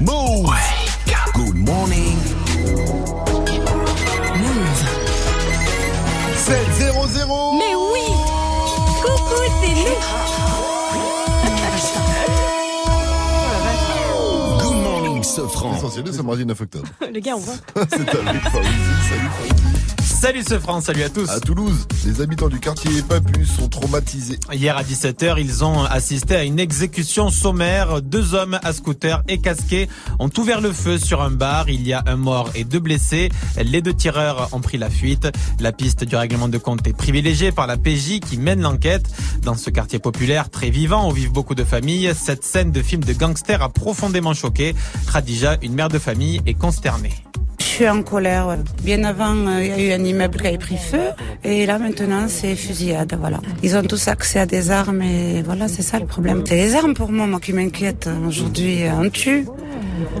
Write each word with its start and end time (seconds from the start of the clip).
Move. 0.00 0.50
Good 1.34 1.54
morning. 1.54 2.18
Move. 4.36 4.82
7 6.36 6.72
0 6.78 7.06
0. 7.06 7.52
Mais 7.58 7.74
oui 7.74 8.06
Coucou, 9.02 9.42
c'est 9.60 9.74
nous 9.74 9.98
Good 14.58 14.76
morning, 14.82 15.22
Sofran. 15.22 15.72
L'essentiel 15.72 16.04
de 16.04 16.12
ce 16.12 16.22
mardi 16.22 16.44
9 16.46 16.60
octobre. 16.60 16.88
Le 17.12 17.20
gars, 17.20 17.36
on 17.36 17.40
voit. 17.40 17.54
C'est 17.90 18.08
avec 18.14 18.42
Faouzi. 18.42 18.68
Salut 19.08 19.30
Faouzi. 19.38 20.03
Salut 20.24 20.42
ce 20.42 20.58
France, 20.58 20.84
salut 20.84 21.02
à 21.02 21.10
tous. 21.10 21.28
À 21.28 21.38
Toulouse, 21.38 21.86
les 22.06 22.22
habitants 22.22 22.48
du 22.48 22.58
quartier 22.58 23.02
Papus 23.02 23.46
sont 23.46 23.68
traumatisés. 23.68 24.38
Hier 24.54 24.74
à 24.74 24.82
17h, 24.82 25.34
ils 25.38 25.62
ont 25.66 25.84
assisté 25.84 26.34
à 26.34 26.44
une 26.44 26.58
exécution 26.58 27.28
sommaire. 27.28 28.00
Deux 28.00 28.32
hommes 28.32 28.58
à 28.62 28.72
scooter 28.72 29.22
et 29.28 29.36
casqués 29.36 29.86
ont 30.18 30.30
ouvert 30.38 30.62
le 30.62 30.72
feu 30.72 30.96
sur 30.96 31.20
un 31.20 31.30
bar. 31.30 31.68
Il 31.68 31.86
y 31.86 31.92
a 31.92 32.02
un 32.06 32.16
mort 32.16 32.48
et 32.54 32.64
deux 32.64 32.80
blessés. 32.80 33.28
Les 33.62 33.82
deux 33.82 33.92
tireurs 33.92 34.48
ont 34.52 34.62
pris 34.62 34.78
la 34.78 34.88
fuite. 34.88 35.28
La 35.60 35.72
piste 35.72 36.04
du 36.04 36.16
règlement 36.16 36.48
de 36.48 36.56
compte 36.56 36.86
est 36.86 36.96
privilégiée 36.96 37.52
par 37.52 37.66
la 37.66 37.76
PJ 37.76 38.20
qui 38.20 38.38
mène 38.38 38.62
l'enquête. 38.62 39.04
Dans 39.42 39.58
ce 39.58 39.68
quartier 39.68 39.98
populaire 39.98 40.48
très 40.48 40.70
vivant 40.70 41.06
où 41.06 41.12
vivent 41.12 41.32
beaucoup 41.32 41.54
de 41.54 41.64
familles, 41.64 42.14
cette 42.18 42.44
scène 42.44 42.72
de 42.72 42.80
film 42.80 43.04
de 43.04 43.12
gangster 43.12 43.60
a 43.60 43.68
profondément 43.68 44.32
choqué. 44.32 44.74
Khadija, 45.12 45.58
une 45.60 45.74
mère 45.74 45.90
de 45.90 45.98
famille, 45.98 46.40
est 46.46 46.54
consternée. 46.54 47.12
Suis 47.74 47.88
en 47.88 48.04
colère. 48.04 48.46
ouais. 48.46 48.58
Bien 48.84 49.02
avant, 49.02 49.34
euh, 49.48 49.60
il 49.64 49.66
y 49.66 49.72
a 49.72 49.96
eu 49.96 50.00
un 50.00 50.04
immeuble 50.04 50.38
qui 50.40 50.46
avait 50.46 50.58
pris 50.58 50.76
feu. 50.76 51.06
Et 51.42 51.66
là, 51.66 51.80
maintenant, 51.80 52.26
c'est 52.28 52.54
fusillade. 52.54 53.16
Voilà. 53.18 53.40
Ils 53.64 53.76
ont 53.76 53.82
tous 53.82 54.06
accès 54.06 54.38
à 54.38 54.46
des 54.46 54.70
armes. 54.70 55.02
Et 55.02 55.42
voilà, 55.42 55.66
c'est 55.66 55.82
ça 55.82 55.98
le 55.98 56.06
problème. 56.06 56.44
C'est 56.46 56.54
les 56.54 56.76
armes 56.76 56.94
pour 56.94 57.10
moi, 57.10 57.26
moi 57.26 57.40
qui 57.40 57.52
m'inquiète. 57.52 58.08
Aujourd'hui, 58.28 58.82
on 58.96 59.10
tue. 59.10 59.48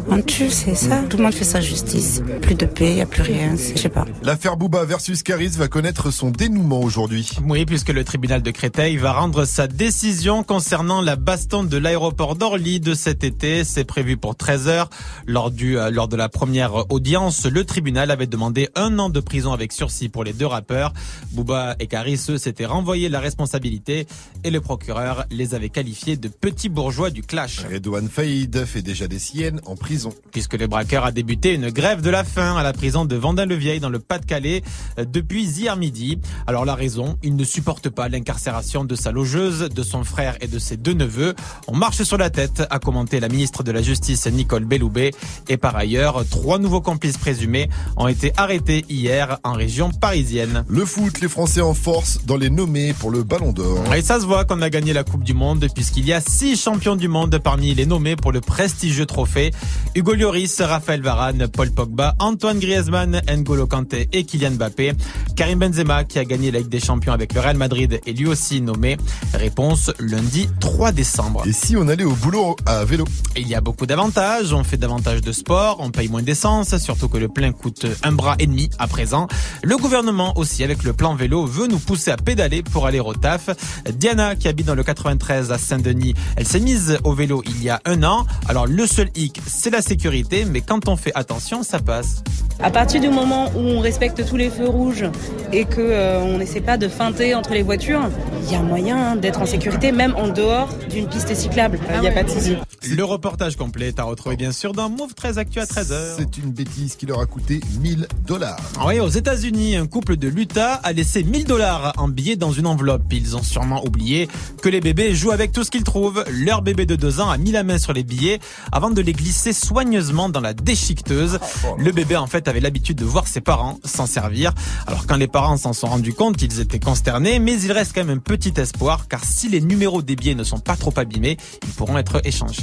On 0.08 0.20
tue, 0.22 0.50
c'est 0.50 0.74
ça. 0.74 1.02
Tout 1.08 1.16
le 1.16 1.24
monde 1.24 1.34
fait 1.34 1.44
sa 1.44 1.60
justice. 1.60 2.22
Plus 2.42 2.54
de 2.54 2.66
paix, 2.66 2.90
il 2.90 2.94
n'y 2.96 3.00
a 3.00 3.06
plus 3.06 3.22
rien. 3.22 3.56
Je 3.56 3.80
sais 3.80 3.88
pas. 3.88 4.04
L'affaire 4.22 4.56
Booba 4.56 4.84
versus 4.84 5.22
Caris 5.22 5.50
va 5.56 5.68
connaître 5.68 6.10
son 6.10 6.30
dénouement 6.30 6.80
aujourd'hui. 6.80 7.30
Oui, 7.46 7.64
puisque 7.64 7.88
le 7.88 8.04
tribunal 8.04 8.42
de 8.42 8.50
Créteil 8.50 8.96
va 8.96 9.12
rendre 9.12 9.44
sa 9.44 9.66
décision 9.66 10.44
concernant 10.44 11.00
la 11.00 11.16
baston 11.16 11.64
de 11.64 11.76
l'aéroport 11.76 12.36
d'Orly 12.36 12.80
de 12.80 12.94
cet 12.94 13.24
été. 13.24 13.64
C'est 13.64 13.84
prévu 13.84 14.16
pour 14.16 14.36
13 14.36 14.68
heures. 14.68 14.90
Lors 15.26 15.50
du, 15.50 15.78
euh, 15.78 15.90
lors 15.90 16.08
de 16.08 16.16
la 16.16 16.28
première 16.28 16.90
audience, 16.92 17.46
le 17.46 17.64
tribunal 17.64 18.10
avait 18.10 18.26
demandé 18.26 18.68
un 18.74 18.98
an 18.98 19.08
de 19.08 19.20
prison 19.20 19.52
avec 19.52 19.72
sursis 19.72 20.08
pour 20.08 20.24
les 20.24 20.32
deux 20.32 20.46
rappeurs. 20.46 20.92
Booba 21.32 21.76
et 21.80 21.86
Caris, 21.86 22.20
eux, 22.28 22.38
s'étaient 22.38 22.66
renvoyés 22.66 23.08
la 23.08 23.20
responsabilité 23.20 24.06
et 24.44 24.50
le 24.50 24.60
procureur 24.60 25.24
les 25.30 25.54
avait 25.54 25.68
qualifiés 25.68 26.16
de 26.16 26.28
petits 26.28 26.68
bourgeois 26.68 27.10
du 27.10 27.22
clash. 27.22 27.64
Redouane 27.70 28.08
Faïd 28.08 28.64
fait 28.64 28.82
déjà 28.82 29.08
des 29.08 29.18
siennes 29.18 29.60
en 29.66 29.76
prison. 29.76 30.12
puisque 30.32 30.54
le 30.54 30.66
braqueur 30.66 31.04
a 31.04 31.12
débuté 31.12 31.54
une 31.54 31.70
grève 31.70 32.00
de 32.00 32.10
la 32.10 32.24
faim 32.24 32.56
à 32.56 32.62
la 32.62 32.72
prison 32.72 33.04
de 33.04 33.16
Vendin-le-Vieil 33.16 33.80
dans 33.80 33.88
le 33.88 33.98
Pas-de-Calais 33.98 34.62
euh, 34.98 35.04
depuis 35.04 35.44
hier 35.44 35.76
midi. 35.76 36.18
Alors 36.46 36.64
la 36.64 36.74
raison, 36.74 37.16
il 37.22 37.36
ne 37.36 37.44
supporte 37.44 37.88
pas 37.88 38.08
l'incarcération 38.08 38.84
de 38.84 38.94
sa 38.96 39.12
logeuse, 39.12 39.68
de 39.68 39.82
son 39.82 40.04
frère 40.04 40.36
et 40.40 40.48
de 40.48 40.58
ses 40.58 40.76
deux 40.76 40.92
neveux. 40.92 41.34
On 41.68 41.76
marche 41.76 42.02
sur 42.02 42.18
la 42.18 42.30
tête, 42.30 42.62
a 42.68 42.78
commenté 42.78 43.20
la 43.20 43.28
ministre 43.28 43.62
de 43.62 43.72
la 43.72 43.82
Justice 43.82 44.26
Nicole 44.26 44.64
Belloubet. 44.64 45.12
Et 45.48 45.56
par 45.56 45.76
ailleurs, 45.76 46.24
trois 46.28 46.58
nouveaux 46.58 46.80
complices 46.80 47.18
présumés 47.18 47.68
ont 47.96 48.08
été 48.08 48.32
arrêtés 48.36 48.84
hier 48.88 49.38
en 49.44 49.52
région 49.52 49.90
parisienne. 49.90 50.64
Le 50.68 50.84
foot, 50.84 51.20
les 51.20 51.28
Français 51.28 51.60
en 51.60 51.74
force 51.74 52.24
dans 52.26 52.36
les 52.36 52.50
nommés 52.50 52.92
pour 52.92 53.10
le 53.10 53.22
Ballon 53.22 53.52
d'Or. 53.52 53.94
Et 53.94 54.02
ça 54.02 54.20
se 54.20 54.26
voit 54.26 54.44
qu'on 54.44 54.62
a 54.62 54.70
gagné 54.70 54.92
la 54.92 55.04
Coupe 55.04 55.24
du 55.24 55.34
Monde 55.34 55.66
puisqu'il 55.74 56.06
y 56.06 56.12
a 56.12 56.20
six 56.20 56.60
champions 56.60 56.96
du 56.96 57.08
monde 57.08 57.38
parmi 57.42 57.74
les 57.74 57.86
nommés 57.86 58.16
pour 58.16 58.32
le 58.32 58.40
prestigieux 58.40 59.06
trophée. 59.06 59.52
Hugo 59.94 60.14
Lloris, 60.14 60.60
Raphaël 60.60 61.02
Varane, 61.02 61.46
Paul 61.48 61.70
Pogba, 61.70 62.16
Antoine 62.18 62.58
Griezmann, 62.58 63.20
N'Golo 63.28 63.66
Kanté 63.66 64.08
et 64.12 64.24
Kylian 64.24 64.52
Mbappé. 64.52 64.92
Karim 65.36 65.58
Benzema 65.58 66.04
qui 66.04 66.18
a 66.18 66.24
gagné 66.24 66.50
la 66.50 66.60
Ligue 66.60 66.68
des 66.68 66.80
Champions 66.80 67.12
avec 67.12 67.34
le 67.34 67.40
Real 67.40 67.56
Madrid 67.56 68.00
est 68.06 68.12
lui 68.12 68.26
aussi 68.26 68.60
nommé. 68.60 68.96
Réponse 69.32 69.92
lundi 69.98 70.48
3 70.60 70.92
décembre. 70.92 71.42
Et 71.46 71.52
si 71.52 71.76
on 71.76 71.88
allait 71.88 72.04
au 72.04 72.14
boulot 72.14 72.56
à 72.66 72.84
vélo 72.84 73.04
Il 73.36 73.46
y 73.48 73.54
a 73.54 73.60
beaucoup 73.60 73.86
d'avantages, 73.86 74.52
on 74.52 74.64
fait 74.64 74.76
davantage 74.76 75.20
de 75.20 75.32
sport, 75.32 75.76
on 75.80 75.90
paye 75.90 76.08
moins 76.08 76.22
d'essence, 76.22 76.76
surtout 76.78 77.08
que 77.08 77.18
le 77.18 77.28
plein 77.28 77.52
coûte 77.52 77.86
un 78.02 78.12
bras 78.12 78.36
et 78.38 78.46
demi 78.46 78.70
à 78.78 78.86
présent. 78.86 79.28
Le 79.62 79.76
gouvernement 79.76 80.36
aussi, 80.36 80.64
avec 80.64 80.82
le 80.82 80.92
plan 80.92 81.14
vélo, 81.14 81.46
veut 81.46 81.66
nous 81.66 81.78
pousser 81.78 82.10
à 82.10 82.16
pédaler 82.16 82.62
pour 82.62 82.86
aller 82.86 83.00
au 83.00 83.14
taf. 83.14 83.50
Diana, 83.92 84.34
qui 84.36 84.48
habite 84.48 84.66
dans 84.66 84.74
le 84.74 84.82
93 84.82 85.52
à 85.52 85.58
Saint-Denis, 85.58 86.14
elle 86.36 86.46
s'est 86.46 86.60
mise 86.60 86.98
au 87.04 87.12
vélo 87.12 87.42
il 87.46 87.62
y 87.62 87.70
a 87.70 87.80
un 87.84 88.02
an. 88.02 88.26
Alors 88.48 88.66
le 88.66 88.86
seul 88.86 89.10
hic, 89.14 89.40
c'est 89.46 89.70
la 89.70 89.82
sécurité, 89.82 90.44
mais 90.44 90.60
quand 90.60 90.88
on 90.88 90.96
fait 90.96 91.12
attention, 91.14 91.62
ça 91.62 91.78
passe. 91.78 92.22
À 92.60 92.70
partir 92.70 93.00
du 93.00 93.08
moment 93.08 93.50
où 93.56 93.58
on 93.58 93.80
respecte 93.80 94.24
tous 94.26 94.36
les 94.36 94.48
feux 94.48 94.68
rouges 94.68 95.04
et 95.52 95.64
que 95.64 95.80
euh, 95.80 96.20
on 96.20 96.38
n'essaie 96.38 96.60
pas 96.60 96.78
de 96.78 96.88
feinter 96.88 97.34
entre 97.34 97.52
les 97.52 97.62
voitures, 97.62 98.08
il 98.44 98.52
y 98.52 98.54
a 98.54 98.62
moyen 98.62 98.96
hein, 98.96 99.16
d'être 99.16 99.40
en 99.42 99.46
sécurité 99.46 99.90
même 99.90 100.14
en 100.16 100.28
dehors 100.28 100.68
d'une 100.88 101.08
piste 101.08 101.34
cyclable. 101.34 101.80
Il 101.94 102.00
n'y 102.00 102.08
a 102.08 102.12
pas 102.12 102.22
de 102.22 102.30
souci. 102.30 102.56
Le 102.88 103.04
reportage 103.04 103.56
complet 103.56 103.88
est 103.88 103.98
à 103.98 104.04
retrouver 104.04 104.36
bien 104.36 104.52
sûr 104.52 104.72
dans 104.72 104.88
Move 104.88 105.14
13 105.14 105.38
Actu 105.38 105.58
à 105.58 105.64
13h. 105.64 106.14
C'est 106.18 106.38
une 106.38 106.52
bêtise 106.52 106.94
qui 106.94 107.06
leur 107.06 107.20
a 107.20 107.26
coûté 107.26 107.60
1000 107.80 108.06
dollars. 108.26 108.60
Oui, 108.86 109.00
aux 109.00 109.08
États-Unis, 109.08 109.76
un 109.76 109.86
couple 109.86 110.16
de 110.16 110.28
l'Utah 110.28 110.74
a 110.74 110.92
laissé 110.92 111.24
1000 111.24 111.46
dollars 111.46 111.92
en 111.96 112.08
billets 112.08 112.36
dans 112.36 112.52
une 112.52 112.66
enveloppe. 112.66 113.12
Ils 113.12 113.36
ont 113.36 113.42
sûrement 113.42 113.84
oublié 113.84 114.28
que 114.62 114.68
les 114.68 114.80
bébés 114.80 115.14
jouent 115.14 115.32
avec 115.32 115.52
tout 115.52 115.64
ce 115.64 115.70
qu'ils 115.70 115.84
trouvent. 115.84 116.24
Leur 116.30 116.62
bébé 116.62 116.86
de 116.86 116.94
deux 116.94 117.20
ans 117.20 117.30
a 117.30 117.36
mis 117.38 117.52
la 117.52 117.64
main 117.64 117.78
sur 117.78 117.92
les 117.92 118.04
billets 118.04 118.38
avant 118.70 118.90
de 118.90 119.00
les 119.00 119.12
glisser 119.12 119.33
soigneusement 119.52 120.28
dans 120.28 120.40
la 120.40 120.54
déchiqueteuse. 120.54 121.38
Le 121.78 121.92
bébé, 121.92 122.16
en 122.16 122.26
fait, 122.26 122.48
avait 122.48 122.60
l'habitude 122.60 122.96
de 122.98 123.04
voir 123.04 123.26
ses 123.26 123.40
parents 123.40 123.78
s'en 123.84 124.06
servir. 124.06 124.52
Alors, 124.86 125.06
quand 125.06 125.16
les 125.16 125.28
parents 125.28 125.56
s'en 125.56 125.72
sont 125.72 125.86
rendus 125.88 126.14
compte, 126.14 126.40
ils 126.42 126.60
étaient 126.60 126.78
consternés, 126.80 127.38
mais 127.38 127.60
il 127.60 127.72
reste 127.72 127.92
quand 127.94 128.04
même 128.04 128.16
un 128.16 128.20
petit 128.20 128.54
espoir, 128.58 129.08
car 129.08 129.24
si 129.24 129.48
les 129.48 129.60
numéros 129.60 130.02
des 130.02 130.16
billets 130.16 130.34
ne 130.34 130.44
sont 130.44 130.58
pas 130.60 130.76
trop 130.76 130.92
abîmés, 130.96 131.36
ils 131.66 131.72
pourront 131.72 131.98
être 131.98 132.20
échangés. 132.24 132.62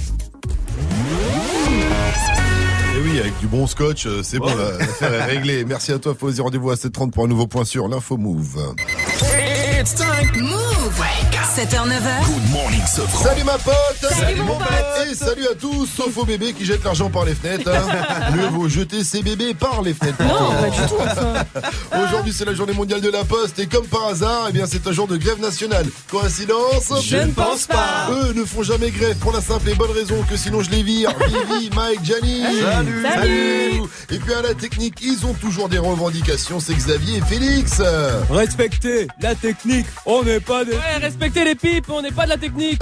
Et 2.96 3.00
oui, 3.04 3.20
avec 3.20 3.38
du 3.40 3.48
bon 3.48 3.68
scotch, 3.68 4.06
euh, 4.06 4.22
c'est 4.24 4.38
bon, 4.40 4.54
la- 4.54 4.78
l'affaire 4.78 5.14
est 5.14 5.24
réglée. 5.36 5.64
Merci 5.66 5.92
à 5.94 6.00
toi, 6.00 6.14
Fauzi. 6.18 6.42
Rendez-vous 6.42 6.72
à 6.72 6.76
7h30 6.76 7.12
pour 7.12 7.24
un 7.24 7.28
nouveau 7.28 7.48
point 7.48 7.66
sur 7.66 7.88
l'info 7.88 8.18
Move. 8.18 8.76
It's 9.80 9.96
time. 9.96 10.42
Move 10.42 11.02
7h, 11.56 11.86
9h, 11.88 12.26
Good 12.26 12.52
morning, 12.52 12.82
Sofran. 12.86 13.24
Salut 13.24 13.44
ma 13.44 13.58
pote 13.58 14.01
Salut, 14.02 14.42
mon 14.42 14.58
pote. 14.58 14.68
Et 15.10 15.16
salut 15.16 15.48
à 15.48 15.56
tous, 15.56 15.86
sauf 15.86 16.18
aux 16.18 16.26
bébés 16.26 16.54
qui 16.54 16.66
jettent 16.66 16.84
l'argent 16.84 17.10
par 17.10 17.26
les 17.26 17.36
fenêtres. 17.36 17.70
Hein. 17.70 18.32
Mieux 18.36 18.48
vaut 18.48 18.68
jeter 18.70 19.04
ses 19.04 19.22
bébés 19.22 19.54
par 19.54 19.82
les 19.82 19.94
fenêtres. 19.94 20.24
Non, 20.24 20.54
pas 20.62 20.70
du 20.70 20.88
tout. 20.88 20.96
Enfin. 21.00 21.44
Aujourd'hui, 22.04 22.34
c'est 22.36 22.46
la 22.46 22.54
journée 22.54 22.74
mondiale 22.74 23.02
de 23.02 23.10
la 23.10 23.24
poste 23.24 23.60
et 23.60 23.68
comme 23.68 23.86
par 23.86 24.08
hasard, 24.08 24.48
eh 24.50 24.54
bien, 24.54 24.66
c'est 24.66 24.88
un 24.88 24.92
jour 24.92 25.08
de 25.08 25.18
grève 25.18 25.40
nationale. 25.40 25.86
Coïncidence? 26.10 26.92
Je 27.04 27.18
ne 27.18 27.32
pense 27.32 27.68
pas. 27.68 28.10
Eux 28.12 28.34
ne 28.34 28.46
font 28.46 28.64
jamais 28.64 28.92
grève 28.92 29.18
pour 29.18 29.34
la 29.34 29.42
simple 29.42 29.70
et 29.70 29.76
bonne 29.76 29.92
raison 29.92 30.24
que 30.30 30.38
sinon 30.38 30.62
je 30.62 30.72
les 30.72 30.84
vire. 30.84 31.14
Vivi, 31.50 31.70
Mike, 31.76 32.04
Gianni. 32.04 32.44
Salut. 32.62 33.04
Salut. 33.04 33.82
Et 34.10 34.20
puis 34.20 34.34
à 34.34 34.42
la 34.42 34.54
technique, 34.54 34.96
ils 35.02 35.26
ont 35.26 35.34
toujours 35.34 35.70
des 35.70 35.78
revendications. 35.78 36.60
C'est 36.60 36.74
Xavier 36.74 37.18
et 37.18 37.22
Félix. 37.22 37.82
Respectez 38.30 39.08
la 39.22 39.36
technique, 39.36 39.86
on 40.06 40.24
n'est 40.24 40.40
pas 40.40 40.66
des... 40.66 40.72
Ouais, 40.72 40.98
respectez 41.00 41.44
les 41.44 41.56
pipes, 41.56 41.90
on 41.90 42.02
n'est 42.02 42.12
pas 42.12 42.24
de 42.24 42.30
la 42.30 42.38
technique 42.38 42.82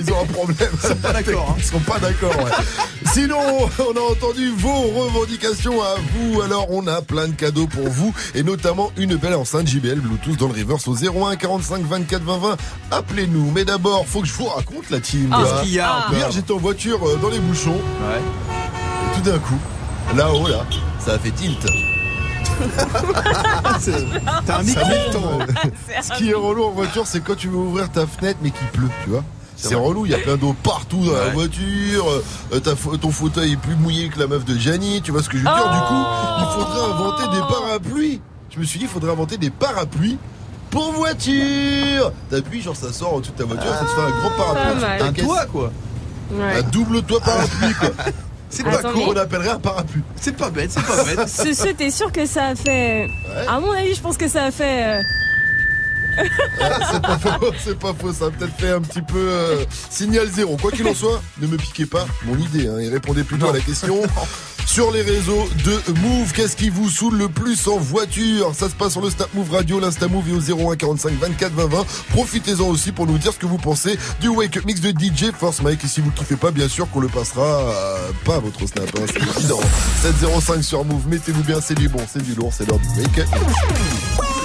Ils 0.00 0.12
ont 0.12 0.22
un 0.22 0.26
problème. 0.26 0.68
Ils 0.82 0.88
sont 0.88 0.94
pas 0.96 1.12
d'accord. 1.12 1.54
Ils 1.58 1.64
sont 1.64 1.78
pas 1.80 1.98
d'accord. 1.98 2.36
ouais. 2.36 2.50
Sinon, 3.12 3.38
on 3.78 3.96
a 3.96 4.00
entendu 4.12 4.50
vos 4.56 4.82
revendications 4.82 5.82
à 5.82 5.94
vous. 6.14 6.40
Alors, 6.42 6.66
on 6.70 6.86
a 6.86 7.02
plein 7.02 7.28
de 7.28 7.32
cadeaux 7.34 7.66
pour 7.66 7.88
vous 7.88 8.14
et 8.34 8.42
notamment 8.42 8.90
une 8.96 9.16
belle 9.16 9.34
enceinte 9.34 9.66
JBL 9.66 10.00
Bluetooth 10.00 10.36
dans 10.38 10.48
le 10.48 10.54
reverse 10.54 10.86
au 10.88 10.94
01 10.94 11.36
45 11.36 11.82
24 11.84 12.22
20 12.22 12.38
20. 12.38 12.56
Appelez-nous. 12.90 13.50
Mais 13.54 13.64
d'abord, 13.64 14.06
faut 14.06 14.20
que 14.20 14.26
je 14.28 14.32
vous 14.34 14.46
raconte 14.46 14.90
la 14.90 15.00
team. 15.00 15.30
Ah, 15.32 15.42
ce 15.44 15.62
qu'il 15.62 15.72
y 15.74 15.80
a 15.80 15.98
encore. 15.98 16.14
Hier, 16.14 16.30
j'étais 16.30 16.52
en 16.52 16.58
voiture 16.58 17.06
euh, 17.06 17.16
dans 17.20 17.30
les 17.30 17.38
bouchons 17.38 17.72
Ouais. 17.72 18.20
et 18.20 19.16
tout 19.16 19.22
d'un 19.30 19.38
coup, 19.38 19.58
là-haut, 20.16 20.46
là, 20.48 20.64
ça 21.04 21.14
a 21.14 21.18
fait 21.18 21.30
tilt. 21.30 21.66
T'as 24.46 24.58
un 24.58 24.62
le 24.62 25.12
temps. 25.12 25.38
Ce 26.02 26.16
qui 26.18 26.30
est 26.30 26.34
relou 26.34 26.64
en 26.64 26.70
voiture, 26.70 27.06
c'est 27.06 27.20
quand 27.22 27.36
tu 27.36 27.48
veux 27.48 27.56
ouvrir 27.56 27.90
ta 27.90 28.06
fenêtre 28.06 28.38
mais 28.42 28.50
qu'il 28.50 28.66
pleut, 28.68 28.88
tu 29.04 29.10
vois. 29.10 29.22
C'est 29.60 29.74
relou, 29.74 30.06
il 30.06 30.12
y 30.12 30.14
a 30.14 30.18
plein 30.18 30.36
d'eau 30.36 30.54
partout 30.62 31.04
dans 31.04 31.12
la 31.12 31.30
voiture, 31.30 32.06
euh, 32.52 32.60
ta 32.60 32.72
ton 33.00 33.10
fauteuil 33.10 33.52
est 33.54 33.56
plus 33.56 33.74
mouillé 33.74 34.08
que 34.08 34.18
la 34.20 34.28
meuf 34.28 34.44
de 34.44 34.56
Gianni, 34.56 35.02
tu 35.02 35.10
vois 35.10 35.22
ce 35.22 35.28
que 35.28 35.36
je 35.36 35.42
veux 35.42 35.50
dire? 35.50 35.70
Du 35.72 35.80
coup, 35.88 36.04
il 36.38 36.46
faudrait 36.54 36.92
inventer 36.92 37.22
des 37.36 37.42
parapluies. 37.48 38.20
Je 38.50 38.60
me 38.60 38.64
suis 38.64 38.78
dit, 38.78 38.84
il 38.84 38.88
faudrait 38.90 39.10
inventer 39.10 39.36
des 39.36 39.50
parapluies 39.50 40.16
pour 40.70 40.92
voiture 40.92 42.12
T'appuies, 42.30 42.60
genre 42.62 42.76
ça 42.76 42.92
sort 42.92 43.14
au-dessus 43.14 43.32
de 43.32 43.38
ta 43.38 43.44
voiture, 43.44 43.70
ça 43.74 43.84
te 43.84 43.90
fait 43.90 44.00
un 44.00 44.10
gros 44.10 44.30
parapluie. 44.36 44.80
Mal. 44.80 44.98
ta 44.98 45.04
Un 45.06 45.12
caisse. 45.12 45.26
quoi. 45.52 45.72
Un 46.40 46.62
double 46.62 47.02
toit 47.02 47.20
parapluie, 47.20 47.74
quoi. 47.74 47.88
C'est 48.50 48.62
pas 48.64 48.78
cool, 48.78 49.02
on 49.08 49.16
appellerait 49.16 49.50
un 49.50 49.58
parapluie. 49.58 50.02
C'est 50.16 50.34
pas 50.36 50.48
bête, 50.50 50.70
c'est 50.70 50.82
pas 50.82 51.04
bête. 51.04 51.28
Ce, 51.28 51.52
ce, 51.52 51.68
t'es 51.68 51.90
sûr 51.90 52.10
que 52.10 52.24
ça 52.24 52.46
a 52.46 52.54
fait. 52.54 53.06
À 53.46 53.60
mon 53.60 53.72
avis, 53.72 53.94
je 53.94 54.00
pense 54.00 54.16
que 54.16 54.26
ça 54.28 54.44
a 54.44 54.50
fait. 54.50 54.84
euh, 54.86 55.02
Ah, 56.60 56.78
c'est 56.92 57.02
pas 57.02 57.18
faux, 57.18 57.52
c'est 57.64 57.78
pas 57.78 57.94
faux. 57.94 58.12
Ça 58.12 58.26
a 58.26 58.30
peut-être 58.30 58.56
fait 58.58 58.70
un 58.70 58.80
petit 58.80 59.02
peu 59.02 59.18
euh, 59.18 59.64
signal 59.90 60.28
zéro. 60.28 60.56
Quoi 60.56 60.70
qu'il 60.70 60.86
en 60.86 60.94
soit, 60.94 61.22
ne 61.40 61.46
me 61.46 61.56
piquez 61.56 61.86
pas 61.86 62.06
mon 62.24 62.36
idée. 62.36 62.66
Hein, 62.68 62.78
et 62.78 62.88
répondez 62.88 63.24
plutôt 63.24 63.48
à 63.48 63.52
la 63.52 63.60
question. 63.60 64.02
Sur 64.68 64.92
les 64.92 65.00
réseaux 65.00 65.48
de 65.64 65.92
Move, 66.02 66.32
qu'est-ce 66.34 66.54
qui 66.54 66.68
vous 66.68 66.90
saoule 66.90 67.16
le 67.16 67.28
plus 67.30 67.68
en 67.68 67.78
voiture? 67.78 68.54
Ça 68.54 68.68
se 68.68 68.74
passe 68.74 68.92
sur 68.92 69.00
le 69.00 69.08
Snap 69.08 69.32
Move 69.32 69.50
Radio, 69.50 69.80
l'Insta 69.80 70.08
Move 70.08 70.28
et 70.28 70.52
au 70.52 70.70
01 70.70 70.76
45 70.76 71.14
24 71.14 71.52
20 71.54 71.66
20. 71.68 71.86
Profitez-en 72.10 72.66
aussi 72.66 72.92
pour 72.92 73.06
nous 73.06 73.16
dire 73.16 73.32
ce 73.32 73.38
que 73.38 73.46
vous 73.46 73.56
pensez 73.56 73.98
du 74.20 74.28
Wake 74.28 74.58
Up 74.58 74.66
Mix 74.66 74.82
de 74.82 74.90
DJ 74.90 75.32
Force 75.32 75.62
Mike. 75.62 75.84
Et 75.84 75.88
si 75.88 76.02
vous 76.02 76.10
kiffez 76.10 76.36
pas, 76.36 76.50
bien 76.50 76.68
sûr 76.68 76.88
qu'on 76.90 77.00
le 77.00 77.08
passera 77.08 77.42
euh, 77.42 78.10
pas 78.26 78.36
à 78.36 78.40
votre 78.40 78.66
Snap. 78.66 78.84
Hein, 78.98 79.06
c'est 79.10 79.38
évident. 79.38 79.60
705 80.02 80.62
sur 80.62 80.84
Move, 80.84 81.08
mettez-vous 81.08 81.44
bien, 81.44 81.60
c'est 81.62 81.74
du 81.74 81.88
bon, 81.88 82.00
c'est 82.12 82.22
du 82.22 82.34
lourd, 82.34 82.52
c'est 82.52 82.68
l'heure 82.68 82.78
du 82.78 83.22
Up 83.22 84.37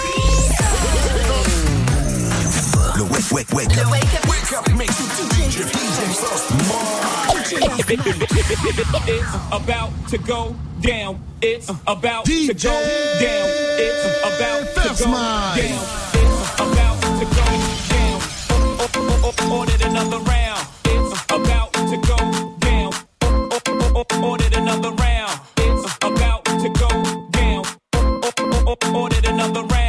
wake, 3.32 3.50
wake, 3.52 3.68
wake. 3.70 3.76
Le 3.76 3.92
wake 3.92 4.14
up, 4.16 4.30
wake 4.30 4.54
up 4.54 4.68
mix 4.78 5.00
with 5.00 5.12
DJ, 5.32 5.64
DJ 5.70 6.00
First 6.20 6.52
It's 9.08 9.36
about 9.52 9.92
to 10.10 10.18
go 10.18 10.56
down. 10.82 11.22
It's 11.42 11.70
uh, 11.70 11.76
about 11.86 12.26
to 12.26 12.54
go 12.54 12.72
down. 13.20 13.50
It's 13.80 14.06
about 14.24 14.66
to 14.76 14.90
go 15.04 15.12
down. 15.56 15.80
It's 16.14 16.60
about 16.60 17.02
to 17.20 17.26
go 17.26 17.46
down. 17.90 19.52
Ordered 19.52 19.82
another 19.82 20.20
round. 20.20 20.68
It's 20.86 21.24
about 21.30 21.74
to 21.74 21.98
go 21.98 22.18
down. 22.60 22.94
Ordered 24.24 24.54
another 24.58 24.92
round. 24.92 25.40
It's 25.58 25.96
about 26.02 26.46
to 26.46 26.70
go 26.70 26.90
down. 27.32 27.66
O- 28.24 28.34
o- 28.68 29.02
Ordered 29.02 29.26
another 29.26 29.62
round. 29.64 29.83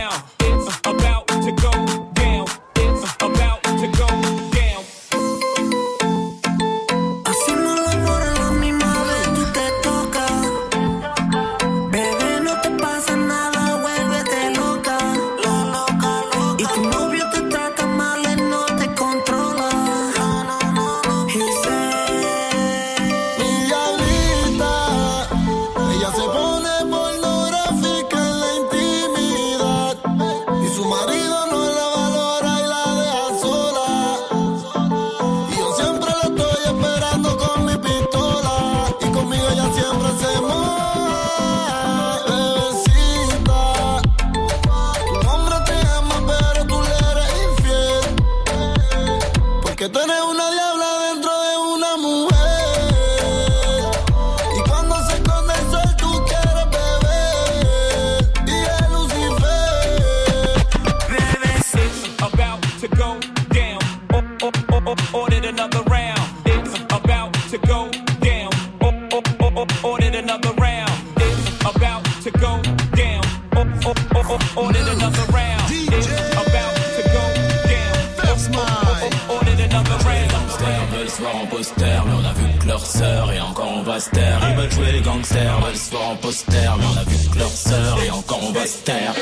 Mais 86.24 86.68
on 86.68 86.98
a 86.98 87.04
vu 87.04 87.28
que 87.28 87.38
leur 87.38 87.50
sœur 87.50 87.98
et 88.02 88.10
encore 88.10 88.40
on 88.42 88.52
va 88.52 88.66
se 88.66 88.78
taire. 88.78 89.12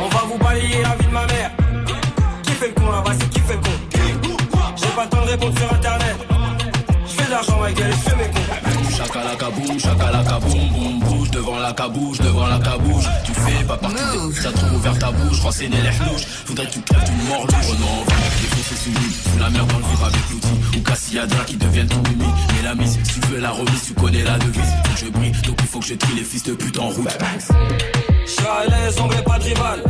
On 0.00 0.08
va 0.08 0.24
vous 0.28 0.38
balayer 0.38 0.82
la 0.82 0.96
vie 0.96 1.06
de 1.06 1.12
ma 1.12 1.26
mère. 1.26 1.50
Qui 2.42 2.52
fait 2.52 2.68
le 2.68 2.74
con 2.74 2.90
là-bas, 2.90 3.12
c'est 3.18 3.30
qui 3.30 3.40
fait 3.40 3.54
le 3.54 3.60
con 3.60 4.36
J'ai 4.76 4.88
pas 4.88 5.04
le 5.04 5.08
temps 5.08 5.24
de 5.24 5.30
répondre 5.30 5.58
sur 5.58 5.72
internet. 5.72 6.16
Je 7.06 7.12
fais 7.12 7.26
de 7.26 7.30
l'argent 7.30 7.62
avec 7.62 7.78
elle 7.78 7.88
et 7.88 7.92
je 7.92 7.96
fais 7.96 8.16
mes 8.16 8.24
cons. 8.24 8.96
Chakalaka 8.96 9.50
boum, 9.50 9.78
chakalaka 9.78 10.38
boum, 10.40 10.68
boum, 10.70 10.98
bouge 11.00 11.30
devant 11.30 11.58
la 11.58 11.72
cabouche, 11.72 12.18
devant 12.18 12.46
la 12.48 12.58
cabouche. 12.58 13.04
Tu 13.24 13.32
fais 13.32 13.64
pas 13.64 13.76
partie 13.76 13.96
ça 14.42 14.50
trouve 14.50 14.74
ouvert 14.74 14.98
ta 14.98 15.12
bouche, 15.12 15.40
renseigner 15.40 15.78
les 15.80 16.04
louches. 16.04 16.26
Faudrait 16.44 16.66
que 16.66 16.72
tu 16.72 16.80
crèves 16.80 17.04
d'une 17.04 17.28
mort 17.28 17.46
non, 17.46 18.04
défoncer 18.70 19.30
sous 19.32 19.38
la 19.38 19.50
mer 19.50 19.66
dans 19.66 19.78
le 19.78 19.84
vivre 19.84 20.04
avec 20.04 20.30
l'outil. 20.30 20.78
Ou 20.78 20.80
Cassiadra 20.80 21.44
qui 21.44 21.56
deviennent 21.56 21.88
tout 21.88 22.02
mimi. 22.08 22.30
Mais 22.54 22.62
la 22.62 22.74
mise, 22.74 22.98
si 23.02 23.20
tu 23.20 23.26
veux 23.28 23.38
la 23.38 23.50
remise, 23.50 23.82
tu 23.86 23.94
connais 23.94 24.24
la 24.24 24.38
devise. 24.38 24.62
Faut 24.84 24.92
que 24.94 24.98
je 24.98 25.10
brille, 25.10 25.32
donc 25.46 25.56
il 25.60 25.66
faut 25.66 25.78
que 25.80 25.86
je 25.86 25.94
trie 25.94 26.14
les 26.14 26.24
fils 26.24 26.42
de 26.44 26.54
pute 26.54 26.78
en 26.78 26.88
route. 26.88 27.18
Je 28.24 28.30
suis 28.30 28.40
à 28.40 28.64
l'aise, 28.68 28.96
on 29.00 29.08
pas 29.08 29.38
de 29.38 29.44
rival. 29.44 29.82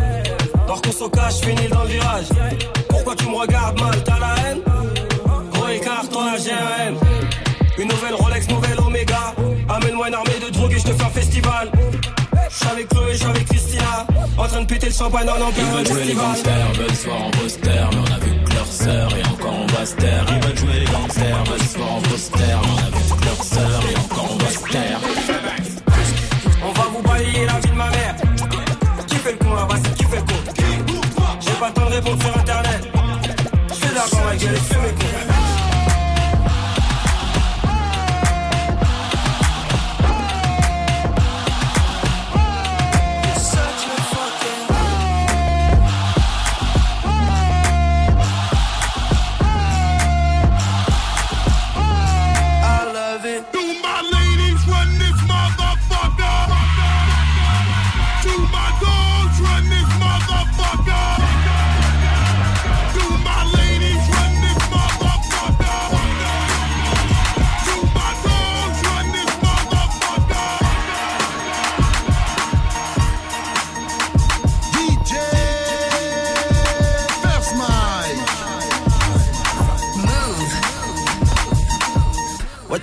Dors 0.67 0.82
qu'on 0.82 0.93
se 0.93 1.08
cache, 1.08 1.40
finis 1.40 1.69
dans 1.70 1.82
le 1.84 1.88
virage. 1.90 2.26
Pourquoi 2.88 3.17
tu 3.17 3.26
me 3.26 3.37
regardes 3.37 3.81
mal, 3.81 4.05
t'as 4.05 4.19
la 4.19 4.34
haine? 4.44 4.61
Gros 5.52 5.69
écart, 5.69 6.08
toi 6.11 6.32
la 6.32 6.38
GRM. 6.38 6.96
Une 7.79 7.88
nouvelle 7.88 8.14
Rolex, 8.14 8.49
nouvelle 8.49 8.79
Omega. 8.81 9.34
Amène-moi 9.69 10.08
une 10.08 10.14
armée 10.14 10.40
de 10.44 10.52
drogue 10.52 10.72
et 10.72 10.79
je 10.79 10.84
te 10.84 10.93
fais 10.93 11.05
un 11.05 11.11
festival. 11.11 11.70
Je 12.50 12.56
suis 12.56 12.69
avec 12.69 12.88
Chloé, 12.88 13.12
je 13.12 13.19
suis 13.19 13.26
avec 13.26 13.46
Christina. 13.46 14.06
En 14.38 14.46
train 14.46 14.61
de 14.61 14.67
péter 14.67 14.87
le 14.87 14.93
champagne 14.93 15.29
en 15.29 15.37
Ils 15.37 15.43
empire 15.43 15.64
veulent 15.64 15.87
jouer 15.87 16.05
les 16.05 16.14
gangsters, 16.14 16.72
veulent 16.75 16.94
se 16.94 17.06
voir 17.06 17.22
en 17.26 17.31
poster, 17.31 17.70
mais 17.70 17.96
on 17.96 18.14
a 18.14 18.19
vu 18.19 18.35
que 18.56 18.58
leur 18.58 18.67
sœur 18.67 19.08
et 19.17 19.26
encore 19.29 19.55
on 19.55 19.67
va 19.67 19.87
se 19.87 19.94
taire. 19.97 20.25
Ils 20.29 20.47
veulent 20.47 20.56
jouer 20.56 20.81
les 20.81 20.87
gangsters, 20.87 21.44
veulent 21.44 21.61
se 21.61 21.79
voir 21.79 21.93
en 21.94 22.00
poster, 22.03 22.38
mais 22.38 22.55
on 22.55 22.79
a 22.79 22.99
vu 22.99 23.17
que 23.20 23.25
leur 23.25 23.44
sœur 23.44 23.82
et 23.91 23.97
encore 23.97 24.29
on 24.32 24.37
va 24.37 24.50
se 24.50 24.73
taire. 24.73 25.00
On 26.64 26.73
va 26.73 26.82
vous 26.93 27.03
balayer 27.03 27.47
la 27.47 27.61
vie 27.61 27.69
de 27.69 27.75
ma 27.75 27.91
mère. 27.91 28.17
Qui 29.06 29.17
fait 29.17 29.32
le 29.32 29.38
con 29.38 29.55
là-bas, 29.55 29.76
c'est 29.85 29.94
qui 29.94 30.05
fait 30.05 30.17
le 30.17 30.23
con? 30.23 30.35
J'ai 31.41 31.53
pas 31.53 31.70
temps 31.70 31.87
de 31.87 31.94
répondre 31.94 32.23
sur 32.23 32.38
internet. 32.38 32.88
Je 33.69 33.88
de 33.88 33.94
l'argent 33.94 34.26
avec 34.29 34.43
elle 34.43 34.55
et 34.55 35.35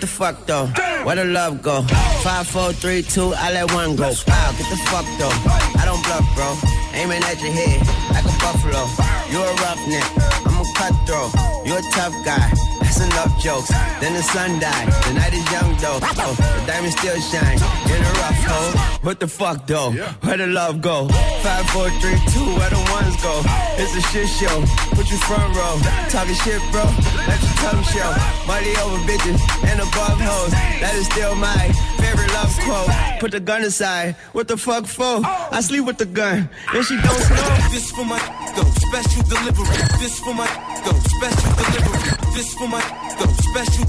the 0.04 0.08
fuck 0.08 0.46
though? 0.46 0.66
Where 1.06 1.16
the 1.16 1.24
love 1.24 1.62
go? 1.62 1.82
Five, 2.24 2.46
four, 2.48 2.74
three, 2.74 3.04
two, 3.04 3.34
I 3.38 3.54
let 3.54 3.72
one 3.74 3.96
go. 3.96 4.12
Wow, 4.28 4.52
get 4.58 4.70
the 4.70 4.76
fuck 4.92 5.06
though. 5.18 5.32
I 5.80 5.84
don't 5.86 6.04
bluff, 6.04 6.28
bro. 6.36 6.50
Aiming 6.92 7.24
at 7.24 7.40
your 7.42 7.54
head 7.54 7.80
like 8.12 8.26
a 8.26 8.36
buffalo. 8.44 8.84
You 9.32 9.40
a 9.40 9.54
roughneck, 9.64 10.04
I'm 10.46 10.60
a 10.60 10.66
cutthroat. 10.76 11.32
You 11.66 11.78
a 11.78 11.82
tough 11.96 12.14
guy. 12.26 12.73
Some 12.94 13.10
love 13.18 13.34
jokes. 13.42 13.70
Then 14.02 14.14
the 14.14 14.22
sun 14.22 14.60
died. 14.60 14.88
The 15.06 15.14
night 15.14 15.34
is 15.34 15.46
young 15.52 15.70
though. 15.82 16.00
Oh, 16.02 16.34
the 16.38 16.62
diamond 16.68 16.94
still 16.94 17.20
shine 17.32 17.58
in 17.90 18.00
a 18.02 18.12
rough 18.22 18.42
hole. 18.46 18.74
What 19.02 19.20
the 19.20 19.28
fuck 19.28 19.66
though? 19.68 19.92
Where 20.22 20.38
the 20.38 20.48
love 20.48 20.82
go? 20.82 21.08
Five, 21.42 21.66
four, 21.72 21.90
three, 22.02 22.20
two. 22.34 22.48
Where 22.60 22.70
the 22.70 22.82
ones 22.94 23.16
go? 23.22 23.42
It's 23.82 23.94
a 23.98 24.02
shit 24.14 24.30
show. 24.30 24.58
Put 24.96 25.10
you 25.10 25.18
front 25.26 25.50
row. 25.58 25.76
Talking 26.10 26.36
shit, 26.46 26.62
bro. 26.72 26.86
Let 27.28 27.40
your 27.42 27.56
tongue 27.66 27.84
show. 27.94 28.10
Money 28.48 28.74
over 28.84 29.00
bitches 29.10 29.40
and 29.70 29.80
above 29.82 30.20
hoes. 30.22 30.52
That 30.82 30.94
is 30.96 31.06
still 31.08 31.36
my 31.36 31.62
favorite 31.98 32.32
love 32.34 32.54
quote. 32.64 33.20
Put 33.20 33.32
the 33.32 33.40
gun 33.40 33.64
aside. 33.64 34.16
What 34.34 34.48
the 34.48 34.58
fuck 34.58 34.86
for? 34.86 35.22
I 35.26 35.60
sleep 35.62 35.86
with 35.86 35.98
the 35.98 36.06
gun. 36.06 36.50
And 36.74 36.86
she 36.86 36.96
don't 37.02 37.30
know. 37.30 37.58
This 37.72 37.92
for 37.92 38.06
my 38.06 38.20
go, 38.56 38.64
special 38.86 39.24
delivery. 39.24 39.93
This 40.04 40.20
for 40.20 40.34
my 40.34 40.48
go, 40.84 40.92
special 41.16 41.52
delivery. 41.56 42.12
This 42.36 42.54
for 42.56 42.68
my 42.68 42.84
go, 43.18 43.26
special. 43.40 43.86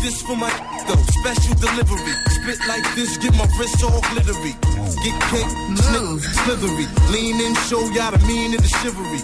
This 0.00 0.22
for 0.22 0.34
my 0.34 0.48
go, 0.88 0.96
special 1.20 1.54
delivery. 1.60 2.14
Spit 2.32 2.58
like 2.66 2.94
this, 2.94 3.18
get 3.18 3.36
my 3.36 3.44
wrist 3.58 3.84
all 3.84 4.00
glittery. 4.08 4.56
Get 5.04 5.20
cake, 5.28 5.52
move, 5.92 6.24
slithery. 6.24 6.86
Lean 7.12 7.38
in, 7.44 7.54
show 7.68 7.84
y'all 7.92 8.10
the 8.10 8.24
mean 8.26 8.54
and 8.54 8.62
the 8.64 8.68
chivalry. 8.80 9.20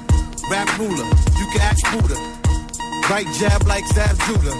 Rap 0.50 0.68
ruler, 0.78 1.08
you 1.40 1.46
can 1.56 1.62
ask 1.62 1.80
Buddha. 1.90 2.20
Right 3.08 3.26
jab 3.40 3.66
like 3.66 3.87
Zab 3.87 4.14
Judah. 4.28 4.52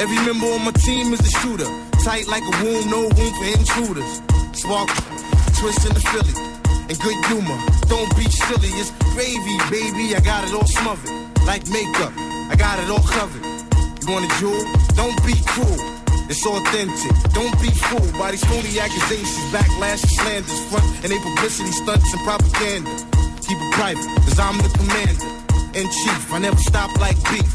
Every 0.00 0.18
member 0.26 0.48
on 0.48 0.64
my 0.64 0.72
team 0.72 1.12
is 1.12 1.20
a 1.20 1.30
shooter. 1.38 1.70
Tight 2.02 2.26
like 2.26 2.42
a 2.42 2.64
womb, 2.64 2.90
no 2.90 3.02
room 3.06 3.32
for 3.38 3.46
intruders. 3.54 4.20
Spark, 4.50 4.90
twist 5.54 5.86
in 5.86 5.94
the 5.94 6.02
Philly. 6.10 6.51
And 6.92 7.00
good 7.00 7.24
humor, 7.24 7.56
don't 7.88 8.12
be 8.20 8.28
silly. 8.28 8.68
It's 8.76 8.92
gravy, 9.16 9.56
baby. 9.72 10.12
I 10.12 10.20
got 10.20 10.44
it 10.44 10.52
all 10.52 10.68
smothered. 10.68 11.08
Like 11.48 11.64
makeup, 11.72 12.12
I 12.12 12.54
got 12.54 12.76
it 12.84 12.90
all 12.92 13.00
covered. 13.00 13.40
You 14.04 14.12
want 14.12 14.28
a 14.28 14.32
jewel? 14.36 14.60
Don't 14.92 15.16
be 15.24 15.32
cruel. 15.56 15.80
It's 16.28 16.44
authentic. 16.44 17.16
Don't 17.32 17.56
be 17.64 17.72
fooled 17.72 18.12
by 18.20 18.36
these 18.36 18.44
phony 18.44 18.76
accusations, 18.76 19.40
backlash, 19.48 20.04
and 20.04 20.12
slanders, 20.20 20.60
front 20.68 20.84
and 21.00 21.08
they 21.08 21.16
publicity 21.16 21.72
stunts 21.72 22.12
and 22.12 22.20
propaganda. 22.28 22.92
Keep 23.40 23.56
it 23.56 23.72
private, 23.72 24.04
cause 24.28 24.36
I'm 24.36 24.60
the 24.60 24.68
commander 24.76 25.32
in 25.72 25.88
chief. 25.88 26.28
I 26.28 26.44
never 26.44 26.60
stop 26.60 26.92
like 27.00 27.16
beef. 27.32 27.48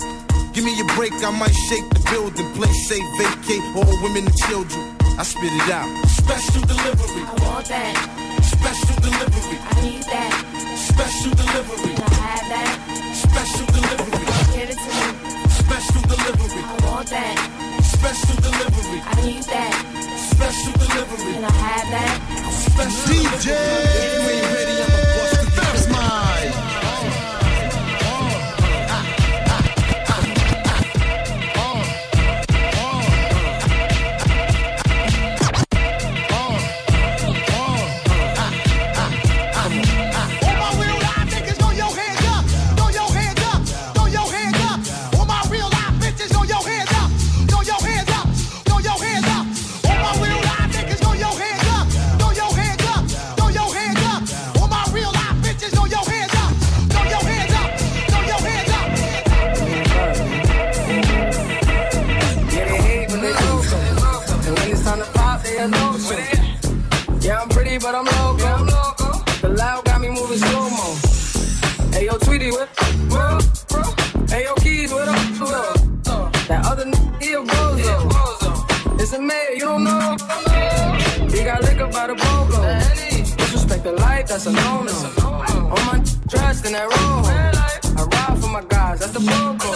Give 0.57 0.65
me 0.65 0.73
a 0.81 0.87
break, 0.97 1.13
I 1.21 1.29
might 1.29 1.53
shake 1.69 1.85
the 1.93 2.01
building, 2.09 2.41
play 2.57 2.73
safe, 2.89 3.05
vacate 3.21 3.61
all 3.77 4.01
women 4.01 4.25
and 4.25 4.37
children. 4.49 4.97
I 5.13 5.21
spit 5.21 5.53
it 5.53 5.69
out. 5.69 5.85
Special 6.09 6.65
delivery. 6.65 7.21
I 7.21 7.35
want 7.45 7.67
that. 7.69 8.26
Special 8.47 8.95
delivery. 9.01 9.57
I 9.59 9.81
need 9.81 10.03
that. 10.03 10.31
Special 10.77 11.31
delivery. 11.35 11.93
Can 11.95 12.03
I 12.03 12.13
have 12.27 12.47
that? 12.53 12.73
Special 13.15 13.65
delivery. 13.75 14.25
Give 14.55 14.69
it 14.71 14.79
to 14.79 14.91
me. 14.97 15.07
Special 15.61 16.01
delivery. 16.11 16.63
I 16.63 16.77
want 16.85 17.09
that. 17.09 17.35
Special 17.83 18.35
delivery. 18.41 18.99
I 19.03 19.15
need 19.25 19.43
that. 19.43 19.73
Special 20.31 20.73
delivery. 20.79 21.33
Can 21.33 21.43
I 21.43 21.51
have 21.51 21.87
that? 21.95 22.15
Special 22.71 23.13
DJ. 23.13 23.47
If 23.51 24.96
that's 84.37 84.45
a 84.45 84.51
no-no. 84.51 84.93
On 85.25 85.85
my 85.87 85.99
in 86.63 86.73
that 86.73 86.85
robe. 86.85 87.25
I 87.97 88.03
ride 88.03 88.39
for 88.39 88.49
my 88.49 88.63
guys, 88.69 88.99
that's 88.99 89.13
the 89.13 89.19
BOGO. 89.19 89.71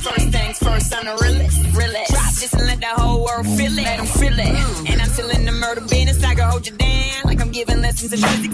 First 0.00 0.28
things 0.30 0.58
first, 0.58 0.94
I'm. 0.94 2.06
Drop 2.08 2.34
this 2.40 2.54
and 2.54 2.66
let 2.66 2.80
the 2.80 2.86
whole 2.86 3.24
world 3.24 3.46
feel 3.46 3.78
it. 3.78 3.84
Let 3.84 4.00
'em 4.00 4.06
feel 4.06 4.38
it. 4.38 4.90
And 4.90 5.02
I'm 5.02 5.10
still 5.10 5.28
in 5.28 5.44
the 5.44 5.52
murder 5.52 5.82
business. 5.82 6.24
I 6.24 6.34
can 6.34 6.48
hold 6.48 6.66
you 6.66 6.72
down 6.72 7.22
like 7.24 7.42
I'm 7.42 7.50
giving 7.50 7.82
lessons 7.82 8.14
in 8.14 8.20
physics. 8.20 8.47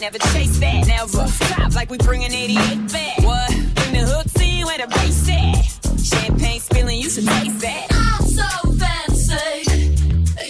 Never 0.00 0.18
chase 0.18 0.58
that. 0.60 0.86
Never 0.86 1.26
stop 1.28 1.74
like 1.74 1.90
we 1.90 1.98
bringing 1.98 2.32
88 2.32 2.92
back. 2.92 3.18
What? 3.22 3.50
Bring 3.74 3.92
the 3.92 4.06
hooks 4.06 4.40
in 4.40 4.64
where 4.66 4.78
the 4.78 4.86
bass 4.88 5.28
at. 5.28 5.64
Champagne 6.04 6.60
spilling, 6.60 6.98
you 7.00 7.10
should 7.10 7.26
taste 7.26 7.60
that. 7.60 7.86
I'm 7.90 8.26
so 8.26 8.72
fancy. 8.72 9.94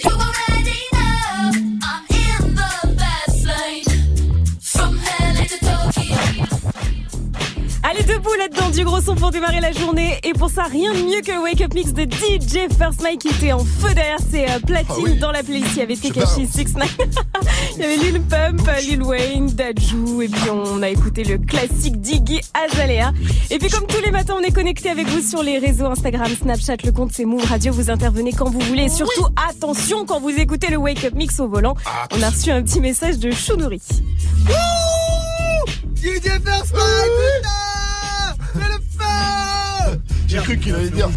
You 0.03 0.11
already 0.11 0.79
know 0.93 1.51
I'm 1.83 2.05
in 2.09 2.55
the 2.55 2.95
fast 2.99 3.45
lane. 3.45 3.85
From 4.61 4.95
LA 4.97 5.45
to 5.45 5.57
Tokyo. 5.59 6.17
Allez, 7.83 8.03
debout 8.03 8.35
là-dedans, 8.37 8.69
du 8.69 8.83
gros 8.83 9.01
son 9.01 9.15
pour 9.15 9.31
démarrer 9.31 9.61
la 9.61 9.71
journée. 9.71 10.19
Et 10.23 10.33
pour 10.33 10.49
ça, 10.49 10.63
rien 10.63 10.93
de 10.93 10.99
mieux 10.99 11.21
que 11.21 11.31
le 11.31 11.39
Wake 11.41 11.61
Up 11.61 11.73
Mix 11.73 11.93
de 11.93 12.03
DJ 12.03 12.67
First 12.77 13.01
Mike 13.01 13.21
qui 13.21 13.29
était 13.29 13.51
en 13.53 13.63
feu 13.65 13.93
derrière 13.95 14.19
ses 14.19 14.45
euh, 14.45 14.59
platines 14.59 14.85
Ah 14.89 15.01
oui. 15.03 15.17
dans 15.17 15.31
la 15.31 15.41
playlist. 15.43 15.71
Il 15.75 15.79
y 15.79 15.81
avait 15.81 15.95
Tekashi 15.95 16.45
6 16.45 16.73
Il 17.79 17.83
y 17.83 17.85
avait 17.85 18.11
Lil 18.11 18.21
Pump, 18.23 18.69
Lil 18.81 19.01
Wayne, 19.03 19.47
Dajou. 19.47 20.21
Et 20.21 20.27
puis 20.27 20.49
on 20.49 20.81
a 20.81 20.89
écouté 20.89 21.23
le 21.23 21.37
classique 21.37 22.01
Diggy 22.01 22.41
Azalea. 22.53 23.13
Et 23.49 23.57
puis 23.57 23.69
comme 23.69 23.87
tous 23.87 24.01
les 24.01 24.11
matins, 24.11 24.35
on 24.37 24.43
est 24.43 24.51
connecté 24.51 24.89
avec 24.89 25.07
vous 25.07 25.21
sur 25.21 25.41
les 25.43 25.59
réseaux 25.59 25.85
Instagram, 25.85 26.27
Snapchat, 26.27 26.75
le 26.83 26.91
compte 26.91 27.13
c'est 27.13 27.23
Move 27.23 27.45
Radio. 27.45 27.71
Vous 27.71 27.89
intervenez 27.89 28.33
quand 28.33 28.49
vous 28.49 28.59
voulez. 28.59 28.83
Et 28.83 28.89
surtout, 28.89 29.27
attention 29.49 30.05
quand 30.05 30.19
vous 30.19 30.37
écoutez 30.37 30.67
le 30.69 30.75
Wake 30.75 31.05
Up 31.05 31.13
Mix 31.13 31.39
au 31.39 31.47
volant. 31.47 31.77
On 32.11 32.21
a 32.21 32.29
reçu 32.29 32.51
un 32.51 32.61
petit 32.63 32.81
message 32.81 33.17
de 33.17 33.31
Chounouri. 33.31 33.81
Fais 38.53 38.67
le 38.67 38.79
feu 38.97 40.01
J'ai 40.27 40.37
cru 40.39 40.57
qu'il 40.57 40.75
allait 40.75 40.89
dire. 40.89 41.09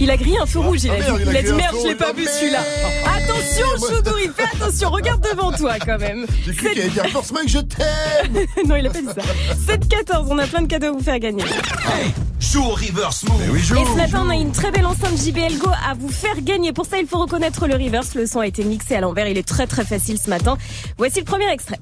Il 0.00 0.10
a 0.10 0.16
grillé 0.16 0.38
un 0.38 0.46
feu 0.46 0.58
rouge, 0.58 0.84
il 0.84 0.90
a 0.90 0.94
Ah, 0.94 0.98
merde, 0.98 1.16
dit. 1.18 1.22
il 1.22 1.28
a 1.28 1.32
Il 1.32 1.36
a 1.36 1.42
dit 1.42 1.52
merde, 1.52 1.76
je 1.82 1.88
l'ai 1.88 1.94
pas 1.94 2.12
vu 2.12 2.24
celui-là. 2.26 2.58
merde. 2.60 3.16
Attention, 3.16 3.88
Choudouri, 3.96 4.30
fais 4.36 4.56
attention, 4.56 4.90
regarde 4.90 5.26
devant 5.30 5.52
toi 5.52 5.74
quand 5.84 5.98
même. 5.98 6.26
J'ai 6.44 6.52
cru 6.54 6.70
qu'il 6.70 6.80
allait 6.80 6.90
dire 6.90 7.06
Force 7.08 7.32
Mike, 7.32 7.48
je 7.48 7.58
t'aime 7.60 8.46
non, 8.66 8.76
il 8.76 8.86
a 8.86 8.90
pas 8.90 9.00
dit 9.00 9.06
ça. 9.06 9.74
7-14, 9.74 10.26
on 10.30 10.38
a 10.38 10.46
plein 10.46 10.62
de 10.62 10.66
cadeaux 10.66 10.88
à 10.88 10.92
vous 10.92 11.00
faire 11.00 11.18
gagner. 11.18 11.44
Joue 12.40 12.62
au 12.64 12.70
reverse 12.74 13.22
move. 13.24 13.40
Mais 13.40 13.48
oui, 13.52 13.60
joue. 13.60 13.76
Et 13.76 13.84
ce 13.84 13.96
matin, 13.96 14.24
on 14.26 14.30
a 14.30 14.34
une 14.34 14.52
très 14.52 14.70
belle 14.70 14.86
enceinte 14.86 15.16
JBL 15.16 15.56
Go 15.58 15.68
à 15.70 15.94
vous 15.94 16.10
faire 16.10 16.40
gagner. 16.42 16.72
Pour 16.72 16.84
ça, 16.86 16.98
il 16.98 17.06
faut 17.06 17.18
reconnaître 17.18 17.66
le 17.66 17.74
reverse. 17.74 18.14
Le 18.14 18.26
son 18.26 18.40
a 18.40 18.46
été 18.46 18.64
mixé 18.64 18.96
à 18.96 19.00
l'envers. 19.00 19.28
Il 19.28 19.38
est 19.38 19.46
très 19.48 19.66
très 19.66 19.84
facile 19.84 20.18
ce 20.22 20.28
matin. 20.28 20.58
Voici 20.98 21.20
le 21.20 21.24
premier 21.24 21.50
extrait. 21.50 21.78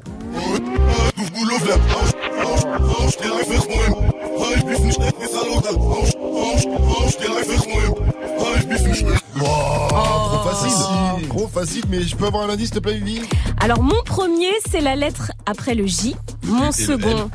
Trop 9.88 10.44
facile. 10.44 11.11
Trop 11.28 11.48
facile, 11.48 11.84
mais 11.88 12.02
je 12.02 12.16
peux 12.16 12.26
avoir 12.26 12.44
un 12.44 12.52
indice, 12.52 12.68
s'il 12.68 12.76
te 12.76 12.80
plaît, 12.80 12.94
Vivi? 12.98 13.22
Alors, 13.60 13.82
mon 13.82 14.02
premier, 14.04 14.52
c'est 14.70 14.80
la 14.80 14.96
lettre 14.96 15.32
après 15.46 15.74
le 15.74 15.86
J. 15.86 16.16
Mon 16.44 16.72
second, 16.72 17.30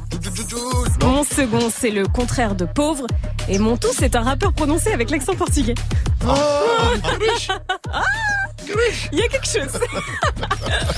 mon 1.01 1.23
second, 1.23 1.71
c'est 1.75 1.91
le 1.91 2.05
contraire 2.07 2.55
de 2.55 2.65
pauvre. 2.65 3.05
Et 3.49 3.59
mon 3.59 3.77
tout, 3.77 3.87
c'est 3.97 4.15
un 4.15 4.21
rappeur 4.21 4.53
prononcé 4.53 4.91
avec 4.91 5.09
l'accent 5.09 5.35
portugais. 5.35 5.75
Ah, 6.27 6.33
Il 9.13 9.19
y 9.19 9.23
a 9.23 9.27
quelque 9.27 9.45
chose. 9.47 9.79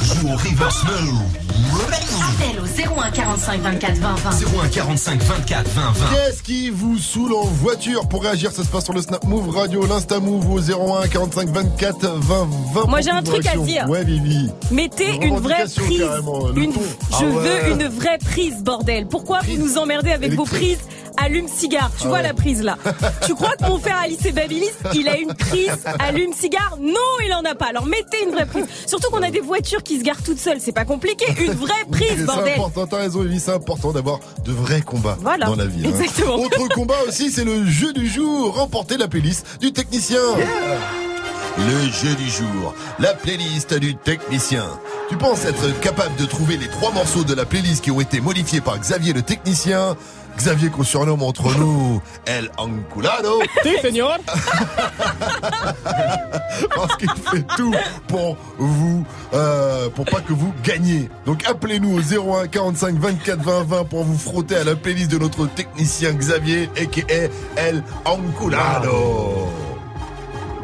Joue 0.02 0.28
au 0.28 0.36
reverse 0.36 0.84
Appel 2.22 2.60
au 2.60 3.00
01 3.02 3.12
45 3.12 3.62
24 3.62 3.98
20 3.98 4.16
20. 4.16 4.30
01 4.64 4.68
45 4.70 5.22
24 5.22 5.68
20 5.70 5.82
20. 5.92 6.06
Qu'est-ce 6.16 6.44
qui 6.44 6.70
vous 6.72 6.98
saoule 6.98 7.34
en 7.34 7.44
voiture 7.46 8.08
Pour 8.08 8.24
réagir, 8.24 8.52
ça 8.52 8.64
se 8.64 8.70
passe 8.70 8.86
sur 8.86 8.94
le 8.94 9.02
Snap 9.02 9.24
Move 9.26 9.50
Radio, 9.56 9.86
l'Insta 9.86 10.20
Move 10.20 10.50
au 10.52 10.60
01 10.60 11.08
45 11.08 11.50
24 11.50 12.16
20 12.18 12.48
20. 12.74 12.79
Moi, 12.88 13.02
j'ai 13.02 13.10
un 13.12 13.24
truc 13.24 13.46
à 13.48 13.58
dire. 13.58 13.90
Ouais, 13.90 14.04
Vivi. 14.04 14.50
Mettez 14.72 15.16
Une 15.16 15.24
une 15.24 15.38
vraie 15.40 15.66
prise. 15.76 16.04
Une-. 16.56 16.72
Je 16.74 16.78
Ah 17.14 17.24
ouais. 17.24 17.30
veux 17.32 17.72
une 17.74 17.88
vraie 17.88 18.18
prise, 18.18 18.56
bordel. 18.64 19.08
Pourquoi 19.08 19.40
vous 19.42 19.58
nous 19.58 19.78
emmerdez 19.78 20.12
avec 20.12 20.34
vos 20.34 20.46
prises 20.46 20.80
allume-cigare? 21.18 21.92
Tu 21.98 22.04
Ah 22.06 22.08
vois 22.10 22.18
ouais. 22.18 22.24
la 22.24 22.34
prise 22.34 22.62
là 22.64 22.78
Tu 23.26 23.36
crois 23.36 23.52
que 23.60 23.66
mon 23.68 23.78
frère 23.78 23.98
Alice 24.04 24.24
et 24.26 24.32
Babilis, 24.32 24.66
il 24.94 25.08
a 25.10 25.18
une 25.18 25.34
prise 25.34 25.72
allume-cigare? 26.00 26.78
Non, 26.80 26.94
il 27.26 27.34
en 27.34 27.44
a 27.50 27.56
pas. 27.56 27.68
Alors 27.68 27.86
mettez 27.86 28.24
une 28.26 28.32
vraie 28.32 28.46
prise. 28.46 28.66
Surtout 28.86 29.10
qu'on 29.12 29.22
a 29.24 29.30
des 29.32 29.40
voitures 29.42 29.84
qui 29.84 30.00
se 30.00 30.04
garent 30.04 30.22
toutes 30.24 30.40
seules. 30.40 30.60
C'est 30.60 30.72
pas 30.72 30.86
compliqué. 30.86 31.26
Une 31.40 31.54
vraie 31.54 31.74
prise, 31.92 32.10
C'est 32.18 32.26
bordel. 32.26 32.54
important, 32.54 32.88
t'as 32.88 32.98
raison, 32.98 33.22
Vivi, 33.22 33.40
c'est 33.40 33.52
important 33.54 33.92
d'avoir 33.92 34.20
de 34.46 34.52
vrais 34.52 34.82
combats 34.82 35.18
Voilà. 35.22 35.46
dans 35.48 35.56
la 35.56 35.66
vie. 35.66 35.86
hein. 35.86 35.90
Exactement. 35.90 36.36
Autre 36.36 36.68
combat 36.74 36.96
aussi, 37.08 37.32
c'est 37.32 37.44
le 37.46 37.66
jeu 37.66 37.92
du 37.94 38.08
jour. 38.08 38.56
Remporter 38.56 38.98
la 38.98 39.08
playlist 39.08 39.46
du 39.60 39.72
technicien. 39.74 40.18
Le 41.68 41.92
jeu 41.92 42.16
du 42.16 42.30
jour, 42.30 42.74
la 43.00 43.14
playlist 43.14 43.74
du 43.74 43.96
technicien. 43.96 44.66
Tu 45.10 45.18
penses 45.18 45.44
être 45.44 45.78
capable 45.82 46.16
de 46.16 46.26
trouver 46.26 46.56
les 46.56 46.70
trois 46.70 46.92
morceaux 46.94 47.24
de 47.26 47.34
la 47.34 47.46
playlist 47.46 47.84
qui 47.84 47.92
ont 47.92 48.00
été 48.00 48.22
modifiés 48.22 48.62
par 48.62 48.80
Xavier 48.80 49.12
le 49.12 49.22
technicien? 49.22 49.98
Xavier 50.38 50.70
qu'on 50.70 50.84
surnomme 50.84 51.22
entre 51.22 51.54
nous 51.60 52.02
El 52.26 52.50
Anculado. 52.58 53.40
Parce 56.76 56.96
qu'il 56.98 57.10
fait 57.10 57.46
tout 57.58 57.74
pour 58.08 58.38
vous, 58.58 59.06
euh, 59.34 59.90
pour 59.90 60.06
pas 60.06 60.22
que 60.22 60.32
vous 60.32 60.54
gagniez. 60.64 61.10
Donc 61.26 61.46
appelez-nous 61.46 61.98
au 61.98 62.00
01 62.38 62.48
45 62.48 62.96
24 62.96 63.42
20 63.42 63.64
20 63.64 63.84
pour 63.84 64.06
vous 64.06 64.18
frotter 64.18 64.56
à 64.56 64.64
la 64.64 64.76
playlist 64.76 65.12
de 65.12 65.18
notre 65.18 65.46
technicien 65.48 66.14
Xavier, 66.14 66.70
a.k.a. 66.78 67.30
El 67.60 67.84
Anculado. 68.06 69.69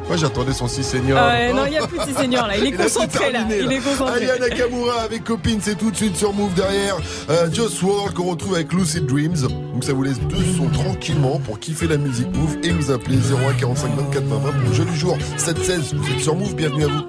Moi 0.07 0.17
j'attendais 0.17 0.53
son 0.53 0.67
si 0.67 0.83
seigneur. 0.83 1.17
Ah 1.19 1.29
ouais, 1.33 1.53
non, 1.53 1.65
il 1.65 1.73
y 1.73 1.77
a 1.77 1.87
plus 1.87 1.97
de 1.97 2.03
si 2.03 2.13
seigneur, 2.13 2.47
là. 2.47 2.55
Il 2.57 2.67
est 2.67 2.71
tout 2.77 2.83
concentré, 2.83 3.31
là. 3.31 3.39
terminé, 3.39 3.59
Il 3.65 3.71
est 3.71 3.79
concentré. 3.79 4.23
Aya 4.29 4.37
Nakamura 4.39 5.01
avec 5.01 5.23
copine, 5.23 5.59
c'est 5.61 5.75
tout 5.75 5.89
de 5.89 5.95
suite 5.95 6.15
sur 6.15 6.31
Move 6.33 6.53
derrière. 6.53 6.95
Euh, 7.29 7.49
Just 7.51 7.81
World 7.81 8.13
qu'on 8.13 8.25
retrouve 8.25 8.53
avec 8.55 8.71
Lucid 8.71 9.05
Dreams. 9.07 9.35
Donc 9.73 9.83
ça 9.83 9.93
vous 9.93 10.03
laisse 10.03 10.19
deux 10.19 10.43
sons 10.57 10.69
tranquillement 10.71 11.39
pour 11.39 11.59
kiffer 11.59 11.87
la 11.87 11.97
musique 11.97 12.27
Move 12.35 12.57
et 12.63 12.69
vous 12.71 12.91
appelez 12.91 13.17
01 13.17 13.53
45 13.53 13.91
24 13.95 14.23
20 14.25 14.35
20 14.37 14.51
pour 14.51 14.69
le 14.69 14.73
jeu 14.75 14.85
du 14.85 14.95
jour 14.95 15.17
7-16. 15.37 15.95
Vous 15.95 16.11
êtes 16.11 16.19
sur 16.21 16.35
Move, 16.35 16.55
bienvenue 16.55 16.83
à 16.85 16.87
vous. 16.87 17.05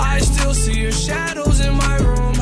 I 0.00 0.20
still 0.20 0.52
see 0.54 0.80
your 0.80 0.92
shadows 0.92 1.60
in 1.60 1.72
my 1.72 1.96
room. 2.04 2.34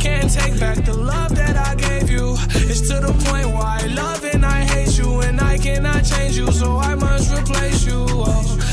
Can't 0.00 0.28
take 0.32 0.58
back 0.60 0.84
the 0.84 0.96
love 0.96 1.34
that 1.34 1.56
I 1.56 1.74
gave 1.74 2.08
you. 2.10 2.36
It's 2.68 2.82
to 2.82 3.00
the 3.00 3.12
point 3.24 3.46
where 3.46 3.66
I 3.66 3.86
love 3.94 4.24
and 4.32 4.44
I 4.44 4.62
hate 4.64 4.96
you, 4.96 5.20
and 5.22 5.40
I 5.40 5.58
cannot 5.58 6.04
change 6.04 6.36
you, 6.38 6.50
so 6.52 6.78
I 6.78 6.94
must 6.94 7.32
replace 7.32 7.84
you. 7.86 8.04
Oh, 8.08 8.58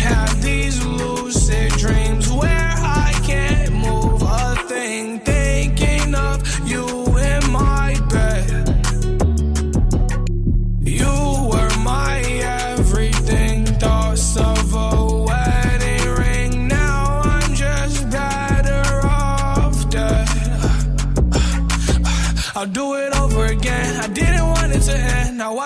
have 0.00 0.42
these 0.42 0.84
lucid 0.84 1.72
dreams. 1.72 2.30
Where 2.30 2.69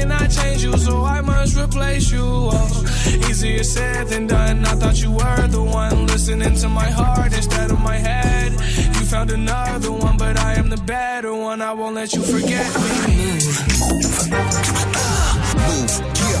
Cannot 0.00 0.30
change 0.30 0.64
you, 0.64 0.76
so 0.78 1.04
I 1.04 1.20
must 1.20 1.56
replace 1.56 2.10
you. 2.10 2.24
Oh, 2.24 3.28
easier 3.28 3.64
said 3.64 4.08
than 4.08 4.26
done. 4.26 4.64
I 4.64 4.74
thought 4.80 5.00
you 5.02 5.12
were 5.12 5.46
the 5.48 5.62
one 5.62 6.06
listening 6.06 6.54
to 6.62 6.68
my 6.68 6.90
heart 6.90 7.32
instead 7.34 7.70
of 7.70 7.80
my 7.80 7.96
head. 7.96 8.52
You 8.96 9.04
found 9.12 9.30
another 9.30 9.92
one, 9.92 10.16
but 10.16 10.38
I 10.38 10.54
am 10.54 10.70
the 10.70 10.82
better 10.94 11.34
one. 11.34 11.60
I 11.60 11.72
won't 11.72 11.94
let 11.94 12.12
you 12.14 12.22
forget 12.22 12.68
me. 12.80 13.40
Move, 13.88 14.10
move, 15.68 15.92
yeah. 16.20 16.40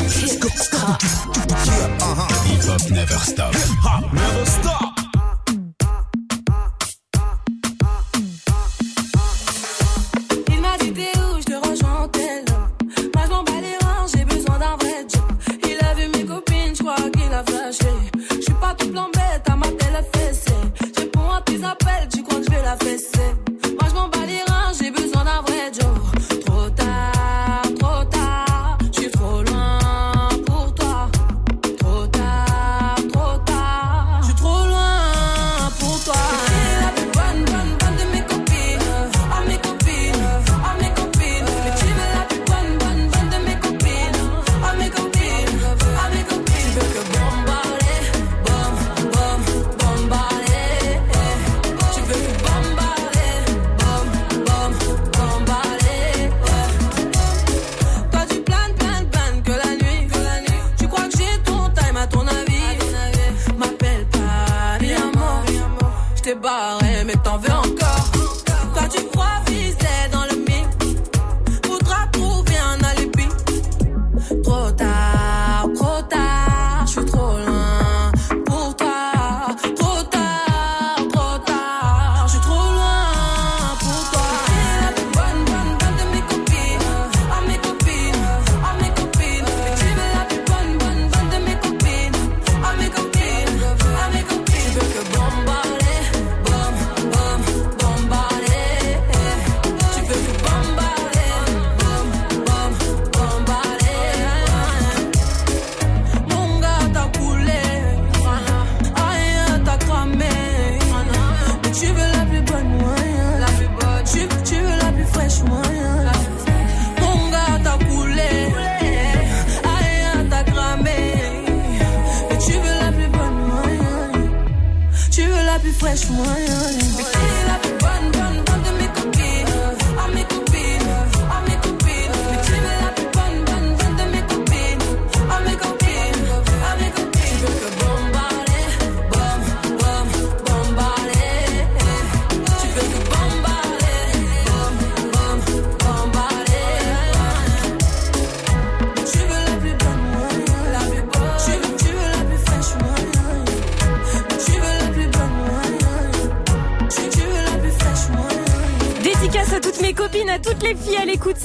Hip 2.48 2.62
hop 2.66 2.90
never 2.90 3.18
stop. 3.30 3.54
Hip 3.54 3.78
hop 3.84 4.12
never 4.12 4.46
stop. 4.46 4.89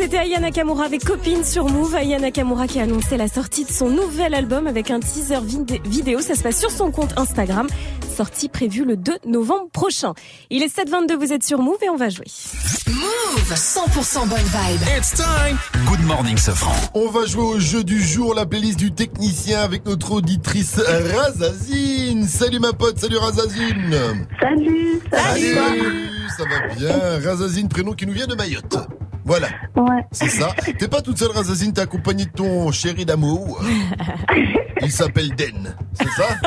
C'était 0.05 0.19
Aya 0.19 0.39
Nakamura 0.39 0.85
avec 0.85 1.03
Copine 1.03 1.43
sur 1.43 1.65
Move. 1.67 1.95
Aya 1.95 2.19
Nakamura 2.19 2.67
qui 2.67 2.79
a 2.79 2.83
annoncé 2.83 3.17
la 3.17 3.27
sortie 3.27 3.65
de 3.65 3.71
son 3.71 3.89
nouvel 3.89 4.35
album 4.35 4.67
avec 4.67 4.91
un 4.91 4.99
teaser 4.99 5.39
vid- 5.41 5.81
vidéo. 5.83 6.21
Ça 6.21 6.35
se 6.35 6.43
passe 6.43 6.59
sur 6.59 6.69
son 6.69 6.91
compte 6.91 7.17
Instagram. 7.17 7.65
Sortie 8.15 8.47
prévue 8.47 8.85
le 8.85 8.97
2 8.97 9.13
novembre 9.25 9.67
prochain. 9.73 10.13
Il 10.51 10.61
est 10.61 10.67
7h22, 10.67 11.15
vous 11.17 11.33
êtes 11.33 11.43
sur 11.43 11.57
Move 11.59 11.77
et 11.83 11.89
on 11.89 11.95
va 11.95 12.09
jouer. 12.09 12.27
Move 12.87 13.51
100% 13.55 14.27
bonne 14.27 14.37
vibe. 14.37 14.81
It's 14.95 15.11
time. 15.15 15.57
Good 15.87 16.03
morning, 16.05 16.37
Safran. 16.37 16.75
On 16.93 17.09
va 17.09 17.25
jouer 17.25 17.41
au 17.43 17.59
jeu 17.59 17.83
du 17.83 17.99
jour, 17.99 18.35
la 18.35 18.45
playlist 18.45 18.77
du 18.77 18.91
technicien 18.91 19.61
avec 19.61 19.87
notre 19.87 20.11
auditrice 20.11 20.75
Razazine. 21.15 22.27
Salut 22.27 22.59
ma 22.59 22.73
pote, 22.73 22.99
salut 22.99 23.17
Razazine. 23.17 23.95
Salut, 24.39 25.01
salut. 25.11 26.09
ça 26.37 26.43
va 26.43 26.75
bien. 26.75 27.27
Razazine, 27.27 27.69
prénom 27.69 27.93
qui 27.93 28.05
nous 28.05 28.13
vient 28.13 28.27
de 28.27 28.35
Mayotte. 28.35 28.77
Voilà. 29.27 29.47
C'est 30.15 30.29
ça. 30.29 30.49
T'es 30.79 30.87
pas 30.87 31.01
toute 31.01 31.17
seule, 31.19 31.31
Razazine, 31.31 31.73
t'es 31.73 31.81
accompagnée 31.81 32.25
de 32.25 32.31
ton 32.31 32.71
chéri 32.71 33.05
d'amour. 33.05 33.61
Il 34.81 34.91
s'appelle 34.91 35.33
Den. 35.35 35.75
C'est 35.93 36.09
ça 36.09 36.37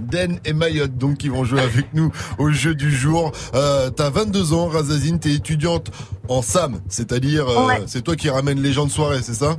Den 0.00 0.38
et 0.44 0.52
Mayotte, 0.52 0.96
donc, 0.98 1.18
qui 1.18 1.28
vont 1.28 1.44
jouer 1.44 1.60
avec 1.60 1.86
nous 1.94 2.10
au 2.38 2.50
jeu 2.50 2.74
du 2.74 2.90
jour. 2.94 3.32
Euh, 3.54 3.88
T'as 3.90 4.10
22 4.10 4.52
ans, 4.52 4.66
Razazine, 4.66 5.18
t'es 5.18 5.32
étudiante 5.32 5.90
en 6.28 6.42
SAM, 6.42 6.80
c'est-à-dire, 6.88 7.48
euh, 7.48 7.66
Ouais. 7.66 7.82
c'est 7.86 8.02
toi 8.02 8.16
qui 8.16 8.30
ramènes 8.30 8.60
les 8.62 8.72
gens 8.72 8.86
de 8.86 8.90
soirée, 8.90 9.20
c'est 9.22 9.34
ça 9.34 9.56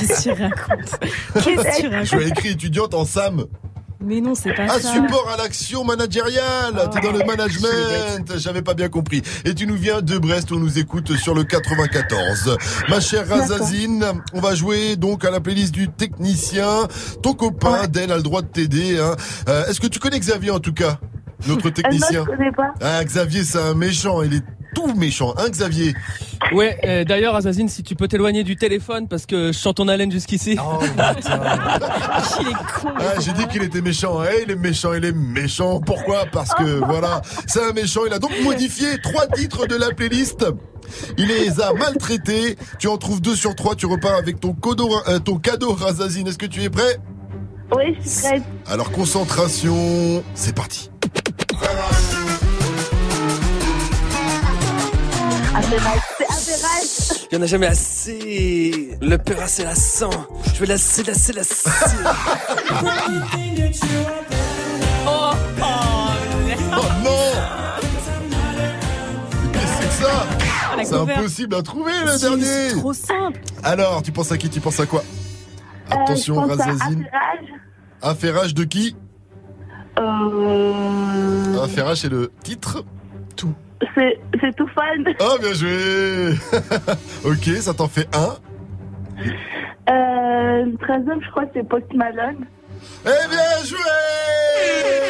Qu'est-ce 0.00 0.28
que 0.28 0.34
tu 0.34 0.42
racontes? 0.42 1.00
Qu'est-ce 1.34 1.44
que 1.44 1.80
tu 1.80 1.88
racontes 1.88 2.06
Je 2.06 2.16
l'ai 2.16 2.28
écrit 2.28 2.48
étudiante 2.50 2.94
en 2.94 3.04
SAM. 3.04 3.44
Mais 4.04 4.20
non, 4.20 4.34
c'est 4.34 4.52
pas 4.54 4.64
Un 4.64 4.78
ça. 4.80 4.92
support 4.92 5.28
à 5.32 5.36
l'action 5.36 5.84
managériale. 5.84 6.90
T'es 6.92 7.00
dans 7.00 7.12
le 7.12 7.24
management. 7.24 8.36
J'avais 8.36 8.62
pas 8.62 8.74
bien 8.74 8.88
compris. 8.88 9.22
Et 9.44 9.54
tu 9.54 9.66
nous 9.66 9.76
viens 9.76 10.02
de 10.02 10.18
Brest. 10.18 10.52
On 10.52 10.58
nous 10.58 10.78
écoute 10.78 11.16
sur 11.16 11.34
le 11.34 11.44
94. 11.44 12.56
Ma 12.88 13.00
chère 13.00 13.28
Razazine, 13.28 14.04
on 14.32 14.40
va 14.40 14.54
jouer 14.54 14.96
donc 14.96 15.24
à 15.24 15.30
la 15.30 15.40
playlist 15.40 15.72
du 15.72 15.88
technicien. 15.88 16.86
Ton 17.22 17.34
copain, 17.34 17.86
Den, 17.88 18.10
a 18.10 18.16
le 18.16 18.22
droit 18.22 18.42
de 18.42 18.46
t'aider. 18.48 18.98
hein. 18.98 19.16
Euh, 19.48 19.66
Est-ce 19.66 19.80
que 19.80 19.86
tu 19.86 19.98
connais 19.98 20.18
Xavier 20.20 20.50
en 20.50 20.60
tout 20.60 20.72
cas 20.74 20.98
Notre 21.46 21.70
technicien. 21.70 22.20
Euh, 22.22 22.24
non, 22.24 22.32
je 22.32 22.36
connais 22.36 22.52
pas. 22.52 22.74
Ah, 22.80 23.04
Xavier, 23.04 23.44
c'est 23.44 23.58
un 23.58 23.74
méchant. 23.74 24.22
Il 24.22 24.34
est 24.34 24.44
tout 24.74 24.92
méchant, 24.94 25.34
hein, 25.38 25.48
Xavier? 25.50 25.94
Ouais, 26.52 26.78
euh, 26.84 27.04
d'ailleurs, 27.04 27.34
Azazine, 27.34 27.68
si 27.68 27.82
tu 27.82 27.94
peux 27.94 28.08
t'éloigner 28.08 28.44
du 28.44 28.56
téléphone 28.56 29.08
parce 29.08 29.26
que 29.26 29.52
je 29.52 29.58
chante 29.58 29.76
ton 29.76 29.88
haleine 29.88 30.12
jusqu'ici. 30.12 30.56
Oh, 30.60 30.78
Il 32.40 32.48
est 32.48 32.52
con. 32.52 32.88
Ah, 32.98 33.20
j'ai 33.20 33.32
dit 33.32 33.46
qu'il 33.48 33.62
était 33.62 33.80
méchant. 33.80 34.20
Eh, 34.24 34.42
il 34.42 34.50
est 34.50 34.56
méchant, 34.56 34.92
il 34.92 35.04
est 35.04 35.12
méchant. 35.12 35.80
Pourquoi? 35.80 36.26
Parce 36.30 36.54
que 36.54 36.62
voilà, 36.86 37.22
c'est 37.46 37.62
un 37.62 37.72
méchant. 37.72 38.02
Il 38.06 38.12
a 38.12 38.18
donc 38.18 38.32
modifié 38.42 38.98
trois 39.02 39.26
titres 39.26 39.66
de 39.66 39.76
la 39.76 39.90
playlist. 39.90 40.46
Il 41.16 41.28
les 41.28 41.60
a 41.60 41.72
maltraités. 41.72 42.56
Tu 42.78 42.88
en 42.88 42.98
trouves 42.98 43.20
deux 43.20 43.36
sur 43.36 43.54
trois. 43.54 43.74
Tu 43.74 43.86
repars 43.86 44.14
avec 44.14 44.40
ton, 44.40 44.52
codo, 44.52 44.90
euh, 45.08 45.18
ton 45.18 45.38
cadeau, 45.38 45.72
Razazine. 45.72 46.28
Est-ce 46.28 46.38
que 46.38 46.46
tu 46.46 46.62
es 46.62 46.70
prêt? 46.70 46.98
Oui, 47.74 47.96
je 48.00 48.08
suis 48.08 48.20
prête. 48.28 48.42
Alors 48.66 48.92
concentration, 48.92 50.22
c'est 50.34 50.54
parti. 50.54 50.90
Il 57.30 57.36
y 57.36 57.36
en 57.38 57.42
a 57.42 57.46
jamais 57.46 57.66
assez. 57.66 58.98
Le 59.00 59.16
peur 59.18 59.40
a 59.42 59.46
c'est 59.46 59.64
la 59.64 59.74
sang. 59.74 60.10
Je 60.52 60.60
vais 60.60 60.66
lasser, 60.66 61.02
lasser, 61.04 61.32
lasser. 61.32 61.70
Oh, 65.06 65.30
Oh 66.76 66.82
non 67.04 67.32
Qu'est-ce 69.52 69.62
que 69.62 69.68
c'est 69.80 69.88
que 69.88 69.94
ça 70.04 70.26
C'est 70.84 70.94
impossible 70.94 71.54
à 71.54 71.62
trouver 71.62 71.92
le 72.04 72.18
dernier. 72.20 72.44
C'est 72.44 72.76
trop 72.78 72.92
simple. 72.92 73.40
Alors, 73.62 74.02
tu 74.02 74.10
penses 74.12 74.32
à 74.32 74.38
qui 74.38 74.48
Tu 74.50 74.60
penses 74.60 74.80
à 74.80 74.86
quoi? 74.86 75.02
Attention, 75.90 76.38
Euh, 76.42 76.44
à 76.44 76.46
Razazine. 76.56 77.06
affairage. 78.02 78.54
De 78.54 78.64
qui? 78.64 78.96
Euh, 79.98 81.62
Affairage, 81.62 81.98
c'est 82.00 82.08
le 82.08 82.32
titre 82.42 82.84
c'est, 83.36 83.54
c'est 83.94 84.56
tout 84.56 84.68
fan. 84.68 85.14
Oh, 85.20 85.38
bien 85.40 85.52
joué 85.52 86.34
Ok, 87.24 87.56
ça 87.60 87.74
t'en 87.74 87.88
fait 87.88 88.08
un. 88.14 88.36
Euh, 89.90 90.64
le 90.64 90.76
13 90.78 91.02
je 91.22 91.30
crois 91.30 91.44
que 91.46 91.50
c'est 91.54 91.68
Post 91.68 91.92
Malone. 91.94 92.46
Eh 93.04 93.28
bien 93.28 93.64
joué 93.64 93.78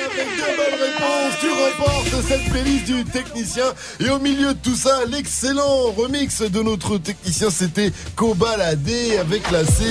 Avec 0.07 0.29
deux 0.37 0.57
bonnes 0.57 0.81
réponses, 0.81 1.39
tu 1.41 1.49
remportes 1.49 2.23
cette 2.27 2.51
playlist 2.51 2.87
du 2.87 3.05
technicien. 3.05 3.65
Et 4.01 4.11
au 4.11 4.19
milieu 4.19 4.55
de 4.55 4.59
tout 4.63 4.75
ça, 4.75 5.05
l'excellent 5.11 5.93
remix 5.97 6.43
de 6.43 6.63
notre 6.63 6.99
technicien, 6.99 7.51
c'était 7.51 7.93
Cobaladé 8.17 9.19
avec 9.19 9.51
la 9.51 9.65
C. 9.65 9.85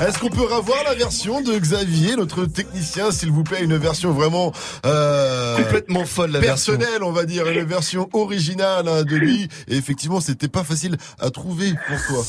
Est-ce 0.00 0.18
qu'on 0.18 0.28
peut 0.28 0.42
revoir 0.42 0.78
la 0.84 0.94
version 0.94 1.40
de 1.40 1.58
Xavier, 1.58 2.16
notre 2.16 2.44
technicien, 2.46 3.10
s'il 3.10 3.30
vous 3.30 3.44
plaît, 3.44 3.62
une 3.62 3.76
version 3.76 4.12
vraiment 4.12 4.52
euh, 4.84 5.56
Complètement 5.56 6.04
folle, 6.04 6.30
la 6.32 6.40
version. 6.40 6.76
personnelle, 6.76 7.02
on 7.02 7.12
va 7.12 7.24
dire, 7.24 7.46
une 7.48 7.64
version 7.64 8.08
originale 8.12 8.88
hein, 8.88 9.02
de 9.02 9.16
lui. 9.16 9.48
Et 9.68 9.76
effectivement, 9.76 10.20
c'était 10.20 10.48
pas 10.48 10.64
facile 10.64 10.96
à 11.20 11.30
trouver 11.30 11.72
pour 11.88 12.06
toi. 12.06 12.24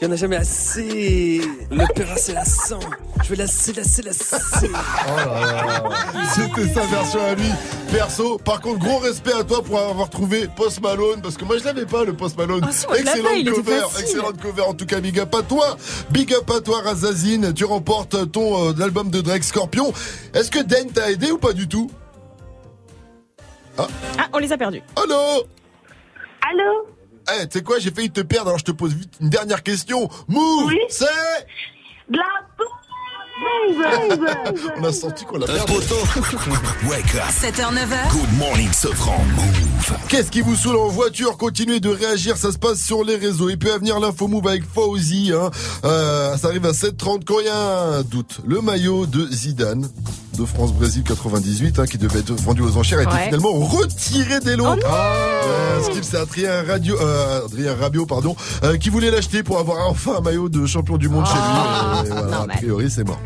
Il 0.00 0.06
y 0.06 0.08
en 0.08 0.12
a 0.12 0.16
jamais 0.16 0.36
assez. 0.36 1.40
Le 1.70 1.94
peur 1.94 2.10
a 2.12 2.16
c'est 2.16 2.32
la 2.32 2.44
sang. 2.44 2.80
Je 3.22 3.28
vais 3.28 3.36
lasser, 3.36 3.72
lasser, 3.74 4.02
lasser. 4.02 4.36
C'était 6.34 6.72
sa 6.72 6.86
version 6.86 7.20
à 7.22 7.34
lui, 7.34 7.50
perso. 7.92 8.38
Par 8.38 8.60
contre, 8.60 8.78
gros 8.78 8.98
respect 8.98 9.32
à 9.38 9.44
toi 9.44 9.62
pour 9.62 9.78
avoir 9.78 10.08
trouvé 10.08 10.48
Post 10.56 10.80
Malone, 10.80 11.20
parce 11.22 11.36
que 11.36 11.44
moi 11.44 11.58
je 11.58 11.64
l'avais 11.64 11.84
pas 11.86 12.04
le 12.04 12.14
Post 12.14 12.38
Malone. 12.38 12.62
Ah 12.64 12.70
si, 12.72 12.86
était 12.98 13.50
cover, 13.50 13.80
facile. 13.80 14.00
excellente 14.04 14.40
cover. 14.40 14.62
En 14.62 14.74
tout 14.74 14.86
cas, 14.86 15.00
big 15.00 15.18
up 15.18 15.34
à 15.34 15.42
toi, 15.42 15.76
big 16.10 16.32
up 16.32 16.39
à 16.48 16.60
toi, 16.60 16.80
Razazine. 16.82 17.52
Tu 17.54 17.64
remportes 17.64 18.30
ton 18.32 18.70
euh, 18.70 18.82
album 18.82 19.10
de 19.10 19.20
Drake 19.20 19.44
Scorpion. 19.44 19.92
Est-ce 20.34 20.50
que 20.50 20.60
Den 20.60 20.90
t'a 20.90 21.10
aidé 21.10 21.30
ou 21.30 21.38
pas 21.38 21.52
du 21.52 21.68
tout? 21.68 21.90
Ah, 23.78 23.86
on 24.32 24.38
les 24.38 24.52
a 24.52 24.58
perdus. 24.58 24.82
Allô? 24.96 25.44
Allô? 26.50 26.86
Eh, 27.40 27.46
tu 27.48 27.58
sais 27.58 27.64
quoi, 27.64 27.78
j'ai 27.78 27.90
failli 27.90 28.10
te 28.10 28.20
perdre, 28.22 28.48
alors 28.48 28.58
je 28.58 28.64
te 28.64 28.72
pose 28.72 28.92
vite 28.94 29.12
une 29.20 29.30
dernière 29.30 29.62
question. 29.62 30.08
Move, 30.28 30.72
c'est 30.88 31.06
De 32.08 32.16
la 32.18 32.24
On 34.76 34.84
a 34.84 34.92
senti 34.92 35.24
qu'on 35.24 35.38
l'a 35.38 35.46
perdu. 35.46 35.72
poteau. 35.72 35.94
Wake 36.90 37.14
up. 37.14 37.22
7h, 37.30 37.72
9h. 37.72 38.10
Good 38.12 38.38
morning, 38.38 38.70
Sofran. 38.72 39.16
Move. 39.34 39.79
Qu'est-ce 40.08 40.30
qui 40.30 40.40
vous 40.40 40.56
saoule 40.56 40.76
en 40.76 40.88
voiture? 40.88 41.36
Continuez 41.36 41.80
de 41.80 41.88
réagir, 41.88 42.36
ça 42.36 42.52
se 42.52 42.58
passe 42.58 42.80
sur 42.80 43.04
les 43.04 43.16
réseaux. 43.16 43.48
Et 43.48 43.56
puis 43.56 43.70
à 43.70 43.78
venir 43.78 44.00
l'info 44.00 44.28
move 44.28 44.46
avec 44.46 44.64
Fauzi. 44.64 45.32
Hein. 45.34 45.50
Euh, 45.84 46.36
ça 46.36 46.48
arrive 46.48 46.66
à 46.66 46.72
7h30 46.72 47.24
quand 47.24 47.40
il 47.40 47.46
y 47.46 47.48
a 47.48 47.98
un 47.98 48.02
doute. 48.02 48.40
Le 48.46 48.60
maillot 48.60 49.06
de 49.06 49.26
Zidane 49.30 49.88
de 50.38 50.44
France-Brésil 50.44 51.02
98 51.02 51.78
hein, 51.78 51.86
qui 51.86 51.98
devait 51.98 52.20
être 52.20 52.32
vendu 52.32 52.62
aux 52.62 52.76
enchères 52.76 53.00
a 53.00 53.02
été 53.02 53.16
finalement 53.24 53.52
retiré 53.52 54.40
des 54.40 54.56
lots. 54.56 54.66
Oh 54.68 54.86
Euh, 54.86 55.82
ce 55.82 55.90
qu'il 55.90 56.04
c'est 56.04 56.16
Adrien, 56.16 56.62
Radio, 56.62 56.96
euh, 57.00 57.44
Adrien 57.44 57.74
Rabiot 57.74 58.06
pardon, 58.06 58.36
euh, 58.64 58.76
qui 58.76 58.90
voulait 58.90 59.10
l'acheter 59.10 59.42
pour 59.42 59.58
avoir 59.58 59.88
enfin 59.88 60.16
un 60.18 60.20
maillot 60.20 60.48
de 60.48 60.66
champion 60.66 60.96
du 60.96 61.08
monde 61.08 61.26
chez 61.26 61.32
lui. 61.34 62.08
Et 62.08 62.10
voilà, 62.10 62.42
a 62.42 62.46
priori 62.46 62.90
c'est 62.90 63.04
mort. 63.04 63.20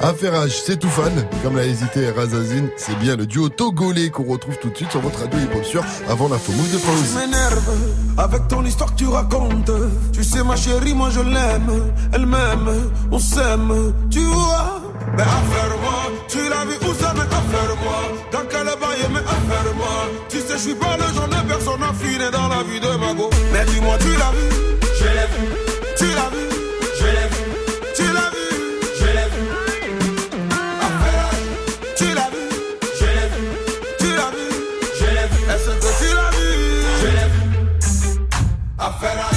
Affairage, 0.00 0.60
c'est 0.64 0.78
tout 0.78 0.88
fan. 0.88 1.12
Comme 1.42 1.56
l'a 1.56 1.64
hésité 1.64 2.10
Razazine, 2.10 2.68
c'est 2.76 2.98
bien 2.98 3.16
le 3.16 3.26
duo 3.26 3.48
togolais 3.48 4.10
qu'on 4.10 4.24
retrouve 4.24 4.56
tout 4.58 4.70
de 4.70 4.76
suite 4.76 4.90
sur 4.90 5.00
votre 5.00 5.20
radio 5.20 5.38
hip-hop 5.38 5.64
sûr 5.64 5.84
avant 6.08 6.28
l'info 6.28 6.52
move 6.52 6.70
de 6.72 6.78
Tu 6.78 6.82
Fauzi. 6.86 7.14
m'énerves 7.16 7.70
avec 8.18 8.48
ton 8.48 8.64
histoire 8.64 8.90
que 8.94 8.98
tu 8.98 9.06
racontes. 9.08 9.70
Tu 10.12 10.22
sais, 10.24 10.42
ma 10.42 10.56
chérie, 10.56 10.94
moi 10.94 11.10
je 11.10 11.20
l'aime. 11.20 11.92
Elle 12.12 12.26
m'aime, 12.26 12.70
on 13.10 13.18
s'aime, 13.18 13.92
tu 14.10 14.20
vois? 14.20 14.80
Mais 15.16 15.22
affaire-moi, 15.22 16.12
tu 16.28 16.38
l'as 16.48 16.64
vu 16.64 16.76
où 16.88 16.94
ça, 17.00 17.12
mais 17.14 17.22
affaire-moi. 17.22 18.00
Dans 18.32 18.46
quel 18.50 18.64
bail, 18.66 19.06
mais 19.12 19.20
affaire-moi. 19.20 20.10
Tu 20.28 20.38
sais, 20.40 20.54
je 20.54 20.58
suis 20.58 20.74
pas 20.74 20.96
le 20.96 21.14
genre 21.14 21.28
de 21.28 21.48
personne 21.48 21.82
affinée 21.82 22.30
dans 22.32 22.48
la 22.48 22.62
vie 22.64 22.80
de 22.80 22.96
ma 22.98 23.14
go. 23.14 23.30
Mais 23.52 23.64
dis-moi, 23.66 23.96
tu 24.00 24.08
l'as 24.10 24.32
vu, 24.32 24.48
je 24.98 25.04
l'ai 25.04 25.10
vu. 25.10 25.65
Affairage. 38.86 39.26
Appelle-moi 39.26 39.35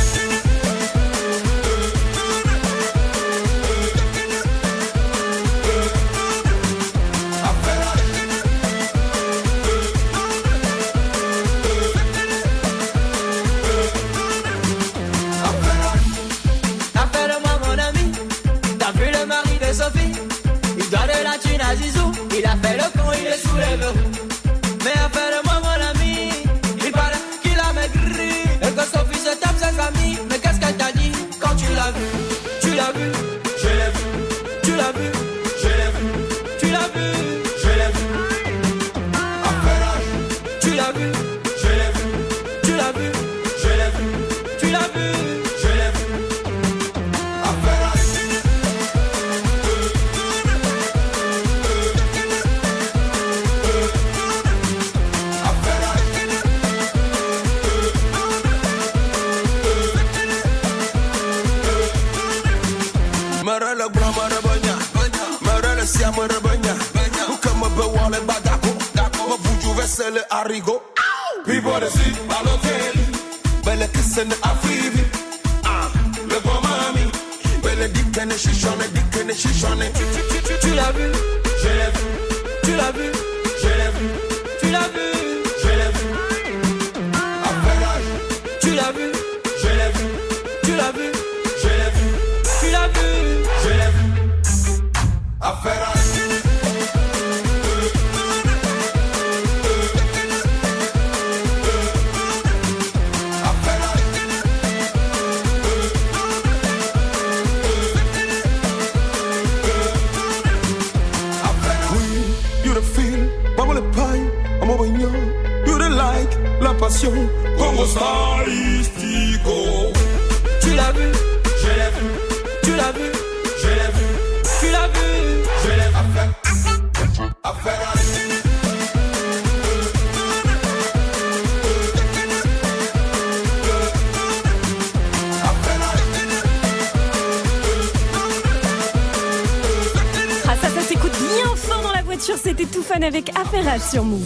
sur 143.99 144.05
Move. 144.05 144.21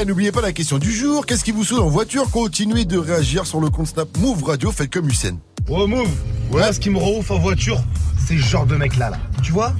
Eh, 0.00 0.04
n'oubliez 0.06 0.32
pas 0.32 0.40
la 0.40 0.52
question 0.52 0.78
du 0.78 0.90
jour. 0.90 1.26
Qu'est-ce 1.26 1.44
qui 1.44 1.52
vous 1.52 1.64
saoule 1.64 1.80
en 1.80 1.88
voiture? 1.88 2.30
Continuez 2.30 2.84
de 2.86 2.96
réagir 2.96 3.46
sur 3.46 3.60
le 3.60 3.68
compte 3.68 3.88
Snap 3.88 4.08
Move 4.18 4.42
Radio. 4.44 4.72
Faites 4.72 4.90
comme 4.90 5.08
Hussein. 5.08 5.36
Oh 5.68 5.86
Move, 5.86 6.08
moi 6.50 6.72
ce 6.72 6.80
qui 6.80 6.88
me 6.90 6.98
rend 6.98 7.18
ouf 7.18 7.30
en 7.30 7.38
voiture, 7.38 7.78
c'est 8.26 8.38
ce 8.38 8.42
genre 8.42 8.64
de 8.66 8.76
mec 8.76 8.96
là 8.96 9.10
là. 9.10 9.18
Tu 9.42 9.52
vois? 9.52 9.72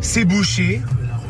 C'est 0.00 0.24
bouché, 0.24 0.80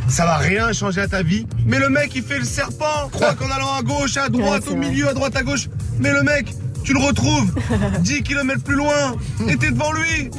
ça 0.09 0.25
va 0.25 0.37
rien 0.37 0.73
changer 0.73 1.01
à 1.03 1.09
ta 1.09 1.23
vie. 1.23 1.47
Mais 1.67 1.79
le 1.79 1.91
mec 1.91 2.12
il 2.14 2.23
fait 2.23 2.38
le 2.38 2.45
serpent, 2.45 3.09
croit 3.12 3.35
qu'en 3.35 3.51
allant 3.51 3.75
à 3.75 3.83
gauche, 3.83 4.17
à 4.17 4.29
droite, 4.29 4.64
Ouais, 4.67 4.73
au 4.73 4.77
milieu, 4.77 5.09
à 5.09 5.14
droite, 5.14 5.37
à 5.37 5.43
gauche. 5.43 5.69
Mais 5.99 6.12
le 6.12 6.23
mec, 6.23 6.55
tu 6.85 6.93
le 6.95 7.01
retrouves 7.01 7.53
10 8.01 8.23
km 8.23 8.62
plus 8.62 8.77
loin 8.77 9.17
et 9.49 9.57
t'es 9.57 9.71
devant 9.73 9.93
lui. 9.93 10.31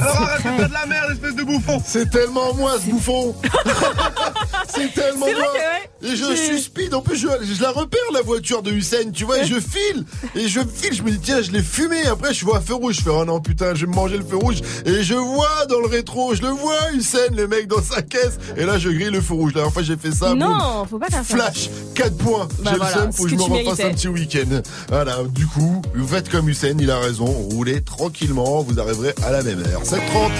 Alors 0.00 0.16
arrête 0.22 0.38
de 0.44 0.48
faire 0.58 0.68
de 0.68 0.74
la 0.74 0.86
merde, 0.86 1.12
espèce 1.12 1.36
de 1.36 1.44
bouffon. 1.44 1.80
C'est 1.86 2.10
tellement 2.10 2.52
moi 2.54 2.72
ce 2.84 2.90
bouffon 2.90 3.34
C'est 4.74 4.92
tellement 4.92 5.26
moi 5.26 5.28
ouais, 5.28 5.60
Et 6.06 6.16
je 6.16 6.34
suis 6.34 6.60
speed, 6.60 6.94
en 6.94 7.00
plus 7.00 7.16
je, 7.16 7.26
je 7.42 7.62
la 7.62 7.70
repère 7.72 8.00
la 8.12 8.22
voiture 8.22 8.62
de 8.62 8.70
Hussein, 8.70 9.10
tu 9.12 9.24
vois, 9.24 9.38
et 9.38 9.46
je 9.46 9.56
file 9.60 10.04
Et 10.34 10.46
je 10.48 10.60
file, 10.60 10.94
je 10.94 11.02
me 11.02 11.10
dis 11.10 11.18
tiens 11.18 11.42
je 11.42 11.50
l'ai 11.50 11.62
fumé, 11.62 12.06
après 12.06 12.32
je 12.32 12.44
vois 12.44 12.58
un 12.58 12.60
feu 12.60 12.74
rouge, 12.74 12.96
je 12.96 13.02
fais 13.02 13.10
oh 13.10 13.24
non 13.24 13.40
putain 13.40 13.74
je 13.74 13.86
vais 13.86 13.90
me 13.90 13.94
manger 13.96 14.16
le 14.16 14.24
feu 14.24 14.36
rouge 14.36 14.60
Et 14.84 15.02
je 15.02 15.14
vois 15.14 15.66
dans 15.68 15.80
le 15.80 15.86
rétro, 15.88 16.34
je 16.34 16.42
le 16.42 16.48
vois 16.48 16.92
Hussein, 16.94 17.18
le 17.36 17.48
mec 17.48 17.66
dans 17.66 17.82
sa 17.82 18.02
caisse 18.02 18.38
Et 18.56 18.64
là 18.64 18.78
je 18.78 18.88
grille 18.90 19.10
le 19.10 19.20
feu 19.20 19.34
rouge, 19.34 19.52
la 19.52 19.60
dernière 19.60 19.72
fois 19.72 19.82
j'ai 19.82 19.96
fait 19.96 20.12
ça, 20.12 20.30
boum. 20.30 20.38
Non, 20.38 20.86
faut 20.88 20.98
pas 20.98 21.08
faire 21.08 21.24
ça. 21.24 21.34
Flash, 21.36 21.70
4 21.94 22.16
points. 22.16 22.48
Bah 22.62 22.70
J'ai 22.72 22.76
voilà, 22.78 22.96
le 22.96 23.02
seum, 23.02 23.12
faut 23.12 23.24
que 23.24 23.30
je 23.30 23.34
me 23.36 23.42
refasse 23.42 23.64
méritais. 23.64 23.84
un 23.84 23.90
petit 23.90 24.08
week-end. 24.08 24.60
Voilà, 24.88 25.18
du 25.30 25.46
coup, 25.46 25.82
vous 25.94 26.06
faites 26.08 26.28
comme 26.28 26.48
Hussein, 26.48 26.76
il 26.78 26.90
a 26.90 26.98
raison, 27.00 27.24
roulez 27.26 27.80
tranquillement, 27.82 28.62
vous 28.62 28.78
arriverez 28.78 29.14
à 29.24 29.30
la 29.30 29.42
même 29.42 29.60
heure. 29.60 29.82
7h30, 29.82 30.30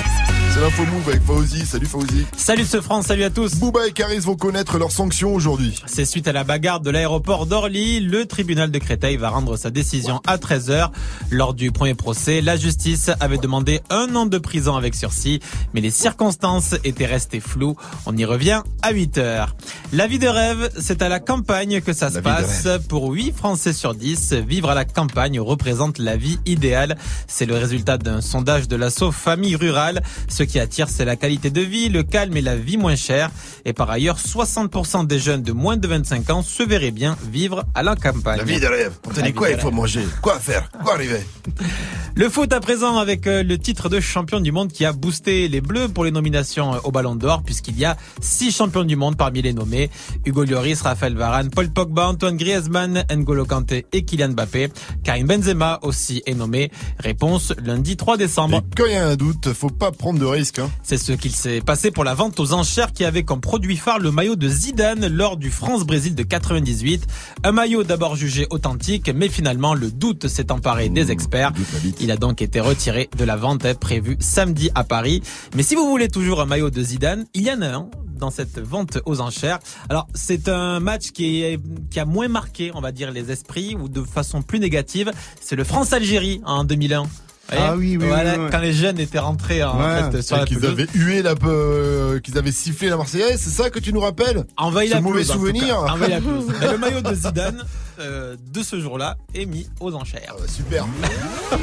c'est 0.56 0.62
l'info 0.62 0.86
move 0.86 1.08
avec 1.08 1.22
Fauzi. 1.22 1.66
Salut 1.66 1.86
Fauzi. 1.86 2.26
Salut 2.34 2.64
ce 2.64 2.80
France, 2.80 3.06
salut 3.06 3.24
à 3.24 3.30
tous. 3.30 3.56
Booba 3.56 3.86
et 3.86 3.92
Caris 3.92 4.20
vont 4.20 4.36
connaître 4.36 4.78
leurs 4.78 4.90
sanctions 4.90 5.34
aujourd'hui. 5.34 5.82
C'est 5.84 6.06
suite 6.06 6.28
à 6.28 6.32
la 6.32 6.44
bagarre 6.44 6.80
de 6.80 6.88
l'aéroport 6.88 7.44
d'Orly, 7.44 8.00
le 8.00 8.24
tribunal 8.24 8.70
de 8.70 8.78
Créteil 8.78 9.18
va 9.18 9.28
rendre 9.28 9.58
sa 9.58 9.70
décision 9.70 10.22
à 10.26 10.38
13h. 10.38 10.90
Lors 11.30 11.52
du 11.52 11.72
premier 11.72 11.94
procès, 11.94 12.40
la 12.40 12.56
justice 12.56 13.10
avait 13.20 13.36
demandé 13.36 13.80
un 13.90 14.14
an 14.16 14.24
de 14.24 14.38
prison 14.38 14.76
avec 14.76 14.94
sursis, 14.94 15.40
mais 15.74 15.82
les 15.82 15.90
circonstances 15.90 16.74
étaient 16.84 17.06
restées 17.06 17.40
floues. 17.40 17.76
On 18.06 18.16
y 18.16 18.24
revient 18.24 18.62
à 18.80 18.94
8h. 18.94 19.48
La 19.92 20.06
vie 20.06 20.18
de 20.18 20.28
rêve, 20.28 20.70
c'est 20.78 21.02
à 21.02 21.10
la 21.10 21.20
campagne 21.20 21.82
que 21.82 21.92
ça 21.92 22.10
se 22.10 22.20
passe. 22.20 22.66
Pour 22.88 23.10
8 23.10 23.36
Français 23.36 23.74
sur 23.74 23.94
10, 23.94 24.32
vivre 24.32 24.70
à 24.70 24.74
la 24.74 24.86
campagne 24.86 25.38
représente 25.38 25.98
la 25.98 26.16
vie 26.16 26.38
idéale. 26.46 26.96
C'est 27.26 27.46
le 27.46 27.56
résultat 27.56 27.98
d'un 27.98 28.22
sondage 28.22 28.68
de 28.68 28.76
l'assaut 28.76 29.12
Famille 29.12 29.56
Rurale. 29.56 30.02
Ce 30.28 30.45
qui 30.46 30.58
attire, 30.58 30.88
c'est 30.88 31.04
la 31.04 31.16
qualité 31.16 31.50
de 31.50 31.60
vie, 31.60 31.88
le 31.88 32.02
calme 32.02 32.36
et 32.36 32.40
la 32.42 32.56
vie 32.56 32.76
moins 32.76 32.96
chère. 32.96 33.30
Et 33.64 33.72
par 33.72 33.90
ailleurs, 33.90 34.18
60% 34.18 35.06
des 35.06 35.18
jeunes 35.18 35.42
de 35.42 35.52
moins 35.52 35.76
de 35.76 35.86
25 35.86 36.30
ans 36.30 36.42
se 36.42 36.62
verraient 36.62 36.90
bien 36.90 37.16
vivre 37.30 37.64
à 37.74 37.82
la 37.82 37.96
campagne. 37.96 38.38
La 38.38 38.44
vie 38.44 38.60
de 38.60 38.66
rêve. 38.66 38.92
On 39.06 39.10
te 39.10 39.20
La 39.20 39.26
dit 39.26 39.32
quoi 39.32 39.50
il 39.50 39.58
faut 39.58 39.70
manger 39.70 40.02
Quoi 40.22 40.38
faire 40.38 40.70
Quoi 40.84 40.94
arriver 40.94 41.20
Le 42.14 42.30
foot 42.30 42.50
à 42.54 42.60
présent 42.60 42.96
avec 42.96 43.26
euh, 43.26 43.42
le 43.42 43.58
titre 43.58 43.90
de 43.90 44.00
champion 44.00 44.40
du 44.40 44.50
monde 44.50 44.72
qui 44.72 44.86
a 44.86 44.92
boosté 44.94 45.48
les 45.48 45.60
Bleus 45.60 45.88
pour 45.88 46.02
les 46.02 46.10
nominations 46.10 46.74
euh, 46.74 46.78
au 46.84 46.90
Ballon 46.90 47.14
d'Or 47.14 47.42
puisqu'il 47.42 47.78
y 47.78 47.84
a 47.84 47.96
six 48.22 48.56
champions 48.56 48.84
du 48.84 48.96
monde 48.96 49.18
parmi 49.18 49.42
les 49.42 49.52
nommés. 49.52 49.90
Hugo 50.24 50.44
Lloris, 50.44 50.80
Raphaël 50.80 51.14
Varane, 51.14 51.50
Paul 51.50 51.68
Pogba, 51.68 52.08
Antoine 52.08 52.38
Griezmann, 52.38 53.04
N'Golo 53.14 53.44
Kanté 53.44 53.84
et 53.92 54.04
Kylian 54.06 54.30
Mbappé. 54.30 54.68
Karim 55.04 55.26
Benzema 55.26 55.78
aussi 55.82 56.22
est 56.24 56.34
nommé. 56.34 56.70
Réponse 56.98 57.52
lundi 57.62 57.98
3 57.98 58.16
décembre. 58.16 58.62
Quand 58.74 58.86
il 58.86 58.92
y 58.92 58.96
a 58.96 59.06
un 59.08 59.16
doute, 59.16 59.52
faut 59.52 59.68
pas 59.68 59.92
prendre 59.92 60.18
de 60.18 60.24
Hein. 60.36 60.70
C'est 60.82 60.98
ce 60.98 61.12
qu'il 61.12 61.34
s'est 61.34 61.62
passé 61.62 61.90
pour 61.90 62.04
la 62.04 62.12
vente 62.12 62.38
aux 62.40 62.52
enchères 62.52 62.92
qui 62.92 63.06
avait 63.06 63.22
comme 63.22 63.40
produit 63.40 63.76
phare 63.78 63.98
le 63.98 64.10
maillot 64.10 64.36
de 64.36 64.48
Zidane 64.48 65.06
lors 65.06 65.38
du 65.38 65.50
France-Brésil 65.50 66.14
de 66.14 66.22
98. 66.22 67.06
Un 67.42 67.52
maillot 67.52 67.84
d'abord 67.84 68.16
jugé 68.16 68.46
authentique, 68.50 69.10
mais 69.14 69.30
finalement 69.30 69.72
le 69.72 69.90
doute 69.90 70.28
s'est 70.28 70.52
emparé 70.52 70.90
des 70.90 71.10
experts. 71.10 71.52
Il 72.00 72.10
a 72.10 72.18
donc 72.18 72.42
été 72.42 72.60
retiré 72.60 73.08
de 73.16 73.24
la 73.24 73.36
vente 73.36 73.64
hein, 73.64 73.74
prévue 73.74 74.18
samedi 74.20 74.70
à 74.74 74.84
Paris. 74.84 75.22
Mais 75.54 75.62
si 75.62 75.74
vous 75.74 75.88
voulez 75.88 76.08
toujours 76.08 76.42
un 76.42 76.46
maillot 76.46 76.68
de 76.68 76.82
Zidane, 76.82 77.24
il 77.32 77.42
y 77.42 77.50
en 77.50 77.62
a 77.62 77.68
un 77.68 77.88
dans 78.18 78.30
cette 78.30 78.58
vente 78.58 78.98
aux 79.06 79.22
enchères. 79.22 79.58
Alors 79.88 80.06
c'est 80.14 80.50
un 80.50 80.80
match 80.80 81.12
qui, 81.12 81.44
est, 81.44 81.58
qui 81.90 81.98
a 81.98 82.04
moins 82.04 82.28
marqué, 82.28 82.72
on 82.74 82.82
va 82.82 82.92
dire, 82.92 83.10
les 83.10 83.30
esprits 83.30 83.74
ou 83.74 83.88
de 83.88 84.02
façon 84.02 84.42
plus 84.42 84.60
négative. 84.60 85.12
C'est 85.40 85.56
le 85.56 85.64
France-Algérie 85.64 86.42
en 86.44 86.64
2001. 86.64 87.04
Ah 87.52 87.74
oui, 87.76 87.96
oui, 88.00 88.06
Voilà, 88.06 88.32
oui, 88.34 88.38
oui. 88.44 88.48
quand 88.50 88.58
les 88.58 88.72
jeunes 88.72 88.98
étaient 88.98 89.18
rentrés 89.20 89.62
en 89.62 89.78
fait, 90.10 90.22
sur 90.22 90.36
la 90.36 90.44
qu'ils 90.44 90.64
avaient 90.66 90.86
hué 90.94 91.22
la, 91.22 91.34
euh, 91.44 92.18
qu'ils 92.20 92.36
avaient 92.38 92.50
sifflé 92.52 92.88
la 92.88 92.96
Marseillaise, 92.96 93.40
c'est 93.40 93.50
ça 93.62 93.70
que 93.70 93.78
tu 93.78 93.92
nous 93.92 94.00
rappelles? 94.00 94.44
Envahi 94.56 94.88
Ce 94.88 94.94
la 94.94 95.00
mauvais 95.00 95.20
pelouse, 95.22 95.32
souvenir. 95.32 95.80
la 95.82 96.20
pelouse. 96.20 96.46
Le 96.60 96.78
maillot 96.78 97.00
de 97.02 97.14
Zidane 97.14 97.62
euh, 98.00 98.36
de 98.52 98.62
ce 98.62 98.80
jour-là 98.80 99.16
est 99.34 99.46
mis 99.46 99.68
aux 99.80 99.94
enchères. 99.94 100.34
super. 100.48 100.86
ça 101.50 101.56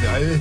fait 0.00 0.08
rêver. 0.18 0.40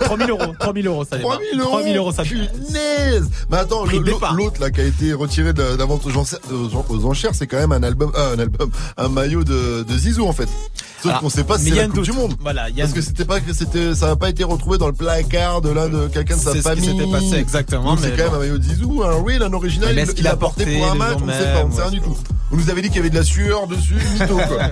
3000 0.00 0.30
euros, 0.30 0.54
3000 0.58 0.86
euros, 0.86 1.04
ça 1.04 1.18
démarre. 1.18 1.38
3000 1.38 1.60
euros 1.60 1.70
3000 1.70 1.96
euros, 1.96 2.12
ça. 2.12 2.22
Punaise 2.22 3.28
Mais 3.50 3.56
attends, 3.58 3.84
l'autre 4.32 4.60
là 4.60 4.70
qui 4.70 4.80
a 4.80 4.84
été 4.84 5.12
retiré 5.12 5.52
de 5.52 5.62
la, 5.62 5.76
la 5.76 5.84
vente 5.84 6.02
aux 6.06 7.04
enchères, 7.06 7.34
c'est 7.34 7.46
quand 7.46 7.58
même 7.58 7.72
un 7.72 7.82
album, 7.82 8.12
euh, 8.16 8.34
un 8.34 8.38
album, 8.38 8.70
un 8.96 9.08
maillot 9.08 9.44
de, 9.44 9.82
de 9.82 9.98
Zizou 9.98 10.26
en 10.26 10.32
fait. 10.32 10.48
Sauf 11.00 11.10
Alors, 11.12 11.20
qu'on 11.20 11.28
sait 11.28 11.44
pas 11.44 11.58
si 11.58 11.64
mais 11.66 11.70
c'est 11.70 11.76
il 11.76 11.76
y 11.76 11.80
a 11.80 11.82
la 11.86 11.88
Coupe 11.94 12.02
du 12.02 12.12
Monde. 12.12 12.34
Voilà, 12.40 12.68
il 12.70 12.76
y 12.76 12.80
a 12.80 12.84
Parce 12.84 12.94
que 12.94 13.00
c'était 13.02 13.24
pas 13.24 13.38
que 13.40 13.52
c'était, 13.52 13.94
ça 13.94 14.08
n'a 14.08 14.16
pas 14.16 14.28
été 14.30 14.42
retrouvé 14.42 14.78
dans 14.78 14.88
le 14.88 14.92
placard 14.92 15.60
de 15.60 15.70
l'un 15.70 15.88
de 15.88 16.08
quelqu'un 16.08 16.36
de 16.36 16.40
sa 16.40 16.52
C'est 16.52 16.62
ce 16.62 16.68
qui 16.70 16.80
famille. 16.80 16.98
s'était 16.98 17.10
passé 17.10 17.34
exactement, 17.36 17.96
c'est 17.96 18.10
quand 18.16 18.24
même 18.24 18.34
un 18.34 18.38
maillot 18.38 18.58
de 18.58 18.62
Zizou, 18.64 19.02
un 19.04 19.22
real, 19.22 19.42
un 19.42 19.52
original. 19.52 19.90
Mais 19.94 20.02
Il, 20.02 20.04
est-ce 20.04 20.12
qu'il 20.12 20.24
il 20.24 20.28
a 20.28 20.32
a 20.32 20.36
porté 20.36 20.66
pour 20.66 20.90
un 20.90 20.94
match, 20.94 21.18
on 21.22 21.26
ne 21.26 21.32
sait 21.32 21.52
pas, 21.52 21.64
on 21.64 21.68
ne 21.68 21.72
sait 21.74 21.82
rien 21.82 21.90
du 21.92 22.00
tout. 22.00 22.16
On 22.50 22.56
nous 22.56 22.70
avait 22.70 22.80
dit 22.80 22.88
qu'il 22.88 22.96
y 22.96 23.00
avait 23.00 23.10
de 23.10 23.14
la 23.14 23.22
sueur 23.24 23.66
dessus, 23.66 24.00
quoi. 24.36 24.70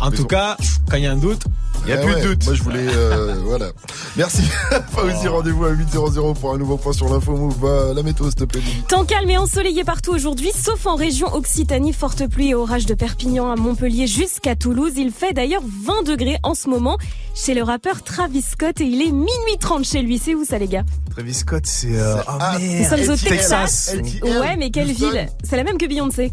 En 0.00 0.10
tout 0.10 0.24
cas, 0.26 0.56
quand 0.90 0.96
il 0.96 1.04
y 1.04 1.06
a 1.06 1.12
un 1.12 1.16
doute, 1.16 1.42
il 1.84 1.90
y 1.90 1.92
a 1.92 2.00
Eh 2.00 2.04
plus 2.04 2.14
ouais, 2.14 2.20
de 2.22 2.26
doute. 2.28 2.44
Moi 2.46 2.54
je 2.54 2.62
voulais, 2.64 2.86
euh, 2.88 3.36
voilà. 3.44 3.70
Merci. 4.16 4.42
Fauzi, 4.90 5.28
rendez-vous 5.28 5.64
à 5.64 5.72
8.00 5.72 6.34
pour 6.34 6.52
un 6.54 6.58
nouveau 6.58 6.76
point 6.76 6.92
sur 6.92 7.08
l'info 7.08 7.36
move. 7.36 7.56
Bah, 7.60 7.92
la 7.94 8.02
météo 8.02 8.26
s'il 8.26 8.34
te 8.34 8.44
plaît. 8.44 8.60
Temps 8.88 9.04
calme 9.04 9.30
et 9.30 9.38
ensoleillé 9.38 9.84
partout 9.84 10.10
aujourd'hui, 10.12 10.50
sauf 10.52 10.86
en 10.86 10.96
région 10.96 11.32
Occitanie, 11.34 11.92
forte 11.92 12.26
pluie 12.28 12.48
et 12.48 12.54
orage 12.56 12.86
de 12.86 12.94
Perpignan 12.94 13.50
à 13.52 13.54
Montpellier 13.56 14.08
jusqu'à 14.08 14.56
Toulouse. 14.56 14.92
Il 14.96 15.12
fait 15.12 15.32
d'ailleurs 15.32 15.62
20 15.84 16.02
degrés 16.04 16.38
en 16.42 16.54
ce 16.56 16.68
moment 16.68 16.98
chez 17.34 17.54
le 17.54 17.62
rappeur 17.62 18.02
Travis 18.02 18.42
Scott 18.42 18.80
et 18.80 18.84
il 18.84 19.00
est 19.02 19.12
minuit 19.12 19.58
30 19.60 19.84
chez 19.84 20.02
lui. 20.02 20.18
C'est 20.18 20.34
où 20.34 20.44
ça 20.44 20.58
les 20.58 20.68
gars? 20.68 20.82
Travis 21.10 21.34
Scott, 21.34 21.62
c'est. 21.64 21.96
euh, 21.96 22.16
oh, 22.18 22.22
Ah, 22.40 22.58
merde. 22.58 22.72
Nous 22.92 23.04
sommes 23.06 23.14
au. 23.14 23.16
Texas. 23.16 23.94
Ouais, 24.22 24.56
mais 24.58 24.70
quelle 24.70 24.90
ville? 24.90 25.28
C'est 25.44 25.56
la 25.56 25.62
même 25.64 25.78
que 25.78 25.86
Beyoncé. 25.86 26.32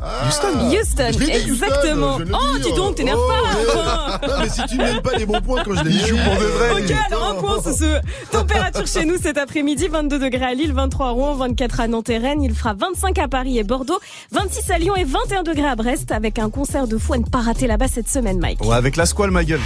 Houston. 0.00 0.48
Houston, 0.70 1.08
Houston, 1.08 1.32
exactement. 1.32 2.18
Oh, 2.32 2.58
dis 2.62 2.72
donc, 2.72 2.96
t'énerve 2.96 3.18
Oh, 3.22 3.28
pas. 3.28 3.58
ouais. 3.58 3.66
enfin. 3.70 4.18
Non, 4.28 4.34
mais 4.42 4.48
si 4.50 4.62
tu 4.66 4.76
ne 4.76 4.98
pas 5.00 5.12
les 5.16 5.24
bons 5.24 5.40
points 5.40 5.62
quand 5.64 5.74
je 5.76 5.84
les 5.84 5.98
joue 6.06 6.16
pour 6.16 6.34
de 6.34 6.44
vrai, 6.46 6.70
Ok, 6.72 6.94
alors 7.10 7.28
un 7.30 7.34
point, 7.36 7.58
c'est 7.64 7.72
ce. 7.72 8.00
Température 8.30 8.86
chez 8.86 9.04
nous 9.06 9.16
cet 9.22 9.38
après-midi, 9.38 9.88
22 9.88 10.18
degrés 10.18 10.44
à 10.44 10.54
Lille, 10.54 10.72
23 10.72 11.06
à 11.06 11.10
Rouen, 11.10 11.34
24 11.34 11.80
à 11.80 11.88
Nantes 11.88 12.10
et 12.10 12.18
Rennes. 12.18 12.42
Il 12.42 12.54
fera 12.54 12.74
25 12.74 13.18
à 13.18 13.28
Paris 13.28 13.58
et 13.58 13.64
Bordeaux, 13.64 13.98
26 14.32 14.70
à 14.72 14.78
Lyon 14.78 14.96
et 14.96 15.04
21 15.04 15.42
degrés 15.42 15.68
à 15.68 15.76
Brest 15.76 16.10
avec 16.12 16.38
un 16.38 16.50
concert 16.50 16.86
de 16.86 16.98
fou 16.98 17.14
à 17.14 17.18
ne 17.18 17.24
pas 17.24 17.40
rater 17.40 17.66
là-bas 17.66 17.88
cette 17.88 18.08
semaine, 18.08 18.38
Mike. 18.40 18.62
Ouais, 18.64 18.74
avec 18.76 18.96
la 18.96 19.06
squale, 19.06 19.30
ma 19.30 19.44
gueule. 19.44 19.60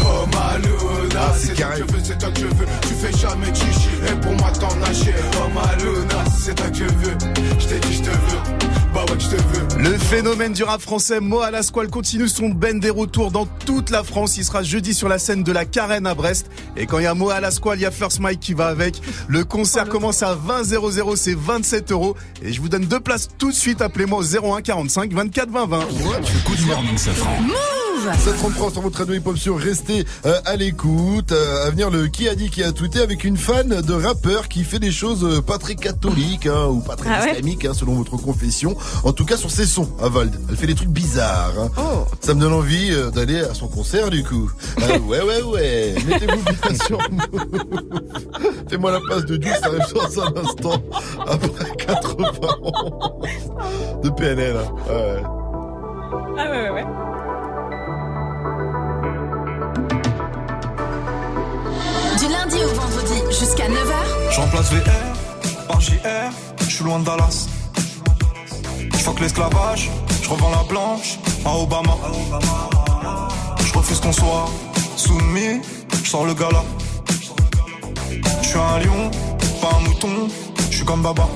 Oh 0.00 0.26
Maluna, 0.34 1.20
Ah, 1.20 1.32
c'est 1.36 1.54
carré. 1.54 1.80
que 1.80 1.86
je 1.88 1.92
veux, 1.94 2.00
c'est 2.04 2.18
toi 2.18 2.30
que 2.30 2.40
je 2.40 2.46
veux. 2.46 2.66
Tu 2.82 2.94
fais 2.94 3.16
jamais 3.16 3.46
chichi, 3.54 3.88
et 4.06 4.20
pour 4.20 4.32
moi 4.32 4.50
t'en 4.50 4.68
as 4.82 4.92
chier. 4.92 5.14
Oh 5.36 5.48
Maluna, 5.54 6.24
c'est 6.38 6.54
toi 6.54 6.68
que 6.68 6.76
je 6.76 6.84
veux. 6.84 7.16
Je 7.58 7.66
t'ai 7.66 7.78
dit 7.80 7.94
je 7.94 8.02
te 8.02 8.10
veux, 8.10 8.47
Le 9.78 9.96
phénomène 9.96 10.52
du 10.52 10.64
rap 10.64 10.80
français, 10.80 11.20
Moa 11.20 11.50
la 11.50 11.62
Squale, 11.62 11.88
continue 11.88 12.28
son 12.28 12.48
bend 12.48 12.78
des 12.80 12.90
retours 12.90 13.30
dans 13.30 13.46
toute 13.64 13.90
la 13.90 14.02
France. 14.02 14.36
Il 14.36 14.44
sera 14.44 14.62
jeudi 14.62 14.94
sur 14.94 15.08
la 15.08 15.18
scène 15.18 15.42
de 15.42 15.52
la 15.52 15.64
Carène 15.64 16.06
à 16.06 16.14
Brest. 16.14 16.50
Et 16.76 16.86
quand 16.86 16.98
il 16.98 17.04
y 17.04 17.06
a 17.06 17.14
Moa 17.14 17.40
la 17.40 17.50
Squale, 17.50 17.78
il 17.78 17.82
y 17.82 17.86
a 17.86 17.90
First 17.90 18.20
Mike 18.20 18.40
qui 18.40 18.54
va 18.54 18.66
avec. 18.66 19.00
Le 19.28 19.44
concert 19.44 19.88
commence 19.88 20.22
à 20.22 20.34
20 20.34 20.64
00, 20.64 21.16
c'est 21.16 21.36
27 21.36 21.92
euros. 21.92 22.16
Et 22.42 22.52
je 22.52 22.60
vous 22.60 22.68
donne 22.68 22.84
deux 22.84 23.00
places 23.00 23.28
tout 23.38 23.50
de 23.50 23.56
suite. 23.56 23.82
Appelez-moi 23.82 24.18
au 24.18 24.54
01 24.56 24.62
45 24.62 25.12
24 25.12 25.50
20 25.50 25.66
20. 25.66 25.78
Good 25.78 26.66
morning, 26.66 26.98
Safran. 26.98 27.42
733 28.16 28.70
sur 28.72 28.80
votre 28.82 28.98
radio 28.98 29.14
hip-hop 29.14 29.36
sur 29.36 29.58
restez 29.58 30.04
euh, 30.26 30.34
à 30.44 30.56
l'écoute. 30.56 31.32
Euh, 31.32 31.66
à 31.66 31.70
venir 31.70 31.90
le 31.90 32.06
qui 32.08 32.28
a 32.28 32.34
dit 32.34 32.50
qui 32.50 32.62
a 32.62 32.72
tweeté 32.72 33.00
avec 33.00 33.24
une 33.24 33.36
fan 33.36 33.68
de 33.68 33.92
rappeur 33.94 34.48
qui 34.48 34.64
fait 34.64 34.78
des 34.78 34.90
choses 34.90 35.24
euh, 35.24 35.40
pas 35.40 35.58
très 35.58 35.74
catholiques 35.74 36.46
hein, 36.46 36.66
ou 36.66 36.80
pas 36.80 36.96
très 36.96 37.10
Ah 37.12 37.22
ouais 37.24 37.30
islamiques 37.32 37.64
hein, 37.64 37.72
selon 37.74 37.94
votre 37.94 38.16
confession. 38.16 38.76
En 39.04 39.12
tout 39.12 39.24
cas 39.24 39.36
sur 39.36 39.50
ses 39.50 39.66
sons 39.66 39.88
à 40.02 40.08
Vald. 40.08 40.34
Elle 40.48 40.56
fait 40.56 40.66
des 40.66 40.74
trucs 40.74 40.88
bizarres. 40.88 41.52
hein. 41.58 41.70
Oh. 41.76 42.06
Ça 42.20 42.34
me 42.34 42.40
donne 42.40 42.52
envie 42.52 42.90
euh, 42.92 43.10
d'aller 43.10 43.40
à 43.40 43.54
son 43.54 43.68
concert 43.68 44.10
du 44.10 44.24
coup. 44.24 44.50
Euh, 44.82 44.98
ouais 45.00 45.22
ouais 45.22 45.42
ouais. 45.42 45.94
Mettez-vous 46.06 46.42
bien 46.42 46.74
sur. 46.86 46.98
Fais-moi 48.68 48.92
la 48.92 49.00
passe 49.08 49.24
de 49.24 49.36
Dieu, 49.36 49.52
ça 49.60 49.66
arrive 49.68 49.94
dans 49.94 50.22
un 50.22 50.44
instant. 50.44 50.82
Après 51.26 51.76
80 51.78 52.28
ans 52.52 53.20
de 54.02 54.10
PNL. 54.10 54.56
hein. 54.56 54.72
Ouais. 54.88 55.22
Ah 56.40 56.50
ouais, 56.50 56.62
ouais, 56.62 56.70
ouais. 56.70 56.84
Du 62.18 62.26
lundi 62.26 62.56
au 62.64 62.74
vendredi 62.74 63.22
jusqu'à 63.28 63.68
9h, 63.68 64.32
Je 64.32 64.40
remplace 64.40 64.72
VR 64.72 65.66
par 65.68 65.80
JR, 65.80 66.32
je 66.58 66.74
suis 66.74 66.84
loin 66.84 66.98
de 66.98 67.04
Dallas. 67.04 67.46
Je 68.92 69.22
l'esclavage, 69.22 69.88
je 70.22 70.28
revends 70.28 70.50
la 70.50 70.64
blanche 70.64 71.18
à 71.44 71.56
Obama. 71.56 71.94
Je 73.64 73.72
refuse 73.72 74.00
qu'on 74.00 74.12
soit 74.12 74.46
soumis, 74.96 75.60
je 76.02 76.08
sors 76.08 76.26
le 76.26 76.34
gala. 76.34 76.64
Je 78.42 78.48
suis 78.48 78.58
un 78.58 78.78
lion, 78.80 79.10
pas 79.60 79.76
un 79.76 79.88
mouton, 79.88 80.28
je 80.70 80.76
suis 80.76 80.84
comme 80.84 81.02
Baba. 81.02 81.28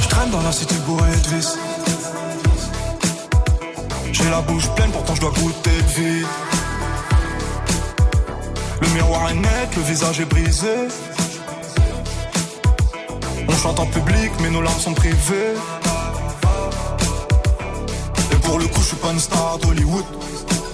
Je 0.00 0.08
traîne 0.08 0.30
dans 0.30 0.42
la 0.42 0.52
cité 0.52 0.74
bourrée 0.86 1.10
de 1.10 1.36
vis. 1.36 1.58
J'ai 4.12 4.30
la 4.30 4.40
bouche 4.40 4.68
pleine, 4.74 4.90
pourtant 4.90 5.14
je 5.14 5.20
dois 5.20 5.32
goûter 5.32 5.70
le 5.70 6.02
vide. 6.02 6.26
Le 8.80 8.88
miroir 8.94 9.30
est 9.30 9.34
net, 9.34 9.76
le 9.76 9.82
visage 9.82 10.20
est 10.20 10.24
brisé. 10.24 10.88
On 13.48 13.52
chante 13.52 13.78
en 13.80 13.86
public, 13.86 14.30
mais 14.40 14.50
nos 14.50 14.62
larmes 14.62 14.80
sont 14.80 14.94
privées. 14.94 15.54
Et 18.32 18.36
pour 18.36 18.58
le 18.58 18.66
coup, 18.66 18.80
je 18.80 18.86
suis 18.86 18.96
pas 18.96 19.12
une 19.12 19.20
star 19.20 19.58
d'Hollywood. 19.58 20.04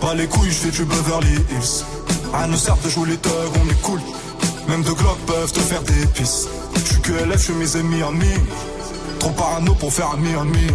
Pas 0.00 0.14
les 0.14 0.26
couilles, 0.26 0.50
je 0.50 0.54
fais 0.54 0.70
du 0.70 0.84
Beverly 0.84 1.34
Hills. 1.50 1.84
À 2.34 2.46
nous 2.46 2.56
sert 2.56 2.76
de 2.76 2.88
jouer 2.88 3.08
les 3.10 3.16
thugs, 3.16 3.30
on 3.62 3.70
est 3.70 3.82
cool. 3.82 4.00
Même 4.68 4.82
deux 4.82 4.94
Glock 4.94 5.18
peuvent 5.26 5.52
te 5.52 5.60
faire 5.60 5.82
des 5.82 6.06
pisses. 6.14 6.48
Je 6.74 6.80
suis 6.92 7.00
que 7.00 7.12
LF, 7.12 7.38
je 7.38 7.44
suis 7.44 7.54
mes 7.54 7.76
amis 7.76 8.02
amis. 8.02 8.40
Trop 9.18 9.30
parano 9.30 9.74
pour 9.74 9.92
faire 9.92 10.10
ami 10.10 10.34
ami. 10.34 10.66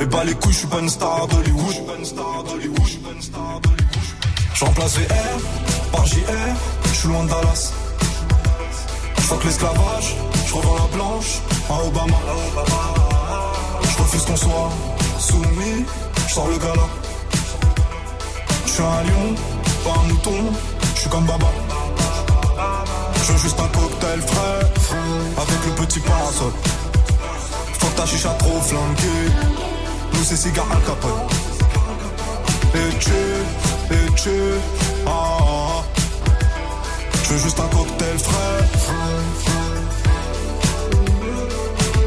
Et 0.00 0.06
pas 0.06 0.24
les 0.24 0.34
couilles, 0.34 0.52
je 0.52 0.58
suis 0.58 0.66
pas 0.66 0.80
une 0.80 0.88
star 0.88 1.26
d'Hollywood. 1.28 1.74
Je 4.60 4.66
remplace 4.66 4.98
VR 4.98 5.90
par 5.90 6.04
JR, 6.04 6.18
je 6.84 6.94
suis 6.94 7.08
loin 7.08 7.24
de 7.24 7.30
Dallas. 7.30 7.72
Je 9.16 9.46
l'esclavage, 9.46 10.16
je 10.46 10.52
revends 10.52 10.74
la 10.74 10.96
blanche 10.96 11.40
à 11.70 11.82
Obama. 11.82 12.18
Je 13.82 14.02
refuse 14.02 14.22
qu'on 14.26 14.36
soit 14.36 14.70
soumis, 15.18 15.86
je 16.28 16.34
sors 16.34 16.46
le 16.48 16.58
gala. 16.58 16.88
Je 18.66 18.70
suis 18.70 18.82
un 18.82 19.02
lion, 19.02 19.34
pas 19.82 19.98
un 19.98 20.08
mouton, 20.08 20.52
je 20.94 21.00
suis 21.00 21.08
comme 21.08 21.24
Baba. 21.24 21.46
Je 23.14 23.32
veux 23.32 23.38
juste 23.38 23.58
un 23.58 23.68
cocktail 23.68 24.20
frais, 24.20 24.60
avec 25.38 25.64
le 25.64 25.86
petit 25.86 26.00
parasol. 26.00 26.52
Faut 27.78 27.86
que 27.86 27.96
ta 27.96 28.04
chicha 28.04 28.28
trop 28.38 28.60
flanquée, 28.60 29.32
nous 30.12 30.22
c'est 30.22 30.36
cigare 30.36 30.66
Al 30.70 30.82
Capone. 30.82 31.28
Et 32.74 32.98
tu, 32.98 33.10
ah, 34.26 35.10
ah. 35.10 35.84
Je 37.24 37.34
veux 37.34 37.42
juste 37.42 37.58
un 37.58 37.68
cocktail 37.68 38.18
frais. 38.18 38.64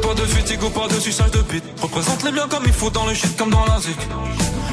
Pas 0.02 0.14
de 0.14 0.26
fatigue 0.26 0.62
ou 0.62 0.70
pas 0.70 0.86
de 0.86 1.00
suçage 1.00 1.30
de 1.32 1.40
bite. 1.40 1.64
Représente 1.82 2.22
les 2.22 2.30
biens 2.30 2.46
comme 2.48 2.62
il 2.66 2.72
faut 2.72 2.90
dans 2.90 3.06
le 3.06 3.14
shit 3.14 3.36
comme 3.36 3.50
dans 3.50 3.64
la 3.64 3.80
zik. 3.80 3.96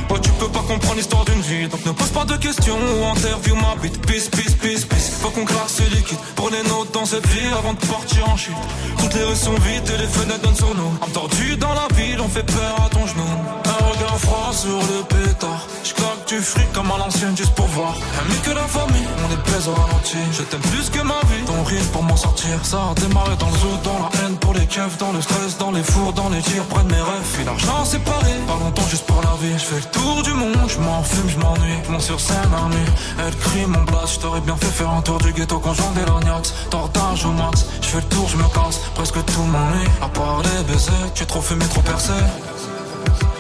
Oh, 0.10 0.20
tu 0.22 0.30
peux 0.32 0.50
pas 0.50 0.60
comprendre 0.60 0.96
l'histoire 0.98 1.26
d'une 1.26 1.42
vie, 1.42 1.68
donc 1.70 1.84
ne 1.86 1.92
pose 1.92 2.10
pas 2.10 2.26
de 2.26 2.36
questions 2.36 2.76
ou 2.78 3.06
interview 3.06 3.56
ma 3.56 3.76
bite. 3.82 4.00
Peace, 4.06 4.30
peace, 4.30 4.56
peace, 4.62 4.86
peace. 4.86 5.12
Faut 5.22 5.30
qu'on 5.30 5.46
claque 5.46 5.70
ce 5.70 5.84
liquide. 5.84 6.20
Prenez 6.36 6.62
notes 6.64 6.92
dans 6.94 7.06
cette 7.06 7.26
vie 7.28 7.48
avant 7.58 7.74
de 7.74 7.80
partir 7.80 8.30
en 8.30 8.38
chute. 8.38 8.54
Toutes 9.00 9.16
les 9.16 9.24
rues 9.24 9.36
sont 9.36 9.54
vides 9.54 9.90
et 9.96 9.98
les 9.98 10.08
fenêtres 10.08 10.42
donnent 10.42 10.56
sur 10.56 10.76
nous. 10.76 10.92
Entendu 11.02 11.56
dans 11.58 11.74
la 11.74 11.88
ville, 11.96 12.20
on 12.22 12.28
fait 12.28 12.44
peur 12.44 12.76
à 12.86 12.90
ton 12.90 13.08
genou. 13.08 13.71
Regard 14.02 14.20
froid 14.20 14.52
sur 14.52 14.80
le 14.80 15.04
pétard. 15.04 15.68
J'claque 15.84 16.28
du 16.28 16.40
fric 16.40 16.72
comme 16.74 16.90
à 16.92 16.98
l'ancienne 16.98 17.38
juste 17.38 17.54
pour 17.54 17.68
voir. 17.68 17.94
Ami 18.20 18.36
que 18.44 18.52
la 18.52 18.64
famille, 18.64 19.08
on 19.24 19.32
est 19.32 19.68
au 19.68 19.74
ralenti. 19.74 20.18
Je 20.32 20.42
t'aime 20.42 20.62
plus 20.62 20.90
que 20.90 21.02
ma 21.02 21.20
vie, 21.30 21.44
ton 21.46 21.64
rire 21.64 21.86
pour 21.94 22.04
m'en 22.04 22.16
sortir. 22.16 22.58
Ça 22.64 22.78
a 22.78 22.94
démarré 22.96 23.36
dans 23.38 23.50
le 23.50 23.58
zoo, 23.58 23.78
dans 23.84 24.00
la 24.00 24.10
haine 24.20 24.38
pour 24.38 24.54
les 24.54 24.66
keufs, 24.66 24.98
dans 24.98 25.12
le 25.12 25.22
stress, 25.22 25.58
dans 25.60 25.72
les 25.72 25.84
fours, 25.84 26.14
dans 26.14 26.30
les 26.30 26.42
tirs, 26.42 26.64
près 26.66 26.84
mes 26.86 26.96
rêves. 26.96 27.30
Puis 27.34 27.44
l'argent 27.44 27.86
séparé, 27.86 28.34
pas 28.48 28.58
longtemps 28.64 28.88
juste 28.90 29.06
pour 29.06 29.22
la 29.22 29.36
vie. 29.40 29.54
Je 29.54 29.66
fais 29.66 29.76
le 29.76 29.92
tour 29.92 30.24
du 30.24 30.34
monde, 30.34 30.68
je 30.68 30.80
m'en 30.80 31.04
fume, 31.04 31.30
je 31.30 31.38
m'ennuie. 31.38 31.78
Je 31.86 31.92
monte 31.92 32.02
sur 32.02 32.20
scène 32.20 32.54
à 32.58 32.70
nuit, 32.70 32.92
elle 33.20 33.36
crie 33.36 33.66
mon 33.68 33.84
blast. 33.84 34.16
Je 34.16 34.20
t'aurais 34.20 34.42
bien 34.42 34.56
fait 34.56 34.74
faire 34.80 34.90
un 34.90 35.02
tour 35.02 35.20
du 35.20 35.32
ghetto 35.32 35.60
quand 35.60 35.76
j'en 35.76 35.94
lorgnax. 36.08 36.54
Tordage 36.72 37.26
au 37.26 37.32
max, 37.32 37.68
je 37.82 37.88
fais 37.88 37.98
le 37.98 38.08
tour, 38.16 38.28
je 38.28 38.38
me 38.38 38.48
casse. 38.50 38.80
Presque 38.96 39.24
tout 39.26 39.44
m'ennuie, 39.44 39.90
à 40.02 40.08
part 40.08 40.42
les 40.42 40.64
baisers. 40.64 41.12
Tu 41.14 41.24
es 41.24 41.26
trop 41.28 41.42
fumé, 41.42 41.66
trop 41.68 41.82
percé. 41.82 42.14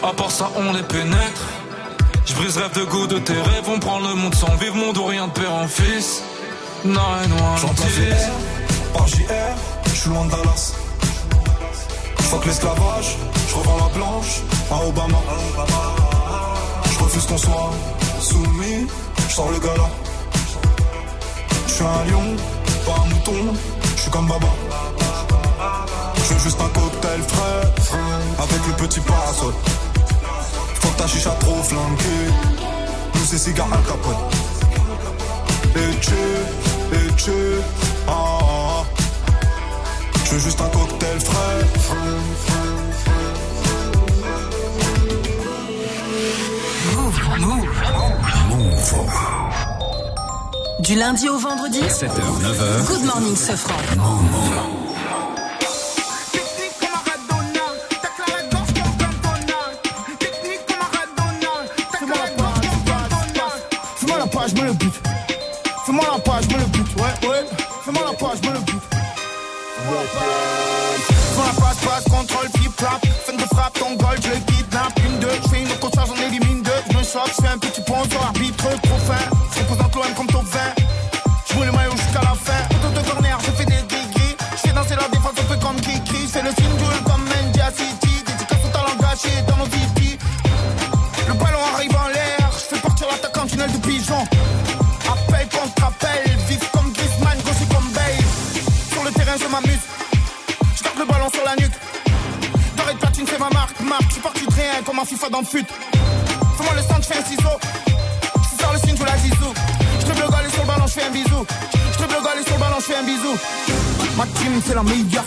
À 0.03 0.13
part 0.13 0.31
ça, 0.31 0.49
on 0.55 0.73
les 0.73 0.81
pénètre. 0.81 1.43
Je 2.25 2.33
brise 2.33 2.57
rêve 2.57 2.73
de 2.73 2.83
goût 2.85 3.05
de 3.05 3.19
tes 3.19 3.33
rêves, 3.33 3.67
on 3.67 3.79
prend 3.79 3.99
le 3.99 4.15
monde 4.15 4.33
sans 4.33 4.55
vivre, 4.55 4.75
monde 4.75 4.97
ou 4.97 5.05
rien 5.05 5.27
de 5.27 5.31
père 5.31 5.53
en 5.53 5.67
fils. 5.67 6.23
Non 6.83 7.01
et 7.23 7.27
noir, 7.27 7.57
J'entends 7.57 7.87
JR, 7.87 8.93
par 8.93 9.07
JR, 9.07 9.25
je 9.85 9.95
suis 9.95 10.09
loin 10.09 10.25
de 10.25 10.31
Dallas. 10.31 10.73
Je 12.19 12.37
que 12.37 12.47
l'esclavage, 12.47 13.17
je 13.47 13.55
revends 13.55 13.77
la 13.77 13.89
planche 13.93 14.41
à 14.71 14.87
Obama. 14.87 15.19
Je 16.91 17.03
refuse 17.03 17.25
qu'on 17.27 17.37
soit 17.37 17.71
soumis, 18.19 18.87
je 19.27 19.33
sors 19.33 19.51
le 19.51 19.59
gala. 19.59 19.89
Je 21.67 21.73
suis 21.73 21.83
un 21.83 22.11
lion, 22.11 22.35
pas 22.85 23.01
un 23.03 23.09
mouton, 23.09 23.53
je 23.95 24.01
suis 24.01 24.11
comme 24.11 24.27
Baba. 24.27 24.47
Je 26.15 26.33
veux 26.33 26.39
juste 26.39 26.59
un 26.59 26.69
cocktail 26.69 27.21
frais, 27.27 27.97
avec 28.39 28.67
le 28.67 28.73
petit 28.87 28.99
parasol. 29.01 29.53
Ta 31.01 31.07
chicha 31.07 31.31
trop 31.39 31.63
flanquée, 31.63 32.27
nous 33.15 33.25
c'est 33.25 33.39
cigare 33.39 33.67
Al 33.73 33.81
Capone. 33.81 34.13
Et 35.75 35.99
tu, 35.99 36.13
et 36.93 37.13
tu, 37.15 37.31
ah, 38.07 38.11
ah, 38.11 38.37
ah. 38.43 38.83
Je 40.23 40.35
veux 40.35 40.39
juste 40.39 40.61
un 40.61 40.69
cocktail 40.69 41.19
frais. 41.19 41.65
Du 50.81 50.95
lundi 50.95 51.29
au 51.29 51.39
vendredi 51.39 51.79
7h, 51.79 52.09
9h. 52.09 52.85
Good 52.85 53.05
morning, 53.05 53.35
Sofran. 53.35 53.73
Fais-moi 53.89 54.90
Ouais. 67.23 67.45
Fais-moi 67.85 68.03
la 68.05 68.17
page, 68.17 68.41
me 68.41 68.53
le 68.53 68.59
but. 68.59 68.81
Fais-moi 69.81 71.45
la 71.45 71.61
passe, 71.61 71.77
passe, 71.83 72.03
contrôle, 72.05 72.49
flip, 72.55 72.71
flap. 72.77 73.01
Fin 73.25 73.33
de 73.33 73.41
frappe, 73.41 73.73
ton 73.79 73.93
goal, 73.95 74.17
je 74.21 74.29
le 74.29 74.35
kidnappe. 74.45 74.99
Une, 75.05 75.19
deux, 75.19 75.29
je 75.43 75.49
fais 75.49 75.61
une 75.61 75.77
concert, 75.79 76.05
j'en 76.05 76.15
élimine 76.27 76.61
deux. 76.61 76.71
Je 76.91 76.97
me 76.97 77.03
choque, 77.03 77.27
je 77.35 77.41
fais 77.41 77.47
un 77.47 77.57
petit 77.57 77.81
pont 77.81 78.03
sur 78.09 78.21
l'arbitre, 78.21 78.60
dans 105.31 105.39
le 105.39 105.45
fut. 105.45 105.65
Fais-moi 106.57 106.75
le 106.75 106.81
stand, 106.81 107.01
je 107.01 107.07
fais 107.07 107.19
un 107.19 107.25
ciseau. 107.25 107.55
Je 108.43 108.61
sors 108.61 108.73
le 108.73 108.79
signe, 108.79 108.97
je 108.97 109.03
la 109.03 109.17
zizou. 109.17 109.53
Je 110.01 110.07
le 110.07 110.29
gars 110.29 110.49
sur 110.51 110.61
le 110.61 110.67
ballon, 110.67 110.87
je 110.87 110.93
fais 110.93 111.03
un 111.03 111.09
bisou. 111.11 111.45
Je 111.93 112.01
le 112.01 112.07
gars 112.07 112.43
sur 112.45 112.55
le 112.55 112.59
ballon, 112.59 112.75
je 112.79 112.85
fais 112.85 112.95
un 112.95 113.03
bisou. 113.03 113.37
Ma 114.17 114.25
team, 114.25 114.61
c'est 114.65 114.75
la 114.75 114.83
meilleure. 114.83 115.23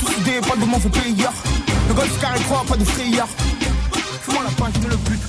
Tous 0.00 0.12
idées, 0.20 0.40
pas 0.40 0.56
de 0.56 0.64
mon 0.64 0.80
faux 0.80 0.88
player. 0.88 1.28
Le 1.88 1.94
golf 1.94 2.20
carré 2.20 2.40
3, 2.40 2.64
pas 2.64 2.76
de 2.76 2.84
frayeur. 2.84 3.28
Fais-moi 4.22 4.42
la 4.44 4.50
page, 4.50 4.72
je 4.74 4.80
me 4.80 4.90
le 4.90 4.96
but. 4.96 5.20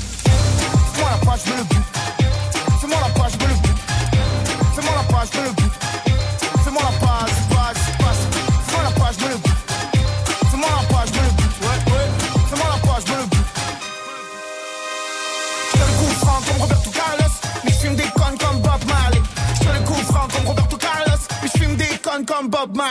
Fais-moi 0.93 1.09
la 1.11 1.25
page, 1.25 1.39
je 1.45 1.51
me 1.51 1.57
le 1.57 1.63
but. 1.63 2.04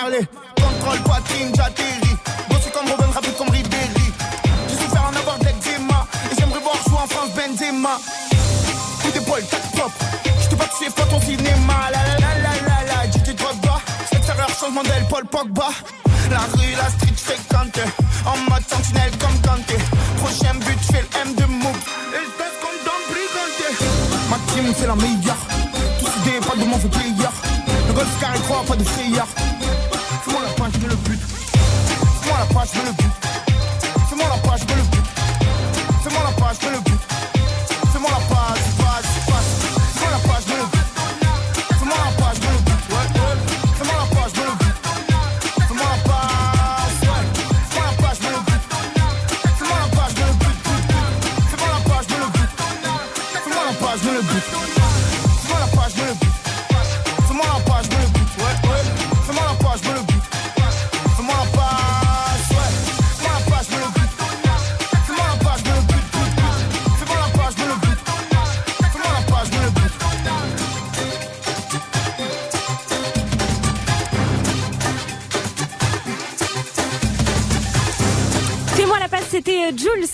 Contrôle 0.05 1.01
poitrine, 1.03 1.51
j'atterris. 1.57 2.17
Bossé 2.51 2.71
comme 2.75 2.87
Robin, 2.91 3.11
rapide 3.15 3.35
comme 3.39 3.49
Ribéry. 3.49 4.13
Je 4.69 4.75
suis 4.75 4.89
faire 4.89 5.03
en 5.11 5.17
avoir 5.17 5.39
de 5.39 5.47
l'eczéma. 5.47 6.07
Et 6.31 6.35
j'aimerais 6.39 6.61
voir 6.61 6.77
jouer 6.87 6.99
en 7.03 7.07
France 7.07 7.31
Benzema. 7.31 7.97
Coup 9.01 9.11
d'épaule, 9.13 9.43
tac 9.51 9.63
propre. 9.73 9.97
Je 10.43 10.49
te 10.49 10.55
pas 10.57 10.67
tu 10.79 10.91
pas 10.91 11.07
ton 11.07 11.21
cinéma. 11.23 11.89
La 11.91 12.05
la 12.05 12.19
la 12.21 12.33
la 12.37 12.53
la 12.69 12.79
la. 12.85 13.11
DJ 13.11 13.35
Drogba. 13.35 13.81
Extérieur, 14.13 14.49
changement 14.61 14.83
d'aile, 14.83 15.07
Paul 15.09 15.25
Pogba. 15.25 15.69
La 16.31 16.41
rue, 16.53 16.75
la 16.77 16.91
street, 16.91 17.17
fréquente. 17.17 17.81
En 18.27 18.37
mode 18.51 18.65
sentinelle 18.69 19.13
comme 19.17 19.41
Kanté. 19.41 19.79
Prochain 20.19 20.55
but, 20.57 20.79
je 20.83 20.93
fais 20.93 21.01
le 21.01 21.21
M 21.23 21.35
de 21.35 21.45
Moog. 21.47 21.77
Et 22.13 22.21
je 22.21 22.61
comme 22.61 22.79
dans 22.85 23.01
Brigante. 23.09 23.89
Ma 24.29 24.37
team, 24.53 24.75
c'est 24.77 24.87
la 24.87 24.97
meilleure. 24.97 25.41
Tous 25.99 26.13
idées, 26.21 26.41
pas 26.47 26.57
de 26.57 26.65
mon 26.69 26.79
faux 26.79 26.89
player. 26.89 27.33
Le 27.89 27.93
golf 27.95 28.21
carré 28.21 28.39
3, 28.41 28.65
pas 28.65 28.77
de 28.77 28.85
frayeur. 28.85 29.27
Page, 30.65 30.81
je. 30.81 31.19
Fais-moi 31.19 32.39
la 32.39 32.55
page, 32.55 32.69
je 32.73 32.81
me 32.81 32.87
le 32.87 32.93
but. 32.93 33.44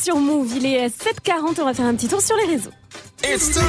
Sur 0.00 0.16
Move. 0.16 0.52
Il 0.56 0.66
est 0.66 0.86
euh, 0.86 0.88
7h40, 0.88 1.60
on 1.60 1.64
va 1.64 1.74
faire 1.74 1.86
un 1.86 1.94
petit 1.94 2.08
tour 2.08 2.20
sur 2.20 2.36
les 2.36 2.44
réseaux. 2.54 2.70
It's 3.22 3.50
time. 3.50 3.62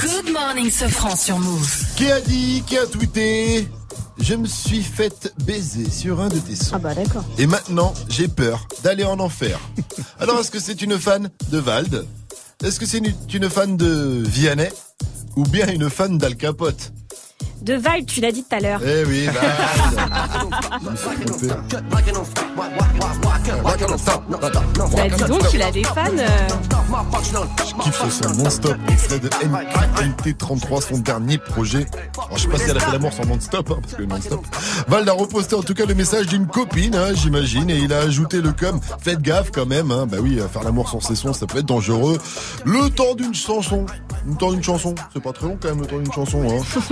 Good 0.00 0.32
morning, 0.32 0.70
Sofran 0.70 1.16
sur 1.16 1.38
Move. 1.38 1.68
Qui 1.96 2.10
a 2.10 2.20
dit, 2.20 2.62
qui 2.66 2.78
a 2.78 2.86
tweeté 2.86 3.66
Je 4.20 4.34
me 4.34 4.46
suis 4.46 4.82
faite 4.82 5.34
baiser 5.44 5.90
sur 5.90 6.20
un 6.20 6.28
de 6.28 6.38
tes 6.38 6.54
sons. 6.54 6.74
Ah 6.74 6.78
bah 6.78 6.94
d'accord. 6.94 7.24
Et 7.38 7.46
maintenant, 7.46 7.92
j'ai 8.08 8.28
peur 8.28 8.68
d'aller 8.84 9.04
en 9.04 9.18
enfer. 9.18 9.58
Alors, 10.20 10.38
est-ce 10.38 10.50
que 10.50 10.60
c'est 10.60 10.80
une 10.80 10.98
fan 10.98 11.28
de 11.50 11.58
Vald? 11.58 12.06
Est-ce 12.64 12.78
que 12.78 12.86
c'est 12.86 12.98
une, 12.98 13.12
une 13.34 13.50
fan 13.50 13.76
de 13.76 14.22
Vianney? 14.26 14.68
Ou 15.36 15.42
bien 15.44 15.68
une 15.68 15.90
fan 15.90 16.18
d'Al 16.18 16.36
Capote? 16.36 16.92
De 17.62 17.74
Val, 17.74 18.04
tu 18.06 18.20
l'as 18.20 18.32
dit 18.32 18.44
tout 18.44 18.54
à 18.56 18.60
l'heure. 18.60 18.80
Eh 18.84 19.04
oui, 19.04 19.26
Val. 19.26 19.34
Bah 24.94 25.08
dis 25.08 25.24
donc, 25.24 25.48
tu 25.48 25.58
l'as 25.58 25.70
des 25.70 25.84
fans. 25.84 26.04
euh. 26.18 26.26
Je 27.66 27.82
kiffe 27.82 28.02
ce 28.04 28.10
son 28.28 28.34
non-stop, 28.42 28.76
extrait 28.90 29.18
de 29.18 29.28
NT33, 29.28 30.88
son 30.88 30.98
dernier 30.98 31.38
projet. 31.38 31.86
Alors, 32.16 32.36
je 32.36 32.42
sais 32.42 32.48
pas 32.48 32.58
si 32.58 32.70
elle 32.70 32.76
a 32.76 32.80
fait 32.80 32.92
l'amour 32.92 33.12
sans 33.12 33.26
non-stop, 33.26 33.70
hein, 33.70 33.78
parce 33.82 33.94
que 33.94 34.02
non-stop. 34.02 34.40
Val 34.88 35.08
a 35.08 35.12
reposté 35.12 35.54
en 35.54 35.62
tout 35.62 35.74
cas 35.74 35.84
le 35.86 35.94
message 35.94 36.26
d'une 36.26 36.46
copine, 36.46 36.94
hein, 36.94 37.12
j'imagine, 37.14 37.68
et 37.70 37.76
il 37.78 37.92
a 37.92 37.98
ajouté 38.00 38.40
le 38.40 38.52
com. 38.52 38.80
Faites 39.00 39.20
gaffe 39.20 39.50
quand 39.52 39.66
même, 39.66 39.90
hein. 39.90 40.06
bah 40.06 40.18
oui, 40.20 40.40
faire 40.52 40.62
l'amour 40.62 40.88
sans 40.88 41.00
ses 41.00 41.14
sons, 41.16 41.32
ça 41.32 41.46
peut 41.46 41.58
être 41.58 41.66
dangereux. 41.66 42.18
Le 42.64 42.88
temps 42.90 43.14
d'une 43.14 43.34
chanson. 43.34 43.84
Le 44.26 44.34
temps 44.34 44.52
d'une 44.52 44.62
chanson. 44.62 44.94
C'est 45.12 45.22
pas 45.22 45.32
très 45.32 45.46
long 45.46 45.58
quand 45.60 45.68
même, 45.68 45.80
le 45.80 45.86
temps 45.86 45.98
d'une 45.98 46.12
chanson. 46.12 46.42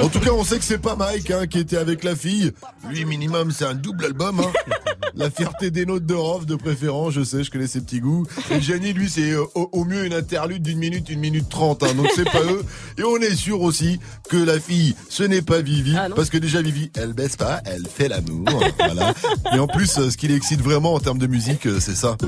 En 0.03 0.09
tout 0.09 0.21
cas, 0.21 0.31
on 0.33 0.45
sait 0.45 0.56
que 0.59 0.65
c'est 0.65 0.79
pas 0.79 0.97
Mike 0.97 1.31
hein, 1.31 1.47
qui 1.47 1.59
était 1.59 1.77
avec 1.77 2.05
la 2.05 2.15
fille. 2.17 2.53
Lui, 2.91 3.05
minimum, 3.05 3.51
c'est 3.51 3.65
un 3.65 3.75
double 3.75 4.07
album. 4.07 4.41
Hein. 4.41 4.53
La 5.19 5.31
fierté 5.31 5.71
des 5.71 5.87
notes 5.87 6.05
de 6.05 6.13
Rof, 6.13 6.45
de 6.45 6.57
préférence, 6.57 7.15
je 7.15 7.25
sais, 7.25 7.43
je 7.43 7.51
connais 7.51 7.67
ses 7.67 7.81
petits 7.81 8.01
goûts. 8.01 8.27
Et 8.51 8.61
Gianni, 8.61 8.93
lui, 8.93 9.09
c'est 9.09 9.31
euh, 9.31 9.45
au, 9.55 9.71
au 9.73 9.85
mieux 9.87 10.05
une 10.05 10.13
interlude 10.13 10.63
d'une 10.63 10.79
minute, 10.79 11.09
une 11.09 11.21
minute 11.21 11.49
trente. 11.49 11.83
Hein, 11.83 11.95
donc 11.95 12.09
c'est 12.15 12.31
pas 12.31 12.43
eux. 12.43 12.63
Et 12.99 13.03
on 13.03 13.17
est 13.17 13.35
sûr 13.35 13.63
aussi 13.63 13.99
que 14.29 14.37
la 14.37 14.61
fille, 14.61 14.95
ce 15.09 15.23
n'est 15.23 15.41
pas 15.41 15.63
Vivi. 15.63 15.97
parce 16.15 16.29
que 16.29 16.37
déjà, 16.37 16.61
Vivi, 16.61 16.91
elle 16.99 17.15
baisse 17.15 17.37
pas, 17.37 17.63
elle 17.65 17.87
fait 17.89 18.09
l'amour. 18.09 18.63
voilà. 18.79 19.15
Et 19.55 19.59
en 19.59 19.67
plus, 19.67 19.97
euh, 19.97 20.11
ce 20.11 20.19
qui 20.19 20.29
l'excite 20.29 20.61
vraiment 20.61 20.93
en 20.93 21.01
termes 21.01 21.19
de 21.19 21.27
musique, 21.27 21.67
euh, 21.67 21.81
c'est 21.81 21.97
ça. 21.97 22.19
Oh, 22.23 22.27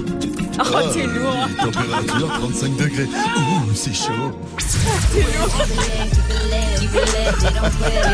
Ah, 0.58 0.82
t'es 0.94 1.04
lourd. 1.06 1.36
Température 1.60 2.28
35 2.40 2.76
degrés. 2.76 3.04
Ouh, 3.04 3.74
c'est 3.74 3.94
chaud. 3.94 4.32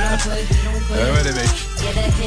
Ah 0.04 1.12
ouais 1.12 1.24
les 1.24 1.32
mecs. 1.32 1.48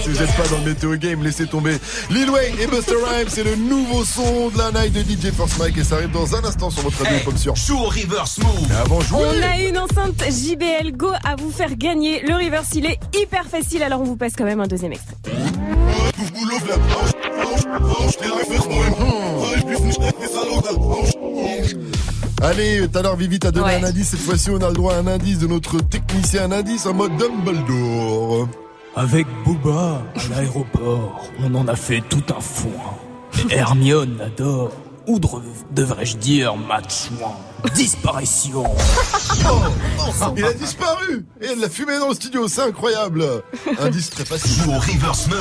Si 0.03 0.09
vous 0.09 0.19
n'êtes 0.19 0.35
pas 0.35 0.47
dans 0.47 0.57
le 0.57 0.69
météo 0.69 0.95
game, 0.97 1.23
laissez 1.23 1.47
tomber. 1.47 1.77
Lil 2.09 2.29
Wayne 2.29 2.55
et 2.59 2.67
Buster 2.67 2.95
Rhymes, 2.95 3.27
c'est 3.29 3.43
le 3.43 3.55
nouveau 3.55 4.03
son 4.03 4.49
de 4.49 4.57
la 4.57 4.71
night 4.71 4.93
de 4.93 5.01
DJ 5.01 5.31
Force 5.33 5.57
Mike 5.57 5.77
et 5.77 5.83
ça 5.83 5.95
arrive 5.95 6.11
dans 6.11 6.35
un 6.35 6.43
instant 6.43 6.69
sur 6.69 6.83
votre 6.83 7.01
radio 7.03 7.17
comme 7.25 7.37
sûr. 7.37 7.55
Joue 7.55 7.77
au 7.77 7.87
reverse 7.87 8.39
move. 8.39 8.67
Mais 8.69 8.75
avant 8.75 9.01
jouer. 9.01 9.19
On 9.19 9.43
a 9.43 9.57
une 9.59 9.77
enceinte 9.77 10.23
JBL 10.29 10.91
Go 10.93 11.11
à 11.23 11.35
vous 11.35 11.51
faire 11.51 11.75
gagner. 11.75 12.21
Le 12.21 12.35
reverse, 12.35 12.69
il 12.75 12.85
est 12.85 12.99
hyper 13.15 13.45
facile, 13.45 13.83
alors 13.83 14.01
on 14.01 14.05
vous 14.05 14.17
passe 14.17 14.33
quand 14.37 14.45
même 14.45 14.59
un 14.59 14.67
deuxième 14.67 14.93
extrait. 14.93 15.15
Allez, 22.41 22.87
tout 22.87 22.99
à 22.99 23.01
l'heure 23.01 23.15
Vivi 23.15 23.39
t'a 23.39 23.51
donné 23.51 23.65
Ouais. 23.65 23.81
un 23.81 23.83
indice, 23.83 24.09
cette 24.09 24.19
fois-ci 24.19 24.49
on 24.51 24.61
a 24.61 24.69
le 24.69 24.75
droit 24.75 24.93
à 24.93 24.97
un 24.99 25.07
indice 25.07 25.39
de 25.39 25.47
notre 25.47 25.79
technicien, 25.81 26.43
un 26.45 26.51
indice 26.51 26.85
en 26.85 26.93
mode 26.93 27.11
Dumbledore. 27.17 28.47
Avec 28.95 29.27
Booba, 29.45 30.01
à 30.15 30.29
l'aéroport, 30.35 31.23
on 31.43 31.53
en 31.55 31.67
a 31.67 31.75
fait 31.75 32.01
tout 32.09 32.23
un 32.35 32.39
foin. 32.41 32.69
Et 33.49 33.55
Hermione 33.55 34.17
l'adore. 34.19 34.71
Ou 35.07 35.19
de- 35.19 35.27
devrais-je 35.71 36.17
dire 36.17 36.55
Matchouin 36.57 37.31
Disparition 37.73 38.63
Oh, 39.49 40.33
il 40.37 40.45
a 40.45 40.53
disparu 40.53 41.25
Et 41.41 41.47
elle 41.51 41.59
l'a 41.59 41.69
fumé 41.69 41.97
dans 41.99 42.09
le 42.09 42.15
studio, 42.15 42.47
c'est 42.47 42.61
incroyable 42.61 43.23
Indice 43.79 44.09
très 44.09 44.25
facile. 44.25 44.63
Joue 44.63 44.71
au 44.71 44.79
reverse 44.79 45.27
move. 45.27 45.37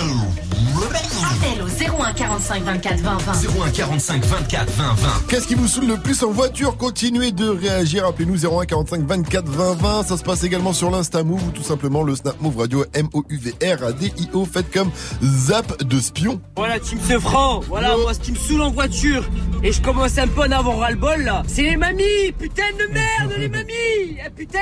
Appel 1.25 1.63
au 1.63 2.03
01 2.03 2.13
45 2.13 2.63
24 2.63 3.01
20 3.01 3.17
20. 3.19 3.33
01 3.67 3.71
45 3.71 4.25
24 4.25 4.71
20 4.73 4.85
20. 4.95 5.09
Qu'est-ce 5.29 5.47
qui 5.47 5.55
vous 5.55 5.67
saoule 5.69 5.87
le 5.87 5.97
plus 5.97 6.23
en 6.23 6.31
voiture? 6.31 6.77
Continuez 6.77 7.33
de 7.33 7.49
réagir. 7.49 8.05
Appelez-nous 8.07 8.45
01 8.47 8.67
45 8.67 9.07
24 9.07 9.49
20 9.49 9.75
20. 9.75 10.03
Ça 10.05 10.17
se 10.17 10.23
passe 10.23 10.45
également 10.45 10.73
sur 10.73 10.91
l'Insta 10.91 11.23
Move 11.23 11.43
ou 11.49 11.51
tout 11.51 11.63
simplement 11.63 12.03
le 12.03 12.15
Snap 12.15 12.41
Move 12.41 12.59
Radio 12.59 12.85
M-O-U-V-R-A-D-I-O. 12.93 14.45
Faites 14.45 14.71
comme 14.73 14.91
Zap 15.23 15.83
de 15.83 16.01
Spion. 16.01 16.41
Voilà, 16.57 16.79
Team 16.79 16.99
Sefran, 17.07 17.61
voilà, 17.69 17.97
moi 17.97 18.15
ce 18.15 18.21
qui 18.21 18.33
me 18.33 18.37
saoule 18.37 18.63
en 18.63 18.71
voiture, 18.71 19.25
et 19.63 19.73
je 19.73 19.81
commence 19.83 20.19
un 20.19 20.27
peu 20.27 20.43
à 20.43 20.47
en 20.49 20.53
avoir 20.53 20.79
ras-le-bol 20.79 21.23
là, 21.23 21.43
c'est 21.47 21.63
les 21.63 21.77
mamies, 21.77 22.05
putain 22.39 22.71
de 22.79 22.93
merde, 22.93 23.33
les 23.39 23.49
mamies 23.49 24.19
Eh, 24.25 24.31
Putain 24.35 24.59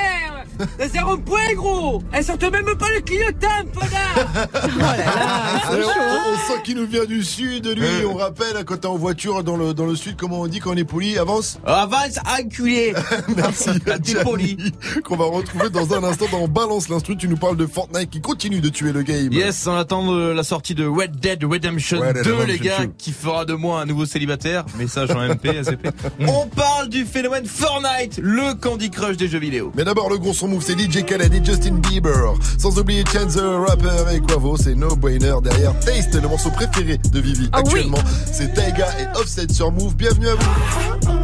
Elles 0.79 0.91
zéro 0.91 1.17
point 1.19 1.53
gros 1.55 2.03
Elles 2.13 2.25
sortent 2.25 2.43
même 2.45 2.65
pas 2.79 2.89
le 2.95 3.01
clignotant, 3.01 3.49
connard 3.75 4.45
Alors, 5.71 5.91
on, 5.99 6.33
on 6.33 6.37
sent 6.37 6.61
qu'il 6.65 6.77
nous 6.77 6.87
vient 6.87 7.05
du 7.05 7.23
sud, 7.23 7.67
lui. 7.67 8.05
On 8.07 8.15
rappelle, 8.15 8.65
quand 8.65 8.77
t'es 8.79 8.87
en 8.87 8.97
voiture 8.97 9.43
dans 9.45 9.57
le, 9.57 9.75
dans 9.75 9.87
le 9.87 9.97
sud, 9.97 10.17
comment 10.17 10.41
on 10.41 10.47
dit 10.47 10.61
quand 10.61 10.73
on 10.73 10.77
est 10.77 10.85
poli 10.85 11.19
Avance 11.19 11.59
Avance, 11.67 12.19
enculé 12.39 12.95
Merci, 13.37 13.71
poli. 14.25 14.57
Qu'on 15.05 15.17
va 15.17 15.25
retrouver 15.27 15.71
dans 15.71 15.95
un 15.95 16.05
instant 16.05 16.27
dans 16.31 16.49
Balance 16.49 16.89
l'instru. 16.89 17.17
Tu 17.17 17.29
nous 17.29 17.37
parles 17.37 17.57
de 17.57 17.67
Fortnite 17.67 18.11
qui 18.11 18.21
continue 18.21 18.61
de 18.61 18.69
tuer 18.69 18.93
le 18.93 19.03
game. 19.03 19.33
Yes, 19.33 19.67
on 19.67 19.75
attend 19.77 20.13
de 20.15 20.31
la 20.31 20.43
sortie 20.43 20.75
de 20.75 20.87
Red 20.87 21.17
Dead 21.19 21.43
Redemption 21.45 22.01
Red 22.01 22.15
Dead 22.17 22.25
2, 22.25 22.33
Redemption 22.35 22.47
les 22.53 22.59
gars, 22.59 22.87
2. 22.87 22.93
qui 22.99 23.13
fera 23.13 23.45
de 23.45 23.55
moi 23.55 23.81
un 23.81 23.87
nouveau 23.87 24.07
célibataire. 24.07 24.65
Message 24.79 25.11
en 25.11 25.21
MP, 25.29 25.49
SCP. 25.63 25.89
On 26.27 26.47
parle 26.47 26.89
du 26.89 27.05
phénomène 27.05 27.34
Fortnite, 27.45 28.19
le 28.23 28.55
Candy 28.55 28.91
Crush 28.91 29.17
des 29.17 29.27
jeux 29.29 29.39
vidéo. 29.41 29.73
Mais 29.77 29.85
d'abord, 29.85 30.09
le 30.09 30.19
gros 30.19 30.33
son 30.33 30.47
move, 30.49 30.63
c'est 30.65 30.79
DJ 30.79 31.05
Khaled 31.05 31.35
et 31.35 31.45
Justin 31.45 31.75
Bieber. 31.75 32.35
Sans 32.59 32.79
oublier 32.79 33.03
Chance 33.13 33.35
the 33.35 33.43
Rapper 33.43 34.15
et 34.15 34.21
Quavo, 34.21 34.57
c'est 34.57 34.75
No 34.75 34.95
Brainer 34.95 35.35
derrière 35.43 35.79
Taste, 35.81 36.15
le 36.15 36.29
morceau 36.29 36.51
préféré 36.51 36.99
de 37.13 37.21
Vivi 37.21 37.49
Ah 37.53 37.59
oui. 37.65 37.71
actuellement. 37.71 37.99
C'est 38.33 38.55
Taiga 38.55 38.87
et 39.01 39.19
Offset 39.19 39.53
sur 39.53 39.73
Move. 39.73 39.97
Bienvenue 39.97 40.29
à 40.29 40.35
vous. 40.37 41.24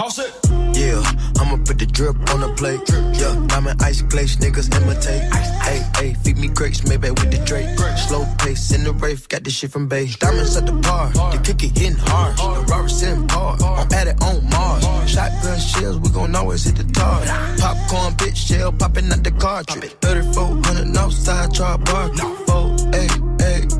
All 0.00 0.08
set. 0.08 0.32
Yeah, 0.72 1.02
I'ma 1.38 1.58
put 1.66 1.78
the 1.78 1.84
drip 1.84 2.16
on 2.32 2.40
the 2.40 2.50
plate. 2.56 2.80
Yeah, 3.20 3.36
diamond 3.48 3.82
ice 3.82 4.00
glaze, 4.00 4.38
niggas 4.38 4.74
imitate. 4.74 5.22
Hey, 5.60 5.84
hey, 5.96 6.14
feed 6.24 6.38
me 6.38 6.48
grapes, 6.48 6.86
maybe 6.88 7.10
with 7.10 7.30
the 7.30 7.36
Drake. 7.44 7.68
Slow 8.08 8.24
pace 8.38 8.72
in 8.72 8.84
the 8.84 8.94
rave, 8.94 9.28
got 9.28 9.44
this 9.44 9.56
shit 9.56 9.72
from 9.72 9.88
Bay. 9.88 10.06
Diamonds 10.06 10.56
at 10.56 10.64
the 10.64 10.72
bar, 10.72 11.10
the 11.10 11.38
kick 11.44 11.62
it 11.64 11.76
hitting 11.76 11.98
hard. 11.98 12.34
The 12.38 12.72
rubber 12.72 12.88
sitting 12.88 13.28
hard, 13.28 13.60
I'm 13.60 13.92
at 13.92 14.08
it 14.08 14.22
on 14.22 14.48
Mars. 14.48 14.84
Shotgun 15.10 15.60
shells, 15.60 15.98
we 15.98 16.08
gon' 16.08 16.34
always 16.34 16.64
hit 16.64 16.76
the 16.76 16.84
tar. 16.94 17.20
Popcorn, 17.58 18.14
bitch, 18.14 18.36
shell 18.36 18.72
popping 18.72 19.12
out 19.12 19.22
the 19.22 19.32
cartridge. 19.32 19.92
3400 20.00 20.96
outside, 20.96 21.52
try 21.52 21.76
bar. 21.76 22.08
Four, 22.46 22.74
eight, 22.94 23.18
eight. 23.42 23.79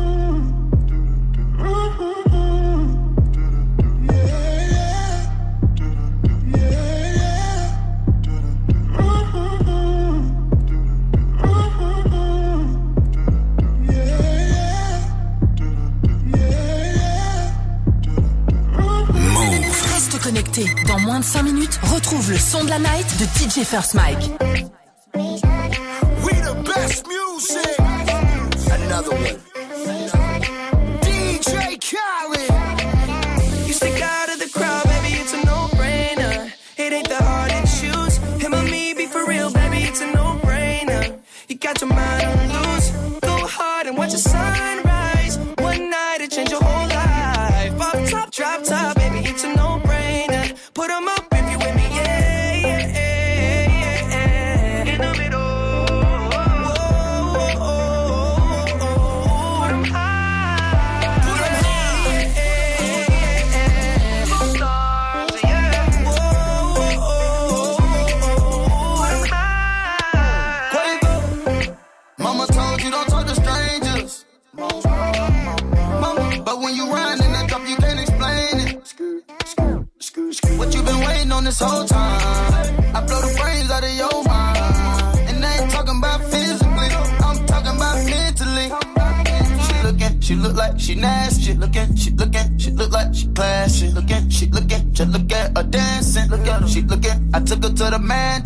Retrouve 21.83 22.31
le 22.31 22.37
son 22.37 22.63
de 22.63 22.69
la 22.69 22.79
night 22.79 23.07
de 23.19 23.25
DJ 23.25 23.65
First 23.65 23.93
Mike. 23.93 24.80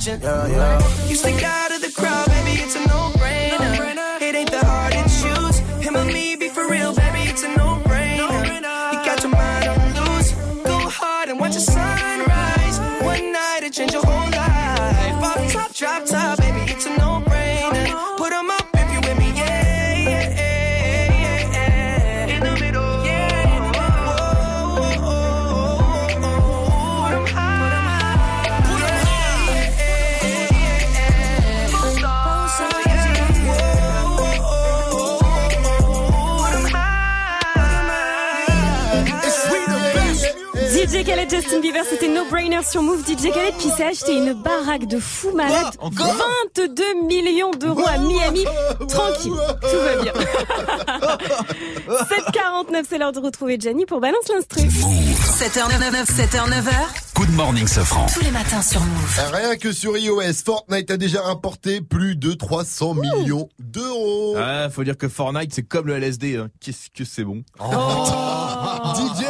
attention. 0.07 0.21
Yeah. 0.21 0.44
S'est 43.75 43.85
acheté 43.85 44.15
une 44.17 44.33
baraque 44.33 44.85
de 44.87 44.99
fou 44.99 45.31
malade. 45.35 45.73
22 45.81 47.05
millions 47.07 47.51
d'euros 47.51 47.85
à 47.87 47.97
Miami. 47.97 48.43
Tranquille, 48.87 49.31
tout 49.61 49.79
va 49.79 50.01
bien. 50.01 50.13
7h49, 51.87 52.83
c'est 52.89 52.97
l'heure 52.97 53.11
de 53.11 53.19
retrouver 53.19 53.57
Gianni 53.59 53.85
pour 53.85 53.99
Balance 53.99 54.27
l'Instru. 54.33 54.61
7h99, 54.61 56.05
7h9h. 56.05 56.71
Good 57.15 57.31
morning, 57.31 57.67
Safran. 57.67 58.05
Tous 58.13 58.21
les 58.23 58.31
matins 58.31 58.61
sur 58.61 58.81
Move. 58.81 59.19
Rien 59.33 59.55
que 59.55 59.71
sur 59.71 59.97
iOS, 59.97 60.21
Fortnite 60.45 60.91
a 60.91 60.97
déjà 60.97 61.21
rapporté 61.21 61.79
plus 61.81 62.15
de 62.15 62.33
300 62.33 62.95
millions 62.95 63.47
d'euros. 63.59 64.35
Ah, 64.37 64.69
faut 64.69 64.83
dire 64.83 64.97
que 64.97 65.07
Fortnite, 65.07 65.53
c'est 65.53 65.63
comme 65.63 65.87
le 65.87 65.95
LSD. 65.97 66.35
hein. 66.37 66.49
Qu'est-ce 66.59 66.89
que 66.93 67.05
c'est 67.05 67.23
bon. 67.23 67.43
Oh. 67.59 67.63
DJ, 68.95 69.23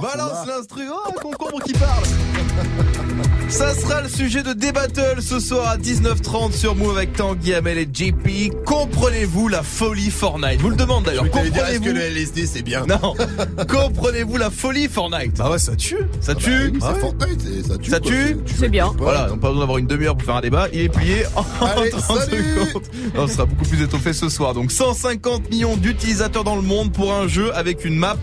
balance 0.00 0.46
l'instru. 0.46 0.82
Oh, 0.92 1.12
concombre 1.20 1.62
qui 1.62 1.72
parle. 1.72 2.02
Ça 3.50 3.74
sera 3.74 4.00
le 4.00 4.08
sujet 4.08 4.42
de 4.42 4.52
Débattle 4.52 5.20
ce 5.20 5.38
soir 5.40 5.68
à 5.68 5.76
19h30 5.76 6.52
sur 6.52 6.74
Move 6.76 6.96
avec 6.96 7.12
Tanguy, 7.14 7.52
Amel 7.52 7.78
et 7.78 7.88
JP. 7.92 8.54
Comprenez-vous 8.64 9.48
la 9.48 9.62
folie 9.62 10.10
Fortnite? 10.10 10.60
Vous 10.60 10.70
le 10.70 10.76
demande 10.76 11.04
d'ailleurs. 11.04 11.26
Est-ce 11.26 11.32
que 11.32 11.48
Comprenez-vous? 11.50 11.84
Le 11.94 12.00
LSD 12.00 12.46
c'est 12.46 12.62
bien? 12.62 12.86
Non. 12.86 13.14
Comprenez-vous 13.68 14.36
la 14.36 14.50
folie 14.50 14.88
Fortnite? 14.88 15.36
Bah 15.36 15.50
ouais, 15.50 15.58
ça 15.58 15.74
tue. 15.76 15.98
Ça 16.20 16.32
Ah 16.32 16.34
bah 16.34 16.40
tue 16.40 16.70
oui, 16.72 16.78
c'est 16.80 17.00
Fortnite, 17.00 17.40
c'est- 17.40 17.68
ça 17.68 17.76
tue. 17.78 17.90
Ça 17.90 18.00
quoi, 18.00 18.10
tue? 18.10 18.36
Tu- 18.46 18.52
tu 18.52 18.54
C'est 18.60 18.68
bien. 18.68 18.92
Voilà, 18.96 19.28
donc 19.28 19.40
pas 19.40 19.48
besoin 19.48 19.60
d'avoir 19.62 19.78
une 19.78 19.86
demi-heure 19.88 20.16
pour 20.16 20.24
faire 20.26 20.36
un 20.36 20.40
débat. 20.42 20.68
Il 20.72 20.80
est 20.82 20.88
plié 20.88 21.24
en 21.36 21.44
Allez, 21.66 21.90
30 21.90 22.18
salut 22.20 22.42
secondes. 22.54 22.82
Non, 23.16 23.26
ce 23.26 23.34
sera 23.34 23.44
beaucoup 23.46 23.64
plus 23.68 23.82
étoffé 23.82 24.12
ce 24.12 24.28
soir. 24.28 24.54
Donc 24.54 24.70
150 24.70 25.50
millions 25.50 25.76
d'utilisateurs 25.76 26.44
dans 26.44 26.56
le 26.56 26.62
monde 26.62 26.92
pour 26.92 27.12
un 27.12 27.26
jeu 27.26 27.52
avec 27.54 27.84
une 27.84 27.96
map 27.96 28.16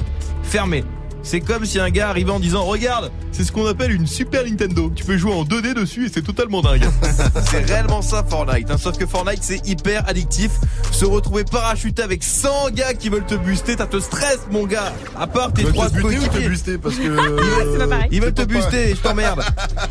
fermée. 0.43 0.84
C'est 1.30 1.41
comme 1.41 1.65
si 1.65 1.78
un 1.78 1.89
gars 1.89 2.07
arrivait 2.09 2.32
en 2.32 2.39
disant 2.39 2.63
Regarde, 2.63 3.11
c'est 3.34 3.43
ce 3.43 3.51
qu'on 3.51 3.65
appelle 3.65 3.91
une 3.91 4.07
Super 4.07 4.45
Nintendo. 4.45 4.89
Tu 4.95 5.03
peux 5.03 5.17
jouer 5.17 5.34
en 5.34 5.43
2D 5.43 5.73
dessus 5.73 6.05
et 6.05 6.09
c'est 6.13 6.21
totalement 6.21 6.61
dingue. 6.61 6.88
c'est 7.51 7.65
réellement 7.65 8.01
ça 8.01 8.23
Fortnite. 8.28 8.71
hein. 8.71 8.78
Sauf 8.78 8.97
que 8.97 9.05
Fortnite 9.05 9.39
c'est 9.43 9.67
hyper 9.67 10.07
addictif. 10.07 10.51
Se 10.93 11.03
retrouver 11.03 11.43
parachuté 11.43 12.01
avec 12.01 12.23
100 12.23 12.69
gars 12.71 12.93
qui 12.93 13.09
veulent 13.09 13.25
te 13.25 13.36
buster, 13.36 13.75
ça 13.78 13.88
te 13.88 13.99
stresse 13.99 14.39
mon 14.51 14.65
gars. 14.65 14.93
À 15.19 15.28
part 15.28 15.51
tes 15.51 15.65
trois 15.65 15.89
te 15.89 15.97
te 15.97 16.01
coéquipiers. 16.01 16.47
buster 16.47 16.78
parce 16.78 16.95
que. 16.95 17.01
Ils 17.03 17.09
veulent- 17.11 18.07
Ils 18.11 18.21
veulent 18.21 18.34
te 18.34 18.43
buster, 18.43 18.95
je 18.95 19.01
t'emmerde. 19.01 19.43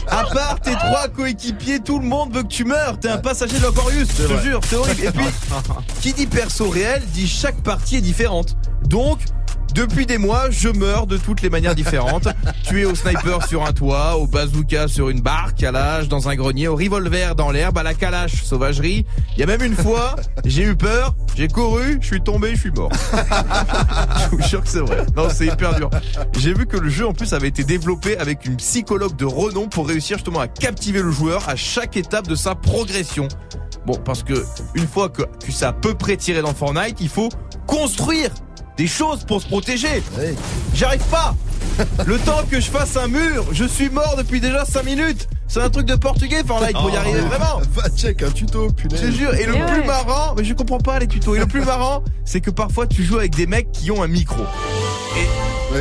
À 0.09 0.25
part 0.25 0.59
tes 0.63 0.73
trois 0.73 1.09
coéquipiers, 1.09 1.81
tout 1.81 1.99
le 1.99 2.07
monde 2.07 2.33
veut 2.35 2.45
que 2.45 2.49
tu 2.49 2.65
meurs. 2.65 2.99
T'es 2.99 3.09
un 3.11 3.19
passager 3.19 3.59
de 3.59 3.63
l'Aquarius, 3.63 4.09
je 4.17 4.23
te 4.23 4.33
vrai. 4.33 4.43
jure, 4.43 4.61
c'est 4.67 4.77
horrible. 4.77 5.05
Et 5.05 5.11
puis, 5.11 5.27
qui 6.01 6.13
dit 6.15 6.27
perso 6.27 6.71
réel 6.71 7.03
dit 7.13 7.29
chaque 7.29 7.61
partie 7.63 7.97
est 7.97 8.01
différente. 8.01 8.57
Donc, 8.85 9.19
depuis 9.77 10.07
des 10.07 10.17
mois, 10.17 10.49
je 10.49 10.71
meurs 10.71 11.07
de 11.07 11.19
toutes 11.19 11.43
les 11.43 11.51
manières 11.51 11.75
différentes. 11.75 12.29
Tué 12.65 12.87
au 12.87 12.95
sniper 12.95 13.47
sur 13.47 13.63
un 13.67 13.75
toit, 13.75 14.17
au 14.17 14.27
bazooka 14.27 14.89
sur 14.89 15.11
une 15.11 15.21
barque, 15.21 15.63
à 15.63 15.71
l'âge 15.71 16.09
dans 16.09 16.31
un 16.31 16.35
grenier, 16.35 16.67
au 16.67 16.77
revolver 16.77 17.35
dans 17.35 17.51
l'herbe, 17.51 17.77
à 17.77 17.83
la 17.83 17.93
calache, 17.93 18.43
sauvagerie. 18.43 19.05
Il 19.37 19.41
y 19.41 19.43
a 19.43 19.47
même 19.47 19.63
une 19.63 19.77
fois, 19.77 20.17
j'ai 20.47 20.63
eu 20.63 20.75
peur, 20.75 21.15
j'ai 21.35 21.49
couru, 21.49 21.99
je 22.01 22.07
suis 22.07 22.23
tombé, 22.23 22.55
je 22.55 22.61
suis 22.61 22.71
mort. 22.71 22.91
je 23.13 24.29
vous 24.35 24.43
jure 24.43 24.63
que 24.63 24.69
c'est 24.69 24.81
vrai. 24.81 25.05
Non, 25.15 25.29
c'est 25.29 25.47
hyper 25.47 25.75
dur. 25.75 25.91
J'ai 26.39 26.55
vu 26.55 26.65
que 26.65 26.79
le 26.79 26.89
jeu 26.89 27.07
en 27.07 27.13
plus 27.13 27.35
avait 27.35 27.49
été 27.49 27.63
développé 27.63 28.17
avec 28.17 28.47
une 28.47 28.57
psychologue 28.57 29.15
de 29.17 29.27
renom 29.27 29.69
pour 29.69 29.87
réussir 29.87 30.17
justement 30.17 30.41
à 30.41 30.49
captiver 30.49 31.03
le 31.03 31.11
joueur 31.11 31.47
à 31.51 31.57
chaque 31.57 31.99
étape 31.99 32.29
de 32.29 32.35
sa 32.35 32.55
progression. 32.55 33.29
Bon, 33.85 33.97
parce 34.03 34.23
que 34.23 34.43
une 34.75 34.87
fois 34.87 35.11
que 35.11 35.23
tu 35.45 35.53
sais 35.53 35.67
à 35.67 35.75
peu 35.75 35.93
près 35.93 36.17
tirer 36.17 36.41
dans 36.41 36.55
Fortnite, 36.55 36.97
il 37.01 37.11
faut 37.11 37.29
construire 37.67 38.31
des 38.77 38.87
choses 38.87 39.25
pour 39.25 39.41
se 39.43 39.47
protéger. 39.47 40.03
J'arrive 40.75 41.03
pas. 41.11 41.35
Le 42.07 42.19
temps 42.19 42.43
que 42.51 42.61
je 42.61 42.71
fasse 42.71 42.97
un 42.97 43.09
mur, 43.09 43.45
je 43.53 43.65
suis 43.65 43.91
mort 43.91 44.15
depuis 44.17 44.41
déjà 44.41 44.65
5 44.65 44.83
minutes. 44.85 45.29
C'est 45.49 45.61
un 45.61 45.71
truc 45.71 45.87
de 45.87 45.95
portugais 45.95 46.43
Fortnite 46.47 46.73
pour 46.77 46.91
y 46.91 46.95
Oh. 46.95 46.99
arriver 46.99 47.21
vraiment. 47.21 47.61
Va 47.75 47.89
check 47.95 48.23
un 48.23 48.31
tuto, 48.31 48.69
punaise. 48.73 49.01
Je 49.01 49.07
te 49.07 49.13
jure, 49.13 49.35
et 49.35 49.47
le 49.47 49.55
Eh 49.57 49.73
plus 49.73 49.85
marrant, 49.85 50.35
mais 50.37 50.45
je 50.45 50.55
comprends 50.55 50.79
pas 50.79 50.99
les 50.99 51.07
tutos. 51.07 51.35
Et 51.37 51.39
le 51.39 51.47
plus 51.47 51.65
marrant, 51.65 52.03
c'est 52.25 52.41
que 52.41 52.51
parfois 52.51 52.87
tu 52.87 53.05
joues 53.05 53.19
avec 53.19 53.37
des 53.37 53.47
mecs 53.47 53.71
qui 53.73 53.91
ont 53.91 54.03
un 54.03 54.09
micro. 54.09 54.43
Et 55.17 55.27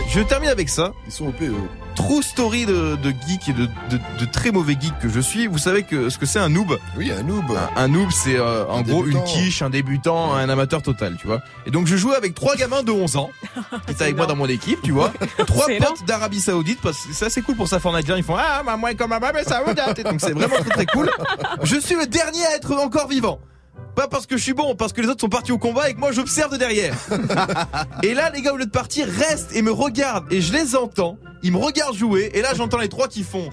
je 0.09 0.21
termine 0.21 0.49
avec 0.49 0.69
ça. 0.69 0.93
Ils 1.05 1.11
sont 1.11 1.27
OP, 1.27 1.41
eux. 1.41 1.53
True 1.95 2.21
story 2.21 2.65
de, 2.65 2.97
de 2.97 3.09
geek 3.25 3.47
et 3.49 3.53
de, 3.53 3.65
de, 3.89 3.97
de 4.19 4.25
très 4.31 4.51
mauvais 4.51 4.75
geek 4.79 4.99
que 4.99 5.07
je 5.07 5.19
suis. 5.21 5.47
Vous 5.47 5.57
savez 5.57 5.83
que 5.83 6.09
ce 6.09 6.17
que 6.17 6.25
c'est 6.25 6.39
un 6.39 6.49
noob? 6.49 6.77
Oui, 6.97 7.11
un 7.11 7.23
noob. 7.23 7.45
Un, 7.51 7.83
un 7.83 7.88
noob, 7.88 8.09
c'est 8.11 8.36
euh, 8.38 8.65
en 8.67 8.81
gros 8.81 9.03
débutant. 9.03 9.19
une 9.19 9.23
quiche, 9.25 9.61
un 9.61 9.69
débutant, 9.69 10.33
un 10.33 10.49
amateur 10.49 10.81
total, 10.81 11.15
tu 11.17 11.27
vois. 11.27 11.41
Et 11.65 11.71
donc 11.71 11.88
je 11.88 11.95
jouais 11.95 12.15
avec 12.15 12.36
trois 12.36 12.55
gamins 12.55 12.83
de 12.83 12.91
11 12.91 13.15
ans 13.15 13.29
qui 13.86 13.93
étaient 13.93 14.03
avec 14.03 14.17
moi 14.17 14.25
dans 14.25 14.36
mon 14.36 14.47
équipe, 14.47 14.81
tu 14.81 14.91
vois. 14.91 15.13
Trois 15.47 15.65
C'est 15.67 15.77
potes 15.77 16.05
d'Arabie 16.05 16.41
Saoudite 16.41 16.81
parce 16.81 16.97
que 17.05 17.13
c'est 17.13 17.25
assez 17.25 17.41
cool 17.41 17.55
pour 17.55 17.67
ça 17.69 17.79
Fortnite. 17.79 18.11
Ils 18.17 18.23
font 18.23 18.36
ah 18.38 18.61
moi 18.77 18.93
comme 18.95 19.11
ma 19.11 19.19
maman 19.19 19.39
saoudite. 19.47 20.03
Donc 20.03 20.19
c'est 20.19 20.33
vraiment 20.33 20.57
très 20.57 20.71
très 20.71 20.86
cool. 20.88 21.09
Je 21.63 21.77
suis 21.79 21.95
le 21.95 22.07
dernier 22.07 22.45
à 22.45 22.55
être 22.57 22.73
encore 22.73 23.07
vivant. 23.07 23.39
Pas 23.96 24.08
parce 24.08 24.26
que 24.26 24.38
je 24.38 24.43
suis 24.43 24.54
bon, 24.54 24.76
parce 24.76 24.91
que 24.93 25.02
les 25.02 25.08
autres 25.08 25.22
sont 25.22 25.30
partis 25.30 25.52
au 25.52 25.58
combat 25.58 25.89
et 25.89 25.93
que 25.93 26.00
moi 26.00 26.12
j'observe 26.12 26.52
de 26.52 26.58
derrière. 26.58 26.96
et 28.04 28.14
là, 28.14 28.30
les 28.30 28.41
gars, 28.41 28.54
au 28.54 28.58
lieu 28.58 28.66
de 28.66 28.72
partir, 28.72 29.08
restent 29.08 29.56
et 29.56 29.62
me 29.62 29.72
regardent. 29.72 30.32
Et 30.32 30.41
je 30.41 30.52
les 30.54 30.76
entends. 30.76 31.18
Ils 31.43 31.52
me 31.52 31.58
regardent 31.58 31.96
jouer. 31.96 32.32
Et 32.34 32.41
là, 32.41 32.50
j'entends 32.56 32.80
les 32.80 32.89
trois 32.89 33.08
qui 33.08 33.24
font. 33.24 33.50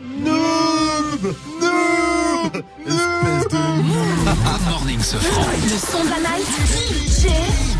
Noob 0.00 1.34
Noob 1.60 2.62
Espèce 2.86 3.48
de 3.48 3.56
Good 3.56 4.68
morning, 4.70 5.00
ce. 5.00 5.16
Le 5.16 5.78
son 5.78 6.04
de 6.04 6.10
la 6.10 6.18
night. 6.18 6.46
DJ 6.66 7.28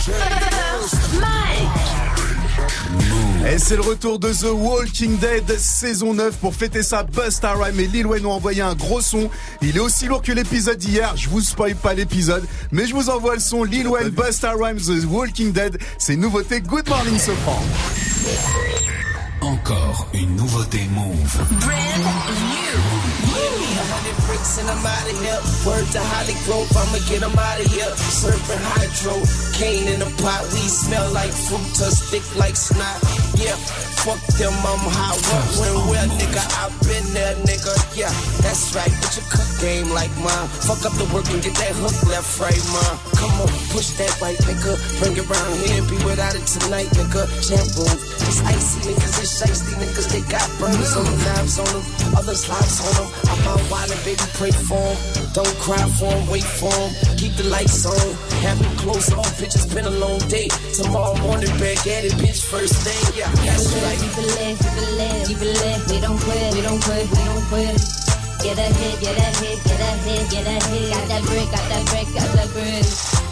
First 0.01 1.21
Mike. 1.21 1.86
Et 3.49 3.59
c'est 3.59 3.76
le 3.76 3.82
retour 3.82 4.18
de 4.18 4.32
The 4.32 4.51
Walking 4.53 5.18
Dead 5.18 5.59
saison 5.59 6.14
9 6.14 6.36
pour 6.38 6.53
fêter 6.53 6.82
ça. 6.82 7.05
Busta 7.05 7.53
Rhymes 7.53 7.78
et 7.78 7.86
Lil 7.86 8.07
Wayne 8.07 8.26
ont 8.26 8.32
envoyé 8.32 8.61
un 8.61 8.74
gros 8.74 9.01
son. 9.01 9.30
Il 9.62 9.76
est 9.76 9.80
aussi 9.80 10.07
lourd 10.07 10.20
que 10.20 10.32
l'épisode 10.32 10.78
d'hier. 10.78 11.16
Je 11.16 11.28
vous 11.28 11.40
spoil 11.40 11.76
pas 11.76 11.94
l'épisode, 11.94 12.44
mais 12.72 12.86
je 12.86 12.94
vous 12.94 13.09
envoie 13.09 13.34
le 13.34 13.40
son. 13.40 13.62
Lil 13.62 13.86
Wayne, 13.86 14.11
Busta 14.11 14.53
Rhymes, 14.53 14.80
The 14.80 15.05
Walking 15.07 15.53
Dead. 15.53 15.78
C'est 15.97 16.16
nouveauté. 16.16 16.61
Good 16.61 16.88
morning, 16.88 17.18
Sofran. 17.18 17.62
Encore 19.40 20.09
une 20.12 20.34
nouveauté 20.34 20.80
Move. 20.92 21.38
Bricks 24.27 24.59
and 24.59 24.69
I'm 24.71 24.85
out 24.85 25.07
of 25.11 25.17
here. 25.21 25.41
Word 25.67 25.87
to 25.93 26.01
Holly 26.01 26.37
Grove, 26.45 26.71
I'ma 26.77 26.99
get 27.09 27.23
'em 27.23 27.37
out 27.37 27.61
of 27.61 27.67
here. 27.67 27.91
Surfing 28.09 28.62
hydro, 28.75 29.14
cane 29.59 29.89
in 29.89 30.01
a 30.03 30.11
pot. 30.23 30.43
We 30.53 30.64
smell 30.69 31.11
like 31.12 31.33
fructus, 31.33 32.01
thick 32.11 32.25
like 32.37 32.57
snot. 32.57 32.99
Yeah, 33.37 33.57
fuck 34.05 34.21
them, 34.39 34.55
I'm 34.64 34.85
hot. 34.97 35.19
What, 35.29 35.45
when, 35.61 35.75
where, 35.91 36.09
nigga? 36.17 36.43
I've 36.62 36.73
been 36.89 37.05
there, 37.12 37.35
nigga. 37.45 37.75
Yeah, 37.97 38.12
that's 38.41 38.75
right. 38.75 38.93
But 39.01 39.12
your 39.17 39.27
cook 39.29 39.51
game 39.61 39.91
like 39.93 40.12
mine. 40.25 40.49
Fuck 40.64 40.85
up 40.89 40.95
the 40.97 41.05
work 41.12 41.29
and 41.29 41.43
get 41.43 41.55
that 41.61 41.75
hook 41.77 41.97
left, 42.09 42.41
right, 42.41 42.64
mine. 42.73 42.97
Come 43.19 43.35
on, 43.45 43.51
push 43.75 43.93
that 44.01 44.12
right, 44.21 44.39
nigga. 44.49 44.73
Bring 45.01 45.17
it 45.17 45.27
round 45.29 45.55
here 45.67 45.83
and 45.83 45.89
be 45.91 45.97
without 46.05 46.35
it 46.35 46.47
tonight, 46.47 46.89
nigga. 46.97 47.29
Shampoo. 47.45 47.85
It's 48.27 48.41
icy 48.43 48.81
niggas, 48.89 49.17
it's 49.23 49.33
shiesty 49.39 49.75
niggas. 49.77 50.09
They 50.11 50.23
got 50.33 50.49
burners 50.59 50.97
on 50.97 51.05
them, 51.05 51.19
knives 51.27 51.59
on 51.59 51.67
them, 51.67 51.85
others 52.17 52.49
lives 52.49 52.81
on 52.81 52.93
them. 52.97 53.09
I'm 53.31 53.41
out 53.49 53.61
wildin', 53.71 54.01
baby, 54.07 54.23
pray 54.39 54.53
for 54.53 54.79
'em. 54.79 54.97
Don't 55.35 55.59
cry 55.59 55.83
for 55.99 56.07
'em, 56.07 56.23
wait 56.31 56.45
for 56.45 56.73
'em. 56.73 56.91
Keep 57.19 57.37
the 57.37 57.47
lights 57.51 57.85
on. 57.85 58.07
Have 58.47 58.59
them 58.63 58.75
close 58.77 59.11
off, 59.13 59.33
bitch. 59.39 59.55
It's 59.59 59.67
been 59.67 59.85
a 59.85 59.97
long 60.05 60.19
day. 60.29 60.49
Tomorrow 60.79 61.17
morning, 61.27 61.51
back 61.59 61.83
at 61.95 62.05
it, 62.09 62.15
bitch. 62.23 62.41
First 62.53 62.75
thing, 62.87 63.03
yeah, 63.19 63.27
right. 63.83 63.99
Keep 63.99 64.19
it 64.23 64.29
lit, 64.39 64.55
keep 64.63 64.77
it 64.83 64.91
lit, 65.01 65.27
keep 65.27 65.43
it 65.43 65.53
lit. 65.61 65.79
We 65.91 65.99
don't 66.01 66.21
quit, 66.25 66.55
we 66.55 66.61
don't 66.63 66.83
quit, 66.87 67.05
we 67.11 67.23
don't 67.31 67.47
quit. 67.51 67.75
Get 68.45 68.59
a 68.59 68.69
hit, 68.79 68.97
get 69.01 69.19
a 69.27 69.29
hit, 69.43 69.59
get 69.69 69.81
a 69.91 69.93
hit, 70.07 70.31
get 70.31 70.47
a 70.55 70.57
hit. 70.71 70.93
Got 70.95 71.09
that 71.09 71.23
brick, 71.29 71.51
got 71.51 71.69
that 71.71 71.85
brick, 71.91 72.09
got 72.15 72.31
that 72.37 72.49
brick. 72.55 73.26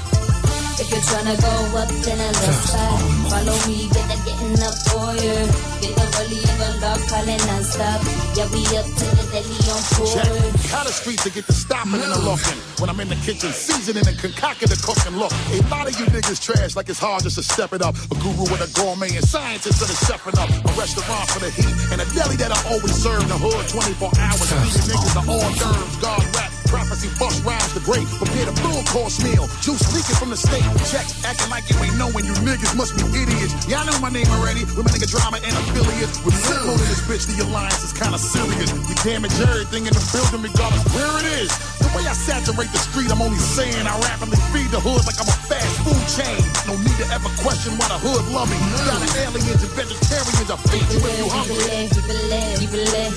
If 0.84 0.90
you're 0.92 1.00
tryna 1.00 1.40
go 1.40 1.80
up, 1.80 1.88
then 2.04 2.20
I 2.20 2.28
love 2.28 2.60
spot. 2.60 3.00
Follow 3.32 3.56
me, 3.64 3.88
get 3.88 4.04
that 4.04 4.20
getting 4.28 4.52
up 4.60 4.76
for 4.84 5.16
you. 5.16 5.32
Get 5.80 5.96
the 5.96 6.04
rollie 6.12 6.44
and 6.44 6.58
the 6.60 6.70
love 6.84 7.00
calling 7.08 7.40
non-stop. 7.48 8.04
Yeah, 8.36 8.52
we 8.52 8.60
up 8.76 8.84
to 8.84 9.06
the 9.16 9.24
deli 9.32 9.58
on 9.72 9.80
board. 9.96 10.52
How 10.68 10.84
the 10.84 10.92
streets 10.92 11.24
to 11.24 11.32
get 11.32 11.46
the 11.48 11.56
stopping 11.56 12.04
and 12.04 12.12
the 12.12 12.20
looking. 12.20 12.60
When 12.84 12.92
I'm 12.92 13.00
in 13.00 13.08
the 13.08 13.16
kitchen, 13.24 13.48
seasoning 13.48 14.04
and 14.04 14.18
concocting 14.20 14.68
the 14.68 14.76
cooking. 14.76 15.16
Look, 15.16 15.32
a 15.56 15.64
lot 15.72 15.88
of 15.88 15.96
you 15.96 16.04
niggas 16.12 16.44
trash 16.44 16.76
like 16.76 16.92
it's 16.92 17.00
hard 17.00 17.24
just 17.24 17.40
to 17.40 17.42
step 17.42 17.72
it 17.72 17.80
up. 17.80 17.96
A 18.12 18.16
guru 18.20 18.44
with 18.52 18.60
a 18.60 18.68
gourmet 18.76 19.16
and 19.16 19.24
scientist 19.24 19.80
that 19.80 19.88
is 19.88 19.96
stepping 20.04 20.36
up. 20.36 20.52
A 20.52 20.72
restaurant 20.76 21.32
for 21.32 21.40
the 21.40 21.48
heat 21.48 21.72
and 21.96 22.04
a 22.04 22.06
deli 22.12 22.36
that 22.44 22.52
I 22.52 22.60
always 22.68 22.92
serve 22.92 23.24
in 23.24 23.32
the 23.32 23.40
hood 23.40 23.64
24 23.72 24.12
hours. 24.20 24.48
These 24.68 24.92
niggas 24.92 25.16
are 25.16 25.28
all 25.32 25.48
nerves, 25.48 25.96
God 26.04 26.20
rap. 26.36 26.63
Prophecy, 26.74 27.06
bust 27.22 27.38
rhymes, 27.46 27.70
the 27.70 27.78
great. 27.86 28.02
Prepare 28.18 28.50
the 28.50 28.56
full 28.58 28.82
course 28.90 29.22
meal. 29.22 29.46
Juice 29.62 29.86
leaking 29.94 30.18
from 30.18 30.34
the 30.34 30.36
state. 30.36 30.66
Check, 30.90 31.06
acting 31.22 31.46
like 31.46 31.70
you 31.70 31.78
ain't 31.78 31.94
knowing. 31.94 32.26
You 32.26 32.34
niggas 32.42 32.74
must 32.74 32.98
be 32.98 33.06
idiots. 33.14 33.54
Y'all 33.70 33.86
know 33.86 33.94
my 34.02 34.10
name 34.10 34.26
already. 34.34 34.66
My 34.74 34.90
nigga 34.90 35.06
drama 35.06 35.38
and 35.38 35.54
affiliates. 35.54 36.18
With 36.26 36.34
Zippo 36.34 36.74
in 36.74 36.82
this 36.90 36.98
bitch, 37.06 37.30
the 37.30 37.46
alliance 37.46 37.86
is 37.86 37.94
kinda 37.94 38.18
serious. 38.18 38.74
We 38.90 38.98
damage 39.06 39.38
everything 39.38 39.86
in 39.86 39.94
the 39.94 40.02
building, 40.10 40.42
regardless 40.42 40.82
where 40.90 41.14
it 41.22 41.46
is. 41.46 41.50
The 41.78 41.86
way 41.94 42.10
I 42.10 42.14
saturate 42.18 42.74
the 42.74 42.82
street, 42.82 43.06
I'm 43.06 43.22
only 43.22 43.38
saying 43.38 43.86
I 43.86 43.94
rapidly 44.10 44.42
feed 44.50 44.74
the 44.74 44.82
hood 44.82 45.06
like 45.06 45.14
I'm 45.22 45.30
a 45.30 45.38
fast 45.46 45.78
food 45.86 46.02
chain. 46.10 46.42
No 46.66 46.74
need 46.74 46.98
to 46.98 47.06
ever 47.14 47.30
question 47.38 47.78
why 47.78 47.86
the 47.86 48.02
hood 48.02 48.26
love 48.34 48.50
me. 48.50 48.58
Got 48.82 48.98
the 48.98 49.10
aliens 49.22 49.62
and 49.62 49.72
vegetarians, 49.78 50.50
I 50.50 50.58
feed 50.66 50.90
you 50.90 50.98
if 50.98 51.14
you 51.22 51.26
hungry. 51.30 51.86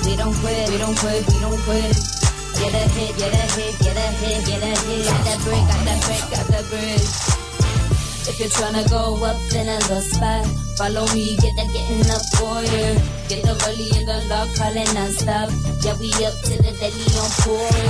We 0.06 0.14
don't 0.14 0.38
quit, 0.46 0.70
we 0.70 0.78
don't 0.78 0.94
quit, 1.02 1.26
we 1.26 1.42
don't 1.42 1.58
quit. 1.66 2.27
Get 2.58 2.74
a 2.74 2.88
hit, 2.90 3.16
get 3.16 3.32
a 3.32 3.44
hit, 3.54 3.78
get 3.78 3.96
a 3.96 4.08
hit, 4.18 4.46
get 4.46 4.62
a 4.62 4.72
hit. 4.86 5.06
Got 5.06 5.24
that 5.24 5.38
brick, 5.44 5.64
got 5.70 5.84
that 5.84 5.98
brick, 6.04 6.24
got 6.30 6.46
that 6.48 6.64
brick. 6.68 7.38
If 8.28 8.38
you're 8.40 8.48
tryna 8.50 8.88
go 8.90 9.24
up, 9.24 9.36
then 9.50 9.68
I 9.68 9.78
the 9.88 10.00
spot. 10.00 10.44
Follow 10.76 11.06
me, 11.14 11.34
get 11.36 11.56
that 11.56 11.72
getting 11.72 12.04
up 12.12 12.22
for 12.36 12.60
you. 12.60 12.98
Get 13.26 13.42
the 13.42 13.54
rollie 13.62 13.88
in 13.98 14.06
the 14.06 14.20
lock, 14.28 14.48
calling 14.54 14.86
non-stop. 14.94 15.50
Yeah, 15.82 15.96
we 15.98 16.12
up 16.26 16.34
to 16.44 16.54
the 16.60 16.70
deli 16.78 17.08
on 17.18 17.30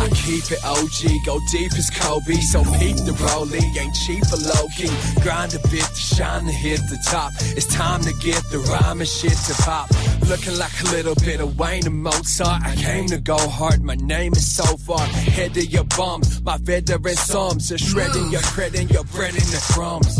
I 0.01 0.09
keep 0.15 0.47
it 0.53 0.63
OG, 0.65 1.27
go 1.27 1.41
deep 1.51 1.73
as 1.73 1.91
Kobe, 1.91 2.35
so 2.41 2.63
peak 2.79 2.97
the 3.05 3.13
rollie, 3.29 3.61
ain't 3.77 3.95
cheap 3.95 4.25
for 4.27 4.37
low 4.37 4.69
key. 4.77 4.89
Grind 5.23 5.55
a 5.55 5.61
bit 5.69 5.85
to 5.85 6.01
shine 6.01 6.47
to 6.47 6.53
hit 6.53 6.81
the 6.89 6.99
top. 7.05 7.33
It's 7.57 7.67
time 7.67 8.01
to 8.03 8.13
get 8.15 8.43
the 8.51 8.59
rhyme 8.59 9.01
and 9.01 9.09
shit 9.09 9.37
to 9.37 9.55
pop. 9.65 9.91
Looking 10.29 10.59
like 10.59 10.79
a 10.83 10.91
little 10.91 11.15
bit 11.15 11.41
of 11.41 11.59
Wayne 11.59 11.87
and 11.87 12.03
Mozart. 12.03 12.63
I 12.63 12.77
came 12.77 13.07
to 13.07 13.19
go 13.19 13.39
hard, 13.39 13.83
my 13.83 13.95
name 13.95 14.33
is 14.35 14.47
so 14.47 14.77
far. 14.77 15.01
Head 15.01 15.55
to 15.55 15.65
your 15.65 15.85
bum, 15.85 16.21
my 16.45 16.59
veteran 16.59 17.17
sums 17.17 17.73
are 17.73 17.79
shredding 17.79 18.31
your 18.31 18.43
credit 18.43 18.91
your 18.91 19.05
bread 19.05 19.33
in 19.33 19.49
the 19.49 19.65
crumbs. 19.73 20.19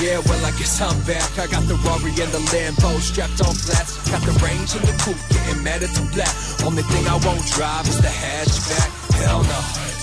Yeah, 0.00 0.22
well, 0.26 0.46
I 0.46 0.50
guess 0.52 0.80
I'm 0.80 0.94
back. 1.02 1.38
I 1.40 1.50
got 1.50 1.66
the 1.66 1.74
Rory 1.74 2.10
and 2.22 2.30
the 2.30 2.38
Lambo 2.54 3.00
strapped 3.00 3.40
on 3.42 3.54
flats. 3.54 4.08
Got 4.10 4.22
the 4.22 4.32
range 4.44 4.76
and 4.76 4.86
the 4.86 4.94
coupe, 5.02 5.18
getting 5.30 5.64
mad 5.64 5.82
at 5.82 5.90
the 5.90 6.08
black. 6.14 6.34
Only 6.64 6.82
thing 6.82 7.08
I 7.08 7.18
won't 7.26 7.44
drive 7.50 7.88
is 7.88 8.00
the 8.00 8.06
hatchback. 8.06 8.90
Hell 9.24 9.42
no. 9.42 9.95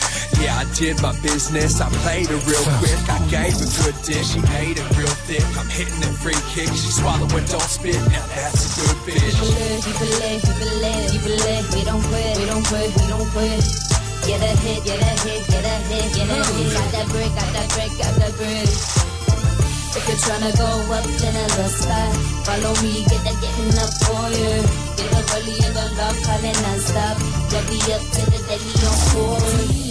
Yeah, 0.44 0.60
I 0.60 0.68
did 0.76 1.00
my 1.00 1.16
business. 1.24 1.80
I 1.80 1.88
played 2.04 2.28
it 2.28 2.42
real 2.44 2.68
quick. 2.84 3.00
I 3.08 3.16
gave 3.32 3.56
a 3.56 3.68
good 3.80 3.96
dish. 4.04 4.36
She 4.36 4.44
ate 4.60 4.76
it 4.76 4.84
real 5.00 5.16
thick. 5.24 5.40
I'm 5.56 5.72
hitting 5.72 6.04
them 6.04 6.12
free 6.20 6.36
kicks. 6.52 6.84
She 6.84 6.92
swallow 7.00 7.32
and 7.32 7.48
don't 7.48 7.64
spit. 7.64 7.96
Now 8.12 8.28
that's 8.28 8.60
a 8.68 8.70
good 8.76 8.98
bitch. 9.08 9.24
It 9.24 9.88
keep 9.88 9.96
it 10.04 10.12
lit, 10.20 10.44
keep 10.44 11.24
it 11.24 11.40
lit. 11.48 11.64
We 11.72 11.88
don't 11.88 12.04
quit, 12.12 12.36
we 12.36 12.44
don't 12.44 12.66
quit, 12.68 12.92
we 12.92 13.04
don't 13.08 13.30
quit. 13.32 13.64
Get 14.28 14.44
a 14.44 14.52
hit, 14.60 14.84
get 14.84 15.00
a 15.00 15.14
hit, 15.24 15.48
get 15.48 15.64
a 15.64 15.76
hit, 15.88 16.12
get 16.12 16.28
a 16.28 16.36
hit. 16.36 16.76
Got 16.76 16.92
that 16.92 17.08
brick, 17.08 17.32
got 17.40 17.50
that 17.56 17.68
brick, 17.72 17.92
got 17.96 18.14
that 18.20 18.34
brick. 18.36 18.68
If 19.96 20.04
you're 20.12 20.20
tryna 20.28 20.52
go 20.60 20.68
up, 20.92 21.08
then 21.24 21.36
a 21.40 21.46
little 21.56 21.72
spot. 21.72 22.12
Follow 22.44 22.76
me, 22.84 23.08
get 23.08 23.24
that 23.24 23.38
getting 23.40 23.80
up 23.80 23.92
for 24.04 24.28
you. 24.36 24.60
Get 25.00 25.08
the 25.08 25.24
early 25.40 25.56
and 25.64 25.72
the 25.72 25.88
love 25.96 26.20
calling 26.28 26.58
non-stop. 26.68 27.16
Get 27.48 27.64
me 27.72 27.80
up 27.96 28.04
to 28.12 28.22
the 28.28 28.40
daily 28.44 28.76
on 28.84 28.98
four. 29.16 29.83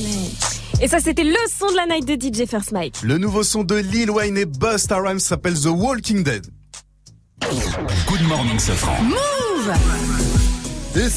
Et 0.83 0.89
ça, 0.89 0.99
c'était 0.99 1.23
le 1.23 1.37
son 1.49 1.71
de 1.71 1.77
la 1.77 1.87
night 1.87 2.05
de 2.05 2.15
DJ 2.15 2.45
First 2.45 2.73
Mike. 2.73 2.97
Le 3.05 3.17
nouveau 3.17 3.45
son 3.45 3.63
de 3.63 3.77
Lil 3.77 4.11
Wayne 4.11 4.37
et 4.37 4.47
Busta 4.47 5.01
Rhymes 5.01 5.21
s'appelle 5.21 5.55
The 5.55 5.67
Walking 5.67 6.25
Dead. 6.25 6.45
Good 8.09 8.23
morning, 8.27 8.59
Safran. 8.59 9.01
Move 9.05 9.73
Et 10.97 11.09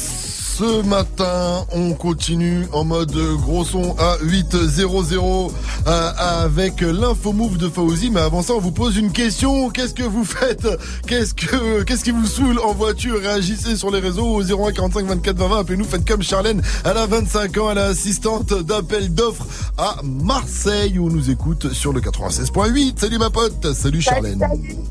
ce 0.58 0.82
matin, 0.86 1.66
on 1.74 1.92
continue 1.92 2.66
en 2.72 2.82
mode 2.82 3.14
gros 3.42 3.62
son 3.62 3.94
à 3.98 4.16
8.00 4.24 5.50
euh, 5.86 6.10
avec 6.16 6.80
l'info 6.80 7.34
move 7.34 7.58
de 7.58 7.68
Fauzi. 7.68 8.08
Mais 8.08 8.20
avant 8.20 8.40
ça, 8.40 8.54
on 8.54 8.58
vous 8.58 8.72
pose 8.72 8.96
une 8.96 9.12
question. 9.12 9.68
Qu'est-ce 9.68 9.92
que 9.92 10.02
vous 10.02 10.24
faites? 10.24 10.66
Qu'est-ce 11.06 11.34
que 11.34 11.82
qu'est-ce 11.82 12.02
qui 12.02 12.10
vous 12.10 12.24
saoule 12.24 12.58
en 12.60 12.72
voiture? 12.72 13.20
Réagissez 13.20 13.76
sur 13.76 13.90
les 13.90 14.00
réseaux 14.00 14.26
au 14.26 14.42
01 14.42 14.72
45 14.72 15.04
24 15.04 15.36
20 15.36 15.48
20. 15.48 15.58
Appelez-nous. 15.58 15.84
Faites 15.84 16.08
comme 16.08 16.22
Charlène. 16.22 16.62
Elle 16.86 16.96
a 16.96 17.04
25 17.04 17.58
ans. 17.58 17.70
Elle 17.72 17.78
est 17.78 17.82
assistante 17.82 18.54
d'appel 18.54 19.12
d'offres 19.12 19.46
à 19.76 19.96
Marseille 20.02 20.98
où 20.98 21.08
on 21.08 21.10
nous 21.10 21.30
écoute 21.30 21.74
sur 21.74 21.92
le 21.92 22.00
96.8. 22.00 22.98
Salut 22.98 23.18
ma 23.18 23.28
pote. 23.28 23.74
Salut 23.74 24.00
Charlène. 24.00 24.42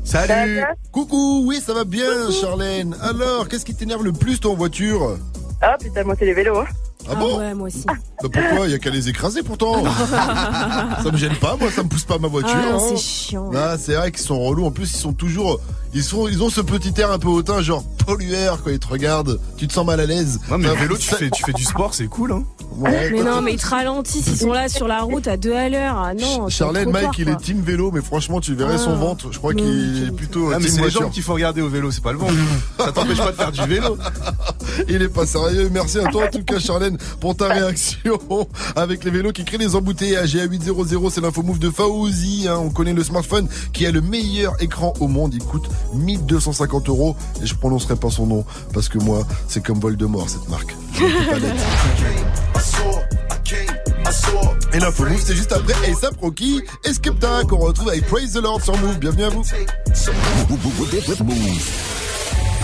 Salut. 0.04 0.62
Coucou. 0.92 1.42
Oui, 1.44 1.60
ça 1.60 1.74
va 1.74 1.82
bien, 1.82 2.30
Charlène. 2.40 2.94
Alors, 3.00 3.48
qu'est-ce 3.48 3.64
qui 3.64 3.74
t'énerve 3.74 4.04
le 4.04 4.12
plus 4.12 4.38
toi 4.38 4.52
en 4.52 4.54
voiture? 4.54 5.18
Ah 5.60 5.76
putain, 5.78 6.04
moi 6.04 6.14
c'est 6.18 6.26
les 6.26 6.34
vélos. 6.34 6.58
Hein. 6.58 6.66
Ah 7.08 7.14
bon 7.14 7.38
Ouais, 7.38 7.54
moi 7.54 7.68
aussi. 7.68 7.84
Bah 7.86 7.94
pourquoi 8.20 8.66
Il 8.66 8.72
y 8.72 8.74
a 8.74 8.78
qu'à 8.78 8.90
les 8.90 9.08
écraser 9.08 9.42
pourtant. 9.42 9.84
ça 11.02 11.10
me 11.10 11.16
gêne 11.16 11.36
pas, 11.36 11.56
moi 11.56 11.70
ça 11.70 11.82
me 11.82 11.88
pousse 11.88 12.04
pas 12.04 12.18
ma 12.18 12.28
voiture. 12.28 12.54
Ah, 12.54 12.74
hein. 12.74 12.78
c'est 12.78 12.96
chiant. 12.96 13.50
Ah, 13.54 13.76
c'est 13.78 13.94
vrai 13.94 14.10
qu'ils 14.10 14.24
sont 14.24 14.40
relous. 14.40 14.66
En 14.66 14.70
plus, 14.70 14.92
ils 14.92 14.98
sont 14.98 15.12
toujours, 15.12 15.60
ils 15.96 16.04
sont, 16.04 16.28
ils 16.28 16.42
ont 16.42 16.50
ce 16.50 16.60
petit 16.60 16.92
air 17.00 17.10
un 17.10 17.18
peu 17.18 17.28
hautain, 17.28 17.62
genre 17.62 17.82
pollueur 18.06 18.62
quand 18.62 18.70
ils 18.70 18.78
te 18.78 18.86
regardent. 18.86 19.40
Tu 19.56 19.66
te 19.66 19.72
sens 19.72 19.86
mal 19.86 19.98
à 20.00 20.06
l'aise. 20.06 20.38
Non, 20.50 20.58
mais 20.58 20.74
vélo, 20.76 20.96
tu 20.96 21.08
fais, 21.08 21.30
tu 21.30 21.42
fais 21.44 21.52
du 21.52 21.64
sport, 21.64 21.94
c'est 21.94 22.06
cool, 22.06 22.32
hein. 22.32 22.44
Ouais, 22.76 23.10
Mais 23.10 23.22
non, 23.22 23.40
mais 23.40 23.54
ils 23.54 23.58
te 23.60 23.66
ralentissent, 23.68 24.26
ils 24.26 24.36
sont 24.36 24.52
là 24.52 24.68
sur 24.68 24.86
la 24.86 25.00
route 25.00 25.26
à 25.28 25.38
deux 25.38 25.54
à 25.54 25.70
l'heure. 25.70 25.96
Ah 25.96 26.12
non. 26.12 26.48
Charlène, 26.50 26.90
Mike, 26.90 27.16
il 27.18 27.28
est 27.30 27.36
team 27.36 27.62
vélo, 27.62 27.90
mais 27.90 28.02
franchement, 28.02 28.38
tu 28.40 28.54
verrais 28.54 28.76
son 28.76 28.92
Ah. 28.92 28.96
ventre. 28.96 29.28
Je 29.32 29.38
crois 29.38 29.54
qu'il 29.54 30.04
est 30.06 30.10
plutôt 30.14 30.50
Ah, 30.52 30.58
mais 30.60 30.68
c'est 30.68 30.82
les 30.82 30.90
jambes 30.90 31.10
qu'il 31.10 31.22
faut 31.22 31.32
regarder 31.32 31.62
au 31.62 31.68
vélo, 31.68 31.90
c'est 31.90 32.02
pas 32.02 32.12
le 32.12 32.18
vent. 32.18 32.26
Ça 32.78 32.92
t'empêche 32.92 33.16
pas 33.16 33.30
de 33.32 33.36
faire 33.36 33.52
du 33.52 33.62
vélo. 33.62 33.96
Il 34.88 35.00
est 35.00 35.08
pas 35.08 35.24
sérieux. 35.26 35.70
Merci 35.72 35.98
à 35.98 36.04
toi 36.10 36.24
en 36.26 36.30
tout 36.30 36.44
cas 36.44 36.58
Charlène 36.58 36.98
pour 37.20 37.34
ta 37.34 37.48
réaction 37.48 38.18
avec 38.76 39.04
les 39.04 39.10
vélos 39.10 39.32
qui 39.32 39.44
créent 39.44 39.56
les 39.58 39.74
embouteillages. 39.74 40.36
Et 40.36 40.42
à 40.42 40.44
800, 40.44 40.74
c'est 41.10 41.20
l'info 41.22 41.42
move 41.42 41.58
de 41.58 41.70
Faouzi. 41.70 42.46
hein. 42.48 42.56
On 42.58 42.68
connaît 42.70 42.92
le 42.92 43.02
smartphone 43.02 43.48
qui 43.72 43.86
a 43.86 43.90
le 43.90 44.02
meilleur 44.02 44.52
écran 44.60 44.92
au 45.00 45.08
monde. 45.08 45.32
Il 45.34 45.42
coûte 45.42 45.64
1250 45.94 46.88
euros 46.88 47.16
et 47.42 47.46
je 47.46 47.54
prononcerai 47.54 47.96
pas 47.96 48.10
son 48.10 48.26
nom 48.26 48.44
parce 48.72 48.88
que 48.88 48.98
moi 48.98 49.26
c'est 49.48 49.62
comme 49.64 49.80
Voldemort 49.80 50.28
cette 50.28 50.48
marque. 50.48 50.74
Et 54.72 54.78
l'info 54.78 55.04
move 55.04 55.20
c'est 55.24 55.34
juste 55.34 55.52
après 55.52 55.74
ASAP 55.90 56.20
Rocky 56.20 56.62
et 56.84 56.92
Skepta 56.92 57.42
qu'on 57.48 57.58
retrouve 57.58 57.88
avec 57.88 58.06
Praise 58.06 58.32
the 58.32 58.42
Lord 58.42 58.62
sur 58.62 58.76
Move. 58.78 58.98
Bienvenue 58.98 59.24
à 59.24 59.28
vous. 59.30 59.42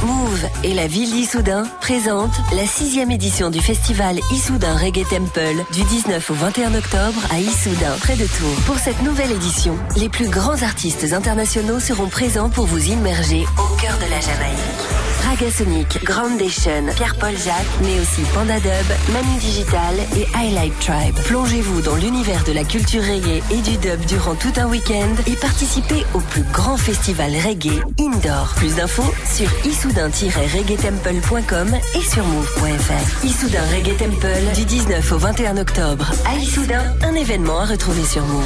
Move 0.04 0.46
et 0.64 0.74
la 0.74 0.86
ville 0.86 1.10
d'Issoudun 1.10 1.64
présentent 1.80 2.40
la 2.56 2.66
sixième 2.66 3.10
édition 3.10 3.50
du 3.50 3.60
festival 3.60 4.18
Issoudun 4.32 4.76
Reggae 4.76 5.04
Temple 5.08 5.64
du 5.72 5.82
19 5.84 6.30
au 6.30 6.34
21 6.34 6.74
octobre 6.74 7.20
à 7.30 7.38
Issoudun, 7.38 7.96
près 8.00 8.16
de 8.16 8.26
Tours. 8.26 8.64
Pour 8.66 8.78
cette 8.78 9.00
nouvelle 9.02 9.30
édition, 9.30 9.76
les 9.96 10.08
plus 10.08 10.28
grands 10.28 10.62
artistes 10.62 11.12
internationaux 11.12 11.80
seront 11.80 12.08
présents 12.08 12.50
pour 12.50 12.66
vous 12.66 12.88
immerger 12.90 13.44
au 13.58 13.76
cœur 13.76 13.96
de 13.98 14.10
la 14.10 14.20
Jamaïque. 14.20 15.01
Raga 15.24 15.50
Sonic, 15.50 16.04
Groundation, 16.04 16.86
Pierre-Paul 16.94 17.34
Jacques, 17.36 17.80
mais 17.82 17.98
aussi 18.00 18.20
Panda 18.34 18.60
Dub, 18.60 18.86
Manu 19.12 19.36
Digital 19.38 19.94
et 20.16 20.26
Highlight 20.36 20.78
Tribe. 20.80 21.14
Plongez-vous 21.24 21.80
dans 21.82 21.96
l'univers 21.96 22.44
de 22.44 22.52
la 22.52 22.64
culture 22.64 23.02
reggae 23.02 23.42
et 23.50 23.60
du 23.62 23.76
dub 23.78 24.00
durant 24.06 24.34
tout 24.34 24.52
un 24.56 24.66
week-end 24.66 25.14
et 25.26 25.36
participez 25.36 26.04
au 26.14 26.20
plus 26.20 26.42
grand 26.52 26.76
festival 26.76 27.32
reggae 27.32 27.80
indoor. 28.00 28.52
Plus 28.56 28.74
d'infos 28.76 29.12
sur 29.24 29.48
issoudun-reggaetemple.com 29.64 31.74
et 31.94 32.02
sur 32.02 32.26
move.fr. 32.26 33.24
Issoudun 33.24 33.64
Reggae 33.72 33.96
Temple 33.96 34.52
du 34.54 34.64
19 34.64 35.12
au 35.12 35.18
21 35.18 35.56
octobre 35.58 36.10
à 36.26 36.34
Issoudun, 36.36 36.82
un 37.02 37.14
événement 37.14 37.60
à 37.60 37.66
retrouver 37.66 38.04
sur 38.04 38.24
Move. 38.26 38.42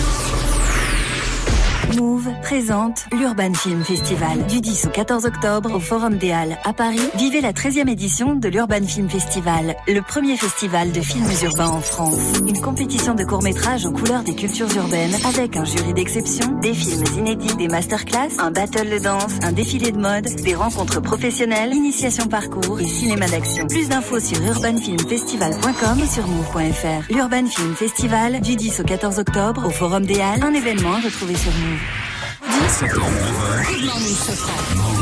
Move 1.95 2.29
présente 2.43 3.07
l'Urban 3.13 3.55
Film 3.55 3.85
Festival 3.85 4.45
du 4.47 4.61
10 4.61 4.87
au 4.87 4.89
14 4.91 5.25
octobre 5.25 5.73
au 5.73 5.79
Forum 5.79 6.17
des 6.17 6.33
Halles 6.33 6.59
à 6.65 6.73
Paris. 6.73 7.01
Vivez 7.15 7.41
la 7.41 7.53
13e 7.53 7.89
édition 7.89 8.35
de 8.35 8.49
l'Urban 8.49 8.83
Film 8.83 9.09
Festival, 9.09 9.77
le 9.87 10.01
premier 10.01 10.37
festival 10.37 10.91
de 10.91 11.01
films 11.01 11.29
urbains 11.45 11.69
en 11.69 11.81
France. 11.81 12.19
Une 12.47 12.61
compétition 12.61 13.15
de 13.15 13.25
courts-métrages 13.25 13.87
aux 13.87 13.93
couleurs 13.93 14.25
des 14.25 14.35
cultures 14.35 14.75
urbaines 14.77 15.15
avec 15.27 15.57
un 15.57 15.65
jury 15.65 15.95
d'exception, 15.95 16.59
des 16.61 16.75
films 16.75 17.05
inédits, 17.19 17.55
des 17.57 17.69
masterclass, 17.69 18.39
un 18.41 18.51
battle 18.51 18.91
de 18.91 18.99
danse, 18.99 19.35
un 19.43 19.53
défilé 19.53 19.93
de 19.93 19.99
mode, 19.99 20.27
des 20.43 20.55
rencontres 20.55 21.01
professionnelles, 21.01 21.73
initiation 21.73 22.27
parcours 22.27 22.81
et 22.81 22.87
cinéma 22.87 23.29
d'action. 23.29 23.67
Plus 23.69 23.89
d'infos 23.89 24.21
sur 24.21 24.43
urbanfilmfestival.com 24.43 26.01
et 26.03 26.07
sur 26.07 26.27
move.fr. 26.27 27.13
L'Urban 27.13 27.47
Film 27.47 27.75
Festival 27.75 28.41
du 28.41 28.57
10 28.57 28.81
au 28.81 28.85
14 28.85 29.19
octobre 29.21 29.67
au 29.67 29.71
Forum 29.71 30.05
des 30.05 30.21
Halles, 30.21 30.43
un 30.43 30.53
événement 30.53 30.95
à 30.95 31.01
retrouver 31.01 31.37
sur 31.37 31.53
Move. 31.53 31.76
7h, 31.77 32.91
9h. 32.91 33.67
Good 33.69 33.85
morning, 33.87 34.17
Safran. 34.17 34.97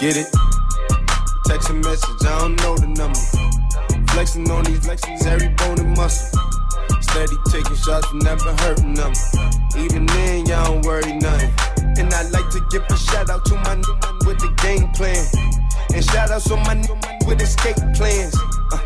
Get 0.00 0.16
it? 0.16 0.26
Text 1.44 1.68
a 1.68 1.74
message, 1.74 2.24
I 2.24 2.38
don't 2.38 2.56
know 2.62 2.76
the 2.76 2.86
number. 2.86 3.18
Flexing 4.12 4.50
on 4.50 4.64
these 4.64 4.80
flexes, 4.80 5.26
every 5.26 5.48
bone 5.48 5.78
and 5.78 5.94
muscle. 5.96 6.40
Steady 7.02 7.36
taking 7.50 7.76
shots, 7.76 8.08
never 8.14 8.54
hurting 8.62 8.94
them. 8.94 9.12
Even 9.76 10.06
then, 10.06 10.46
y'all 10.46 10.64
don't 10.64 10.86
worry 10.86 11.12
nothing. 11.12 11.52
And 11.98 12.14
I 12.14 12.22
like 12.30 12.48
to 12.50 12.60
give 12.70 12.82
a 12.88 12.96
shout 12.96 13.28
out 13.28 13.44
to 13.44 13.56
my 13.56 13.74
new 13.74 13.94
man 14.00 14.18
with 14.24 14.38
the 14.40 14.48
game 14.62 14.90
plan. 14.92 15.26
And 15.92 16.04
shout 16.04 16.30
outs 16.30 16.50
on 16.50 16.60
my 16.60 16.74
new 16.74 16.94
man 16.94 17.09
with 17.30 17.40
escape 17.40 17.76
plans. 17.94 18.36
Uh, 18.72 18.78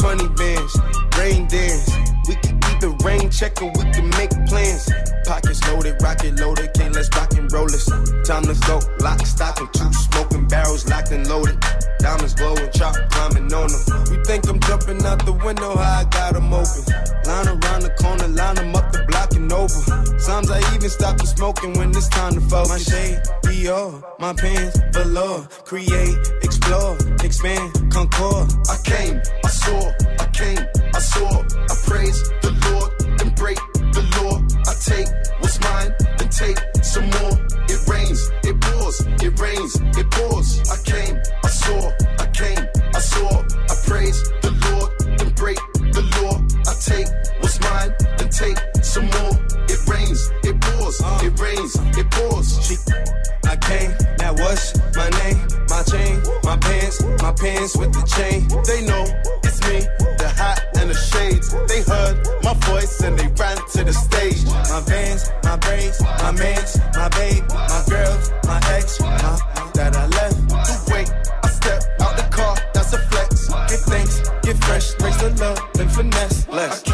20 0.00 0.28
bands, 0.34 0.78
rain 1.18 1.46
dance. 1.46 1.90
We 2.26 2.34
can 2.36 2.58
either 2.64 2.90
rain 3.04 3.30
check 3.30 3.60
or 3.62 3.70
we 3.76 3.84
can 3.92 4.08
make 4.10 4.30
plans. 4.48 4.90
Pockets 5.24 5.60
loaded, 5.68 6.02
rocket 6.02 6.40
loaded, 6.40 6.72
can't 6.74 6.94
let's 6.94 7.08
rock 7.14 7.32
and 7.34 7.52
roll 7.52 7.66
this. 7.66 7.86
Time 8.24 8.44
to 8.44 8.56
go, 8.66 8.80
lock, 9.00 9.24
stock, 9.26 9.60
and 9.60 9.72
two 9.72 9.92
smoking 9.92 10.48
barrels 10.48 10.88
locked 10.88 11.12
and 11.12 11.28
loaded. 11.28 11.58
Diamonds 11.98 12.34
glowing, 12.34 12.70
chop 12.72 12.94
climbing 13.10 13.52
on 13.52 13.68
them. 13.68 13.84
You 14.12 14.24
think 14.24 14.48
I'm 14.48 14.60
jumping 14.60 15.04
out 15.04 15.24
the 15.24 15.32
window, 15.44 15.76
how 15.76 16.00
I 16.00 16.04
got 16.04 16.36
'em 16.36 16.52
open. 16.52 16.84
Line 17.24 17.48
around 17.48 17.82
the 17.82 17.94
corner, 18.00 18.28
line 18.28 18.58
'em 18.58 18.74
up 18.74 18.92
the 18.92 19.04
block 19.08 19.32
and 19.34 19.50
over. 19.52 19.80
Sometimes 20.18 20.50
I 20.50 20.74
even 20.74 20.90
stop 20.90 21.16
the 21.18 21.26
smoking 21.26 21.72
when 21.78 21.90
it's 21.90 22.08
time 22.08 22.34
to 22.34 22.40
focus. 22.40 22.68
My 22.68 22.78
shade, 22.78 23.20
Dior, 23.44 24.02
my 24.18 24.32
pants, 24.34 24.78
velour. 24.92 25.46
Create, 25.64 26.16
explore, 26.64 26.96
expand, 27.22 27.92
concord. 27.92 28.50
I 28.70 28.76
came, 28.84 29.20
I 29.44 29.48
saw, 29.48 29.92
I 30.18 30.26
came, 30.32 30.58
I 30.94 30.98
saw, 30.98 31.42
I 31.42 31.74
praise 31.84 32.22
the 32.40 32.52
Lord, 32.64 33.18
then 33.18 33.34
break 33.34 33.58
the 33.92 34.02
law. 34.16 34.40
I 34.66 34.72
take 34.80 35.08
what's 35.40 35.60
mine, 35.60 35.94
then 36.16 36.28
take 36.30 36.58
some 36.82 37.04
more. 37.20 37.36
It 37.68 37.86
rains, 37.86 38.30
it 38.44 38.58
pours, 38.60 39.00
it 39.22 39.38
rains, 39.38 39.76
it 39.98 40.10
pours. 40.10 40.60
I 40.70 40.76
came, 40.88 41.20
I 41.44 41.48
saw, 41.48 41.92
I 42.18 42.26
came, 42.32 42.66
I 42.94 42.98
saw, 42.98 43.42
I 43.68 43.74
praise 43.84 44.22
the 44.40 44.52
Lord, 44.64 45.18
then 45.18 45.34
break 45.34 45.58
the 45.92 46.02
law. 46.16 46.40
I 46.64 46.74
take 46.80 47.08
what's 47.40 47.60
mine, 47.60 47.94
then 48.16 48.30
take 48.30 48.58
some 48.82 49.04
more. 49.04 49.36
It 49.68 49.80
rains, 49.86 50.30
it 50.42 50.58
pours, 50.60 50.96
it 51.22 51.38
rains, 51.38 51.76
it 51.98 52.10
pours. 52.10 52.80
I 53.44 53.56
came, 53.56 53.92
now 54.18 54.32
what's 54.32 54.74
my 54.96 55.10
name? 55.10 55.38
My 55.68 55.82
chain, 55.82 56.13
my 56.54 56.60
pants, 56.60 57.02
my 57.20 57.32
pants 57.32 57.76
with 57.76 57.92
the 57.92 58.04
chain. 58.14 58.46
They 58.62 58.86
know 58.86 59.04
it's 59.42 59.60
me, 59.66 59.80
the 60.18 60.28
hat 60.28 60.62
and 60.78 60.88
the 60.88 60.94
shades. 60.94 61.50
They 61.66 61.82
heard 61.82 62.14
my 62.44 62.54
voice 62.70 63.00
and 63.00 63.18
they 63.18 63.26
ran 63.26 63.56
to 63.74 63.82
the 63.82 63.92
stage. 63.92 64.44
My 64.70 64.80
vans, 64.86 65.30
my 65.42 65.56
braids, 65.56 66.00
my 66.00 66.30
mans, 66.30 66.78
my 66.94 67.08
babe, 67.08 67.44
my 67.48 67.82
girls, 67.88 68.30
my 68.46 68.60
ex, 68.70 69.00
my 69.00 69.38
that 69.74 69.96
I 69.96 70.06
left. 70.06 70.38
The 70.48 70.92
way 70.92 71.04
I 71.42 71.48
step 71.48 71.82
out 72.00 72.16
the 72.16 72.28
car, 72.30 72.56
that's 72.72 72.92
a 72.92 72.98
flex. 72.98 73.48
Get 73.48 73.80
thanks, 73.90 74.20
get 74.42 74.56
fresh, 74.64 74.94
raise 75.00 75.18
the 75.18 75.30
love 75.40 75.58
and 75.80 75.90
finesse. 75.90 76.46
Less. 76.48 76.93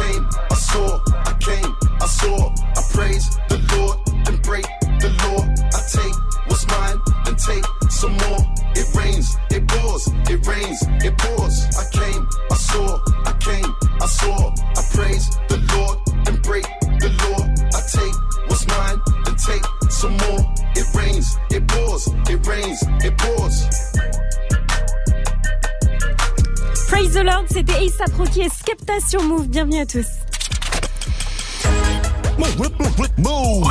It 10.31 10.47
rains, 10.47 10.79
it 11.03 11.17
pours. 11.17 11.55
I 11.77 11.85
came, 11.91 12.27
I 12.49 12.55
saw, 12.55 12.99
I 13.25 13.33
came, 13.33 13.69
I 14.01 14.07
saw, 14.07 14.51
I 14.79 14.81
praise 14.95 15.29
the 15.49 15.57
Lord, 15.73 15.97
then 16.25 16.37
break 16.41 16.63
the 17.03 17.09
law. 17.23 17.41
I 17.77 17.81
take 17.95 18.15
what's 18.47 18.65
mine, 18.67 18.99
then 19.25 19.35
take 19.35 19.65
some 19.91 20.15
more. 20.23 20.41
It 20.75 20.87
rains, 20.95 21.37
it 21.49 21.67
pours, 21.67 22.07
it 22.29 22.47
rains, 22.47 22.79
it 23.03 23.17
pours. 23.17 23.57
Praise 26.87 27.13
the 27.13 27.23
Lord, 27.23 27.45
c'était 27.49 27.73
Rocky 28.17 28.41
et 28.41 28.49
Skepta 28.49 28.99
sur 28.99 29.23
Move. 29.23 29.47
Bienvenue 29.47 29.81
à 29.81 29.85
tous. 29.85 30.07
Move. 33.17 33.67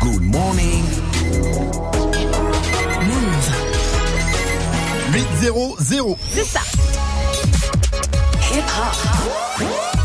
Good 0.00 0.22
morning. 0.22 0.89
8-0-0. 5.12 6.16
C'est 6.32 6.44
ça. 6.44 6.60
Hip 8.52 8.62
hop. 8.78 8.94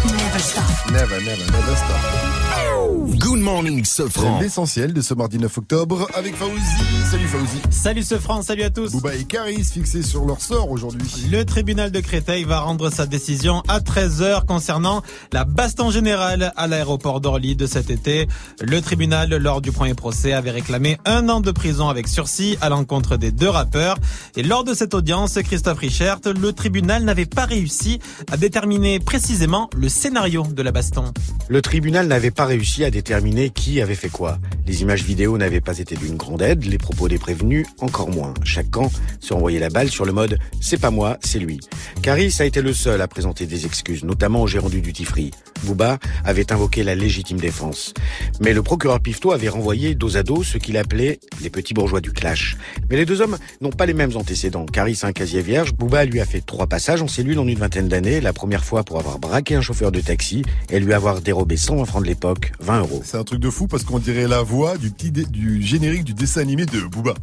Never 0.06 0.40
stop. 0.40 0.64
Never, 0.92 1.22
never, 1.22 1.46
never 1.52 1.76
stop. 1.76 3.16
Good 3.26 3.40
morning, 3.40 3.84
Sofran. 3.84 4.40
L'essentiel 4.40 4.94
de 4.94 5.02
ce 5.02 5.16
mardi 5.16 5.40
9 5.40 5.58
octobre 5.58 6.08
avec 6.14 6.36
Faouzi. 6.36 6.62
Salut 7.10 7.26
Faouzi. 7.26 7.58
Salut 7.72 8.04
ce 8.04 8.20
France, 8.20 8.46
salut 8.46 8.62
à 8.62 8.70
tous. 8.70 8.92
Bouba 8.92 9.16
et 9.16 9.24
Caris 9.24 9.64
fixés 9.64 10.04
sur 10.04 10.26
leur 10.26 10.40
sort 10.40 10.70
aujourd'hui. 10.70 11.08
Le 11.32 11.44
tribunal 11.44 11.90
de 11.90 12.00
Créteil 12.02 12.44
va 12.44 12.60
rendre 12.60 12.92
sa 12.92 13.08
décision 13.08 13.64
à 13.68 13.80
13h 13.80 14.46
concernant 14.46 15.02
la 15.34 15.44
baston 15.44 15.90
générale 15.90 16.54
à 16.56 16.68
l'aéroport 16.68 17.20
d'Orly 17.20 17.56
de 17.56 17.66
cet 17.66 17.90
été. 17.90 18.28
Le 18.62 18.80
tribunal, 18.80 19.36
lors 19.38 19.60
du 19.60 19.72
premier 19.72 19.96
procès, 19.96 20.34
avait 20.34 20.52
réclamé 20.52 21.00
un 21.06 21.28
an 21.28 21.42
de 21.42 21.50
prison 21.50 21.90
avec 21.90 22.08
sursis 22.08 22.60
à 22.62 22.70
l'encontre 22.70 23.18
des 23.18 23.32
deux 23.32 23.50
rappeurs. 23.50 23.98
Et 24.36 24.44
lors 24.44 24.64
de 24.64 24.76
cette 24.76 24.94
audience, 24.94 25.40
Christophe 25.44 25.80
Richert, 25.80 26.20
le 26.26 26.54
tribunal 26.54 27.04
n'avait 27.04 27.26
pas 27.26 27.46
réussi 27.46 27.98
à 28.32 28.38
déterminer 28.38 29.00
précisément 29.00 29.68
le 29.76 29.90
scénario 29.90 30.44
de 30.44 30.62
la 30.62 30.72
baston. 30.72 31.12
Le 31.48 31.64
tribunal 31.64 32.06
n'avait 32.06 32.30
pas 32.30 32.46
réussi 32.46 32.84
à 32.84 32.92
déterminer 32.92 33.15
qui 33.54 33.82
avait 33.82 33.96
fait 33.96 34.10
quoi. 34.10 34.40
Les 34.68 34.82
images 34.82 35.04
vidéo 35.04 35.38
n'avaient 35.38 35.62
pas 35.62 35.80
été 35.80 35.96
d'une 35.96 36.18
grande 36.18 36.42
aide, 36.42 36.66
les 36.66 36.78
propos 36.78 37.08
des 37.08 37.18
prévenus 37.18 37.66
encore 37.80 38.10
moins. 38.10 38.34
Chaque 38.44 38.70
camp 38.70 38.92
se 39.20 39.34
renvoyait 39.34 39.60
la 39.60 39.70
balle 39.70 39.90
sur 39.90 40.06
le 40.06 40.12
mode 40.12 40.38
«c'est 40.62 40.80
pas 40.80 40.92
moi, 40.92 41.18
c'est 41.22 41.40
lui». 41.40 41.60
Caris 42.02 42.36
a 42.40 42.46
été 42.46 42.62
le 42.62 42.74
seul 42.74 43.02
à 43.02 43.08
présenter 43.08 43.46
des 43.46 43.66
excuses, 43.66 44.04
notamment 44.04 44.42
au 44.42 44.48
gérant 44.48 44.70
du 44.70 44.82
duty 44.82 45.06
free. 45.06 45.32
Bouba 45.64 45.98
avait 46.24 46.52
invoqué 46.52 46.84
la 46.84 46.94
légitime 46.94 47.40
défense. 47.40 47.94
Mais 48.42 48.54
le 48.54 48.62
procureur 48.62 49.00
Pifto 49.00 49.32
avait 49.32 49.50
renvoyé 49.50 49.96
dos 49.96 50.18
à 50.18 50.24
dos 50.24 50.44
ce 50.44 50.58
qu'il 50.58 50.78
appelait 50.78 51.20
les 51.42 51.50
petits 51.50 51.74
bourgeois 51.74 52.02
du 52.02 52.12
clash. 52.12 52.58
Mais 52.90 52.98
les 52.98 53.06
deux 53.06 53.22
hommes 53.22 53.38
n'ont 53.62 53.72
pas 53.72 53.86
les 53.86 53.94
mêmes 53.94 54.16
antécédents. 54.16 54.66
Caris 54.66 55.00
a 55.04 55.08
un 55.08 55.14
casier 55.14 55.42
vierge, 55.42 55.74
Bouba 55.74 56.06
lui 56.06 56.20
a 56.20 56.26
fait 56.26 56.42
trois 56.42 56.68
passages 56.68 57.02
en 57.02 57.08
cellule 57.08 57.40
en 57.40 57.48
une 57.48 57.60
vingtaine 57.60 57.88
d'années, 57.88 58.20
la 58.20 58.34
première 58.34 58.66
fois 58.66 58.84
pour 58.84 59.00
avoir 59.00 59.20
braqué 59.20 59.56
un 59.56 59.62
chauffeur 59.62 59.92
de 59.92 60.02
taxi 60.02 60.44
et 60.70 60.80
lui 60.80 60.94
avoir 60.94 61.22
dérobé 61.22 61.58
120 61.58 61.86
francs 61.86 62.04
de 62.04 62.08
l'époque, 62.08 62.52
20 62.60 62.80
euros. 62.82 63.04
C'est 63.06 63.18
un 63.18 63.24
truc 63.24 63.40
de 63.40 63.52
fou 63.52 63.68
parce 63.68 63.84
qu'on 63.84 64.00
dirait 64.00 64.28
la 64.28 64.42
voix 64.42 64.78
du 64.78 64.90
petit 64.90 65.12
du 65.12 65.62
générique 65.62 66.06
du 66.06 66.16
dessin 66.16 66.42
animé 66.42 66.66
de 66.66 66.82
Booba. 66.82 67.14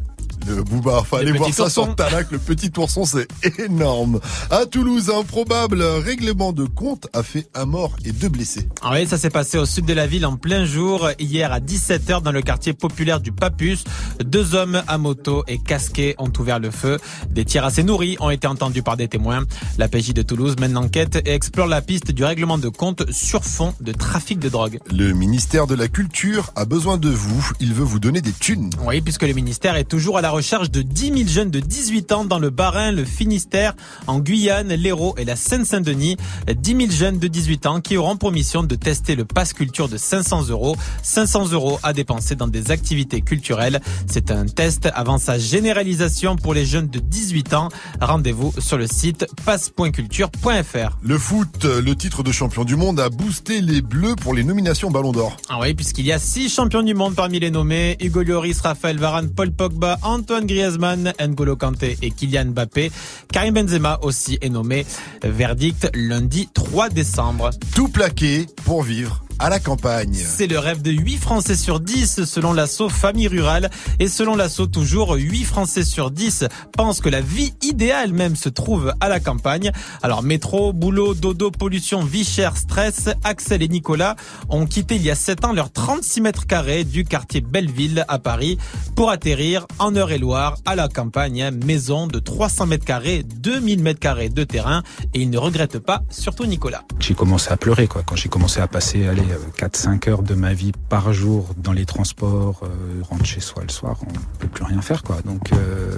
Le 0.47 0.63
Booba, 0.63 0.99
enfin, 0.99 1.17
Le 1.17 1.29
allez 1.29 1.37
voir 1.37 1.49
petit 1.49 1.55
ça 1.55 1.63
ourson. 1.63 1.95
sur 1.97 2.19
le 2.31 2.37
petit 2.37 2.71
ourson, 2.77 3.05
c'est 3.05 3.27
énorme. 3.59 4.19
À 4.51 4.65
Toulouse, 4.65 5.09
un 5.15 5.23
probable 5.23 5.81
règlement 5.83 6.51
de 6.51 6.65
compte 6.65 7.07
a 7.13 7.23
fait 7.23 7.47
un 7.55 7.65
mort 7.65 7.95
et 8.05 8.11
deux 8.11 8.29
blessés. 8.29 8.67
Ah 8.81 8.91
oui, 8.93 9.07
ça 9.07 9.17
s'est 9.17 9.29
passé 9.29 9.57
au 9.57 9.65
sud 9.65 9.85
de 9.85 9.93
la 9.93 10.05
ville 10.07 10.25
en 10.25 10.35
plein 10.35 10.65
jour, 10.65 11.09
hier 11.19 11.51
à 11.53 11.59
17h 11.59 12.21
dans 12.21 12.31
le 12.31 12.41
quartier 12.41 12.73
populaire 12.73 13.19
du 13.21 13.31
Papus. 13.31 13.83
Deux 14.23 14.55
hommes 14.55 14.81
à 14.87 14.97
moto 14.97 15.43
et 15.47 15.59
casqués 15.59 16.15
ont 16.17 16.31
ouvert 16.39 16.59
le 16.59 16.71
feu. 16.71 16.99
Des 17.29 17.45
tirs 17.45 17.63
assez 17.65 17.83
nourris 17.83 18.17
ont 18.19 18.29
été 18.29 18.47
entendus 18.47 18.83
par 18.83 18.97
des 18.97 19.07
témoins. 19.07 19.43
La 19.77 19.87
PJ 19.87 20.13
de 20.13 20.21
Toulouse 20.23 20.55
mène 20.59 20.73
l'enquête 20.73 21.21
et 21.25 21.31
explore 21.33 21.67
la 21.67 21.81
piste 21.81 22.11
du 22.11 22.23
règlement 22.25 22.57
de 22.57 22.69
compte 22.69 23.09
sur 23.11 23.45
fond 23.45 23.73
de 23.79 23.91
trafic 23.93 24.39
de 24.39 24.49
drogue. 24.49 24.79
Le 24.91 25.13
ministère 25.13 25.67
de 25.67 25.75
la 25.75 25.87
Culture 25.87 26.51
a 26.55 26.65
besoin 26.65 26.97
de 26.97 27.09
vous. 27.09 27.51
Il 27.59 27.73
veut 27.73 27.83
vous 27.85 27.99
donner 27.99 28.21
des 28.21 28.33
thunes. 28.33 28.69
Oui, 28.85 28.99
puisque 29.01 29.23
le 29.23 29.33
ministère 29.33 29.75
est 29.77 29.83
toujours 29.85 30.17
à 30.17 30.21
la 30.21 30.32
recherche 30.33 30.71
de 30.71 30.81
10 30.81 31.25
000 31.25 31.29
jeunes 31.29 31.51
de 31.51 31.59
18 31.59 32.11
ans 32.11 32.25
dans 32.25 32.39
le 32.39 32.49
Bas-Rhin, 32.49 32.91
le 32.91 33.05
Finistère, 33.05 33.75
en 34.07 34.19
Guyane, 34.19 34.73
l'Hérault 34.73 35.13
et 35.19 35.25
la 35.25 35.35
Seine-Saint-Denis. 35.35 36.17
10 36.51 36.75
000 36.75 36.91
jeunes 36.91 37.19
de 37.19 37.27
18 37.27 37.67
ans 37.67 37.81
qui 37.81 37.97
auront 37.97 38.17
pour 38.17 38.31
mission 38.31 38.63
de 38.63 38.73
tester 38.73 39.15
le 39.15 39.25
pass 39.25 39.53
culture 39.53 39.87
de 39.87 39.97
500 39.97 40.47
euros. 40.49 40.75
500 41.03 41.51
euros 41.51 41.79
à 41.83 41.93
dépenser 41.93 42.35
dans 42.35 42.47
des 42.47 42.71
activités 42.71 43.21
culturelles. 43.21 43.79
C'est 44.07 44.31
un 44.31 44.45
test 44.47 44.89
avant 44.95 45.19
sa 45.19 45.37
généralisation 45.37 46.35
pour 46.35 46.55
les 46.55 46.65
jeunes 46.65 46.87
de 46.87 46.97
18 46.97 47.53
ans. 47.53 47.69
Rendez-vous 48.01 48.53
sur 48.57 48.79
le 48.79 48.87
site 48.87 49.27
pass.culture.fr. 49.45 50.97
Le 51.03 51.17
foot, 51.19 51.65
le 51.65 51.95
titre 51.95 52.23
de 52.23 52.31
champion 52.31 52.63
du 52.63 52.75
monde, 52.75 52.99
a 52.99 53.09
boosté 53.09 53.61
les 53.61 53.81
Bleus 53.83 54.15
pour 54.15 54.33
les 54.33 54.43
nominations 54.43 54.89
Ballon 54.89 55.11
d'Or. 55.11 55.37
Ah 55.49 55.59
oui, 55.61 55.75
puisqu'il 55.75 56.07
y 56.07 56.11
a 56.11 56.17
six 56.17 56.49
champions 56.49 56.81
du 56.81 56.95
monde 56.95 57.13
parmi 57.13 57.39
les 57.39 57.51
nommés. 57.51 57.97
Hugo 58.01 58.23
Lloris, 58.23 58.59
Raphaël 58.61 58.97
Varane, 58.97 59.29
Paul 59.29 59.51
Pogba, 59.51 59.99
Antoine 60.01 60.22
Griezmann, 60.25 61.13
N'Golo 61.19 61.55
Kanté 61.55 61.97
et 62.01 62.11
Kylian 62.11 62.45
Mbappé. 62.45 62.91
Karim 63.31 63.53
Benzema 63.53 63.99
aussi 64.01 64.37
est 64.41 64.49
nommé. 64.49 64.85
Verdict 65.23 65.89
lundi 65.93 66.49
3 66.53 66.89
décembre. 66.89 67.51
Tout 67.75 67.87
plaqué 67.87 68.47
pour 68.65 68.83
vivre 68.83 69.23
à 69.39 69.49
la 69.49 69.59
campagne. 69.59 70.13
C'est 70.13 70.47
le 70.47 70.59
rêve 70.59 70.81
de 70.81 70.91
8 70.91 71.17
Français 71.17 71.55
sur 71.55 71.79
10 71.79 72.25
selon 72.25 72.53
l'assaut 72.53 72.89
Famille 72.89 73.27
Rurale. 73.27 73.69
Et 73.99 74.07
selon 74.07 74.35
l'assaut 74.35 74.67
toujours, 74.67 75.15
8 75.15 75.43
Français 75.43 75.83
sur 75.83 76.11
10 76.11 76.45
pensent 76.71 77.01
que 77.01 77.09
la 77.09 77.21
vie 77.21 77.53
idéale 77.61 78.13
même 78.13 78.35
se 78.35 78.49
trouve 78.49 78.93
à 78.99 79.09
la 79.09 79.19
campagne. 79.19 79.71
Alors 80.01 80.23
métro, 80.23 80.73
boulot, 80.73 81.13
dodo, 81.13 81.51
pollution, 81.51 82.03
vie 82.03 82.25
chère, 82.25 82.57
stress, 82.57 83.09
Axel 83.23 83.61
et 83.61 83.67
Nicolas 83.67 84.15
ont 84.49 84.65
quitté 84.65 84.95
il 84.95 85.01
y 85.01 85.11
a 85.11 85.15
7 85.15 85.45
ans 85.45 85.53
leurs 85.53 85.71
36 85.71 86.21
mètres 86.21 86.45
carrés 86.45 86.83
du 86.83 87.03
quartier 87.03 87.41
Belleville 87.41 88.05
à 88.07 88.19
Paris 88.19 88.57
pour 88.95 89.09
atterrir 89.09 89.67
en 89.79 89.95
Eure-et-Loire 89.95 90.57
à 90.65 90.75
la 90.75 90.87
campagne. 90.87 91.51
Maison 91.65 92.07
de 92.07 92.19
300 92.19 92.67
mètres 92.67 92.85
carrés, 92.85 93.23
2000 93.23 93.81
mètres 93.81 93.99
carrés 93.99 94.29
de 94.29 94.43
terrain 94.43 94.83
et 95.13 95.21
ils 95.21 95.29
ne 95.29 95.37
regrettent 95.37 95.79
pas, 95.79 96.03
surtout 96.09 96.45
Nicolas. 96.45 96.83
J'ai 96.99 97.13
commencé 97.13 97.51
à 97.51 97.57
pleurer 97.57 97.87
quoi 97.87 98.03
quand 98.05 98.15
j'ai 98.15 98.29
commencé 98.29 98.59
à 98.59 98.67
passer 98.67 99.05
allez 99.23 99.35
4-5 99.57 100.09
heures 100.09 100.23
de 100.23 100.33
ma 100.33 100.53
vie 100.53 100.71
par 100.89 101.13
jour 101.13 101.49
dans 101.57 101.73
les 101.73 101.85
transports, 101.85 102.61
euh, 102.63 103.01
rentre 103.09 103.25
chez 103.25 103.39
soi 103.39 103.63
le 103.63 103.71
soir, 103.71 103.97
on 104.01 104.39
peut 104.39 104.47
plus 104.47 104.63
rien 104.63 104.81
faire 104.81 105.03
quoi. 105.03 105.17
Donc 105.25 105.51
euh, 105.53 105.95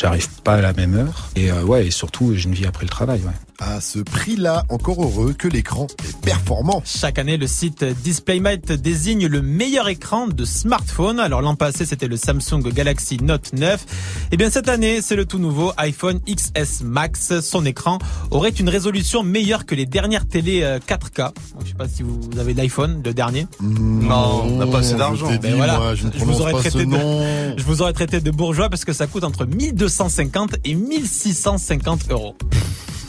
j'arrive 0.00 0.28
pas 0.42 0.54
à 0.54 0.60
la 0.60 0.72
même 0.72 0.94
heure 0.94 1.28
et 1.36 1.50
euh, 1.50 1.62
ouais 1.64 1.86
et 1.86 1.90
surtout 1.90 2.34
j'ai 2.34 2.48
une 2.48 2.54
vie 2.54 2.66
après 2.66 2.84
le 2.84 2.90
travail 2.90 3.20
ouais. 3.20 3.32
À 3.60 3.80
ce 3.80 3.98
prix-là, 3.98 4.62
encore 4.68 5.02
heureux 5.02 5.32
que 5.32 5.48
l'écran 5.48 5.88
est 6.08 6.16
performant. 6.20 6.80
Chaque 6.84 7.18
année, 7.18 7.36
le 7.36 7.48
site 7.48 7.82
DisplayMate 7.82 8.70
désigne 8.70 9.26
le 9.26 9.42
meilleur 9.42 9.88
écran 9.88 10.28
de 10.28 10.44
smartphone. 10.44 11.18
Alors 11.18 11.42
l'an 11.42 11.56
passé, 11.56 11.84
c'était 11.84 12.06
le 12.06 12.16
Samsung 12.16 12.62
Galaxy 12.72 13.16
Note 13.20 13.52
9. 13.54 14.28
Et 14.30 14.36
bien 14.36 14.48
cette 14.48 14.68
année, 14.68 15.02
c'est 15.02 15.16
le 15.16 15.26
tout 15.26 15.40
nouveau 15.40 15.72
iPhone 15.76 16.20
XS 16.20 16.84
Max. 16.84 17.40
Son 17.40 17.66
écran 17.66 17.98
aurait 18.30 18.50
une 18.50 18.68
résolution 18.68 19.24
meilleure 19.24 19.66
que 19.66 19.74
les 19.74 19.86
dernières 19.86 20.28
télé 20.28 20.62
euh, 20.62 20.78
4K. 20.78 21.16
Donc, 21.24 21.34
je 21.64 21.70
sais 21.70 21.74
pas 21.74 21.88
si 21.88 22.04
vous 22.04 22.20
avez 22.38 22.54
l'iPhone, 22.54 23.02
le 23.04 23.14
dernier. 23.14 23.46
Non, 23.60 24.42
on 24.44 24.56
n'a 24.56 24.66
pas 24.66 24.78
assez 24.78 24.94
d'argent. 24.94 25.26
Ben 25.26 25.38
dit, 25.38 25.56
voilà. 25.56 25.78
moi, 25.78 25.94
je 25.94 26.24
vous 26.24 26.40
aurais 26.40 26.52
traité 26.52 26.78
de, 26.78 26.84
nom. 26.84 27.54
je 27.56 27.62
vous 27.64 27.82
aurais 27.82 27.92
traité 27.92 28.20
de 28.20 28.30
bourgeois 28.30 28.68
parce 28.68 28.84
que 28.84 28.92
ça 28.92 29.06
coûte 29.06 29.24
entre 29.24 29.44
1250 29.46 30.56
et 30.64 30.74
1650 30.74 32.10
euros. 32.10 32.34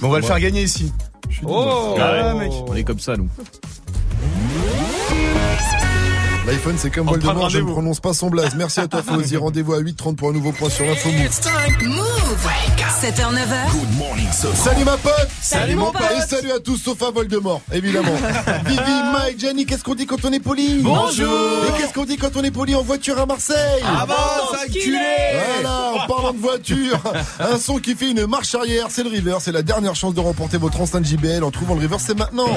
Mais 0.02 0.08
on 0.08 0.12
va 0.12 0.20
le 0.20 0.26
faire 0.26 0.40
gagner 0.40 0.64
ici. 0.64 0.92
Oh, 1.46 1.96
Ah 2.00 2.34
ouais, 2.34 2.40
mec. 2.40 2.52
On 2.68 2.76
est 2.76 2.84
comme 2.84 3.00
ça, 3.00 3.16
nous. 3.16 3.30
L'iPhone, 6.50 6.76
c'est 6.80 6.90
comme 6.90 7.06
Voldemort, 7.06 7.50
je 7.50 7.60
ne 7.60 7.72
prononce 7.72 8.00
pas 8.00 8.12
son 8.14 8.32
blaze. 8.32 8.56
Merci 8.56 8.80
à 8.80 8.88
toi, 8.88 9.04
Fauzi. 9.04 9.38
Rendez-vous 9.38 9.74
à 9.74 9.82
8h30 9.82 10.16
pour 10.16 10.30
un 10.30 10.34
nouveau 10.34 10.52
point 10.52 10.70
sur 10.70 10.84
l'info 10.84 11.10
Move. 11.10 11.22
It's 11.22 11.42
time. 11.42 11.88
Move. 11.88 12.48
7h, 13.00 13.34
9h. 13.34 13.72
Good 13.72 13.98
morning, 13.98 14.28
Sofran. 14.32 14.72
Salut 14.72 14.84
ma 14.84 14.98
pote 14.98 15.30
Salut, 15.42 15.76
mon 15.76 15.92
pote. 15.92 16.02
Et 16.18 16.28
salut 16.28 16.52
à 16.52 16.60
tous 16.60 16.78
sauf 16.78 17.02
à 17.04 17.12
Voldemort, 17.12 17.62
évidemment. 17.72 18.16
Vivi, 18.66 18.82
Mike, 19.14 19.40
Jenny, 19.40 19.66
qu'est-ce 19.68 19.84
qu'on 19.84 19.94
dit 19.94 20.08
quand 20.08 20.26
on 20.26 20.34
est 20.34 20.40
poli 20.40 20.80
Bonjour. 20.82 21.30
Et 21.68 21.80
qu'est-ce 21.80 21.94
qu'on 21.94 22.06
dit 22.06 22.18
quand 22.18 22.36
on 22.36 22.44
est 22.44 22.52
poli 22.52 22.74
en 22.74 22.82
voiture 22.82 23.20
à 23.20 23.28
Marseille 23.28 23.84
Avance, 23.86 24.56
enculé 24.68 24.98
Voilà, 25.54 26.04
en 26.04 26.08
parlant 26.08 26.34
de 26.34 26.40
voiture, 26.40 27.00
un 27.40 27.58
son 27.60 27.78
qui 27.78 27.94
fait 27.94 28.10
une 28.10 28.26
marche 28.26 28.56
arrière, 28.56 28.88
c'est 28.90 29.04
le 29.04 29.10
river, 29.10 29.38
c'est 29.40 29.52
la 29.52 29.62
dernière 29.62 29.96
chance 29.96 30.16
de 30.16 30.20
remporter 30.20 30.58
votre 30.58 30.82
enceinte 30.82 31.06
JBL 31.06 31.44
en 31.44 31.52
trouvant 31.52 31.76
le 31.76 31.82
river, 31.82 31.98
c'est 32.00 32.18
maintenant. 32.18 32.50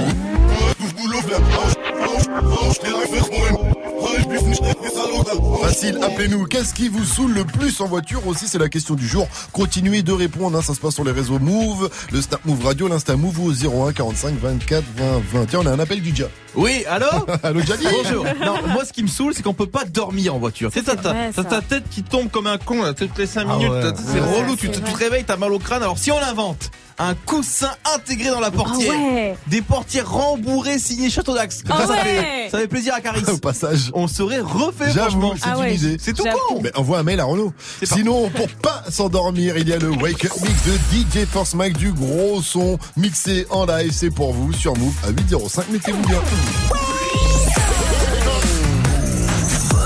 Facile, 5.63 5.99
appelez-nous. 6.03 6.45
Qu'est-ce 6.47 6.75
qui 6.75 6.89
vous 6.89 7.05
saoule 7.05 7.33
le 7.33 7.45
plus 7.45 7.81
en 7.81 7.87
voiture 7.87 8.27
aussi 8.27 8.49
C'est 8.49 8.59
la 8.59 8.69
question 8.69 8.95
du 8.95 9.07
jour. 9.07 9.29
Continuez 9.53 10.03
de 10.03 10.13
répondre. 10.13 10.59
Hein, 10.59 10.63
ça 10.63 10.75
se 10.75 10.81
passe 10.81 10.95
sur 10.95 11.05
les 11.05 11.13
réseaux 11.13 11.39
Move, 11.39 11.91
le 12.13 12.21
Snap 12.21 12.45
Move 12.45 12.65
Radio, 12.65 12.89
l'Insta 12.89 13.17
Move 13.17 13.41
au 13.41 13.53
01 13.53 13.93
45 13.93 14.35
24 14.41 14.85
20 14.97 15.05
20. 15.33 15.47
Tiens, 15.47 15.61
on 15.63 15.67
a 15.67 15.71
un 15.71 15.79
appel 15.79 16.01
du 16.01 16.13
diable. 16.13 16.33
Oui, 16.55 16.85
allô 16.89 17.07
Allô 17.43 17.61
Jadi 17.61 17.85
Bonjour. 17.91 18.25
Non, 18.45 18.57
moi 18.69 18.85
ce 18.85 18.93
qui 18.93 19.03
me 19.03 19.09
saoule, 19.09 19.33
c'est 19.35 19.43
qu'on 19.43 19.55
peut 19.55 19.67
pas 19.67 19.85
dormir 19.85 20.35
en 20.35 20.39
voiture. 20.39 20.71
C'est 20.73 20.85
ça, 20.85 20.95
ça. 21.35 21.45
ta 21.45 21.61
tête 21.63 21.85
qui 21.91 22.03
tombe 22.03 22.31
comme 22.31 22.47
un 22.47 22.59
con 22.59 22.83
là, 22.83 22.93
toutes 22.93 23.17
les 23.19 23.27
5 23.27 23.47
Ah 23.49 23.57
minutes. 23.57 23.71
ouais. 23.73 23.93
C'est 23.97 24.21
Ouais, 24.21 24.43
relou, 24.43 24.57
tu 24.57 24.69
te, 24.71 24.79
tu 24.79 24.95
réveilles, 24.95 25.25
t'as 25.25 25.37
mal 25.37 25.53
au 25.53 25.59
crâne. 25.59 25.83
Alors 25.83 25.99
si 25.99 26.11
on 26.13 26.19
invente 26.19 26.71
un 26.99 27.15
coussin 27.15 27.71
intégré 27.97 28.29
dans 28.29 28.39
la 28.39 28.51
portière, 28.51 28.93
Ah 28.95 29.15
ouais. 29.15 29.37
des 29.47 29.63
portières 29.63 30.09
rembourrées 30.09 30.79
signées 30.79 31.09
Château 31.09 31.35
d'Axe, 31.35 31.63
comme 31.67 31.75
Ah 31.77 31.87
ça, 31.87 31.87
ça, 31.87 31.93
ouais. 31.95 32.01
fait, 32.05 32.49
ça 32.51 32.59
fait 32.59 32.69
plaisir 32.69 32.95
à 32.95 33.01
Caris. 33.01 33.23
Au 33.29 33.39
passage. 33.39 33.91
On 33.95 34.07
serait 34.07 34.41
refait 34.41 34.93
J'avoue, 34.93 35.11
franchement. 35.21 35.35
c'est 35.37 35.49
Ah 35.51 35.55
une 35.57 35.61
ouais. 35.63 35.75
idée. 35.75 35.97
C'est 35.99 36.13
tout 36.13 36.23
con. 36.25 36.61
Mais 36.63 36.71
envoie 36.77 36.99
un 36.99 37.03
mail 37.03 37.19
à 37.21 37.25
Renault. 37.25 37.55
Sinon, 37.83 38.29
pour 38.31 38.47
pas 38.49 38.83
s'endormir, 38.91 39.57
il 39.57 39.69
y 39.69 39.73
a 39.73 39.79
le 39.79 39.89
Wake 39.89 40.27
Up 40.27 40.33
Mix 40.43 40.63
de 40.67 41.23
DJ 41.23 41.27
Force 41.27 41.55
Mike 41.55 41.79
du 41.79 41.93
gros 41.93 42.43
son 42.43 42.79
mixé 42.99 43.47
en 43.49 43.65
live. 43.65 43.91
C'est 43.93 44.11
pour 44.11 44.33
vous 44.35 44.53
sur 44.53 44.77
Move 44.77 44.95
à 45.05 45.11
805. 45.11 45.71
Mettez-vous 45.71 46.07
bien. 46.07 46.21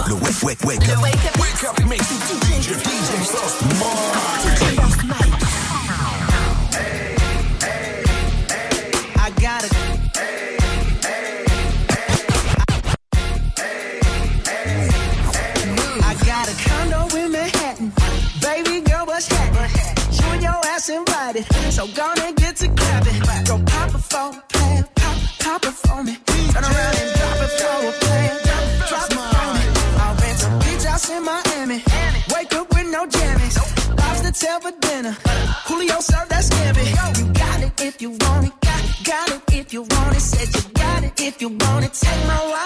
Le 0.09 0.15
wake, 0.15 0.43
wake, 0.43 0.65
wake 0.65 0.89
up. 0.89 1.03
Wake 1.03 1.65
up 1.65 1.87
mix. 1.89 2.07
DJ, 2.07 2.75
DJ 2.75 3.25
Sauce 3.25 3.57
I 9.19 9.31
gotta. 9.41 9.69
I 16.05 16.15
got 16.25 16.49
a 16.49 16.55
condo 16.69 17.17
in 17.17 17.33
Manhattan. 17.33 17.93
Baby 18.41 18.81
girl, 18.89 19.07
what's 19.07 19.27
happening? 19.27 19.71
You 20.13 20.27
and 20.33 20.43
your 20.43 20.61
ass 20.67 20.89
invited. 20.89 21.45
So 21.73 21.87
gonna 21.89 22.33
get 22.33 22.57
to 22.57 22.69
clapping. 22.69 23.21
Go 23.45 23.59
pop 23.67 23.95
it 23.95 23.99
for 23.99 24.39
a 24.39 24.43
plan. 24.49 24.85
Pop, 24.95 25.17
pop 25.41 25.65
it 25.65 25.73
for 25.73 26.05
me. 26.05 26.26
Turn 26.57 26.65
around 26.65 26.97
and 26.97 27.11
it 27.11 27.19
for 30.41 30.47
a 30.47 30.59
beach 30.65 30.85
house 30.85 31.11
in 31.11 31.23
Miami. 31.23 31.83
Wake 32.33 32.55
up 32.55 32.67
with 32.75 32.87
no 32.91 33.07
jammies. 33.07 33.57
Lobster 33.99 34.33
tail 34.33 34.61
for 34.61 34.73
dinner. 34.81 35.15
Julio 35.67 36.01
served 36.01 36.31
that 36.31 36.45
scampi. 36.45 37.19
You 37.19 37.27
got 37.35 37.63
it 37.63 37.79
if 37.83 38.01
you 38.01 38.11
want 38.13 38.47
it. 38.47 38.53
Got, 38.63 38.83
got 39.05 39.29
it 39.33 39.43
if 39.53 39.73
you 39.75 39.83
want 39.83 40.17
it. 40.17 40.21
Said 40.21 40.49
you 40.57 40.71
got 40.73 41.05
it 41.05 41.21
if 41.21 41.43
you 41.43 41.49
want 41.51 41.85
it. 41.85 41.93
Take 41.93 42.27
my 42.27 42.41
wallet 42.47 42.66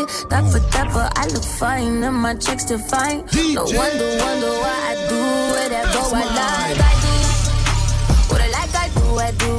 it. 0.00 0.08
that, 0.30 0.90
but 0.94 1.18
I 1.18 1.26
look 1.26 1.44
fine, 1.44 2.02
and 2.02 2.16
my 2.16 2.34
checks 2.34 2.64
define. 2.64 3.24
No 3.54 3.64
wonder, 3.64 4.08
wonder 4.24 4.52
why 4.62 4.78
I 4.90 4.94
do 5.08 5.20
whatever 5.52 5.92
That's 5.92 6.12
I 6.12 6.24
like. 6.24 6.80
I 6.80 6.94
do 7.02 7.12
what 8.28 8.40
I 8.40 8.48
like, 8.48 8.74
I 8.74 8.88
do, 8.88 9.04
I 9.18 9.30
do, 9.32 9.52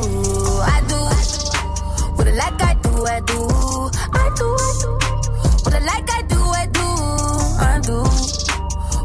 I 0.63 0.79
do. 0.89 0.99
What 2.15 2.27
I 2.27 2.31
like, 2.31 2.61
I 2.61 2.73
do, 2.83 3.05
I 3.05 3.19
do, 3.21 3.39
I 4.13 4.29
do, 4.35 4.47
I 4.47 4.75
do. 4.81 4.93
What 5.63 5.73
I 5.73 5.79
like, 5.79 6.09
I 6.09 6.21
do, 6.23 6.39
I 6.41 6.65
do, 6.67 6.87
I 7.59 7.79
do. 7.83 7.97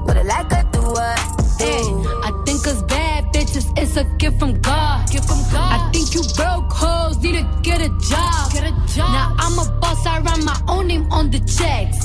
What 0.04 0.16
I 0.16 0.22
like, 0.22 0.52
I 0.52 0.62
do, 0.72 0.80
I 0.96 1.16
do. 1.58 2.08
I 2.24 2.30
think 2.46 2.66
it's 2.66 2.82
bad 2.82 3.24
bitches, 3.32 3.66
it's 3.78 3.96
a 3.96 4.04
gift 4.16 4.38
from 4.38 4.60
God. 4.60 5.10
Gift 5.10 5.26
from 5.28 5.42
God. 5.52 5.80
I 5.80 5.90
think 5.92 6.14
you 6.14 6.22
broke 6.36 6.72
hoes 6.72 7.18
need 7.22 7.36
to 7.36 7.60
get 7.62 7.80
a 7.80 7.88
job. 7.98 8.52
Get 8.52 8.64
a 8.64 8.72
job. 8.86 9.12
Now 9.12 9.36
I'm 9.38 9.58
a 9.58 9.77
I 10.06 10.20
write 10.20 10.44
my 10.44 10.60
own 10.68 10.86
name 10.86 11.06
on 11.10 11.30
the 11.30 11.40
checks. 11.40 12.04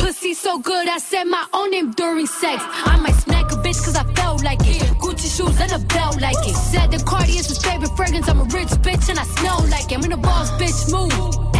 Pussy 0.00 0.34
so 0.34 0.58
good, 0.58 0.88
I 0.88 0.98
said 0.98 1.24
my 1.24 1.46
own 1.52 1.70
name 1.70 1.92
during 1.92 2.26
sex. 2.26 2.62
I 2.66 2.96
might 3.00 3.14
smack 3.14 3.50
a 3.52 3.56
bitch 3.56 3.82
cause 3.84 3.96
I 3.96 4.04
felt 4.14 4.42
like 4.44 4.60
it. 4.62 4.82
Gucci 5.00 5.28
shoes 5.36 5.60
and 5.60 5.72
a 5.72 5.78
belt 5.86 6.20
like 6.20 6.36
it. 6.46 6.54
Said 6.54 6.90
the 6.90 6.98
Cardi 7.04 7.38
is 7.38 7.48
his 7.48 7.58
favorite 7.62 7.94
fragrance. 7.96 8.28
I'm 8.28 8.40
a 8.40 8.44
rich 8.44 8.68
bitch 8.86 9.08
and 9.08 9.18
I 9.18 9.24
smell 9.24 9.64
like 9.68 9.90
it. 9.90 9.98
I'm 9.98 10.04
in 10.04 10.12
a 10.12 10.16
boss 10.16 10.50
bitch 10.52 10.90
move. 10.92 11.12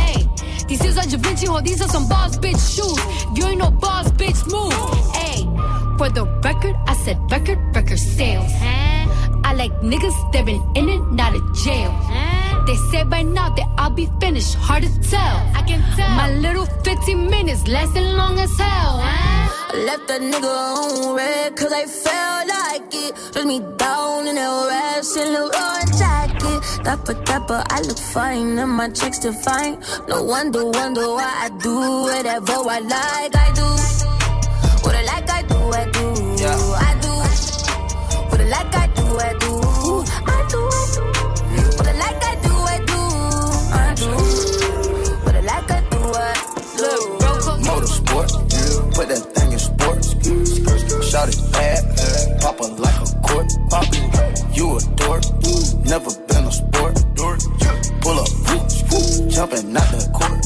Ayy. 0.06 0.68
These 0.68 0.82
shoes 0.82 0.98
are 0.98 1.06
Da 1.06 1.18
Vinci, 1.18 1.46
ho, 1.46 1.60
these 1.60 1.80
are 1.80 1.88
some 1.88 2.08
boss 2.08 2.36
bitch 2.36 2.60
shoes. 2.74 3.00
You 3.36 3.46
ain't 3.46 3.58
no 3.58 3.70
boss 3.70 4.10
bitch 4.12 4.40
move. 4.50 4.72
Ayy. 5.26 5.44
For 5.98 6.08
the 6.10 6.24
record, 6.44 6.76
I 6.86 6.94
said 6.94 7.18
record, 7.30 7.58
record 7.74 7.98
sales. 7.98 8.52
I 9.44 9.54
like 9.54 9.72
niggas 9.80 10.32
that 10.32 10.44
been 10.44 10.62
in 10.74 10.88
and 10.88 11.20
out 11.20 11.34
of 11.34 11.42
jail. 11.64 12.45
They 12.66 12.74
say 12.90 13.04
by 13.04 13.22
now 13.22 13.50
that 13.50 13.68
I'll 13.78 13.90
be 13.90 14.06
finished, 14.18 14.56
hard 14.56 14.82
to 14.82 15.00
tell. 15.08 15.36
I 15.54 15.62
can 15.62 15.80
tell. 15.94 16.10
My 16.16 16.32
little 16.32 16.66
15 16.82 17.30
minutes 17.30 17.68
lasting 17.68 18.16
long 18.16 18.40
as 18.40 18.50
hell. 18.58 18.98
I 18.98 19.84
left 19.86 20.08
that 20.08 20.20
nigga 20.20 20.50
on 20.50 21.14
red 21.14 21.56
cause 21.56 21.72
I 21.72 21.86
felt 21.86 22.48
like 22.48 22.92
it. 22.92 23.14
Dress 23.32 23.44
me 23.44 23.60
down 23.76 24.26
in 24.26 24.34
that 24.34 24.66
rash 24.70 25.14
in 25.16 25.32
the 25.34 25.42
raw 25.54 25.78
jacket. 25.94 26.82
Dapper, 26.82 27.14
dapper, 27.22 27.62
I 27.70 27.82
look 27.82 27.98
fine 27.98 28.58
and 28.58 28.72
my 28.72 28.88
checks 28.90 29.18
still 29.18 29.32
fine. 29.32 29.78
No 30.08 30.24
wonder, 30.24 30.64
wonder 30.66 31.06
why 31.14 31.46
I 31.46 31.48
do 31.62 31.76
whatever 32.02 32.66
I 32.66 32.80
like. 32.80 33.36
I 33.36 33.52
do. 33.54 33.68
What 34.82 34.94
I 34.96 35.02
like, 35.04 35.30
I 35.30 35.42
do, 35.42 35.54
I 35.54 35.84
do. 35.96 36.06
I 36.88 36.92
do. 37.04 37.12
What 38.30 38.40
I 38.40 38.48
like, 38.48 38.74
I 38.74 38.86
do, 38.88 39.18
I 39.18 39.38
do. 39.38 39.45
Like 52.74 53.00
a 53.00 53.06
court. 53.26 53.46
Pop 53.70 53.86
you 54.56 54.76
a 54.76 54.80
dork, 54.96 55.22
never 55.84 56.10
been 56.26 56.44
a 56.44 56.52
sport. 56.52 56.94
Pull 58.02 58.18
up, 58.20 58.28
jumping 59.28 59.76
out 59.76 59.90
the 59.90 60.06
court. 60.14 60.42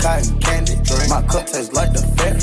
Cotton 0.00 0.40
candy, 0.40 0.76
my 1.08 1.22
cup 1.28 1.46
tastes 1.46 1.72
like 1.72 1.92
the 1.92 2.02
fair. 2.16 2.36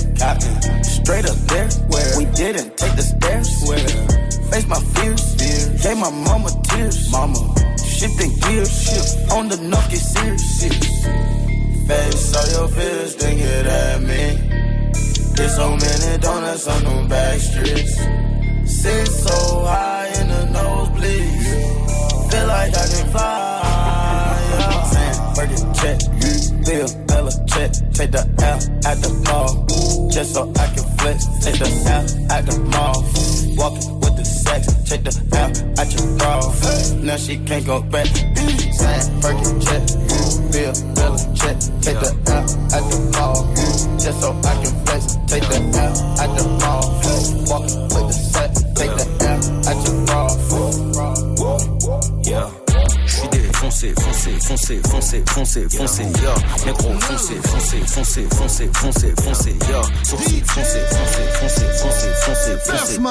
Straight 0.84 1.26
up 1.26 1.38
there, 1.52 1.70
where 1.90 2.18
we 2.18 2.26
didn't 2.36 2.78
take 2.78 2.96
the 2.96 3.02
stairs. 3.02 3.50
Face 4.50 4.68
my 4.68 4.80
fears, 4.96 5.36
gave 5.82 5.98
my 5.98 6.12
mama 6.12 6.50
tears. 6.64 7.12
Mama, 7.12 7.40
shifting 7.78 8.32
gears, 8.40 9.32
on 9.32 9.50
the 9.50 9.58
knock, 9.58 9.90
get 9.90 10.00
serious. 10.00 10.64
Face 11.88 12.36
all 12.36 12.48
your 12.52 12.68
fears, 12.70 13.16
then 13.16 13.38
get 13.38 13.66
at 13.66 14.02
me. 14.02 14.38
There's 15.36 15.56
so 15.56 15.76
many 15.76 16.18
donuts 16.20 16.68
on 16.68 16.84
them 16.84 17.08
back 17.08 17.40
streets. 17.40 17.98
Sit 18.84 19.08
so 19.08 19.64
high 19.64 20.08
in 20.20 20.28
the 20.28 20.44
nosebleeds. 20.52 22.30
Feel 22.30 22.48
like 22.48 22.76
I 22.76 22.86
can 22.92 23.08
fly. 23.12 24.36
Yeah. 24.92 25.34
Burger 25.36 25.64
check, 25.80 26.00
Bill, 26.66 27.06
Bella 27.08 27.32
check. 27.48 27.72
Take 27.94 28.12
the 28.12 28.28
L 28.44 28.60
at 28.86 28.98
the 29.00 29.10
mall. 29.24 29.66
Just 30.12 30.34
so 30.34 30.52
I 30.60 30.68
can 30.76 30.84
flex. 30.98 31.24
Take 31.46 31.60
the 31.60 31.70
L 31.96 32.04
at 32.30 32.46
the 32.46 32.60
mall. 32.76 33.06
Walking 33.56 34.03
with 34.44 35.04
the 35.04 35.14
L 35.38 35.52
at 35.80 35.90
your 35.94 36.08
bra. 36.18 36.34
Now 37.04 37.18
she 37.18 37.38
can't 37.38 37.66
go 37.66 37.82
back. 37.82 38.08
Saying, 38.08 39.20
Burger 39.22 39.60
check, 39.60 39.84
Bill, 40.52 40.74
Bella 40.96 41.20
check. 41.36 41.58
Take 41.82 42.00
the 42.00 42.12
L 42.28 42.46
at 42.76 42.84
the 42.90 42.98
mall. 43.14 43.40
Just 44.00 44.22
so 44.22 44.30
I 44.32 44.54
can 44.62 44.74
flex. 44.86 45.18
Take 45.28 45.48
the 45.48 45.60
L 45.80 45.94
at 46.20 46.30
the 46.38 46.44
mall. 46.62 46.86
Walking 47.50 47.84
with 47.94 48.08
the 48.08 48.14
sex. 48.14 48.52
Take 48.76 48.94
the 48.98 49.06
L 49.26 49.40
at 49.70 49.78
your 49.86 49.96
bra. 50.06 50.24
Yeah. 52.24 52.63
J'suis 53.64 53.94
défoncé, 53.94 53.94
foncé, 54.02 54.32
foncé, 54.42 54.82
foncé, 54.90 55.24
foncé, 55.26 55.68
foncé, 55.70 56.04
yeah. 56.04 56.66
Négro, 56.66 57.00
foncé, 57.00 57.36
foncé, 57.44 57.78
foncé, 57.88 58.28
foncé, 58.30 58.70
foncé, 58.74 59.14
foncé, 59.24 59.56
yeah. 59.70 59.82
Sourcil, 60.04 60.44
foncé, 60.46 60.80
foncé, 60.90 61.22
foncé, 61.40 61.66
foncé, 61.80 62.08
foncé, 62.24 62.58
foncé. 62.66 62.92
Vêtements, 62.94 63.10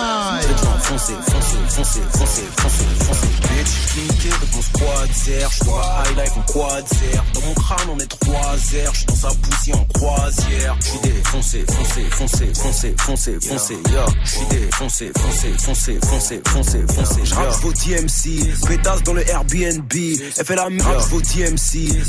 foncé, 0.82 1.12
foncé, 1.26 1.56
foncé, 1.68 2.00
foncé, 2.10 2.42
foncé, 2.58 2.84
foncé. 2.98 3.26
Bitch, 3.42 3.70
j'linké 3.94 4.28
de 4.28 4.54
mon 4.54 4.62
squad 4.62 5.12
zer. 5.12 5.50
J'vois 5.50 6.02
high 6.04 6.18
life 6.18 6.36
en 6.36 6.52
quad 6.52 6.88
zer. 6.88 7.24
Dans 7.34 7.40
mon 7.40 7.54
crâne, 7.54 7.88
on 7.94 7.98
est 7.98 8.06
trois 8.06 8.56
airs. 8.74 8.94
J'suis 8.94 9.06
dans 9.06 9.14
sa 9.14 9.28
poussière 9.28 9.80
en 9.80 9.84
croisière. 9.84 10.76
J'suis 10.80 10.98
défoncé, 11.02 11.64
foncé, 11.66 12.02
foncé, 12.10 12.46
foncé, 12.54 12.94
foncé, 12.98 13.38
foncé, 13.40 13.76
yeah. 13.90 14.06
J'suis 14.24 14.46
défoncé, 14.50 15.12
foncé, 15.16 15.48
foncé, 15.58 15.98
foncé, 16.04 16.42
foncé, 16.46 16.78
foncé, 16.94 17.20
J'rappe 17.24 17.54
vos 17.62 17.72
DMC, 17.72 18.66
pétasse 18.68 19.02
dans 19.02 19.14
le 19.14 19.28
Airbnb. 19.28 19.92
Elle 20.42 20.46
fait 20.46 20.56
la 20.56 20.68
vos 21.08 21.20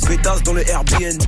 pétasse 0.08 0.42
dans 0.42 0.54
le 0.54 0.68
Airbnb. 0.68 1.22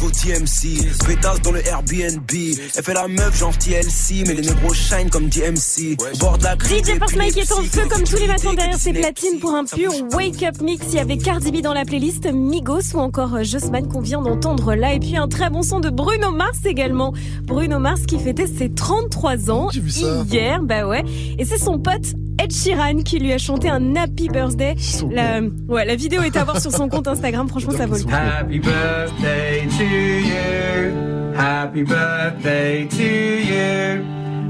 Vos 0.00 1.06
pétasse 1.06 1.40
dans 1.42 1.52
le 1.52 1.64
Airbnb. 1.64 2.28
Elle 2.28 2.82
fait 2.82 2.92
la 2.92 3.06
meuf, 3.06 3.38
genre 3.38 3.56
TLC, 3.56 4.24
mais 4.26 4.34
les 4.34 4.42
négros 4.42 4.74
shine 4.74 5.08
comme 5.10 5.28
DMC. 5.28 5.96
Bord 6.18 6.38
de 6.38 6.42
la 6.42 6.54
DJ 6.54 6.98
Force 6.98 7.14
Mike 7.14 7.36
est 7.36 7.52
en 7.52 7.62
feu 7.62 7.82
comme 7.88 8.02
tous 8.02 8.16
les 8.16 8.26
matins 8.26 8.54
derrière 8.54 8.76
ses 8.76 8.94
platines 8.94 9.38
pour 9.38 9.54
un 9.54 9.64
pur 9.64 9.92
wake 10.12 10.42
up 10.42 10.60
mix. 10.60 10.86
Il 10.88 10.94
y 10.96 10.98
avait 10.98 11.18
Cardi 11.18 11.52
B 11.52 11.60
dans 11.60 11.74
la 11.74 11.84
playlist, 11.84 12.26
Migos 12.32 12.94
ou 12.94 12.98
encore 12.98 13.44
Jossman 13.44 13.86
qu'on 13.86 14.00
vient 14.00 14.22
d'entendre 14.22 14.74
là. 14.74 14.92
Et 14.92 14.98
puis 14.98 15.16
un 15.16 15.28
très 15.28 15.50
bon 15.50 15.62
son 15.62 15.78
de 15.78 15.90
Bruno 15.90 16.32
Mars 16.32 16.58
également. 16.64 17.12
Bruno 17.44 17.78
Mars 17.78 18.00
qui 18.08 18.18
fêtait 18.18 18.48
ses 18.48 18.72
33 18.72 19.52
ans 19.52 19.68
hier, 19.70 20.62
bah 20.64 20.88
ouais. 20.88 21.04
Et 21.38 21.44
c'est 21.44 21.58
son 21.58 21.78
pote 21.78 22.16
Ed 22.38 22.52
Sheeran 22.52 23.02
qui 23.02 23.18
lui 23.18 23.32
a 23.32 23.38
chanté 23.38 23.68
un 23.68 23.96
Happy 23.96 24.28
Birthday. 24.28 24.74
La, 25.10 25.40
ouais, 25.68 25.84
la 25.84 25.96
vidéo 25.96 26.22
est 26.22 26.36
à 26.36 26.44
voir 26.44 26.60
sur 26.60 26.70
son 26.70 26.88
compte 26.88 27.08
Instagram. 27.08 27.48
Franchement, 27.48 27.72
ça 27.72 27.86
vaut 27.86 27.96
le 27.96 28.02
coup. 28.04 28.10
Happy 28.12 28.58
birthday 28.58 29.66
to 29.78 29.84
you. 29.84 31.34
Happy 31.38 31.82
birthday 31.82 32.86
to 32.88 33.02
you. 33.02 34.04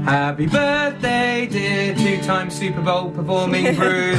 Happy 0.05 0.45
birthday, 0.47 1.47
dear 1.47 1.93
two-time 1.95 2.49
Super 2.49 2.79
Bowl 2.81 3.11
performing 3.11 3.75
Bruno. 3.75 4.15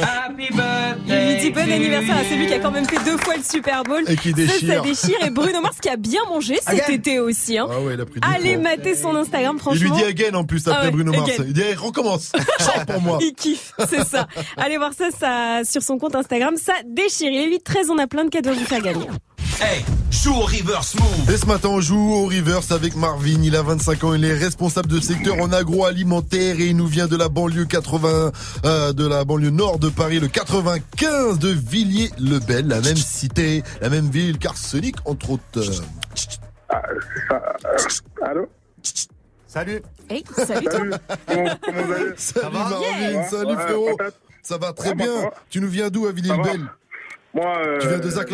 Happy 0.00 0.48
birthday. 0.50 1.31
Il 1.42 1.48
dit 1.48 1.50
bon 1.50 1.72
anniversaire 1.72 2.16
à 2.16 2.24
celui 2.24 2.46
qui 2.46 2.54
a 2.54 2.58
quand 2.58 2.70
même 2.70 2.84
fait 2.86 3.02
deux 3.04 3.16
fois 3.18 3.36
le 3.36 3.42
Super 3.42 3.82
Bowl. 3.84 4.04
Et 4.08 4.16
qui 4.16 4.30
Ça, 4.30 4.34
déchire. 4.36 4.74
Ça, 4.74 4.80
déchire. 4.80 5.16
Et 5.26 5.30
Bruno 5.30 5.60
Mars 5.60 5.76
qui 5.80 5.88
a 5.88 5.96
bien 5.96 6.20
mangé 6.28 6.56
cet 6.56 6.68
Again. 6.80 6.92
été 6.94 7.18
aussi. 7.20 7.58
Hein. 7.58 7.66
Ah 7.70 7.80
ouais, 7.80 7.94
il 7.94 8.00
a 8.00 8.04
pris 8.06 8.20
du 8.20 8.28
Allez 8.28 8.56
mater 8.56 8.94
son 8.94 9.14
Instagram, 9.16 9.56
Il 9.56 9.60
franchement. 9.60 9.94
lui 9.96 10.02
dit 10.02 10.04
again 10.08 10.34
en 10.34 10.44
plus 10.44 10.66
après 10.68 10.80
Ah 10.82 10.84
ouais, 10.86 10.90
Bruno 10.92 11.12
Mars. 11.12 11.30
again. 11.30 11.44
Il 11.46 11.52
dit, 11.52 11.62
recommence. 11.74 12.32
Chante 12.60 12.86
pour 12.86 13.00
moi. 13.00 13.18
Il 13.22 13.34
kiffe, 13.34 13.72
c'est 13.88 14.04
ça. 14.04 14.26
Allez 14.56 14.78
voir 14.78 14.92
ça, 14.92 15.06
ça 15.18 15.60
sur 15.64 15.82
son 15.82 15.98
compte 15.98 16.14
Instagram, 16.14 16.56
ça 16.56 16.74
déchire. 16.86 17.30
Il 17.32 17.38
est 17.38 17.48
8 17.48 17.64
13, 17.64 17.90
on 17.90 17.98
a 17.98 18.06
plein 18.06 18.24
de 18.24 18.30
cadeaux 18.30 18.50
à 18.50 18.54
vous 18.54 18.64
faire 18.64 18.80
gagner. 18.82 19.06
Hey, 19.64 19.84
joue 20.10 20.34
au 20.34 20.40
reverse 20.40 20.94
move. 20.96 21.30
Et 21.32 21.36
ce 21.36 21.46
matin, 21.46 21.68
on 21.68 21.80
joue 21.80 22.12
au 22.14 22.26
reverse 22.26 22.72
avec 22.72 22.96
Marvin. 22.96 23.40
Il 23.42 23.54
a 23.54 23.62
25 23.62 24.04
ans. 24.04 24.14
Il 24.14 24.24
est 24.24 24.34
responsable 24.34 24.88
de 24.88 24.98
secteur 25.00 25.36
en 25.40 25.52
agroalimentaire 25.52 26.58
et 26.58 26.66
il 26.68 26.76
nous 26.76 26.86
vient 26.88 27.06
de 27.06 27.16
la 27.16 27.28
banlieue 27.28 27.64
80, 27.64 28.32
euh, 28.64 28.92
de 28.92 29.06
la 29.06 29.24
banlieue 29.24 29.50
nord 29.50 29.78
de 29.78 29.88
Paris, 29.88 30.18
le 30.18 30.28
95 30.28 31.38
de 31.38 31.48
Villiers-le-Bel, 31.50 32.66
la 32.66 32.80
même 32.80 32.96
cité, 32.96 33.62
la 33.80 33.88
même 33.88 34.10
ville 34.10 34.38
qu'Arsenic, 34.38 34.96
entre 35.04 35.30
autres. 35.30 35.60
Allô? 38.22 38.48
Salut. 39.46 39.82
Hey, 40.08 40.24
salut 40.44 40.66
toi. 40.66 40.80
Comment, 41.28 41.50
comment 41.62 41.82
vous 41.84 41.92
allez 41.92 42.12
Salut 42.16 42.42
va? 42.42 42.50
Marvin, 42.50 43.10
Yeah. 43.10 43.28
salut 43.28 43.54
frérot. 43.56 43.98
Ça 44.42 44.58
va 44.58 44.72
très 44.72 44.94
bien. 44.94 45.30
Tu 45.50 45.60
nous 45.60 45.68
viens 45.68 45.88
d'où 45.88 46.06
à 46.06 46.12
Villiers-le-Bel? 46.12 46.66
Moi, 47.34 47.56
euh, 47.64 47.78
Tu 47.80 47.88
viens 47.88 47.98
de 47.98 48.10
Zach 48.10 48.30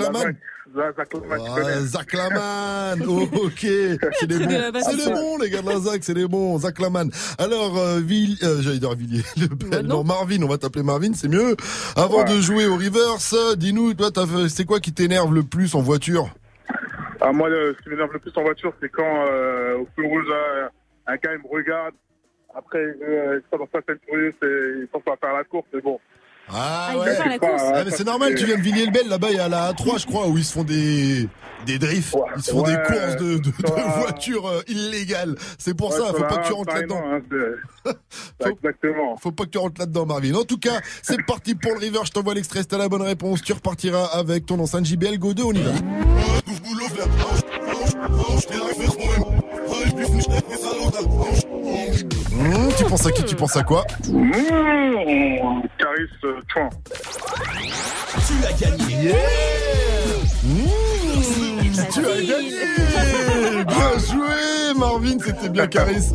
Laman 0.75 0.93
Zach- 0.97 0.97
Zach 0.97 1.13
Laman, 1.15 1.39
tu 1.39 1.51
Ah, 1.51 1.55
connais. 1.55 1.81
Zach 1.87 2.13
Laman, 2.13 3.03
oh, 3.09 3.29
ok, 3.47 3.61
c'est 3.61 4.27
des 4.27 4.39
bons, 4.39 4.51
la 4.51 4.81
c'est 4.83 4.97
des 4.97 5.11
Basse. 5.11 5.21
bons 5.21 5.39
les 5.39 5.51
gars 5.51 5.63
de 5.63 5.69
la 5.69 5.79
Zach, 5.81 6.01
c'est 6.05 6.15
des 6.15 6.27
bons, 6.27 6.59
Zach 6.59 6.79
Laman. 6.79 7.11
Alors, 7.39 7.79
euh, 7.79 8.01
Ville, 8.01 8.37
euh, 8.43 8.59
j'allais 8.61 8.79
dire 8.79 8.95
Villiers, 8.95 9.23
le 9.37 9.47
Bel, 9.49 9.87
non. 9.87 10.05
Marvin, 10.05 10.43
on 10.43 10.49
va 10.49 10.59
t'appeler 10.59 10.83
Marvin, 10.85 11.13
c'est 11.15 11.29
mieux. 11.29 11.57
Avant 11.97 12.25
Ouais. 12.25 12.35
de 12.37 12.41
jouer 12.41 12.67
au 12.67 12.75
reverse, 12.77 13.35
dis-nous, 13.57 13.95
toi, 13.95 14.11
t'as 14.11 14.27
fait- 14.27 14.49
c'est 14.49 14.65
quoi 14.65 14.81
qui 14.81 14.93
t'énerve 14.93 15.35
le 15.35 15.43
plus 15.43 15.75
en 15.75 15.81
voiture? 15.81 16.29
Ah, 17.21 17.33
moi, 17.33 17.49
le- 17.49 17.75
ce 17.77 17.83
qui 17.83 17.89
m'énerve 17.91 18.13
le 18.13 18.19
plus 18.21 18.33
en 18.37 18.43
voiture, 18.43 18.73
c'est 18.81 18.89
quand 18.91 19.25
euh, 19.29 19.79
au 19.79 19.89
feu 19.97 20.07
rouge, 20.07 20.27
un 21.07 21.17
gars 21.17 21.31
il 21.35 21.43
me 21.43 21.55
regarde. 21.55 21.95
Après, 22.55 22.79
euh, 22.79 23.41
il 23.41 23.43
sort 23.51 23.59
dans 23.59 23.69
sa 23.73 23.85
scène 23.87 23.99
furieuse 24.09 24.35
et 24.43 24.81
il 24.83 24.89
pense 24.91 25.03
à 25.07 25.17
faire 25.17 25.35
la 25.37 25.45
course, 25.45 25.67
c'est 25.73 25.83
bon. 25.83 25.99
Ah, 26.51 26.91
il 26.95 26.99
ouais. 26.99 27.39
course. 27.39 27.63
Ah, 27.75 27.83
mais 27.85 27.91
c'est 27.91 28.05
normal, 28.05 28.35
tu 28.35 28.45
viens 28.47 28.57
de 28.57 28.63
Villiers-le-Bel, 28.63 29.09
là-bas, 29.09 29.29
il 29.31 29.37
y 29.37 29.41
a 29.41 29.49
la 29.49 29.73
A3, 29.73 29.99
je 30.01 30.07
crois, 30.07 30.27
où 30.29 30.39
ils 30.39 30.45
se 30.45 30.53
font 30.53 30.65
des, 30.65 31.29
Des 31.67 31.79
drifts. 31.79 32.15
Ils 32.37 32.43
se 32.43 32.51
font 32.53 32.63
Ouais, 32.65 32.71
des 32.71 32.83
courses 32.87 33.17
de, 33.17 33.41
voitures 34.01 34.47
euh, 34.49 34.63
illégales. 34.69 35.35
C'est 35.59 35.75
pour 35.75 35.91
Ouais, 35.91 35.99
ça, 35.99 36.07
faut 36.15 36.23
pas 36.25 36.39
que 36.39 36.47
tu 36.47 36.53
rentres 36.55 36.73
là-dedans. 36.75 37.03
hein, 37.05 37.21
c'est- 38.41 38.49
Exactement. 38.49 39.17
Faut 39.19 39.33
pas 39.33 39.45
que 39.45 39.51
tu 39.51 39.59
rentres 39.59 39.81
là-dedans, 39.81 40.07
Marvin. 40.07 40.35
En 40.35 40.45
tout 40.45 40.59
cas, 40.59 40.81
c'est 41.03 41.23
parti 41.27 41.55
pour 41.55 41.73
le 41.73 41.79
river. 41.79 42.01
Je 42.05 42.11
t'envoie 42.13 42.35
l'extrait. 42.35 42.61
Si 42.61 42.67
t'as 42.69 42.79
la 42.79 42.89
bonne 42.89 43.03
réponse, 43.03 43.43
tu 43.43 43.53
repartiras 43.53 44.05
avec 44.07 44.47
ton 44.47 44.59
enceinte 44.61 44.87
JBL 44.87 45.19
Go 45.19 45.35
2. 45.35 45.43
On 45.43 45.53
y 45.53 45.63
va. 45.63 45.73
Mmh, 52.49 52.69
tu 52.79 52.85
penses 52.85 53.07
à 53.07 53.13
qui 53.13 53.25
Tu 53.25 53.35
penses 53.37 53.57
à 53.57 53.63
quoi 53.63 53.85
Mmh, 54.09 54.31
Caris 55.79 56.09
euh, 56.25 56.41
Chouin. 56.53 56.69
Tu 58.27 58.35
as 58.47 58.53
gagné. 58.53 59.13
Mmh, 60.45 61.73
tu 61.93 62.01
as 62.07 62.23
gagné 62.23 63.65
Bien 63.67 63.99
joué, 63.99 64.75
Marvin. 64.79 65.17
C'était 65.25 65.49
bien 65.51 65.67
Caris. 65.67 66.07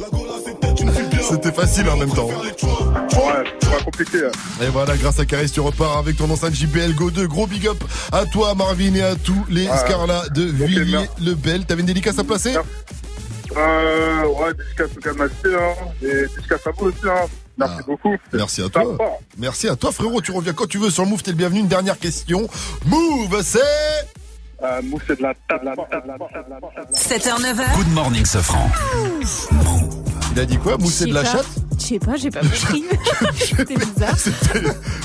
C'était 1.21 1.51
facile 1.51 1.87
en 1.89 1.97
même 1.97 2.11
temps. 2.11 2.27
Ouais, 2.27 3.43
c'est 3.61 3.69
pas 3.71 3.83
compliqué. 3.83 4.17
hein. 4.25 4.63
Et 4.63 4.67
voilà, 4.69 4.97
grâce 4.97 5.19
à 5.19 5.25
Caris, 5.25 5.51
tu 5.51 5.59
repars 5.59 5.97
avec 5.97 6.17
ton 6.17 6.29
enceinte 6.31 6.53
JBL 6.55 6.95
Go 6.95 7.11
2. 7.11 7.27
Gros 7.27 7.45
big 7.47 7.67
up 7.67 7.83
à 8.11 8.25
toi, 8.25 8.55
Marvin, 8.55 8.95
et 8.95 9.03
à 9.03 9.15
tous 9.15 9.45
les 9.49 9.67
Ouais. 9.67 9.77
Scarlats 9.77 10.27
de 10.29 10.43
Villiers-le-Bel. 10.43 11.65
T'avais 11.65 11.81
une 11.81 11.87
dédicace 11.87 12.17
à 12.19 12.23
placer 12.23 12.55
Euh, 13.55 14.25
ouais, 14.25 14.53
dédicace 14.53 14.89
au 14.97 14.99
Canadien, 14.99 15.59
hein, 15.59 15.87
et 16.01 16.27
dédicace 16.35 16.67
à 16.67 16.71
vous 16.71 16.87
aussi, 16.87 17.05
hein. 17.05 17.27
Merci 17.57 17.83
beaucoup. 17.85 18.15
Merci 18.31 18.63
à 18.63 18.69
toi. 18.69 18.97
Merci 19.37 19.67
à 19.67 19.75
toi, 19.75 19.91
frérot. 19.91 20.21
Tu 20.21 20.31
reviens 20.31 20.53
quand 20.53 20.65
tu 20.67 20.79
veux 20.79 20.89
sur 20.89 21.03
le 21.03 21.09
Move. 21.09 21.21
T'es 21.21 21.31
le 21.31 21.37
bienvenu. 21.37 21.59
Une 21.59 21.67
dernière 21.67 21.99
question. 21.99 22.47
Move, 22.85 23.41
c'est. 23.43 23.59
Euh, 24.63 24.81
Move, 24.81 25.01
c'est 25.05 25.17
de 25.17 25.23
la 25.23 25.33
7h, 26.93 27.41
9h. 27.41 27.75
Good 27.75 27.93
morning, 27.93 28.25
Sofran. 28.25 28.69
Il 30.31 30.39
a 30.39 30.45
dit 30.45 30.57
quoi? 30.57 30.77
Move, 30.77 30.91
c'est 30.91 31.05
de 31.05 31.13
la 31.13 31.23
chatte? 31.25 31.45
Je 31.79 31.83
sais 31.85 31.99
pas, 31.99 32.15
j'ai 32.15 32.29
pas 32.29 32.41
compris. 32.41 32.83
C'était 33.35 33.75
bizarre. 33.75 34.15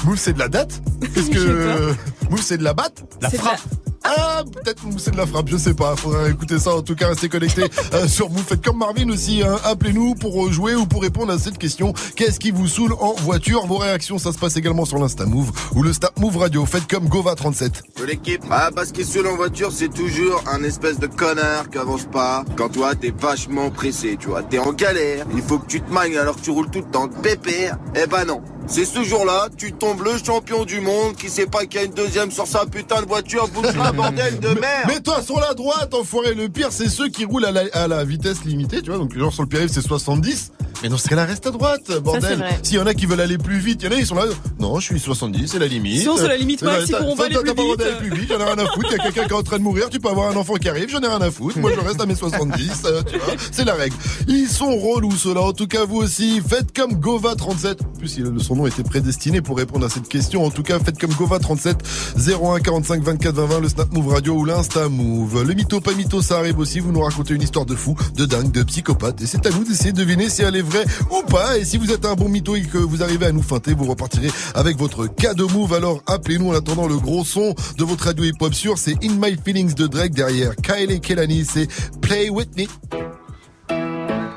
Move, 0.05 0.17
c'est 0.19 0.33
de 0.35 0.39
la 0.39 0.49
date 0.49 0.81
Qu'est-ce 1.15 1.31
que. 1.31 1.93
Move, 2.31 2.43
c'est 2.43 2.59
de 2.59 2.65
la 2.65 2.75
batte 2.75 3.05
La 3.21 3.31
frappe 3.31 3.61
Ah, 4.05 4.43
peut-être 4.53 4.85
Move, 4.85 4.99
c'est 4.99 5.11
de 5.13 5.17
la 5.17 5.27
frappe, 5.27 5.49
je 5.49 5.57
sais 5.57 5.75
pas. 5.75 5.97
Faudra 5.97 6.29
écouter 6.29 6.59
ça. 6.59 6.75
En 6.75 6.83
tout 6.83 6.95
cas, 6.95 7.09
restez 7.09 7.29
connectés 7.29 7.65
euh, 7.95 8.07
sur 8.07 8.31
Move. 8.31 8.45
Faites 8.45 8.63
comme 8.65 8.79
Marvin 8.79 9.09
aussi. 9.11 9.43
hein. 9.43 9.57
Appelez-nous 9.65 10.15
pour 10.15 10.47
euh, 10.47 10.53
jouer 10.53 10.75
ou 10.75 10.87
pour 10.87 11.03
répondre 11.03 11.33
à 11.33 11.39
cette 11.39 11.59
question. 11.59 11.93
Qu'est-ce 12.17 12.39
qui 12.39 12.51
vous 12.51 12.69
saoule 12.69 12.93
en 13.01 13.13
voiture? 13.15 13.67
Vos 13.67 13.77
réactions, 13.79 14.19
ça 14.19 14.33
se 14.33 14.39
passe 14.39 14.57
également 14.57 14.85
sur 14.85 14.99
l'Insta 14.99 15.27
Move 15.27 15.51
ou 15.75 15.83
le 15.83 15.93
Snap 15.93 16.19
Move 16.19 16.37
Radio. 16.37 16.65
Faites 16.67 16.87
comme 16.87 17.07
Gova37. 17.09 17.71
De 17.99 18.05
l'équipe 18.05 18.45
Ah, 18.51 18.71
parce 18.75 18.93
que 18.93 19.05
seul 19.05 19.27
en 19.27 19.37
voiture, 19.37 19.73
c'est 19.73 19.93
toujours 19.93 20.43
un 20.53 20.63
espèce 20.65 20.99
de 20.99 21.07
connard 21.07 21.69
qui 21.71 21.79
avance 21.79 22.05
pas. 22.11 22.45
Quand 22.57 22.69
toi, 22.71 22.95
t'es 22.95 23.13
vachement 23.19 23.71
pressé, 23.71 24.17
tu 24.19 24.29
vois, 24.29 24.43
t'es 24.43 24.59
en 24.59 24.73
galère. 24.73 25.27
Il 25.35 25.43
faut 25.43 25.59
que 25.59 25.67
tu 25.67 25.81
te 25.81 25.93
magnes 25.93 26.17
alors 26.17 26.37
que 26.37 26.43
tu 26.43 26.51
tout 26.67 26.81
le 26.81 26.91
temps 26.91 27.07
de 27.07 27.15
pépère. 27.15 27.79
Eh 27.95 28.07
ben 28.07 28.25
non. 28.25 28.41
C'est 28.67 28.85
ce 28.85 29.03
jour-là, 29.03 29.49
tu 29.57 29.73
tombes 29.73 30.03
le 30.03 30.19
champion 30.23 30.65
du 30.65 30.81
monde 30.81 31.17
qui 31.17 31.31
sait 31.31 31.47
pas 31.47 31.65
qu'il 31.65 31.81
y 31.81 31.85
a 31.85 31.87
une 31.87 31.95
deuxième 31.95 32.31
sur 32.31 32.47
sa 32.47 32.67
putain 32.67 33.01
de 33.01 33.07
voiture. 33.07 33.49
Bouge 33.49 33.75
un 33.83 33.93
bordel 33.95 34.39
de 34.41 34.49
merde. 34.49 34.89
Mets-toi 34.89 35.23
sur 35.23 35.41
la 35.41 35.55
droite, 35.55 35.95
enfoiré. 35.95 36.35
Le 36.35 36.49
pire, 36.51 36.69
c'est 36.71 36.89
ceux 36.91 37.09
qui 37.09 37.25
roulent 37.25 37.47
à 37.47 37.53
la, 37.53 37.63
à 37.73 37.89
la 37.89 38.05
vitesse 38.05 38.45
limitée, 38.45 38.83
tu 38.83 38.91
vois. 38.91 38.99
Donc, 38.99 39.17
genre, 39.17 39.33
sur 39.33 39.43
le 39.43 39.49
périph', 39.49 39.71
c'est 39.73 39.81
70. 39.81 40.53
Mais 40.83 40.89
dans 40.89 40.97
ce 40.99 41.09
cas-là, 41.09 41.25
reste 41.25 41.47
à 41.47 41.51
droite, 41.51 41.81
c'est 41.87 42.01
bordel. 42.01 42.45
S'il 42.63 42.77
y 42.77 42.79
en 42.79 42.87
a 42.87 42.95
qui 42.95 43.07
veulent 43.07 43.21
aller 43.21 43.39
plus 43.39 43.59
vite, 43.59 43.83
il 43.83 43.87
y 43.87 43.89
en 43.89 43.97
a, 43.97 44.01
ils 44.01 44.07
sont 44.07 44.15
là. 44.15 44.25
Non, 44.61 44.79
je 44.79 44.87
suis 44.87 45.01
70, 45.01 45.49
c'est 45.49 45.59
la 45.59 45.67
limite. 45.67 46.03
Si 46.03 46.09
on 46.09 46.17
se 46.17 46.27
la 46.27 46.37
limite 46.37 46.63
max, 46.63 46.85
ils 46.87 46.93
t'as- 46.93 46.99
pourront 46.99 47.17
pas 47.17 47.29
t'as- 47.29 47.39
aller 47.41 47.49
t'as 47.49 47.55
plus 47.55 47.65
vite. 47.71 47.79
d'aller 47.79 47.97
plus 48.11 48.21
vite, 48.21 48.29
j'en 48.31 48.39
ai 48.41 48.45
rien 48.45 48.59
à 48.59 48.67
foutre. 48.73 48.89
Il 48.91 48.97
y 48.97 49.01
a 49.01 49.03
quelqu'un 49.05 49.25
qui 49.25 49.31
est 49.31 49.37
en 49.37 49.43
train 49.43 49.59
de 49.59 49.63
mourir, 49.63 49.89
tu 49.91 49.99
peux 49.99 50.09
avoir 50.09 50.31
un 50.31 50.37
enfant 50.37 50.55
qui 50.55 50.69
arrive, 50.69 50.89
j'en 50.91 51.01
ai 51.01 51.07
rien 51.09 51.21
à 51.21 51.31
foutre. 51.31 51.59
Moi, 51.59 51.73
je 51.75 51.81
reste 51.81 52.01
à 52.01 52.07
mes 52.07 52.15
70, 52.15 52.83
euh, 52.85 53.03
tu 53.03 53.19
vois. 53.19 53.35
C'est 53.51 53.65
la 53.65 53.75
règle. 53.75 53.97
Ils 54.29 54.47
sont 54.49 54.77
relous, 54.77 55.13
ceux-là. 55.17 55.41
En 55.43 55.53
tout 55.53 55.67
cas, 55.67 55.85
vous 55.85 55.97
aussi, 55.99 56.41
faites 56.47 56.77
comme 56.77 56.93
Gova37. 56.95 57.83
En 57.83 57.99
plus, 57.99 58.21
son 58.39 58.57
nom 58.57 58.67
était 58.67 58.83
prédestiné 58.85 59.41
pour 59.41 59.57
répondre 59.57 59.85
à 59.87 59.89
cette 59.89 60.09
question. 60.09 60.45
En 60.45 60.51
tout 60.51 60.63
cas, 60.63 60.79
faites 60.79 60.99
comme 60.99 61.13
Gova37, 61.13 61.77
01 62.17 62.61
45 62.61 63.03
24 63.03 63.35
20 63.35 63.47
20, 63.47 63.61
le 63.61 63.69
Snap 63.69 63.93
Move 63.93 64.09
Radio 64.13 64.35
ou 64.35 64.45
l'Insta 64.45 64.89
Move. 64.89 65.43
Le 65.43 65.55
mytho, 65.55 65.81
pas 65.81 65.93
mytho, 65.95 66.23
ça 66.23 66.39
arrive 66.39 66.59
aussi. 66.59 66.79
Vous 66.81 66.93
nous 66.93 67.01
racontez 67.01 67.35
une 67.35 67.43
histoire 67.43 67.67
de 67.67 67.75
fou, 67.75 67.97
de 68.15 68.25
dingue, 68.27 68.51
de 68.53 68.63
psychopathe. 68.63 69.21
Et 69.23 69.27
c'est 69.27 69.45
à 69.47 69.51
nous 69.51 69.65
d'essayer 69.65 69.93
de 69.93 69.97
deviner 69.99 70.29
si 70.29 70.43
elle 70.43 70.57
est 70.57 70.63
vraie 70.69 70.85
ou 71.11 71.23
pas. 71.23 71.59
Et 71.59 71.65
si 71.65 71.77
vous 71.77 71.91
êtes 71.93 72.05
un 72.05 72.15
bon 72.15 72.29
mytho 72.29 72.57
et 72.57 72.63
que 72.63 72.79
vous 72.79 73.03
arrivez 73.03 73.27
à 73.27 73.33
nous 73.33 73.43
feinter, 73.43 73.75
vous 73.75 73.87
repartirez 73.87 74.31
avec 74.55 74.77
votre 74.77 75.07
cadeau 75.07 75.49
Move. 75.49 75.75
Alors, 75.75 76.03
appelez-nous 76.07 76.51
en 76.51 76.55
attendant 76.55 76.87
le 76.87 76.99
gros 76.99 77.25
son 77.25 77.55
de 77.77 77.85
votre 77.85 78.05
radio 78.05 78.25
hip-hop 78.25 78.55
sûr. 78.55 78.79
C'est 78.79 79.03
In 79.05 79.15
My 79.19 79.37
Feelings 79.43 79.75
de 79.75 79.87
Drake 79.87 80.13
derrière. 80.13 80.55
Kyle 80.57 80.91
et 80.91 81.01
Kelani, 81.01 81.45
c'est 81.45 81.69
Play 82.01 82.31
With 82.31 82.57
Me. 82.57 82.67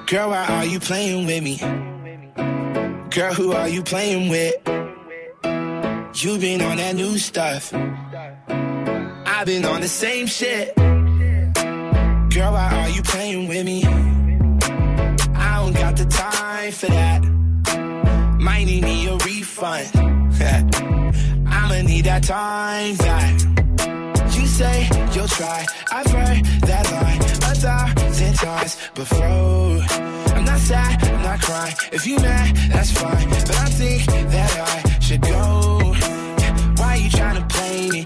Girl, 0.08 0.30
why 0.30 0.46
are 0.48 0.66
you 0.66 0.80
playing 0.80 1.26
with 1.26 1.42
me? 1.42 1.58
Girl, 3.12 3.34
who 3.34 3.54
are 3.54 3.70
you 3.70 3.82
playing 3.82 4.30
with? 4.30 4.54
You 6.24 6.38
been 6.38 6.62
on 6.62 6.78
that 6.78 6.96
new 6.96 7.18
stuff. 7.18 7.74
I've 7.74 9.46
been 9.46 9.66
on 9.66 9.82
the 9.82 9.88
same 9.88 10.28
shit. 10.28 10.76
Girl, 10.76 12.54
why 12.54 12.70
are 12.74 12.90
you 12.90 13.02
playing 13.04 13.48
with 13.48 13.66
me? 13.66 14.01
Got 15.82 15.98
the 15.98 16.06
time 16.06 16.72
for 16.72 16.86
that. 16.86 17.22
Might 18.40 18.66
need 18.66 18.84
me 18.84 19.08
a 19.08 19.16
refund. 19.18 19.90
I'ma 21.48 21.82
need 21.82 22.06
that 22.06 22.22
time 22.22 22.96
back. 22.98 23.34
You 24.36 24.46
say 24.46 24.88
you'll 25.14 25.28
try. 25.28 25.66
I've 25.92 26.06
heard 26.06 26.46
that 26.70 26.86
line 26.92 27.22
a 27.50 27.56
thousand 27.56 28.36
times 28.36 28.78
before. 28.94 29.82
I'm 30.36 30.46
not 30.46 30.60
sad, 30.60 31.04
I'm 31.04 31.24
not 31.24 31.42
crying. 31.42 31.76
If 31.92 32.06
you 32.06 32.18
mad, 32.18 32.56
that's 32.72 32.92
fine. 32.92 33.28
But 33.30 33.58
I 33.58 33.66
think 33.80 34.06
that 34.06 34.54
I 34.74 35.00
should 35.00 35.22
go. 35.22 35.96
Why 36.78 36.96
you 36.98 37.10
trying 37.10 37.42
to 37.42 37.48
play 37.56 37.90
me? 37.90 38.06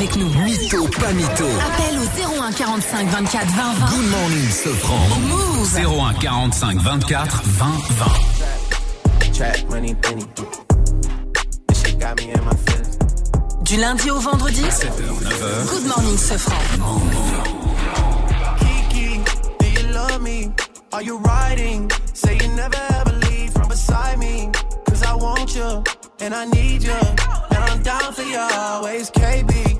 avec 0.00 0.16
nous. 0.16 0.28
Mytho, 0.44 0.86
pas 0.98 1.12
mytho. 1.12 1.44
Appel 1.44 1.98
au 1.98 2.42
01 2.42 2.52
45 2.52 3.08
24 3.08 3.46
20 3.46 3.72
20. 3.74 3.86
Good 3.86 4.10
morning, 4.10 4.50
Sofran. 4.50 5.20
Move 5.28 5.68
01 5.76 6.14
45 6.14 6.78
24 6.78 7.42
20 7.44 7.66
20. 7.90 9.32
Trap 9.34 9.70
money, 9.70 9.94
penny. 9.94 10.24
This 11.68 11.82
shit 11.82 11.98
got 11.98 12.16
me 12.16 12.30
in 12.32 12.44
my 12.44 12.54
feelings. 12.66 12.98
Du 13.62 13.76
lundi 13.76 14.10
au 14.10 14.18
vendredi 14.18 14.62
7h, 14.62 14.88
9h. 14.88 15.68
Good 15.68 15.86
morning 15.86 16.16
Sofran. 16.16 16.56
Kiki, 18.58 19.20
do 19.58 19.66
you 19.66 19.92
love 19.92 20.22
me? 20.22 20.50
Are 20.92 21.02
you 21.02 21.18
riding? 21.18 21.90
Say 22.14 22.38
you 22.40 22.48
never 22.56 22.80
ever 23.00 23.12
leave 23.28 23.52
from 23.52 23.68
beside 23.68 24.18
me. 24.18 24.50
Cause 24.86 25.02
I 25.02 25.14
want 25.14 25.54
you 25.54 25.84
and 26.20 26.34
I 26.34 26.46
need 26.46 26.82
you. 26.82 26.92
And 27.50 27.64
I'm 27.70 27.82
down 27.82 28.12
for 28.12 28.22
you 28.22 28.38
always. 28.38 29.10
KB, 29.10 29.79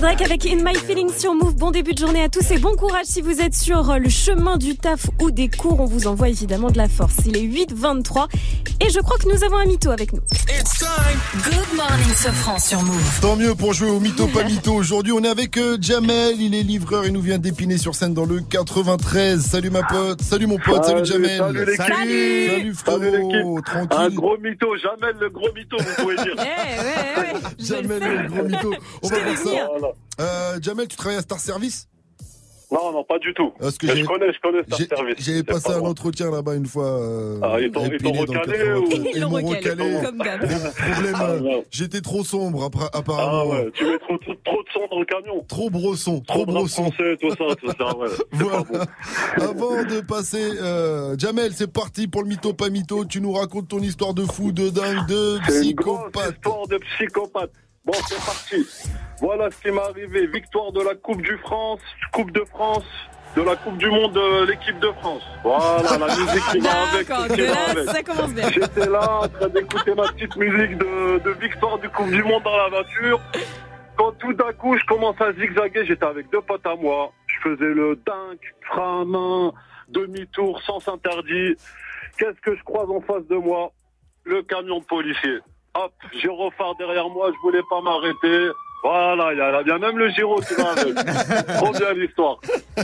C'était 0.00 0.14
Drake 0.14 0.22
avec 0.22 0.46
In 0.46 0.64
My 0.64 0.74
Feelings 0.74 1.12
sur 1.18 1.34
Move. 1.34 1.56
Bon 1.56 1.70
début 1.70 1.92
de 1.92 1.98
journée 1.98 2.22
à 2.22 2.30
tous 2.30 2.50
et 2.52 2.58
bon 2.58 2.74
courage 2.74 3.04
si 3.04 3.20
vous 3.20 3.42
êtes 3.42 3.54
sur 3.54 3.98
le 3.98 4.08
chemin 4.08 4.56
du 4.56 4.74
taf 4.74 5.10
ou 5.20 5.30
des 5.30 5.48
cours. 5.50 5.78
On 5.78 5.84
vous 5.84 6.06
envoie 6.06 6.30
évidemment 6.30 6.70
de 6.70 6.78
la 6.78 6.88
force. 6.88 7.16
Il 7.26 7.36
est 7.36 7.42
8h23 7.42 8.28
et 8.80 8.88
je 8.88 8.98
crois 9.00 9.18
que 9.18 9.28
nous 9.28 9.44
avons 9.44 9.56
un 9.56 9.66
mytho 9.66 9.90
avec 9.90 10.14
nous. 10.14 10.20
Good 11.44 11.76
morning 11.76 12.14
Sofran 12.14 12.58
sur 12.58 12.82
Move. 12.82 13.20
Tant 13.20 13.36
mieux 13.36 13.54
pour 13.54 13.74
jouer 13.74 13.90
au 13.90 14.00
mytho 14.00 14.26
pas 14.28 14.44
mytho. 14.44 14.72
Aujourd'hui, 14.72 15.12
on 15.12 15.22
est 15.22 15.28
avec 15.28 15.58
euh, 15.58 15.76
Jamel. 15.78 16.40
Il 16.40 16.54
est 16.54 16.62
livreur. 16.62 17.04
Il 17.04 17.12
nous 17.12 17.20
vient 17.20 17.38
d'épiner 17.38 17.76
sur 17.76 17.94
scène 17.94 18.14
dans 18.14 18.24
le 18.24 18.40
93. 18.40 19.40
Salut 19.40 19.68
ma 19.68 19.82
pote. 19.82 20.22
Salut 20.22 20.46
mon 20.46 20.56
pote. 20.56 20.82
Salut, 20.82 21.04
Jamel. 21.04 21.38
Salut 21.38 21.66
l'équipe. 21.66 21.76
Salut 21.76 22.74
frérot. 22.74 23.60
Tranquille. 23.60 23.98
Un 23.98 24.08
gros 24.08 24.38
mytho, 24.38 24.76
jamais 24.78 25.12
le 25.20 25.28
gros 25.28 25.52
mytho, 25.54 25.76
vous 25.78 26.02
pouvez 26.02 26.16
dire. 26.16 26.36
Jamel, 27.58 28.00
le 28.00 28.28
gros 28.28 28.48
mytho. 28.48 28.74
On 29.02 29.08
va 29.08 29.18
voir 29.18 29.36
vais 29.82 29.89
ça. 30.18 30.24
Euh, 30.24 30.58
Jamel, 30.62 30.88
tu 30.88 30.96
travailles 30.96 31.18
à 31.18 31.22
Star 31.22 31.38
Service? 31.40 31.86
Non, 32.72 32.92
non, 32.92 33.02
pas 33.02 33.18
du 33.18 33.34
tout. 33.34 33.52
Parce 33.58 33.76
que 33.78 33.88
je 33.88 34.04
connais, 34.04 34.32
je 34.32 34.38
connais 34.40 34.62
Star 34.62 34.78
J'ai- 34.78 34.86
Service. 34.86 35.14
J'avais 35.18 35.42
passé 35.42 35.70
pas 35.70 35.74
un 35.74 35.80
moi. 35.80 35.88
entretien 35.88 36.30
là-bas 36.30 36.54
une 36.54 36.66
fois. 36.66 37.00
euh, 37.00 37.40
Ah, 37.42 37.56
ils 37.60 37.68
t'ont- 37.72 37.80
recalé 37.82 37.98
93. 37.98 38.78
ou- 38.78 38.84
Ils 39.12 39.26
m'ont 39.26 39.48
recalé. 39.48 39.94
comme 40.04 40.18
d'hab. 40.18 40.40
Problème, 40.46 41.14
Ah, 41.16 41.30
euh, 41.30 41.62
j'étais 41.72 42.00
trop 42.00 42.22
sombre 42.22 42.70
Ah 42.80 42.96
apparemment. 42.98 43.50
ouais, 43.50 43.70
tu 43.74 43.84
mets 43.86 43.98
trop, 43.98 44.16
trop, 44.18 44.34
trop 44.44 44.62
de 44.62 44.68
sang 44.72 44.86
dans 44.88 45.00
le 45.00 45.04
camion. 45.04 45.44
Trop 45.48 45.68
brosson, 45.68 46.20
trop 46.20 46.44
Trop 46.44 46.46
brosson. 46.46 46.92
français, 46.92 47.16
tout 47.20 47.30
ça, 47.30 47.56
tout 47.60 47.72
ça, 47.76 47.96
ouais. 47.96 48.08
C'est 48.32 48.48
pas 48.48 48.62
bon. 48.62 48.78
Avant 49.50 49.82
de 49.82 50.00
passer, 50.02 50.50
euh, 50.60 51.16
Jamel, 51.18 51.52
c'est 51.52 51.72
parti 51.72 52.06
pour 52.06 52.22
le 52.22 52.28
mytho 52.28 52.52
pas 52.52 52.68
mytho. 52.70 53.04
Tu 53.04 53.20
nous 53.20 53.32
racontes 53.32 53.66
ton 53.66 53.80
histoire 53.80 54.14
de 54.14 54.22
fou, 54.24 54.52
de 54.52 54.68
dingue, 54.68 55.08
de 55.08 55.38
une 55.38 55.42
psychopathe. 55.62 56.34
histoire 56.36 56.68
de 56.68 56.78
psychopathe. 56.78 57.50
Bon, 57.84 57.92
c'est 58.06 58.24
parti. 58.24 58.66
Voilà 59.20 59.50
ce 59.50 59.60
qui 59.62 59.70
m'est 59.70 59.80
arrivé. 59.80 60.26
Victoire 60.26 60.72
de 60.72 60.82
la 60.82 60.94
Coupe 60.94 61.22
du 61.22 61.36
France, 61.38 61.80
Coupe 62.12 62.30
de 62.30 62.44
France, 62.44 62.84
de 63.36 63.42
la 63.42 63.56
Coupe 63.56 63.78
du 63.78 63.88
Monde 63.90 64.12
de 64.12 64.44
l'équipe 64.44 64.78
de 64.80 64.90
France. 64.92 65.22
Voilà, 65.42 65.98
la 65.98 66.06
musique 66.06 66.44
qui 66.52 66.58
va 66.58 66.88
avec. 66.88 67.06
Qui 67.06 67.42
va 67.42 67.70
avec. 67.70 67.90
ça 67.90 68.02
commence 68.02 68.34
bien. 68.34 68.50
J'étais 68.50 68.86
là 68.86 69.22
en 69.22 69.28
train 69.28 69.48
d'écouter 69.48 69.94
ma 69.94 70.08
petite 70.12 70.36
musique 70.36 70.76
de, 70.78 71.18
de 71.20 71.30
victoire 71.40 71.78
du 71.78 71.88
Coupe 71.88 72.10
du 72.10 72.22
Monde 72.22 72.42
dans 72.42 72.56
la 72.56 72.68
voiture. 72.68 73.20
Quand 73.96 74.12
tout 74.12 74.32
d'un 74.34 74.52
coup, 74.52 74.76
je 74.76 74.84
commence 74.86 75.20
à 75.20 75.32
zigzaguer, 75.32 75.84
j'étais 75.86 76.06
avec 76.06 76.30
deux 76.30 76.40
potes 76.42 76.66
à 76.66 76.76
moi. 76.76 77.12
Je 77.26 77.50
faisais 77.50 77.74
le 77.74 77.96
dingue, 78.06 78.38
frein 78.62 79.02
à 79.02 79.04
main, 79.04 79.52
demi-tour, 79.88 80.60
sens 80.62 80.86
interdit. 80.88 81.54
Qu'est-ce 82.18 82.40
que 82.40 82.56
je 82.56 82.62
croise 82.62 82.88
en 82.90 83.00
face 83.00 83.26
de 83.28 83.36
moi? 83.36 83.72
Le 84.24 84.42
camion 84.42 84.80
de 84.80 84.84
policier. 84.84 85.38
Hop, 85.74 85.92
j'ai 86.12 86.28
phare 86.58 86.74
derrière 86.76 87.08
moi, 87.08 87.30
je 87.32 87.38
voulais 87.40 87.62
pas 87.68 87.80
m'arrêter. 87.80 88.50
Voilà, 88.82 89.32
il 89.32 89.38
y, 89.38 89.40
a, 89.40 89.60
il 89.60 89.68
y 89.68 89.70
a 89.70 89.78
même 89.78 89.98
le 89.98 90.08
Giro 90.08 90.40
qui 90.40 90.54
va 90.54 90.70
avec. 90.72 90.94
Trop 91.58 91.70
bien 91.72 91.92
l'histoire. 91.92 92.38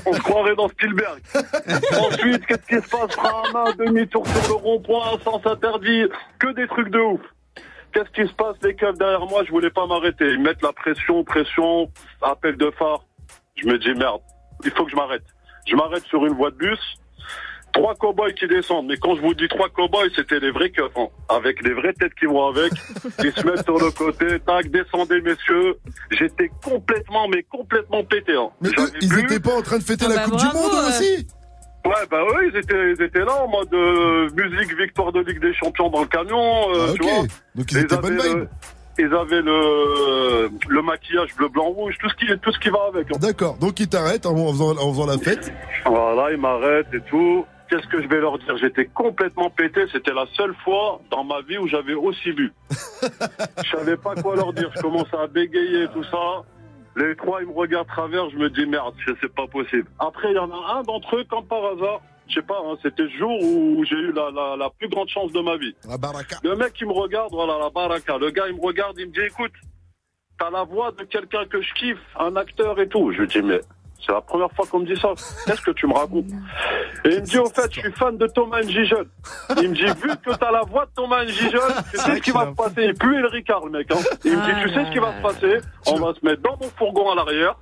On 0.04 0.12
se 0.12 0.20
croirait 0.20 0.54
dans 0.54 0.68
Spielberg. 0.68 1.20
Ensuite, 1.98 2.46
qu'est-ce 2.46 2.66
qui 2.66 2.86
se 2.86 2.90
passe 2.90 3.16
main, 3.52 3.72
demi-tour 3.78 4.26
sur 4.26 4.48
le 4.48 4.54
rond-point, 4.54 5.18
sens 5.24 5.44
interdit, 5.46 6.04
que 6.38 6.52
des 6.52 6.66
trucs 6.68 6.90
de 6.90 7.00
ouf. 7.00 7.20
Qu'est-ce 7.92 8.10
qui 8.10 8.28
se 8.28 8.34
passe 8.34 8.56
Les 8.62 8.74
keufs 8.74 8.98
derrière 8.98 9.24
moi, 9.26 9.42
je 9.44 9.50
voulais 9.50 9.70
pas 9.70 9.86
m'arrêter. 9.86 10.26
Ils 10.26 10.40
mettent 10.40 10.62
la 10.62 10.72
pression, 10.72 11.24
pression, 11.24 11.90
appel 12.20 12.56
de 12.58 12.70
phare. 12.78 13.04
Je 13.56 13.66
me 13.66 13.78
dis 13.78 13.94
merde, 13.94 14.20
il 14.64 14.70
faut 14.72 14.84
que 14.84 14.90
je 14.90 14.96
m'arrête. 14.96 15.24
Je 15.66 15.74
m'arrête 15.74 16.04
sur 16.04 16.24
une 16.26 16.34
voie 16.34 16.50
de 16.50 16.56
bus. 16.56 16.98
Trois 17.76 17.94
cow-boys 17.94 18.32
qui 18.32 18.46
descendent. 18.48 18.86
Mais 18.88 18.96
quand 18.96 19.14
je 19.16 19.20
vous 19.20 19.34
dis 19.34 19.48
trois 19.48 19.68
cow-boys, 19.68 20.08
c'était 20.16 20.40
les 20.40 20.50
vrais 20.50 20.70
keufs, 20.70 20.90
hein. 20.96 21.08
avec 21.28 21.62
les 21.62 21.74
vraies 21.74 21.92
têtes 21.92 22.14
qui 22.18 22.24
vont 22.26 22.46
avec. 22.48 22.72
Ils 23.24 23.32
se 23.32 23.46
mettent 23.46 23.64
sur 23.64 23.78
le 23.78 23.90
côté, 23.90 24.40
tac, 24.40 24.68
descendez 24.70 25.20
messieurs. 25.20 25.76
J'étais 26.10 26.50
complètement, 26.64 27.28
mais 27.28 27.42
complètement 27.42 28.02
pété. 28.04 28.34
Hein. 28.34 28.48
Mais 28.62 28.70
eux, 28.70 28.90
ils 29.02 29.18
étaient 29.18 29.40
pas 29.40 29.54
en 29.56 29.62
train 29.62 29.78
de 29.78 29.82
fêter 29.82 30.06
Ah 30.06 30.10
la 30.10 30.16
bah 30.16 30.22
Coupe 30.24 30.34
bravo, 30.34 30.48
du 30.52 30.56
Monde 30.74 30.84
aussi 30.88 31.26
Ouais, 31.84 32.06
bah 32.10 32.22
oui, 32.30 32.50
ils 32.52 32.56
étaient, 32.58 32.92
ils 32.98 33.02
étaient 33.02 33.20
là 33.24 33.44
en 33.44 33.48
mode 33.48 33.72
euh, 33.74 34.28
musique, 34.34 34.76
victoire 34.76 35.12
de 35.12 35.20
Ligue 35.20 35.40
des 35.40 35.54
Champions 35.54 35.88
dans 35.90 36.00
le 36.00 36.08
camion, 36.08 36.74
euh, 36.74 36.86
Ah, 36.88 36.92
tu 36.94 37.02
ok. 37.02 37.08
vois. 37.10 37.24
Donc 37.54 37.72
ils 37.72 37.78
étaient 37.78 37.96
bonne 37.98 38.18
avaient 38.20 38.28
vibe. 38.28 38.38
le- 38.38 38.48
Ils 38.98 39.14
avaient 39.14 39.42
le, 39.42 40.50
le 40.68 40.82
maquillage 40.82 41.36
bleu, 41.36 41.48
blanc, 41.48 41.66
rouge, 41.66 41.94
tout 42.00 42.08
ce 42.08 42.14
qui, 42.16 42.26
tout 42.40 42.50
ce 42.52 42.58
qui 42.58 42.70
va 42.70 42.78
avec. 42.92 43.06
hein. 43.14 43.18
D'accord, 43.20 43.56
donc 43.58 43.78
ils 43.78 43.88
t'arrêtent 43.88 44.26
en, 44.26 44.34
en 44.36 44.50
faisant, 44.52 44.70
en 44.76 44.92
faisant 44.92 45.06
la 45.06 45.18
fête. 45.18 45.52
Voilà, 45.84 46.32
ils 46.32 46.38
m'arrêtent 46.38 46.92
et 46.94 47.00
tout. 47.02 47.44
Qu'est-ce 47.68 47.86
que 47.88 48.00
je 48.00 48.08
vais 48.08 48.20
leur 48.20 48.38
dire? 48.38 48.56
J'étais 48.58 48.86
complètement 48.86 49.50
pété. 49.50 49.86
C'était 49.92 50.12
la 50.12 50.26
seule 50.36 50.54
fois 50.64 51.00
dans 51.10 51.24
ma 51.24 51.40
vie 51.42 51.58
où 51.58 51.66
j'avais 51.66 51.94
aussi 51.94 52.32
bu. 52.32 52.52
je 52.70 53.70
savais 53.70 53.96
pas 53.96 54.14
quoi 54.14 54.36
leur 54.36 54.52
dire. 54.52 54.70
Je 54.76 54.80
commençais 54.80 55.16
à 55.16 55.26
bégayer 55.26 55.88
tout 55.92 56.04
ça. 56.04 56.42
Les 56.96 57.14
trois, 57.16 57.42
ils 57.42 57.48
me 57.48 57.52
regardent 57.52 57.88
travers. 57.88 58.30
Je 58.30 58.36
me 58.36 58.48
dis 58.48 58.66
merde, 58.66 58.94
c'est 59.04 59.14
c'est 59.20 59.34
pas 59.34 59.46
possible. 59.46 59.86
Après, 59.98 60.30
il 60.30 60.36
y 60.36 60.38
en 60.38 60.50
a 60.50 60.78
un 60.78 60.82
d'entre 60.82 61.16
eux, 61.16 61.24
comme 61.28 61.46
par 61.46 61.64
hasard. 61.64 62.00
Je 62.28 62.34
sais 62.34 62.42
pas, 62.42 62.58
hein, 62.64 62.76
c'était 62.82 63.04
le 63.04 63.10
jour 63.10 63.40
où 63.40 63.84
j'ai 63.84 63.94
eu 63.94 64.12
la, 64.12 64.30
la, 64.32 64.56
la 64.56 64.70
plus 64.70 64.88
grande 64.88 65.08
chance 65.08 65.30
de 65.32 65.40
ma 65.40 65.56
vie. 65.56 65.74
La 65.88 65.96
baraka. 65.96 66.38
Le 66.42 66.56
mec, 66.56 66.72
il 66.80 66.86
me 66.88 66.92
regarde, 66.92 67.30
voilà, 67.32 67.56
la 67.58 67.70
baraka. 67.70 68.18
Le 68.18 68.30
gars, 68.30 68.48
il 68.48 68.56
me 68.56 68.60
regarde, 68.60 68.98
il 68.98 69.06
me 69.06 69.12
dit, 69.12 69.20
écoute, 69.20 69.52
t'as 70.38 70.50
la 70.50 70.64
voix 70.64 70.90
de 70.92 71.04
quelqu'un 71.04 71.44
que 71.46 71.60
je 71.62 71.72
kiffe, 71.74 71.98
un 72.18 72.34
acteur 72.34 72.80
et 72.80 72.88
tout. 72.88 73.12
Je 73.12 73.20
lui 73.22 73.28
dis, 73.28 73.42
mais 73.42 73.60
c'est 74.04 74.12
la 74.12 74.20
première 74.20 74.50
fois 74.52 74.66
qu'on 74.66 74.80
me 74.80 74.86
dit 74.86 75.00
ça. 75.00 75.08
Qu'est-ce 75.46 75.62
que 75.62 75.70
tu 75.72 75.86
me 75.86 75.94
racontes 75.94 76.26
Et 77.04 77.08
il 77.08 77.20
me 77.20 77.20
dit, 77.20 77.38
au 77.38 77.46
fait, 77.46 77.72
je 77.72 77.80
suis 77.80 77.92
fan 77.92 78.16
de 78.16 78.26
Thomas 78.26 78.62
Njijol. 78.62 79.08
Il 79.62 79.70
me 79.70 79.74
dit, 79.74 79.84
vu 79.84 80.10
que 80.24 80.34
t'as 80.36 80.50
la 80.50 80.62
voix 80.62 80.86
de 80.86 80.90
Thomas 80.94 81.24
Njijol, 81.24 81.72
tu 81.90 81.96
sais 81.98 82.16
ce 82.16 82.20
qui 82.20 82.30
va 82.30 82.46
se 82.46 82.54
passer. 82.54 82.84
Il 82.84 82.94
pue 82.94 83.20
le 83.20 83.28
Ricard, 83.28 83.64
le 83.66 83.70
mec. 83.72 83.90
Hein. 83.90 83.98
Il 84.24 84.36
me 84.36 84.44
dit, 84.44 84.62
tu 84.62 84.74
sais 84.74 84.84
ce 84.84 84.90
qui 84.92 84.98
va 84.98 85.16
se 85.16 85.22
passer 85.22 85.58
On 85.86 85.96
va 85.96 86.14
se 86.14 86.24
mettre 86.24 86.42
dans 86.42 86.56
mon 86.60 86.70
fourgon 86.70 87.10
à 87.10 87.14
l'arrière, 87.14 87.56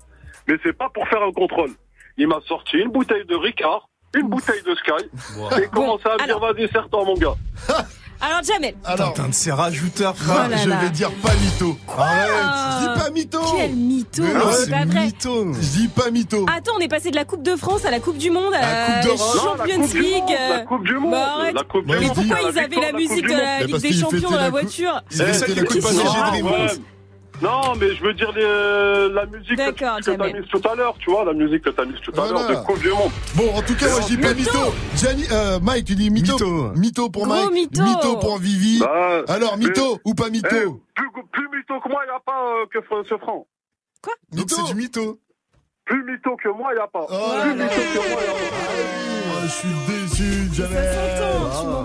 mais 0.49 0.57
c'est 0.63 0.77
pas 0.77 0.89
pour 0.89 1.07
faire 1.09 1.23
un 1.23 1.33
contrôle. 1.33 1.71
Il 2.17 2.29
m'a 2.29 2.41
sorti 2.47 2.77
une 2.77 2.91
bouteille 2.91 3.25
de 3.27 3.37
Ricard, 3.37 3.89
une 4.15 4.29
bouteille 4.29 4.63
de 4.63 4.75
Sky, 4.75 5.63
et 5.63 5.67
commencé 5.69 6.05
à 6.07 6.23
me 6.23 6.27
dire, 6.27 6.39
vas-y, 6.39 6.69
serre-toi, 6.69 7.05
mon 7.05 7.15
gars. 7.15 7.35
Alors, 8.27 8.43
Jamel. 8.43 8.75
Alors, 8.85 9.13
Putain 9.13 9.29
de 9.29 9.35
ces 9.35 9.53
rajouteurs, 9.53 10.15
Oh 10.19 10.23
frère. 10.25 10.49
là 10.49 10.57
je 10.57 10.69
là. 10.69 10.77
vais 10.77 10.91
dire 10.91 11.11
pas 11.23 11.35
mytho. 11.35 11.77
Arrête, 11.99 12.29
Ah. 12.43 12.79
je 12.81 12.87
dis 12.89 13.01
pas 13.05 13.11
mytho. 13.11 13.39
Quel 13.57 13.75
mytho, 13.75 14.23
Mais 14.23 14.35
non, 14.35 14.45
c'est 14.53 14.71
pas 14.71 14.85
vrai. 14.87 15.05
mytho. 15.07 15.53
Je 15.55 15.59
dis 15.79 15.89
pas 15.89 16.11
mytho. 16.11 16.47
Attends, 16.57 16.73
on 16.77 16.81
est 16.81 16.89
passé 16.89 17.11
de 17.11 17.17
la 17.17 17.25
Coupe 17.25 17.43
de 17.43 17.55
France 17.57 17.85
à 17.85 17.91
la 17.91 18.01
Coupe 18.01 18.17
du 18.17 18.31
Monde 18.31 18.55
à 18.55 18.61
La 18.61 18.87
Coupe 18.87 19.05
d'Europe. 19.05 19.37
Non, 19.37 19.55
la 19.55 19.59
Champions 19.75 20.01
League. 20.01 20.13
Monde, 20.23 20.31
la 20.31 20.57
euh, 20.57 20.65
Coupe 20.65 20.85
du 20.85 20.95
Monde, 20.99 21.11
bah, 21.11 21.35
arrête. 21.39 21.55
la 21.55 21.63
Coupe 21.65 21.85
Mais 21.87 22.07
pourquoi 22.07 22.39
ils 22.51 22.59
avaient 22.59 22.77
la 22.81 22.93
de 22.93 22.97
musique 22.97 23.27
de 23.27 23.33
la 23.33 23.61
Ligue 23.65 23.77
des 23.81 23.93
Champions 23.93 24.31
dans 24.31 24.37
la 24.37 24.51
voiture 24.51 25.03
Ils 25.11 25.19
la 25.19 25.27
Coupe 25.35 25.49
écoute 25.59 25.83
pas 25.83 25.91
Non, 27.45 27.75
mais 27.79 27.95
je 27.95 28.03
veux 28.03 28.15
dire 28.15 28.33
les- 28.33 29.13
la 29.15 29.27
musique 29.27 29.57
que, 29.57 29.71
t'as 29.71 29.99
mise 30.33 30.49
tout 30.51 30.63
à 30.67 30.75
l'heure, 30.75 30.95
tu 30.99 31.11
vois, 31.11 31.25
la 31.25 31.35
musique 31.35 31.63
que 31.63 31.71
t'as 31.71 31.85
mise 31.85 32.01
tout 32.01 32.11
à 32.13 32.27
Voilà. 32.27 32.33
l'heure 32.49 32.61
de 32.63 32.67
Coupe 32.67 32.79
du 32.81 32.89
Monde. 32.89 33.11
Bon, 33.35 33.55
en 33.55 33.61
tout 33.63 33.75
cas, 33.77 33.91
moi 33.91 34.01
je 34.03 34.07
dis 34.07 34.17
pas 34.17 34.33
Mytho. 34.35 34.59
Gianni, 34.97 35.25
euh, 35.31 35.59
Mike, 35.61 35.85
tu 35.85 35.95
dis 35.95 36.11
mytho. 36.11 36.33
Mytho. 36.35 36.73
Mytho 36.75 37.11
pour 37.11 37.27
Gros 37.27 37.51
Mike. 37.51 37.71
mytho. 37.79 38.17
pour 38.19 38.39
Vivi. 38.39 38.79
Bah, 38.81 39.23
Alors, 39.29 39.57
mais- 39.59 39.67
mytho 39.67 39.99
ou 40.05 40.15
pas 40.15 40.31
mytho 40.31 40.49
Eh, 40.51 40.65
plus, 40.95 41.11
plus 41.33 41.49
mytho 41.55 41.81
que 41.81 41.89
moi, 41.91 42.01
il 42.05 42.09
n'y 42.11 42.17
a 42.17 42.21
pas 42.25 42.41
euh, 42.63 42.67
que 42.73 42.79
ce 43.09 43.19
franc. 43.19 43.47
Donc 44.33 44.41
Mytho. 44.51 44.57
c'est 44.57 44.73
du 44.73 44.79
mytho. 44.81 45.19
Plus 45.85 46.03
mytho 46.05 46.37
que 46.43 46.49
moi, 46.49 46.71
il 46.73 46.77
n'y 46.77 46.81
a 46.81 46.87
pas. 46.87 47.07
Oh 47.11 47.41
plus 47.43 47.51
là 47.51 47.57
là. 47.57 47.65
mytho 47.65 47.81
que 47.83 47.97
moi, 47.99 48.07
il 48.07 48.11
n'y 48.11 48.15
a 48.15 48.33
pas. 48.33 49.24
Ah, 49.45 49.47
Je 49.47 49.53
suis 49.53 49.69
déçu, 49.87 50.51
Jamel. 50.55 50.85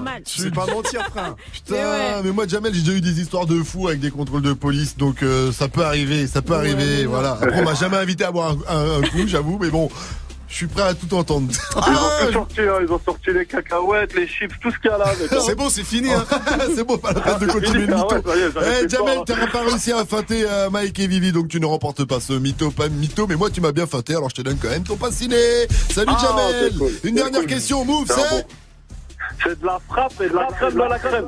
mal. 0.03 0.22
Tu 0.23 0.41
sais 0.41 0.52
pas 0.52 0.65
mentir, 0.65 1.02
frère. 1.11 1.36
Putain, 1.53 1.76
Mais 1.76 1.84
ouais. 1.84 2.22
mais 2.23 2.31
moi, 2.31 2.48
Jamel, 2.48 2.73
j'ai 2.73 2.81
déjà 2.81 2.94
eu 2.94 3.02
des 3.02 3.19
histoires 3.22 3.45
de 3.45 3.61
fous 3.61 3.88
avec 3.90 3.99
des 3.99 4.11
contrôles 4.11 4.41
de 4.41 4.53
police, 4.53 4.95
donc 4.98 5.23
euh, 5.23 5.52
ça 5.52 5.68
peut 5.68 5.84
arriver, 5.84 6.26
ça 6.27 6.41
peut 6.41 6.56
arriver, 6.56 7.06
voilà. 7.06 7.31
Après, 7.41 7.60
on 7.60 7.65
m'a 7.65 7.73
jamais 7.73 7.98
invité 7.98 8.23
à 8.23 8.31
boire 8.31 8.56
un, 8.69 8.76
un- 8.76 8.98
un 8.99 9.02
coup, 9.02 9.27
j'avoue, 9.27 9.57
mais 9.61 9.69
bon, 9.69 9.90
je 10.50 10.56
suis 10.56 10.68
prêt 10.68 10.82
à 10.84 10.94
tout 10.94 11.14
entendre. 11.14 11.48
Ils 11.76 11.78
ont 11.78 12.28
tout 12.28 12.34
sorti, 12.34 12.62
hein, 12.62 12.80
ils 12.86 12.92
ont 12.92 13.00
sorti 13.06 13.30
les 13.34 13.46
cacahuètes, 13.46 14.14
les 14.16 14.28
chips, 14.28 14.52
tout 14.62 14.72
ce 14.72 14.80
qu'il 14.80 14.90
y 14.90 14.94
a 14.94 14.98
là. 14.98 15.06
C'est 15.46 15.56
bon, 15.56 15.70
c'est 15.70 15.84
fini. 15.84 16.12
Hein. 16.12 16.26
c'est 16.76 16.84
bon, 16.84 16.98
pas 16.98 17.14
la 17.14 17.22
peine 17.22 17.48
de 17.48 17.52
continuer 17.54 17.86
le 17.86 17.94
Ah 17.96 18.08
mytho. 18.16 18.30
ouais, 18.30 18.82
Eh, 18.84 18.90
Jamel, 18.90 19.20
t'as 19.26 19.48
pas 19.48 19.62
réussi 19.64 19.92
à 19.92 20.04
feinter 20.06 20.46
euh, 20.50 20.70
Mike 20.70 21.00
et 21.00 21.08
Vivi, 21.08 21.32
donc 21.32 21.48
tu 21.50 21.60
ne 21.60 21.66
remportes 21.66 22.04
pas 22.06 22.20
ce 22.20 22.34
mytho, 22.34 22.72
pas 22.72 22.90
mytho, 22.90 23.28
mais 23.28 23.36
moi 23.36 23.50
tu 23.50 23.62
m'as 23.62 23.72
bien 23.72 23.86
feinté, 23.88 24.16
alors 24.16 24.30
je 24.30 24.36
te 24.36 24.42
donne 24.42 24.58
quand 24.62 24.70
même 24.70 24.84
ton 24.84 24.98
pass 24.98 25.14
ciné. 25.16 25.38
Salut 25.94 26.12
Ah, 26.16 26.20
Jamel. 26.22 26.78
cool, 26.78 26.92
Une 27.04 27.16
dernière 27.16 27.42
cool. 27.42 27.50
question, 27.50 27.86
move, 27.86 28.08
C'est 28.08 28.46
c'est 29.43 29.60
de 29.60 29.65
la 29.65 29.80
frappe 29.88 30.14
et 30.22 30.30
de 30.30 30.35
la 30.35 30.45
crème 30.45 30.73
de 30.73 30.80
la 30.80 30.99
crème. 30.99 31.27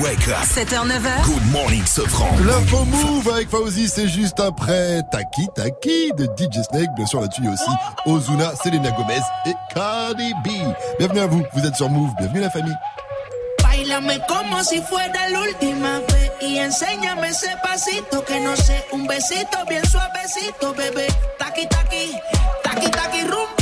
Wake 0.00 0.26
up. 0.28 0.36
7h, 0.42 0.86
9h. 0.86 1.24
Good 1.26 1.52
morning, 1.52 1.84
Sofran. 1.84 2.30
L'info 2.46 2.84
move 2.84 3.28
avec 3.28 3.50
Fauzi, 3.50 3.88
c'est 3.88 4.08
juste 4.08 4.40
après 4.40 5.02
Taki 5.10 5.48
Taki 5.54 6.12
de 6.16 6.24
DJ 6.24 6.62
Snake. 6.70 6.88
Bien 6.96 7.06
sûr, 7.06 7.20
là-dessus, 7.20 7.42
il 7.42 7.46
y 7.46 7.48
a 7.48 7.52
aussi 7.52 7.70
Ozuna, 8.06 8.52
Selena 8.56 8.90
Gomez 8.92 9.20
et 9.46 9.52
Cardi 9.74 10.32
B. 10.44 10.48
Bienvenue 10.98 11.20
à 11.20 11.26
vous, 11.26 11.42
vous 11.52 11.66
êtes 11.66 11.76
sur 11.76 11.90
Move. 11.90 12.10
Bienvenue 12.18 12.40
la 12.40 12.50
famille. 12.50 12.76
Bailame 13.62 14.18
como 14.26 14.62
si 14.62 14.80
fuera 14.82 15.28
la 15.30 15.40
última 15.40 15.98
vez 15.98 16.32
y 16.40 16.58
enséñame 16.58 17.28
ese 17.28 17.50
pasito 17.62 18.24
que 18.24 18.40
no 18.40 18.56
sé, 18.56 18.84
un 18.92 19.06
besito 19.06 19.58
bien 19.68 19.84
suavecito, 19.84 20.72
bebé. 20.74 21.06
Taqui 21.38 21.66
taqui, 21.68 22.12
taqui 22.62 22.90
taqui 22.90 23.22
rumba. 23.22 23.61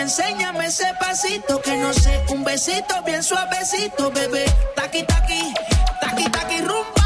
enséñame 0.00 0.66
ese 0.66 0.86
pasito 0.98 1.60
que 1.60 1.76
no 1.76 1.92
sé, 1.92 2.24
un 2.30 2.42
besito 2.42 3.02
bien 3.04 3.22
suavecito, 3.22 4.10
bebé. 4.10 4.44
Taqui 4.74 5.02
taqui, 5.04 5.54
taqui 6.00 6.24
taqui 6.30 6.60
rumba. 6.62 7.00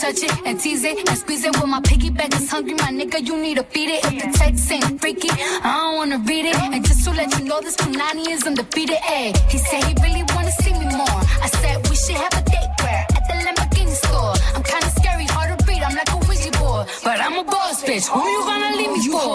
Touch 0.00 0.22
it 0.22 0.32
and 0.46 0.58
tease 0.58 0.84
it 0.84 1.06
and 1.06 1.18
it. 1.44 1.54
With 1.56 1.66
my 1.66 1.80
piggyback 1.80 2.34
is 2.34 2.50
hungry, 2.50 2.74
my 2.74 2.90
nigga, 2.90 3.24
you 3.26 3.36
need 3.36 3.56
to 3.56 3.64
feed 3.64 3.90
it. 3.90 4.04
If 4.04 4.14
the 4.22 4.38
text 4.38 4.70
ain't 4.72 5.00
freaky, 5.00 5.30
I 5.30 5.72
don't 5.80 5.96
wanna 5.96 6.18
read 6.18 6.46
it. 6.46 6.56
And 6.56 6.84
just 6.84 7.04
to 7.04 7.10
let 7.10 7.28
you 7.38 7.44
know, 7.44 7.60
this 7.60 7.76
Punani 7.76 8.28
is 8.28 8.44
undefeated. 8.46 8.98
Ay, 9.02 9.32
he 9.48 9.58
said 9.58 9.84
he 9.84 9.94
really 10.02 10.24
wanna 10.34 10.52
see 10.62 10.72
me 10.72 10.86
more. 11.00 11.20
I 11.44 11.48
said 11.60 11.88
we 11.88 11.96
should 11.96 12.16
have 12.16 12.34
a 12.40 12.42
date 12.42 12.72
where 12.82 13.04
at 13.16 13.22
the 13.28 13.34
Lamborghini 13.46 13.94
store. 14.04 14.34
I'm 14.54 14.62
kinda 14.62 14.90
scary, 14.98 15.26
hard 15.26 15.58
to 15.58 15.64
read. 15.66 15.82
I'm 15.82 15.94
like 15.94 16.10
a 16.12 16.18
Ouija 16.26 16.50
board, 16.58 16.86
but 17.04 17.20
I'm 17.20 17.38
a 17.38 17.44
boss 17.44 17.82
bitch. 17.84 18.06
Who 18.08 18.20
you 18.34 18.40
gonna 18.50 18.76
leave 18.76 18.92
me 18.92 19.08
for? 19.08 19.34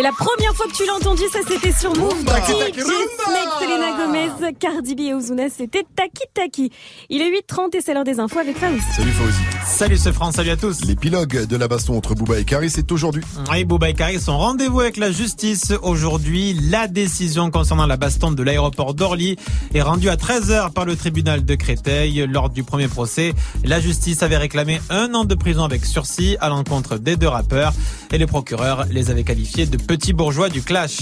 Et 0.00 0.02
la 0.02 0.12
première 0.12 0.54
fois 0.54 0.64
que 0.64 0.72
tu 0.72 0.86
l'as 0.86 0.94
entendu, 0.94 1.24
ça 1.30 1.40
c'était 1.46 1.72
sur 1.78 1.94
Move. 1.94 2.24
Taki 2.24 2.52
Taki 2.58 2.80
Selena 2.80 3.98
Gomez, 3.98 4.54
Cardi 4.58 4.94
B 4.94 5.00
et 5.00 5.12
Ozuna, 5.12 5.50
c'était 5.50 5.84
Taki 5.94 6.22
Taki. 6.32 6.72
Il 7.10 7.20
est 7.20 7.30
8h30 7.30 7.76
et 7.76 7.80
c'est 7.82 7.92
l'heure 7.92 8.04
des 8.04 8.18
infos 8.18 8.38
avec 8.38 8.56
Faouzi. 8.56 8.80
Salut 8.96 9.10
Fauzi. 9.10 9.38
Salut 9.66 9.98
ce 9.98 10.10
France, 10.10 10.36
salut 10.36 10.48
à 10.48 10.56
tous. 10.56 10.86
L'épilogue 10.86 11.44
de 11.46 11.56
la 11.56 11.68
baston 11.68 11.98
entre 11.98 12.14
Booba 12.14 12.38
et 12.38 12.44
Karis 12.44 12.72
est 12.78 12.90
aujourd'hui. 12.90 13.22
Oui, 13.50 13.64
Bouba 13.64 13.90
et 13.90 13.94
Karis 13.94 14.24
ont 14.28 14.38
rendez-vous 14.38 14.80
avec 14.80 14.96
la 14.96 15.12
justice 15.12 15.74
aujourd'hui. 15.82 16.54
La 16.70 16.88
décision 16.88 17.50
concernant 17.50 17.84
la 17.84 17.98
baston 17.98 18.30
de 18.30 18.42
l'aéroport 18.42 18.94
d'Orly 18.94 19.36
est 19.74 19.82
rendue 19.82 20.08
à 20.08 20.16
13h 20.16 20.72
par 20.72 20.86
le 20.86 20.96
tribunal 20.96 21.44
de 21.44 21.54
Créteil. 21.56 22.26
Lors 22.26 22.48
du 22.48 22.62
premier 22.62 22.88
procès, 22.88 23.34
la 23.64 23.80
justice 23.80 24.22
avait 24.22 24.38
réclamé 24.38 24.80
un 24.88 25.12
an 25.12 25.26
de 25.26 25.34
prison 25.34 25.64
avec 25.64 25.84
sursis 25.84 26.38
à 26.40 26.48
l'encontre 26.48 26.96
des 26.96 27.16
deux 27.16 27.28
rappeurs 27.28 27.74
et 28.12 28.16
le 28.16 28.26
procureur 28.26 28.86
les 28.90 29.10
avait 29.10 29.24
qualifiés 29.24 29.66
de 29.66 29.76
petits 29.90 30.12
bourgeois 30.12 30.48
du 30.48 30.62
clash. 30.62 31.00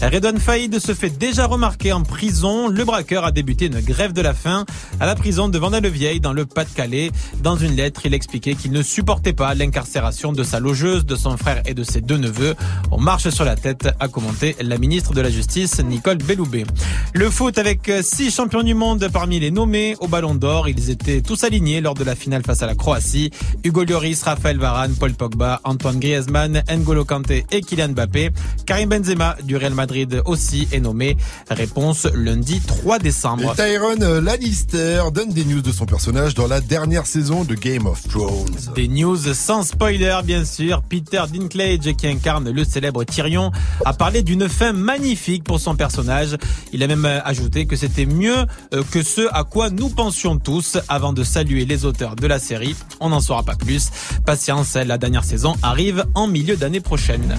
Redouane 0.00 0.38
Faïd 0.38 0.78
se 0.78 0.94
fait 0.94 1.10
déjà 1.10 1.44
remarquer 1.44 1.92
en 1.92 2.02
prison. 2.02 2.68
Le 2.68 2.82
braqueur 2.82 3.26
a 3.26 3.30
débuté 3.30 3.66
une 3.66 3.82
grève 3.82 4.14
de 4.14 4.22
la 4.22 4.32
faim 4.32 4.64
à 5.00 5.04
la 5.04 5.14
prison 5.14 5.50
de 5.50 5.58
Vendée-le-Vieil 5.58 6.18
dans 6.18 6.32
le 6.32 6.46
Pas-de-Calais. 6.46 7.10
Dans 7.42 7.56
une 7.56 7.76
lettre, 7.76 8.00
il 8.06 8.14
expliquait 8.14 8.54
qu'il 8.54 8.72
ne 8.72 8.80
supportait 8.80 9.34
pas 9.34 9.54
l'incarcération 9.54 10.32
de 10.32 10.44
sa 10.44 10.60
logeuse, 10.60 11.04
de 11.04 11.14
son 11.14 11.36
frère 11.36 11.60
et 11.66 11.74
de 11.74 11.84
ses 11.84 12.00
deux 12.00 12.16
neveux. 12.16 12.54
On 12.90 12.98
marche 12.98 13.28
sur 13.28 13.44
la 13.44 13.54
tête, 13.54 13.90
a 14.00 14.08
commenté 14.08 14.56
la 14.62 14.78
ministre 14.78 15.12
de 15.12 15.20
la 15.20 15.28
Justice, 15.28 15.80
Nicole 15.84 16.16
Belloubet. 16.16 16.64
Le 17.12 17.28
foot 17.28 17.58
avec 17.58 17.92
six 18.00 18.34
champions 18.34 18.62
du 18.62 18.72
monde 18.72 19.10
parmi 19.12 19.40
les 19.40 19.50
nommés 19.50 19.94
au 20.00 20.08
Ballon 20.08 20.34
d'Or. 20.34 20.70
Ils 20.70 20.88
étaient 20.88 21.20
tous 21.20 21.44
alignés 21.44 21.82
lors 21.82 21.94
de 21.94 22.04
la 22.04 22.14
finale 22.14 22.42
face 22.42 22.62
à 22.62 22.66
la 22.66 22.74
Croatie. 22.74 23.30
Hugo 23.62 23.84
Lloris, 23.84 24.22
Raphaël 24.22 24.56
Varane, 24.56 24.94
Paul 24.94 25.12
Pogba, 25.12 25.60
Antoine 25.64 26.00
Griezmann, 26.00 26.62
N'Golo 26.70 27.04
Kanté 27.04 27.44
et 27.52 27.60
Kylian 27.60 27.90
Mbappé. 27.90 28.21
Karim 28.66 28.90
Benzema 28.90 29.36
du 29.44 29.56
Real 29.56 29.74
Madrid 29.74 30.22
aussi 30.26 30.68
est 30.72 30.80
nommé. 30.80 31.16
Réponse 31.50 32.06
lundi 32.14 32.60
3 32.60 32.96
Et 32.96 32.98
décembre. 33.00 33.54
Tyron 33.56 34.20
Lannister 34.20 35.02
donne 35.12 35.30
des 35.30 35.44
news 35.44 35.62
de 35.62 35.72
son 35.72 35.86
personnage 35.86 36.34
dans 36.34 36.46
la 36.46 36.60
dernière 36.60 37.06
saison 37.06 37.44
de 37.44 37.54
Game 37.54 37.86
of 37.86 38.06
Thrones. 38.08 38.74
Des 38.74 38.88
news 38.88 39.16
sans 39.34 39.62
spoiler, 39.62 40.20
bien 40.24 40.44
sûr. 40.44 40.82
Peter 40.82 41.22
Dinklage, 41.32 41.94
qui 41.96 42.06
incarne 42.06 42.50
le 42.50 42.64
célèbre 42.64 43.04
Tyrion, 43.04 43.50
a 43.84 43.92
parlé 43.92 44.22
d'une 44.22 44.48
fin 44.48 44.72
magnifique 44.72 45.44
pour 45.44 45.60
son 45.60 45.74
personnage. 45.74 46.36
Il 46.72 46.82
a 46.82 46.86
même 46.86 47.04
euh, 47.04 47.20
ajouté 47.24 47.66
que 47.66 47.76
c'était 47.76 48.06
mieux 48.06 48.46
euh, 48.74 48.82
que 48.90 49.02
ce 49.02 49.28
à 49.32 49.44
quoi 49.44 49.70
nous 49.70 49.88
pensions 49.88 50.38
tous 50.38 50.78
avant 50.88 51.12
de 51.12 51.24
saluer 51.24 51.64
les 51.64 51.84
auteurs 51.84 52.16
de 52.16 52.26
la 52.26 52.38
série. 52.38 52.76
On 53.00 53.10
n'en 53.10 53.20
saura 53.20 53.42
pas 53.42 53.56
plus. 53.56 53.90
Patience, 54.24 54.74
la 54.74 54.98
dernière 54.98 55.24
saison 55.24 55.54
arrive 55.62 56.04
en 56.14 56.28
milieu 56.28 56.56
d'année 56.56 56.80
prochaine. 56.80 57.36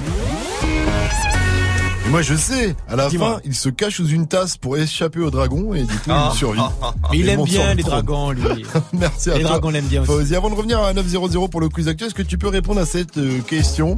Et 2.05 2.09
moi 2.09 2.21
je 2.21 2.35
sais, 2.35 2.75
à 2.89 2.95
la 2.97 3.09
fin, 3.09 3.39
il 3.45 3.55
se 3.55 3.69
cache 3.69 3.95
sous 3.97 4.07
une 4.09 4.27
tasse 4.27 4.57
pour 4.57 4.75
échapper 4.77 5.19
au 5.21 5.31
dragon 5.31 5.73
et 5.73 5.83
du 5.83 5.93
coup 5.95 6.09
Ah. 6.11 6.29
il 6.33 6.37
survit. 6.37 6.59
Mais 7.11 7.17
il 7.17 7.29
aime 7.29 7.43
bien 7.43 7.69
le 7.71 7.77
les 7.77 7.83
dragons, 7.83 8.31
lui. 8.31 8.65
Merci 8.93 9.31
à 9.31 9.35
Les 9.35 9.41
toi. 9.41 9.51
dragons 9.51 9.69
l'aiment 9.69 9.85
bien 9.85 10.03
aussi. 10.07 10.35
Avant 10.35 10.49
de 10.49 10.55
revenir 10.55 10.79
à 10.81 10.93
900 10.93 11.47
pour 11.49 11.61
le 11.61 11.69
quiz 11.69 11.87
actuel, 11.87 12.07
est-ce 12.07 12.15
que 12.15 12.21
tu 12.21 12.37
peux 12.37 12.49
répondre 12.49 12.81
à 12.81 12.85
cette 12.85 13.17
euh, 13.17 13.39
question? 13.41 13.95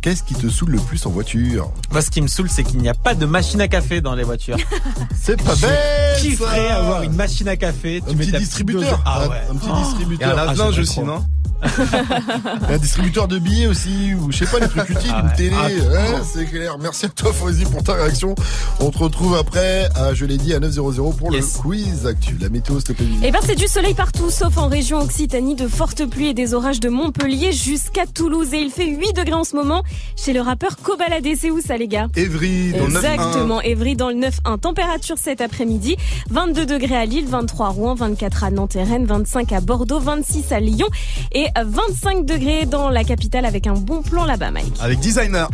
Qu'est-ce 0.00 0.22
qui 0.22 0.34
te 0.34 0.48
saoule 0.48 0.70
le 0.70 0.78
plus 0.78 1.04
en 1.04 1.10
voiture? 1.10 1.70
Moi, 1.92 2.00
ce 2.00 2.10
qui 2.10 2.22
me 2.22 2.26
saoule, 2.26 2.48
c'est 2.48 2.62
qu'il 2.64 2.78
n'y 2.78 2.88
a 2.88 2.94
pas 2.94 3.14
de 3.14 3.26
machine 3.26 3.60
à 3.60 3.68
café 3.68 4.00
dans 4.00 4.14
les 4.14 4.22
voitures. 4.24 4.56
C'est 5.20 5.36
pas 5.42 5.54
bête 5.56 6.16
kifferais 6.22 6.68
ça 6.68 6.76
avoir 6.78 7.02
une 7.02 7.12
machine 7.12 7.48
à 7.48 7.56
café. 7.56 8.00
Un 8.06 8.10
Tu 8.10 8.16
mets 8.16 8.22
petit 8.24 8.32
ta 8.32 8.38
distributeur. 8.38 9.02
Ah 9.04 9.24
Un- 9.24 9.28
ouais. 9.28 9.36
Un 9.50 9.54
petit 9.56 9.68
Oh. 9.70 9.76
distributeur. 9.84 10.30
Ah, 10.32 10.36
lave-linge 10.36 10.56
j'aimerais 10.74 10.80
aussi, 10.80 10.92
trop. 10.94 11.04
non? 11.04 11.24
un 12.68 12.78
distributeur 12.78 13.28
de 13.28 13.38
billets 13.38 13.66
aussi, 13.66 14.14
ou 14.14 14.30
je 14.32 14.38
sais 14.38 14.46
pas, 14.46 14.58
les 14.60 14.68
trucs 14.68 14.88
utiles, 14.90 15.10
Ah 15.14 15.20
une 15.20 15.26
ouais. 15.28 15.34
télé, 15.36 15.56
Ah, 15.58 15.66
ouais, 15.66 16.18
oh. 16.20 16.24
c'est 16.32 16.46
clair. 16.46 16.76
Merci 16.80 17.06
à 17.06 17.08
toi 17.10 17.32
Fauzi 17.32 17.64
pour 17.64 17.82
ta 17.82 17.94
réaction. 17.94 18.34
On 18.80 18.90
te 18.90 18.98
retrouve 18.98 19.36
après, 19.36 19.88
à, 19.94 20.14
je 20.14 20.24
l'ai 20.24 20.38
dit, 20.38 20.54
à 20.54 20.60
900 20.60 21.12
pour 21.18 21.32
Yes. 21.34 21.56
le 21.56 21.60
quiz 21.62 22.06
actu. 22.06 22.36
La 22.40 22.48
météo, 22.48 22.76
s'il 22.76 22.84
te 22.88 22.92
plaît. 22.92 23.06
Eh 23.22 23.30
ben 23.30 23.38
c'est 23.44 23.54
du 23.56 23.66
soleil 23.66 23.94
partout, 23.94 24.30
sauf 24.30 24.56
en 24.58 24.68
région 24.68 24.98
Occitanie, 25.00 25.54
de 25.54 25.68
fortes 25.68 26.04
pluies 26.06 26.28
et 26.28 26.34
des 26.34 26.54
orages 26.54 26.80
de 26.80 26.88
Montpellier 26.88 27.52
jusqu'à 27.52 28.06
Toulouse. 28.06 28.52
Et 28.54 28.60
il 28.60 28.70
fait 28.70 28.86
8 28.86 29.12
degrés 29.14 29.34
en 29.34 29.44
ce 29.44 29.56
moment 29.56 29.82
chez 30.16 30.32
le 30.32 30.40
rappeur 30.40 30.76
Kobalade. 30.76 31.26
C'est 31.38 31.50
où 31.50 31.60
ça 31.60 31.76
les 31.76 31.88
gars? 31.88 32.06
Évry, 32.16 32.72
dans 32.72 32.86
le 32.86 32.92
9-1. 32.94 32.96
Exactement, 32.98 33.60
Évry 33.60 33.96
dans 33.96 34.08
le 34.08 34.16
9-1. 34.16 34.58
Température 34.58 35.16
cet 35.18 35.40
après-midi, 35.40 35.96
22 36.30 36.66
degrés 36.66 36.96
à 36.96 37.04
Lille, 37.04 37.26
23 37.28 37.66
à 37.66 37.68
Rouen, 37.70 37.94
24 37.94 38.44
à 38.44 38.50
Nantes 38.50 38.76
et 38.76 38.82
Rennes, 38.82 39.06
25 39.06 39.52
à 39.52 39.60
Bordeaux, 39.60 40.00
26 40.00 40.52
à 40.52 40.60
Lyon 40.60 40.86
et 41.32 41.46
25 41.56 42.24
degrés 42.24 42.66
dans 42.66 42.88
la 42.90 43.04
capitale 43.04 43.44
avec 43.44 43.66
un 43.66 43.74
bon 43.74 44.02
plan 44.02 44.24
là-bas 44.24 44.50
Mike. 44.50 44.74
Avec 44.80 45.00
designer. 45.00 45.48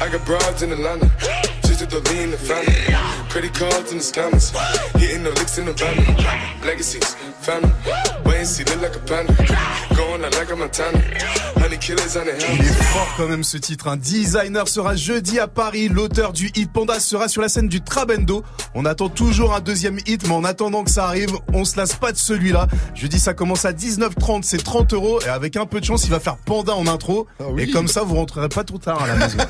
I 0.00 0.08
got 0.10 0.24
broads 0.24 0.62
in 0.62 0.72
Atlanta. 0.72 1.06
Just 1.62 1.80
to 1.80 1.86
the 1.86 2.00
lean, 2.10 2.30
the 2.30 2.36
family. 2.38 2.74
Credit 3.28 3.52
cards 3.52 3.92
and 3.92 4.00
the 4.00 4.04
scammers. 4.04 4.52
Hitting 4.98 5.22
the 5.22 5.30
licks 5.30 5.58
in 5.58 5.66
the 5.66 5.72
van. 5.72 5.96
Legacies, 6.64 7.16
family. 7.50 7.72
Wait 8.26 8.40
and 8.40 8.46
see, 8.46 8.64
look 8.64 8.80
like 8.82 8.94
a 8.96 8.98
panda. 9.00 9.32
Going 9.96 10.24
out 10.24 10.34
like 10.36 10.50
a 10.52 10.56
Montana. 10.56 10.98
Honey 11.60 11.76
killers 11.78 12.16
on 12.16 12.24
the 12.24 12.32
Il 12.54 12.60
est 12.60 12.82
fort 12.92 13.08
quand 13.16 13.26
même 13.28 13.44
ce 13.44 13.56
titre. 13.58 13.88
Un 13.88 13.96
designer 13.96 14.68
sera 14.68 14.94
jeudi 14.96 15.38
à 15.38 15.46
Paris. 15.48 15.88
L'auteur 15.88 16.32
du 16.32 16.50
hit 16.54 16.72
Panda 16.72 17.00
sera 17.00 17.28
sur 17.28 17.42
la 17.42 17.48
scène 17.48 17.68
du 17.68 17.80
Trabendo. 17.82 18.42
On 18.74 18.84
attend 18.84 19.08
toujours 19.08 19.54
un 19.54 19.60
deuxième 19.60 19.98
hit, 20.06 20.26
mais 20.26 20.34
en 20.34 20.44
attendant 20.44 20.84
que 20.84 20.90
ça 20.90 21.04
arrive, 21.06 21.30
on 21.52 21.64
se 21.64 21.76
lasse 21.76 21.94
pas 21.96 22.12
de 22.12 22.16
celui-là. 22.16 22.66
Jeudi, 22.94 23.18
ça 23.18 23.34
commence 23.34 23.64
à 23.64 23.72
19h30, 23.72 24.42
c'est 24.44 24.62
30 24.62 24.92
euros. 24.94 25.20
Et 25.22 25.28
avec 25.28 25.56
un 25.56 25.66
peu 25.66 25.80
de 25.80 25.84
chance, 25.84 26.04
il 26.04 26.10
va 26.10 26.20
faire 26.20 26.36
Panda 26.36 26.74
en 26.74 26.86
intro. 26.86 27.26
Et 27.58 27.70
comme 27.70 27.88
ça, 27.88 28.02
vous 28.02 28.14
rentrerez 28.14 28.48
pas 28.48 28.64
trop 28.64 28.78
tard 28.78 29.02
à 29.02 29.06
la 29.08 29.16
maison. 29.16 29.38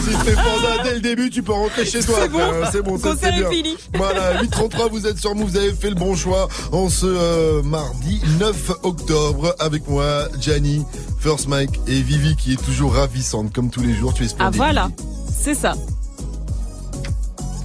Si 0.00 0.10
c'est 0.24 0.34
panda 0.34 0.82
dès 0.84 0.94
le 0.94 1.00
début, 1.00 1.28
tu 1.28 1.42
peux 1.42 1.52
rentrer 1.52 1.84
chez 1.84 2.00
toi. 2.02 2.16
C'est 2.22 2.28
bon. 2.28 2.40
C'est 2.72 2.82
bon, 2.82 2.98
ça 2.98 3.10
Concert 3.10 3.30
c'est 3.34 3.38
est 3.38 3.40
bien. 3.42 3.50
fini. 3.50 3.76
Voilà, 3.94 4.40
833, 4.40 4.88
vous 4.88 4.99
êtes 5.06 5.18
sur 5.18 5.34
Move, 5.34 5.50
vous 5.50 5.56
avez 5.56 5.72
fait 5.72 5.88
le 5.90 5.94
bon 5.96 6.14
choix 6.14 6.48
en 6.72 6.88
ce 6.88 7.06
euh, 7.06 7.62
mardi 7.62 8.20
9 8.38 8.70
octobre 8.82 9.54
avec 9.58 9.88
moi, 9.88 10.28
Gianni, 10.40 10.84
First 11.18 11.48
Mike 11.48 11.80
et 11.86 12.00
Vivi 12.00 12.36
qui 12.36 12.54
est 12.54 12.62
toujours 12.64 12.94
ravissante 12.94 13.52
comme 13.52 13.70
tous 13.70 13.82
les 13.82 13.94
jours. 13.94 14.14
Tu 14.14 14.24
es 14.24 14.28
Ah 14.38 14.50
voilà, 14.52 14.90
c'est 15.42 15.54
ça. 15.54 15.72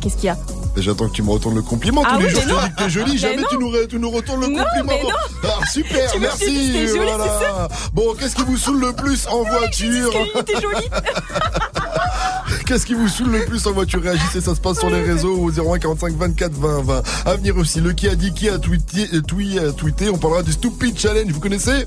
Qu'est-ce 0.02 0.16
qu'il 0.18 0.26
y 0.26 0.30
a? 0.30 0.38
J'attends 0.78 1.08
que 1.08 1.14
tu 1.14 1.24
me 1.24 1.32
retournes 1.32 1.56
le 1.56 1.62
compliment. 1.62 2.04
Ah 2.06 2.16
Tous 2.18 2.24
les 2.24 2.30
jours, 2.30 2.42
tu 2.42 2.50
dis 2.50 2.70
que 2.76 2.84
t'es 2.84 2.90
jolie. 2.90 3.12
Mais 3.14 3.18
Jamais 3.18 3.44
tu 3.50 3.58
nous, 3.58 3.72
re- 3.72 3.88
tu 3.88 3.98
nous 3.98 4.12
retournes 4.12 4.42
le 4.42 4.48
Non, 4.48 4.64
compliment. 4.76 5.10
non. 5.10 5.16
Ah, 5.46 5.66
super, 5.72 6.12
Tu 6.12 6.18
dit 6.18 6.22
merci. 6.22 6.88
jolie, 6.88 6.98
voilà. 6.98 7.70
Bon, 7.94 8.14
qu'est-ce 8.20 8.36
qui 8.36 8.44
vous 8.44 8.58
saoule 8.58 8.82
le 8.82 8.92
plus 8.94 9.26
en 9.28 9.44
voiture 9.44 10.12
T'es 10.46 10.60
jolie. 10.62 10.90
Qu'est-ce 12.66 12.86
qui 12.88 12.96
vous 12.96 13.08
saoule 13.08 13.32
le 13.32 13.46
plus 13.46 13.66
en 13.68 13.72
voiture? 13.74 14.02
Réagissez, 14.02 14.42
ça 14.42 14.56
se 14.56 14.60
passe 14.60 14.80
sur 14.80 14.90
les 14.90 15.02
réseaux 15.02 15.38
au 15.38 15.52
01 15.52 15.78
45 15.78 16.14
24 16.16 16.52
20 16.54 16.82
20. 16.82 17.04
À 17.26 17.36
venir 17.36 17.56
aussi, 17.58 17.80
le 17.80 17.94
qui 17.94 18.08
a 18.08 18.16
dit 18.16 18.34
qui 18.34 18.50
a 18.50 18.58
tweeté, 18.58 19.08
euh, 19.14 19.22
tweet- 19.22 19.60
euh, 19.60 19.72
tweeté, 19.72 20.10
on 20.10 20.18
parlera 20.18 20.42
du 20.42 20.52
Stupid 20.52 20.98
Challenge, 20.98 21.32
vous 21.32 21.40
connaissez? 21.40 21.86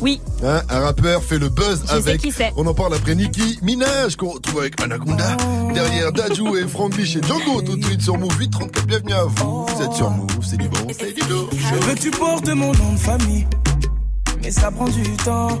Oui. 0.00 0.20
Hein, 0.44 0.62
un 0.70 0.80
rappeur 0.80 1.22
fait 1.24 1.38
le 1.38 1.48
buzz 1.50 1.80
Je 1.82 1.86
sais 1.88 1.92
avec. 1.92 2.20
qui 2.22 2.32
c'est. 2.32 2.52
On 2.56 2.66
en 2.66 2.72
parle 2.72 2.94
après 2.94 3.14
Nicki 3.16 3.58
Minaj 3.62 4.16
qu'on 4.16 4.30
retrouve 4.30 4.60
avec 4.60 4.80
Anaconda. 4.80 5.36
Derrière 5.74 6.12
Dajou 6.12 6.56
et 6.56 6.66
Franglish 6.68 7.16
et 7.16 7.20
Django 7.22 7.60
tout 7.62 7.76
de 7.76 7.84
suite 7.84 8.00
sur 8.00 8.16
Move 8.16 8.32
834. 8.38 8.86
Bienvenue 8.86 9.12
à 9.12 9.24
vous. 9.24 9.66
Vous 9.66 9.82
êtes 9.82 9.92
sur 9.92 10.08
Move, 10.10 10.26
c'est 10.40 10.56
du 10.56 10.68
bon, 10.68 10.86
c'est 10.98 11.12
du 11.12 11.28
lourd. 11.28 11.50
Je 11.52 11.74
veux 11.84 11.94
que 11.94 12.00
tu 12.00 12.10
portes 12.12 12.48
mon 12.48 12.72
nom 12.72 12.92
de 12.92 12.98
famille, 12.98 13.46
mais 14.42 14.52
ça 14.52 14.70
prend 14.70 14.88
du 14.88 15.02
temps. 15.24 15.60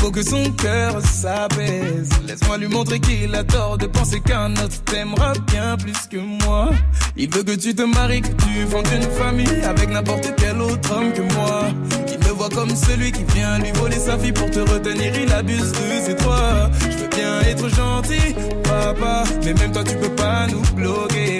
Faut 0.00 0.10
que 0.10 0.22
son 0.22 0.42
cœur 0.52 0.98
s'apaise. 1.04 2.08
Laisse-moi 2.26 2.56
lui 2.56 2.68
montrer 2.68 2.98
qu'il 3.00 3.34
a 3.34 3.44
tort 3.44 3.76
de 3.76 3.86
penser 3.86 4.18
qu'un 4.20 4.50
autre 4.52 4.82
t'aimera 4.86 5.34
bien 5.52 5.76
plus 5.76 6.06
que 6.10 6.16
moi. 6.16 6.70
Il 7.18 7.28
veut 7.28 7.42
que 7.42 7.54
tu 7.54 7.74
te 7.74 7.82
maries, 7.82 8.22
que 8.22 8.28
tu 8.28 8.66
fondes 8.70 8.88
une 8.94 9.10
famille 9.10 9.62
avec 9.62 9.90
n'importe 9.90 10.32
quel 10.38 10.58
autre 10.62 10.90
homme 10.96 11.12
que 11.12 11.20
moi. 11.34 11.64
Il 12.08 12.18
me 12.26 12.32
voit 12.32 12.48
comme 12.48 12.74
celui 12.74 13.12
qui 13.12 13.24
vient 13.34 13.58
lui 13.58 13.72
voler 13.72 13.98
sa 13.98 14.16
vie 14.16 14.32
pour 14.32 14.50
te 14.50 14.60
retenir. 14.60 15.12
Il 15.22 15.30
abuse 15.34 15.70
de 15.72 16.06
ses 16.06 16.14
droits. 16.14 16.70
Je 16.80 16.96
veux 16.96 17.08
bien 17.08 17.40
être 17.42 17.68
gentil, 17.68 18.34
papa, 18.64 19.24
mais 19.44 19.52
même 19.52 19.72
toi 19.72 19.84
tu 19.84 19.96
peux 19.96 20.14
pas 20.16 20.46
nous 20.46 20.62
bloquer. 20.74 21.39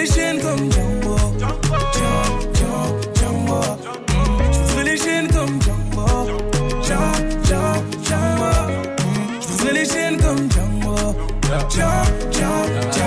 les 0.00 0.06
chaînes 0.06 0.40
comme 0.40 0.72
Django. 0.72 1.16
Django, 1.38 1.58
Django, 3.14 3.60
Je 4.74 4.80
les 4.82 4.96
chaînes 4.96 5.28
comme 5.28 5.60
Django. 5.60 6.06
Django, 6.82 7.82
Django, 8.04 8.50
Je 9.58 9.70
les 9.74 9.84
chaînes 9.84 10.16
comme 10.16 10.50
Django. 10.50 10.96
Django, 11.68 12.04
Django, 12.32 12.99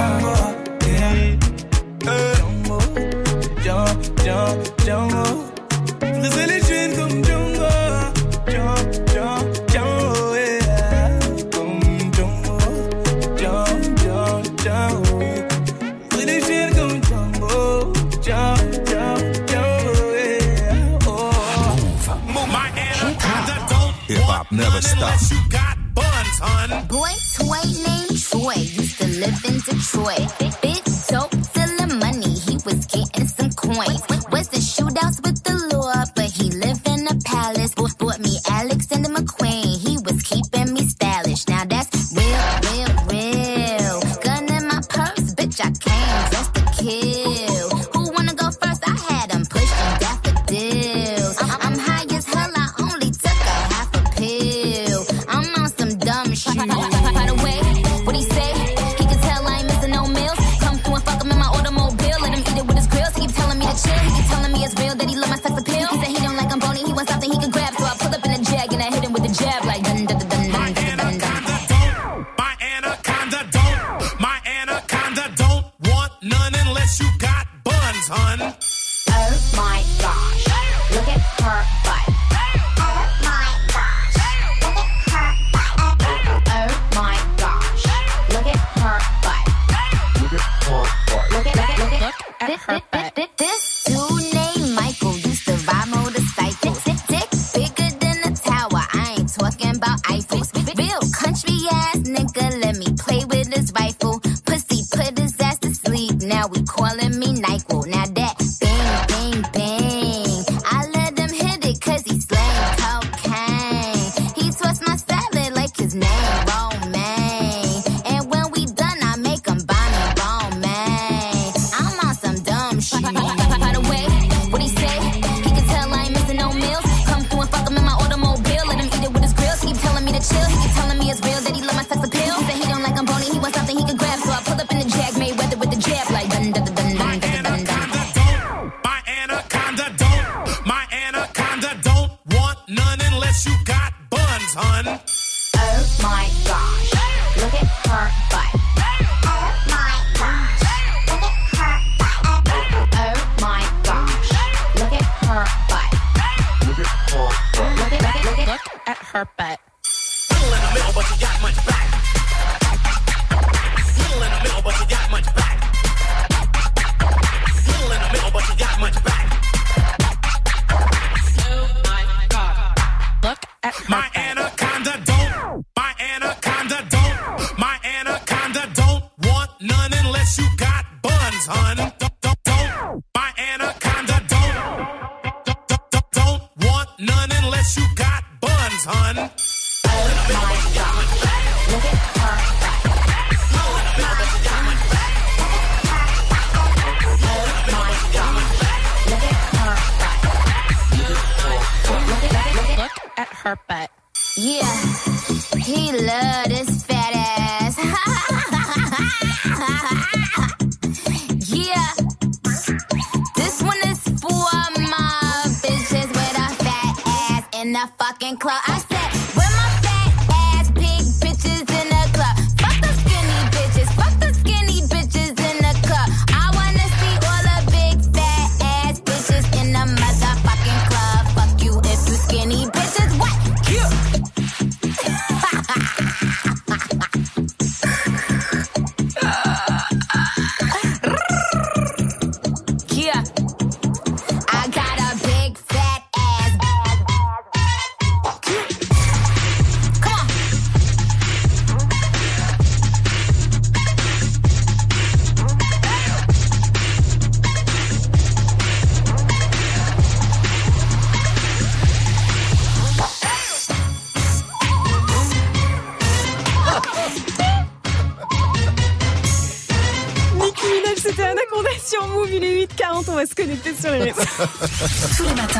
never 24.56 24.82
stop. 24.82 25.20
You 25.32 25.38
got 25.50 25.78
buns, 25.94 26.40
hun. 26.40 26.88
Boy. 26.88 27.23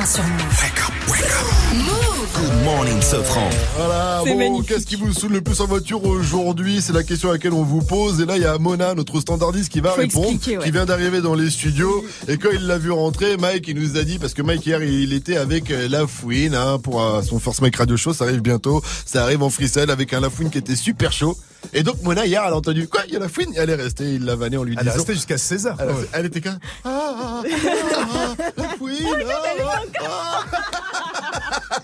Sur 0.06 0.24
Move. 0.28 0.63
Sofran. 3.14 3.48
Voilà, 3.78 4.22
C'est 4.24 4.32
bon, 4.32 4.38
magnifique. 4.40 4.70
qu'est-ce 4.70 4.88
qui 4.88 4.96
vous 4.96 5.14
saoule 5.14 5.34
le 5.34 5.42
plus 5.42 5.62
en 5.62 5.68
voiture 5.68 6.04
aujourd'hui? 6.04 6.82
C'est 6.82 6.94
la 6.94 7.04
question 7.04 7.30
à 7.30 7.34
laquelle 7.34 7.54
on 7.54 7.62
vous 7.62 7.84
pose. 7.84 8.20
Et 8.20 8.26
là, 8.26 8.38
il 8.38 8.42
y 8.42 8.46
a 8.46 8.58
Mona, 8.58 8.96
notre 8.96 9.20
standardiste, 9.22 9.72
qui 9.72 9.82
va 9.82 9.92
Faut 9.92 10.02
répondre, 10.02 10.30
ouais. 10.30 10.58
qui 10.64 10.72
vient 10.72 10.86
d'arriver 10.86 11.22
dans 11.22 11.36
les 11.36 11.52
studios. 11.52 12.04
Et 12.28 12.40
quand 12.40 12.50
il 12.52 12.66
l'a 12.66 12.80
vu 12.80 12.90
rentrer, 12.90 13.38
Mike, 13.38 13.68
il 13.68 13.76
nous 13.80 13.98
a 13.98 14.04
dit, 14.04 14.18
parce 14.18 14.34
que 14.34 14.42
Mike 14.42 14.66
hier, 14.66 14.82
il 14.82 15.14
était 15.14 15.38
avec 15.38 15.70
euh, 15.70 15.88
La 15.90 16.08
Fouine 16.08 16.56
hein, 16.56 16.80
pour 16.80 17.04
euh, 17.04 17.22
son 17.22 17.38
First 17.38 17.62
Mike 17.62 17.76
Radio 17.76 17.98
Show. 17.98 18.14
Ça 18.14 18.24
arrive 18.24 18.42
bientôt. 18.42 18.82
Ça 19.06 19.22
arrive 19.22 19.44
en 19.44 19.52
freestyle 19.52 19.92
avec 19.92 20.12
un 20.14 20.20
La 20.20 20.32
Fouine 20.32 20.50
qui 20.50 20.58
était 20.58 20.76
super 20.76 21.12
chaud. 21.14 21.38
Et 21.72 21.84
donc 21.84 22.02
Mona 22.02 22.26
hier, 22.26 22.42
elle 22.46 22.54
a 22.54 22.58
entendu 22.58 22.88
quoi 22.88 23.02
Il 23.08 23.14
y 23.14 23.16
a 23.16 23.20
La 23.20 23.30
Fouine? 23.30 23.54
Et 23.54 23.60
elle 23.60 23.70
est 23.70 23.76
restée. 23.76 24.16
Il 24.16 24.26
l'a 24.26 24.36
vanné 24.36 24.58
en 24.58 24.64
lui 24.64 24.74
Elle 24.74 24.88
est 24.88 24.90
disant. 24.90 24.96
restée 24.98 25.14
jusqu'à 25.14 25.36
16h. 25.36 25.76
Elle, 25.80 25.90
elle 26.14 26.26
était 26.26 26.42
quand 26.42 26.58
ah, 26.84 26.90
ah, 27.16 27.42
ah, 27.44 28.36
ah, 28.38 28.52
La 28.58 28.64
Fouine. 28.70 28.98
ah, 30.02 30.44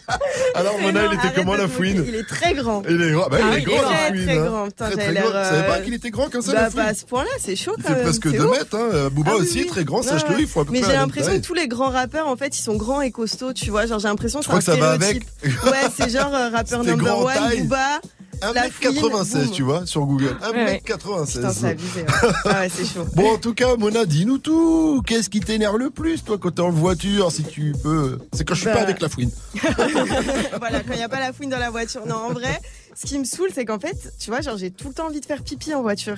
Alors 0.55 0.79
Mona, 0.79 1.01
il 1.05 1.13
était 1.13 1.33
comment 1.35 1.55
La 1.55 1.67
Fouine 1.67 2.03
Il 2.07 2.15
est 2.15 2.27
très 2.27 2.53
grand. 2.53 2.83
il 2.89 3.01
est 3.01 3.11
grand. 3.11 3.27
Bah, 3.29 3.37
Ah, 3.41 3.57
il 3.57 3.59
est 3.59 3.61
grand, 3.63 3.81
la 3.81 3.97
fouine, 4.07 4.25
très 4.25 4.37
hein. 4.37 4.45
grand. 4.45 4.65
Putain, 4.65 4.89
Très, 4.89 4.95
très 4.95 5.13
grand. 5.13 5.27
Tu 5.29 5.33
savais 5.33 5.67
pas 5.67 5.77
euh, 5.77 5.81
qu'il 5.83 5.93
était 5.93 6.09
grand 6.11 6.29
comme 6.31 6.41
ça, 6.41 6.51
bah, 6.53 6.61
la 6.63 6.69
fouine 6.69 6.81
à 6.85 6.93
ce 6.93 7.05
point-là, 7.05 7.29
c'est 7.39 7.55
chaud 7.55 7.73
Il 7.77 7.83
quand 7.83 7.89
même. 7.93 8.01
presque 8.01 8.29
c'est 8.29 8.37
2 8.37 8.45
ouf. 8.45 8.57
mètres, 8.57 8.75
hein. 8.75 8.89
Euh, 8.93 9.09
Booba 9.09 9.31
Ah 9.33 9.37
oui, 9.37 9.41
aussi, 9.43 9.59
oui. 9.61 9.65
très 9.67 9.83
grand, 9.83 10.01
sache-le, 10.01 10.35
ouais. 10.35 10.41
il 10.41 10.47
faut 10.47 10.61
à 10.61 10.65
peu 10.65 10.71
Mais 10.71 10.81
j'ai 10.83 10.93
l'impression 10.93 11.31
que 11.33 11.37
tous 11.45 11.53
les 11.53 11.67
grands 11.67 11.89
rappeurs, 11.89 12.27
en 12.27 12.35
fait, 12.35 12.57
ils 12.57 12.61
sont 12.61 12.75
grands 12.75 13.01
et 13.01 13.11
costauds, 13.11 13.53
tu 13.53 13.69
vois. 13.69 13.85
Genre, 13.85 13.99
j'ai 13.99 14.07
l'impression 14.07 14.39
que 14.39 14.45
Je 14.45 14.49
crois 14.49 14.61
c'est 14.61 14.71
que 14.71 14.77
un 14.77 14.79
ça 14.81 14.87
va 14.87 14.91
avec. 14.93 15.23
stéréotype. 15.39 15.63
Ouais, 15.65 15.89
c'est 15.97 16.09
genre 16.09 16.33
euh, 16.33 16.49
rappeur 16.49 16.83
number 16.83 17.17
one. 17.19 17.33
Booba. 17.59 17.99
La 18.41 18.69
fouine, 18.69 18.91
1m96, 18.93 19.33
boum. 19.45 19.51
tu 19.51 19.63
vois, 19.63 19.85
sur 19.85 20.05
Google. 20.05 20.37
Ouais, 20.41 20.49
ouais. 20.65 20.81
1m96. 20.85 21.33
Putain, 21.35 21.53
c'est 21.53 21.67
abusé. 21.67 22.01
Ouais, 22.01 22.07
Ah 22.45 22.59
ouais, 22.61 22.69
c'est 22.73 22.85
chaud. 22.85 23.05
Bon, 23.15 23.33
en 23.33 23.37
tout 23.37 23.53
cas, 23.53 23.75
Mona, 23.75 24.05
dis-nous 24.05 24.37
tout. 24.37 25.01
Qu'est-ce 25.05 25.29
qui 25.29 25.39
t'énerve 25.41 25.77
le 25.77 25.89
plus, 25.89 26.23
toi, 26.23 26.37
quand 26.37 26.51
t'es 26.51 26.61
en 26.61 26.69
voiture, 26.71 27.31
si 27.31 27.43
tu 27.43 27.73
peux? 27.83 28.17
C'est 28.33 28.45
quand 28.47 28.53
je 28.55 28.59
suis 28.61 28.65
Bah. 28.67 28.75
pas 28.75 28.81
avec 28.81 29.01
la 29.01 29.09
fouine. 29.09 29.31
voilà, 30.59 30.79
quand 30.81 30.93
il 30.93 30.97
n'y 30.97 31.03
a 31.03 31.09
pas 31.09 31.19
la 31.19 31.33
fouine 31.33 31.49
dans 31.49 31.59
la 31.59 31.69
voiture. 31.69 32.05
Non, 32.05 32.15
en 32.15 32.33
vrai, 32.33 32.59
ce 32.95 33.05
qui 33.05 33.17
me 33.19 33.23
saoule, 33.25 33.49
c'est 33.53 33.65
qu'en 33.65 33.79
fait, 33.79 34.13
tu 34.19 34.29
vois, 34.29 34.41
genre, 34.41 34.57
j'ai 34.57 34.71
tout 34.71 34.87
le 34.89 34.93
temps 34.93 35.07
envie 35.07 35.19
de 35.21 35.25
faire 35.25 35.43
pipi 35.43 35.73
en 35.73 35.81
voiture. 35.81 36.17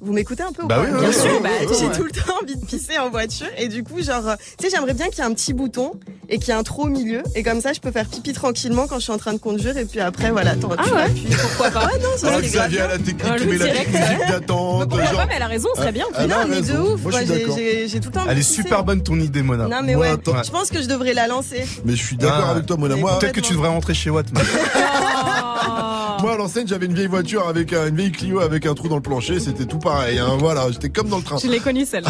Vous 0.00 0.12
m'écoutez 0.12 0.42
un 0.42 0.52
peu 0.52 0.64
ou 0.64 0.66
Bah 0.66 0.76
pas 0.76 0.82
oui, 0.82 0.90
Bien 1.00 1.08
oui, 1.08 1.14
sûr, 1.14 1.24
oui, 1.32 1.38
bah, 1.42 1.48
oui, 1.60 1.66
oui, 1.70 1.76
j'ai 1.78 1.86
oui. 1.86 1.92
tout 1.96 2.04
le 2.04 2.10
temps 2.10 2.34
envie 2.42 2.56
de 2.56 2.64
pisser 2.66 2.98
en 2.98 3.08
voiture 3.10 3.46
et 3.56 3.68
du 3.68 3.82
coup, 3.82 4.02
genre, 4.02 4.28
euh, 4.28 4.34
tu 4.58 4.66
sais, 4.68 4.70
j'aimerais 4.74 4.92
bien 4.94 5.06
qu'il 5.08 5.18
y 5.18 5.20
ait 5.22 5.24
un 5.30 5.32
petit 5.32 5.54
bouton 5.54 5.92
et 6.28 6.38
qu'il 6.38 6.48
y 6.48 6.50
ait 6.50 6.54
un 6.54 6.62
trou 6.62 6.82
au 6.82 6.86
milieu 6.88 7.22
et 7.34 7.42
comme 7.42 7.60
ça, 7.62 7.72
je 7.72 7.80
peux 7.80 7.90
faire 7.90 8.06
pipi 8.06 8.32
tranquillement 8.34 8.86
quand 8.86 8.96
je 8.96 9.04
suis 9.04 9.12
en 9.12 9.18
train 9.18 9.32
de 9.32 9.38
conduire 9.38 9.76
et 9.78 9.84
puis 9.86 10.00
après, 10.00 10.30
voilà, 10.30 10.56
t'en 10.56 10.68
Ah 10.76 10.82
ouais 10.94 11.02
appuies. 11.04 11.26
Pourquoi 11.40 11.70
pas 11.70 11.86
Ouais, 11.92 11.98
non, 12.02 12.08
ça 12.18 12.30
grave 12.30 12.42
Xavier 12.42 12.76
bien. 12.78 12.84
a 12.84 12.88
la 12.88 12.98
technique, 12.98 13.22
Ah, 13.24 13.34
tu 13.38 13.44
le 13.44 13.50
mets 13.52 13.58
la 13.58 13.64
ouais. 13.64 14.26
d'attente. 14.28 14.88
Pourquoi 14.90 15.06
genre- 15.06 15.16
pas, 15.16 15.26
mais 15.26 15.34
elle 15.36 15.42
a 15.42 15.46
raison, 15.46 15.68
ce 15.74 15.80
serait 15.80 15.92
bien. 15.92 16.04
Ah, 16.14 16.26
non, 16.26 16.36
elle 16.44 16.52
a 16.52 16.54
mais 16.54 16.60
de 16.60 16.72
ouf. 16.78 16.88
Moi, 16.88 16.96
je 16.96 17.02
Moi, 17.02 17.12
suis 17.18 17.26
j'ai- 17.26 17.38
d'accord. 17.40 17.56
tout 18.02 18.08
le 18.08 18.12
temps 18.12 18.20
envie 18.20 18.30
Elle 18.30 18.38
est 18.38 18.42
super 18.42 18.84
bonne 18.84 19.02
ton 19.02 19.18
idée, 19.20 19.42
Mona. 19.42 19.68
Non, 19.68 19.80
mais 19.82 19.94
ouais, 19.96 20.10
je 20.44 20.50
pense 20.50 20.68
que 20.70 20.82
je 20.82 20.86
devrais 20.88 21.14
la 21.14 21.26
lancer. 21.28 21.64
Mais 21.86 21.96
je 21.96 22.04
suis 22.04 22.16
d'accord 22.16 22.44
Ah. 22.48 22.50
avec 22.52 22.66
toi, 22.66 22.76
Mona. 22.76 22.94
Mais 22.96 23.00
Moi, 23.00 23.18
Peut-être 23.18 23.32
que 23.32 23.40
tu 23.40 23.52
devrais 23.54 23.68
rentrer 23.70 23.94
chez 23.94 24.10
Watt. 24.10 24.26
Moi, 26.22 26.34
à 26.34 26.36
l'ancienne, 26.36 26.68
j'avais 26.68 26.86
une 26.86 26.94
vieille 26.94 27.08
voiture 27.08 27.48
avec 27.48 27.72
un- 27.72 27.88
une 27.88 27.96
vieille 27.96 28.12
Clio 28.12 28.38
avec 28.38 28.64
un 28.64 28.74
trou 28.74 28.86
dans 28.88 28.94
le 28.94 29.02
plancher. 29.02 29.40
C'était 29.40 29.66
tout 29.66 29.78
pareil. 29.80 30.20
hein. 30.20 30.36
Voilà, 30.38 30.70
j'étais 30.70 30.88
comme 30.88 31.08
dans 31.08 31.16
le 31.16 31.24
train. 31.24 31.36
Je 31.38 31.48
l'ai 31.48 31.58
connue 31.58 31.84
celle. 31.84 32.04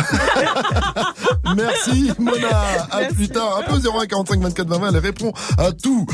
Merci, 1.56 2.10
Mona. 2.18 2.86
À 2.90 3.04
plus 3.06 3.28
tard. 3.28 3.58
Un 3.66 3.72
peu 3.72 3.78
01 3.80 4.06
45 4.06 4.40
24 4.40 4.68
20 4.68 4.78
20. 4.78 4.88
Elle 4.90 4.98
répond 4.98 5.32
à 5.56 5.72
tout. 5.72 6.06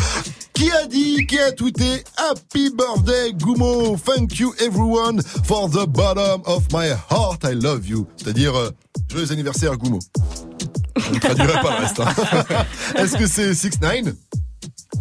Qui 0.54 0.70
a 0.70 0.86
dit, 0.86 1.26
qui 1.26 1.38
a 1.38 1.52
tweeté 1.52 2.04
Happy 2.30 2.70
birthday, 2.70 3.32
Gumo. 3.32 3.96
Thank 3.96 4.38
you 4.38 4.54
everyone 4.60 5.20
for 5.44 5.68
the 5.68 5.86
bottom 5.86 6.42
of 6.46 6.64
my 6.72 6.88
heart. 7.10 7.44
I 7.44 7.54
love 7.54 7.86
you. 7.88 8.06
C'est-à-dire, 8.16 8.54
euh, 8.56 8.70
joyeux 9.10 9.32
anniversaire, 9.32 9.76
Gumo. 9.76 9.98
Je 10.96 11.14
ne 11.14 11.18
traduirai 11.20 11.60
pas 11.62 11.78
le 11.78 11.84
reste. 11.86 12.00
hein. 12.00 12.64
Est-ce 12.96 13.16
que 13.16 13.26
c'est 13.26 13.54
6 13.54 13.80
9 13.80 14.14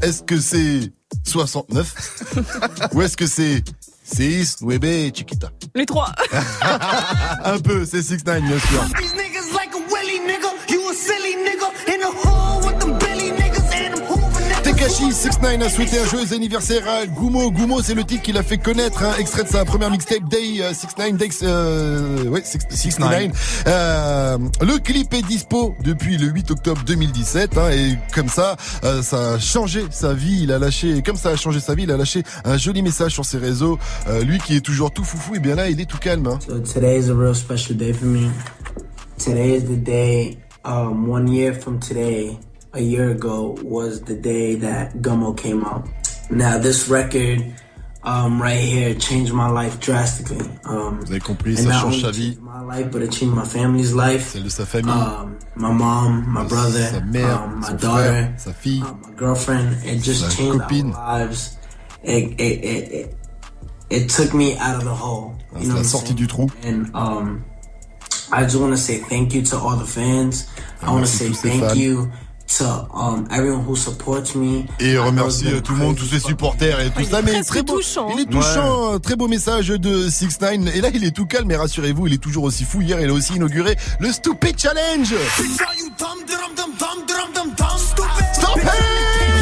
Est-ce 0.01 0.21
que 0.23 0.39
c'est 0.39 0.91
69 1.25 2.91
Ou 2.93 3.01
est-ce 3.01 3.17
que 3.17 3.27
c'est 3.27 3.63
6 4.03 4.57
Webe 4.61 5.13
Chiquita 5.15 5.49
Les 5.75 5.85
trois. 5.85 6.11
Un 7.43 7.59
peu, 7.59 7.85
c'est 7.85 8.01
6 8.01 8.23
9 8.25 8.41
bien 8.41 8.59
sûr. 8.59 8.83
Tekashi 14.87 15.11
69 15.11 15.65
a 15.65 15.69
souhaité 15.69 15.99
un 15.99 16.05
joyeux 16.05 16.33
anniversaire 16.33 16.87
à 16.87 17.05
Gumo. 17.05 17.51
Gumo, 17.51 17.81
c'est 17.81 17.93
le 17.93 18.05
titre 18.05 18.21
qu'il 18.21 18.37
a 18.37 18.43
fait 18.43 18.57
connaître, 18.57 19.03
hein, 19.03 19.15
extrait 19.19 19.43
de 19.43 19.49
sa 19.49 19.65
première 19.65 19.91
mixtape 19.91 20.23
Day 20.29 20.61
euh, 20.61 20.73
69 20.73 21.17
Day, 21.17 21.29
euh, 21.43 22.29
ouais, 22.29 22.41
69. 22.41 23.63
Euh, 23.67 24.37
le 24.61 24.77
clip 24.77 25.13
est 25.13 25.23
dispo 25.23 25.75
depuis 25.83 26.17
le 26.17 26.27
8 26.27 26.51
octobre 26.51 26.81
2017, 26.85 27.57
hein, 27.57 27.69
et 27.71 27.97
comme 28.15 28.29
ça, 28.29 28.55
euh, 28.85 29.01
ça 29.01 29.33
a 29.33 29.39
changé 29.39 29.83
sa 29.89 30.13
vie. 30.13 30.43
Il 30.43 30.53
a 30.53 30.59
lâché, 30.59 31.01
comme 31.01 31.17
ça 31.17 31.29
a 31.29 31.35
changé 31.35 31.59
sa 31.59 31.75
vie, 31.75 31.83
il 31.83 31.91
a 31.91 31.97
lâché 31.97 32.23
un 32.45 32.55
joli 32.55 32.81
message 32.81 33.11
sur 33.11 33.25
ses 33.25 33.39
réseaux. 33.39 33.77
Euh, 34.07 34.23
lui 34.23 34.37
qui 34.37 34.55
est 34.55 34.61
toujours 34.61 34.91
tout 34.91 35.03
foufou, 35.03 35.35
et 35.35 35.39
bien 35.39 35.55
là, 35.55 35.69
il 35.69 35.81
est 35.81 35.85
tout 35.85 35.97
calme. 35.97 36.27
Hein. 36.27 36.39
So 36.47 36.59
today 36.59 36.97
is 36.97 37.09
a 37.09 37.13
real 37.13 37.35
special 37.35 37.75
day 37.75 37.91
for 37.91 38.05
me. 38.05 38.29
Today 39.17 39.57
is 39.57 39.63
the 39.63 39.83
day, 39.83 40.37
um, 40.63 41.09
one 41.09 41.27
year 41.27 41.53
from 41.53 41.79
today, 41.79 42.37
a 42.77 42.81
year 42.81 43.09
ago, 43.11 43.57
was 43.63 44.01
the 44.01 44.15
day 44.15 44.55
that 44.55 44.93
Gummo 45.01 45.35
came 45.35 45.63
out. 45.65 45.87
Now, 46.29 46.57
this 46.57 46.87
record, 46.89 47.43
um, 48.03 48.41
right 48.41 48.59
here, 48.59 48.93
changed 48.95 49.33
my 49.33 49.49
life 49.49 49.79
drastically. 49.79 50.45
Um, 50.65 50.99
Vous 51.01 51.11
avez 51.11 51.19
compris, 51.19 51.57
and 51.59 51.67
ça 51.71 51.81
change 51.81 52.01
sa 52.01 52.11
vie. 52.11 52.31
changed 52.35 52.41
my 52.41 52.61
life, 52.61 52.91
but 52.91 53.01
it 53.01 53.11
changed 53.11 53.35
my 53.35 53.45
family's 53.45 53.93
life. 53.93 54.29
Celle 54.33 54.43
de 54.43 54.49
sa 54.49 54.65
famille. 54.65 54.91
Um, 54.91 55.37
my 55.55 55.71
mom, 55.71 56.25
my 56.31 56.43
brother, 56.45 56.83
sa 56.87 56.99
mère, 57.01 57.43
um, 57.43 57.59
my 57.61 57.67
son 57.67 57.75
daughter, 57.77 58.03
frère, 58.11 58.39
sa 58.39 58.53
fille, 58.53 58.83
um, 58.83 59.01
my 59.03 59.11
girlfriend. 59.15 59.77
It 59.83 60.01
just 60.03 60.35
changed 60.37 60.61
copine. 60.61 60.93
our 60.93 61.19
lives. 61.19 61.57
It, 62.03 62.39
it, 62.39 62.63
it, 62.63 62.91
it, 62.93 63.15
it 63.89 64.09
took 64.09 64.33
me 64.33 64.55
out 64.57 64.75
of 64.77 64.83
the 64.83 64.93
hole. 64.93 65.35
Ah, 65.53 65.59
You 65.59 65.67
know 65.69 65.73
la 65.75 65.79
what 65.81 65.85
sortie 65.87 66.13
du 66.13 66.27
trou. 66.27 66.47
And 66.63 66.93
um, 66.93 67.43
I 68.31 68.43
just 68.43 68.57
want 68.57 68.73
to 68.73 68.77
say 68.77 68.97
thank 68.99 69.33
you 69.33 69.41
to 69.43 69.57
all 69.57 69.75
the 69.77 69.85
fans. 69.85 70.47
I 70.81 70.91
want 70.91 71.05
to 71.05 71.11
say 71.11 71.29
thank 71.31 71.61
fans. 71.63 71.77
you 71.77 72.11
um, 72.93 73.27
everyone 73.31 73.63
who 73.67 73.75
supports 73.75 74.35
me. 74.35 74.65
Et 74.79 74.97
remercie 74.97 75.45
tout 75.63 75.73
le 75.73 75.79
monde, 75.79 75.95
tous 75.95 76.05
ses 76.05 76.19
supporters 76.19 76.79
et 76.79 76.89
tout 76.89 77.03
ça. 77.03 77.21
Mais 77.21 77.41
très 77.43 77.63
beau, 77.63 77.77
touchant. 77.77 78.09
il 78.13 78.21
est 78.21 78.25
touchant, 78.25 78.93
un 78.93 78.99
très 78.99 79.15
beau 79.15 79.27
message 79.27 79.67
de 79.67 80.09
6 80.09 80.39
9 80.41 80.75
Et 80.75 80.81
là, 80.81 80.89
il 80.93 81.03
est 81.03 81.11
tout 81.11 81.25
calme, 81.25 81.47
mais 81.47 81.55
rassurez-vous, 81.55 82.07
il 82.07 82.13
est 82.13 82.17
toujours 82.21 82.43
aussi 82.45 82.63
fou. 82.63 82.81
Hier, 82.81 82.99
il 83.01 83.09
a 83.09 83.13
aussi 83.13 83.35
inauguré 83.35 83.75
le 83.99 84.11
Stupid 84.11 84.59
Challenge. 84.59 85.13
Stop 88.33 88.59
Stupid 88.59 89.37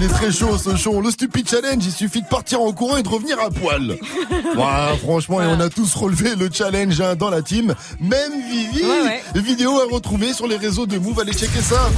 Il 0.00 0.04
est 0.04 0.08
très 0.08 0.30
chaud 0.30 0.56
ce 0.56 0.76
show. 0.76 1.00
Le 1.00 1.10
Stupid 1.10 1.48
Challenge, 1.48 1.84
il 1.84 1.90
suffit 1.90 2.22
de 2.22 2.28
partir 2.28 2.60
en 2.60 2.70
courant 2.72 2.98
et 2.98 3.02
de 3.02 3.08
revenir 3.08 3.36
à 3.40 3.50
poil. 3.50 3.96
Ouais, 4.56 4.96
franchement, 5.02 5.42
et 5.42 5.46
on 5.46 5.58
a 5.58 5.68
tous 5.68 5.94
relevé 5.94 6.36
le 6.36 6.48
challenge 6.52 7.00
hein, 7.00 7.16
dans 7.16 7.30
la 7.30 7.42
team. 7.42 7.74
Même 8.00 8.32
Vivi. 8.48 8.84
Ouais, 8.84 9.20
ouais. 9.34 9.40
Vidéo 9.40 9.80
à 9.80 9.92
retrouver 9.92 10.32
sur 10.32 10.46
les 10.46 10.56
réseaux 10.56 10.86
de 10.86 10.98
Move. 10.98 11.18
Allez 11.20 11.32
checker 11.32 11.60
ça. 11.60 11.90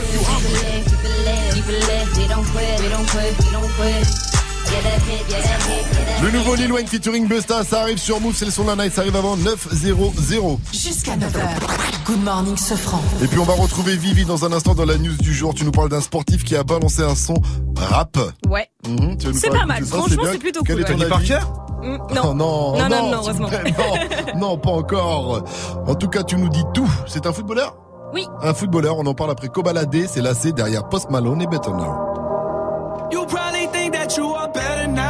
Le 6.23 6.31
nouveau 6.31 6.55
Lil 6.55 6.71
Wayne 6.73 6.87
featuring 6.87 7.27
Busta, 7.27 7.65
ça 7.65 7.81
arrive 7.81 7.97
sur 7.99 8.21
Move, 8.21 8.35
c'est 8.37 8.45
le 8.45 8.51
son 8.51 8.65
de 8.65 8.69
la 8.69 8.77
night, 8.77 8.93
ça 8.93 9.01
arrive 9.01 9.17
avant 9.17 9.37
9-0-0. 9.37 10.59
Jusqu'à 10.73 11.13
9h. 11.17 12.05
Good 12.05 12.23
morning, 12.23 12.57
Sofran. 12.59 13.01
Et 13.23 13.27
puis 13.27 13.39
on 13.39 13.45
va 13.45 13.55
retrouver 13.55 13.97
Vivi 13.97 14.25
dans 14.27 14.45
un 14.45 14.53
instant 14.53 14.75
dans 14.75 14.85
la 14.85 14.99
news 14.99 15.17
du 15.17 15.33
jour. 15.33 15.55
Tu 15.55 15.65
nous 15.65 15.71
parles 15.71 15.89
d'un 15.89 16.01
sportif 16.03 16.45
qui 16.45 16.57
a 16.57 16.63
balancé 16.63 17.03
un 17.03 17.15
son 17.15 17.35
rap. 17.77 18.19
Ouais. 18.49 18.69
Nous 18.87 19.17
C'est 19.33 19.49
pas 19.51 19.65
mal. 19.65 19.85
Franchement, 19.85 20.23
c'est 20.31 20.39
plutôt 20.39 20.61
Quel 20.65 20.77
cool, 20.77 20.85
est 20.85 20.93
ton 20.93 20.99
ouais. 20.99 21.13
avis 21.13 21.29
Parker 21.29 21.47
Mm, 21.83 21.97
Oh 22.11 22.15
non. 22.15 22.35
non, 22.35 22.79
Non, 22.79 22.89
non, 22.91 22.91
non, 22.91 23.07
vous 23.09 23.15
heureusement. 23.15 23.49
non, 23.49 24.35
non, 24.51 24.59
pas 24.59 24.71
encore. 24.73 25.43
En 25.87 25.95
tout 25.95 26.09
cas, 26.09 26.23
tu 26.23 26.37
nous 26.37 26.51
dis 26.51 26.65
tout. 26.75 26.87
C'est 27.07 27.25
un 27.25 27.33
footballeur 27.33 27.75
Oui. 28.13 28.27
Un 28.43 28.53
footballeur, 28.53 28.99
on 28.99 29.07
en 29.07 29.15
parle 29.15 29.31
après 29.31 29.49
Kobalade, 29.49 30.07
c'est 30.07 30.21
lassé 30.21 30.53
derrière 30.53 30.87
Post 30.91 31.09
Malone 31.09 31.41
et 31.41 31.47
Better 31.47 31.71
Now. 31.71 31.95
You 33.11 33.25
probably 33.27 33.67
think 33.73 33.93
that 33.95 34.15
you 34.19 34.35
are 34.35 34.49
better 34.53 34.87
now, 34.87 35.10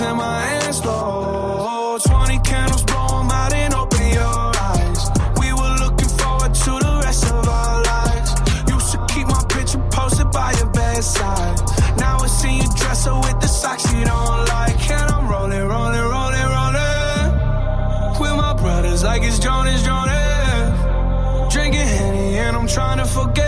and 0.00 0.16
my 0.16 0.40
hands, 0.40 0.80
though. 0.80 1.98
20 2.04 2.38
candles, 2.40 2.82
blow 2.84 3.20
'em 3.20 3.30
out 3.30 3.52
and 3.52 3.74
open 3.74 4.06
your 4.12 4.52
eyes. 4.70 5.00
We 5.40 5.52
were 5.52 5.74
looking 5.84 6.08
forward 6.20 6.54
to 6.54 6.70
the 6.86 7.00
rest 7.04 7.24
of 7.30 7.48
our 7.48 7.82
lives. 7.82 8.30
Used 8.68 8.90
to 8.92 8.98
keep 9.12 9.26
my 9.26 9.42
picture 9.48 9.82
posted 9.90 10.30
by 10.30 10.52
your 10.52 10.70
bedside. 10.80 11.56
Now 11.96 12.18
I 12.26 12.28
see 12.28 12.54
you 12.60 12.68
dress 12.76 13.06
her 13.06 13.18
with 13.26 13.40
the 13.40 13.48
socks 13.48 13.92
you 13.92 14.04
don't 14.04 14.48
like. 14.54 14.78
And 14.90 15.10
I'm 15.10 15.26
rolling, 15.28 15.66
rolling, 15.74 16.06
rolling, 16.14 16.48
rolling. 16.56 17.30
With 18.20 18.36
my 18.44 18.52
brothers 18.54 19.02
like 19.02 19.22
it's 19.22 19.38
Jonas, 19.38 19.82
Jonas. 19.82 21.52
Drinking 21.52 21.88
Henny 21.96 22.38
and 22.38 22.56
I'm 22.56 22.68
trying 22.68 22.98
to 22.98 23.06
forget. 23.06 23.47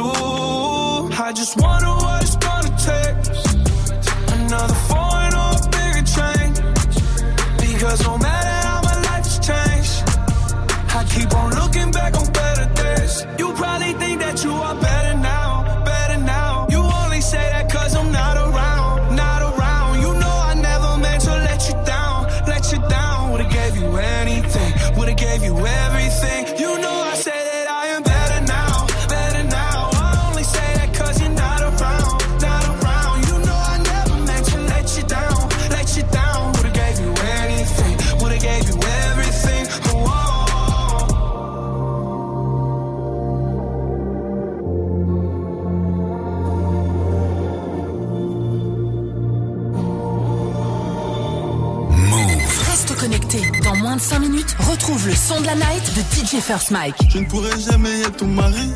Le 55.05 55.15
son 55.15 55.39
de 55.41 55.45
la 55.45 55.55
night 55.55 55.95
de 55.95 56.01
DJ 56.01 56.41
First 56.41 56.71
Mike. 56.71 56.95
Je 57.09 57.19
ne 57.19 57.25
pourrai 57.25 57.49
jamais 57.59 58.01
être 58.01 58.17
ton 58.17 58.27
mari. 58.27 58.71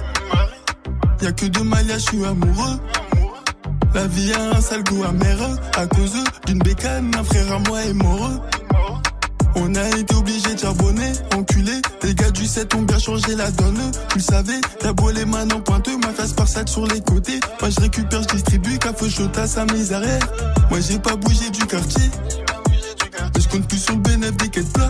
Y'a 1.21 1.31
que 1.31 1.45
de 1.45 1.59
Maya, 1.59 1.97
je 1.97 2.03
suis 2.03 2.25
amoureux. 2.25 2.79
La 3.93 4.07
vie 4.07 4.33
a 4.33 4.57
un 4.57 4.61
sale 4.61 4.83
goût 4.83 5.03
amer 5.03 5.37
à 5.77 5.85
cause 5.87 6.15
d'une 6.47 6.59
bécane, 6.59 7.11
un 7.15 7.23
frère 7.23 7.51
à 7.53 7.59
moi 7.59 7.81
est 7.83 7.93
mort. 7.93 8.31
On 9.55 9.73
a 9.75 9.87
été 9.97 10.15
obligé 10.15 10.53
de 10.53 10.59
charbonner, 10.59 11.13
enculé. 11.35 11.73
Les 12.03 12.15
gars 12.15 12.31
du 12.31 12.45
7 12.45 12.73
ont 12.75 12.81
bien 12.81 12.99
changé 12.99 13.35
la 13.35 13.51
donne. 13.51 13.91
Tu 14.09 14.17
le 14.17 14.23
savais, 14.23 14.61
t'as 14.79 14.93
beau 14.93 15.11
les 15.11 15.25
mains 15.25 15.47
pointeux, 15.47 15.97
ma 15.97 16.09
face 16.09 16.33
par 16.33 16.47
sur 16.47 16.87
les 16.87 17.01
côtés. 17.01 17.39
Moi 17.61 17.69
je 17.69 17.81
récupère, 17.81 18.21
je 18.23 18.35
distribue, 18.35 18.77
café 18.79 19.09
chautas 19.09 19.55
à 19.57 19.65
mes 19.73 19.91
arrêts. 19.93 20.19
Moi 20.69 20.79
j'ai 20.79 20.99
pas 20.99 21.15
bougé 21.15 21.49
du 21.51 21.65
quartier. 21.65 22.09
Et 23.37 23.41
je 23.41 23.47
compte 23.47 23.67
plus 23.67 23.79
sur 23.79 23.93
le 23.93 24.01
bénéfice 24.01 24.37
des 24.37 24.49
quêtes 24.49 24.73
plats. 24.73 24.89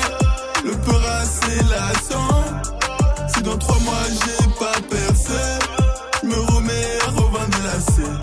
le 0.63 0.71
peur 0.71 1.01
assez 1.21 1.57
lassant. 1.69 2.45
Si 3.33 3.41
dans 3.41 3.57
trois 3.57 3.79
mois 3.79 3.93
j'ai 4.09 4.47
pas 4.59 4.79
percé, 4.89 5.41
je 6.21 6.27
me 6.27 6.35
remets 6.35 6.99
à 7.05 7.09
revendre 7.11 7.57
la 7.63 7.79
scène. 7.79 8.19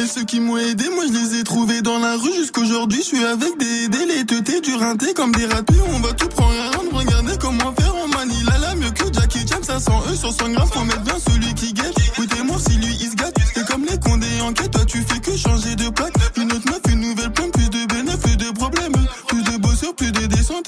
Et 0.00 0.06
ceux 0.06 0.24
qui 0.24 0.40
m'ont 0.40 0.58
aidé, 0.58 0.88
moi 0.94 1.04
je 1.06 1.12
les 1.12 1.40
ai 1.40 1.44
trouvés 1.44 1.82
dans 1.82 1.98
la 1.98 2.16
rue 2.16 2.34
jusqu'aujourd'hui. 2.34 2.98
Je 2.98 3.06
suis 3.06 3.24
avec 3.24 3.56
des 3.58 3.88
teutés, 4.26 4.60
du 4.60 4.74
rinté 4.74 5.12
comme 5.14 5.32
des 5.32 5.46
ratés. 5.46 5.74
On 5.94 6.00
va 6.00 6.12
tout 6.14 6.28
prendre 6.28 6.54
à 6.58 6.76
rendre, 6.76 6.96
regardez 6.96 7.36
comment 7.38 7.72
faire 7.74 7.94
en 7.94 8.08
Manila. 8.08 8.58
Là, 8.58 8.74
mieux 8.76 8.90
que 8.90 9.12
Jackie 9.12 9.46
Chan, 9.46 9.62
500 9.62 10.02
E 10.10 10.14
sur 10.14 10.32
100 10.32 10.48
grammes. 10.50 10.68
Faut 10.72 10.84
mettre 10.84 11.02
bien 11.02 11.16
celui 11.18 11.54
qui 11.54 11.72
guette. 11.72 11.94
Écoutez-moi 12.08 12.56
si 12.58 12.76
lui 12.76 12.96
il 13.00 13.10
se 13.10 13.16
gâte. 13.16 13.36
C'est 13.54 13.66
comme 13.66 13.84
les 13.84 13.98
condés 13.98 14.40
en 14.42 14.52
quête, 14.52 14.70
toi 14.70 14.84
tu 14.84 15.02
fais 15.02 15.20
que 15.20 15.36
changer 15.36 15.74
de 15.76 15.88
plaque. 15.90 16.13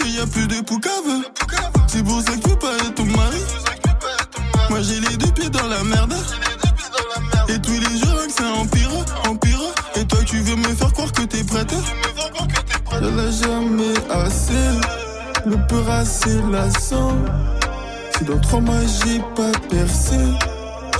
Et 0.05 0.09
y 0.09 0.20
a 0.20 0.27
plus 0.27 0.47
de 0.47 0.60
poucave. 0.60 1.23
C'est 1.86 2.02
pour 2.02 2.20
ça 2.20 2.32
que 2.32 2.40
tu 2.40 2.51
veux 2.51 2.59
pas 2.59 2.74
être 2.77 2.94
ton 2.94 3.05
mari. 3.05 3.40
Moi 4.70 4.81
j'ai 4.82 5.01
les 5.01 5.16
deux 5.16 5.31
pieds 5.32 5.51
dans 5.51 5.66
la 5.66 5.82
merde. 5.85 6.14
Et 7.48 7.59
tous 7.60 7.73
les 7.73 7.98
jours 7.98 8.27
que 8.27 8.32
ça 8.32 8.44
empire, 8.52 8.90
empire. 9.28 9.60
Et 9.97 10.05
toi 10.05 10.18
tu 10.24 10.40
veux 10.40 10.56
me 10.56 10.74
faire 10.74 10.93
croire 10.93 11.12
que 11.12 11.23
t'es 11.23 11.44
prête 11.44 11.74
Y'en 12.93 13.18
a 13.18 13.31
jamais 13.31 13.94
assez. 14.10 14.52
Le 15.47 15.56
peur 15.68 15.90
assez 15.90 16.40
lassant. 16.51 17.16
Si 18.16 18.24
dans 18.24 18.40
trois 18.40 18.60
mois 18.60 18.81
j'ai 19.05 19.20
pas 19.35 19.52
percé, 19.68 20.16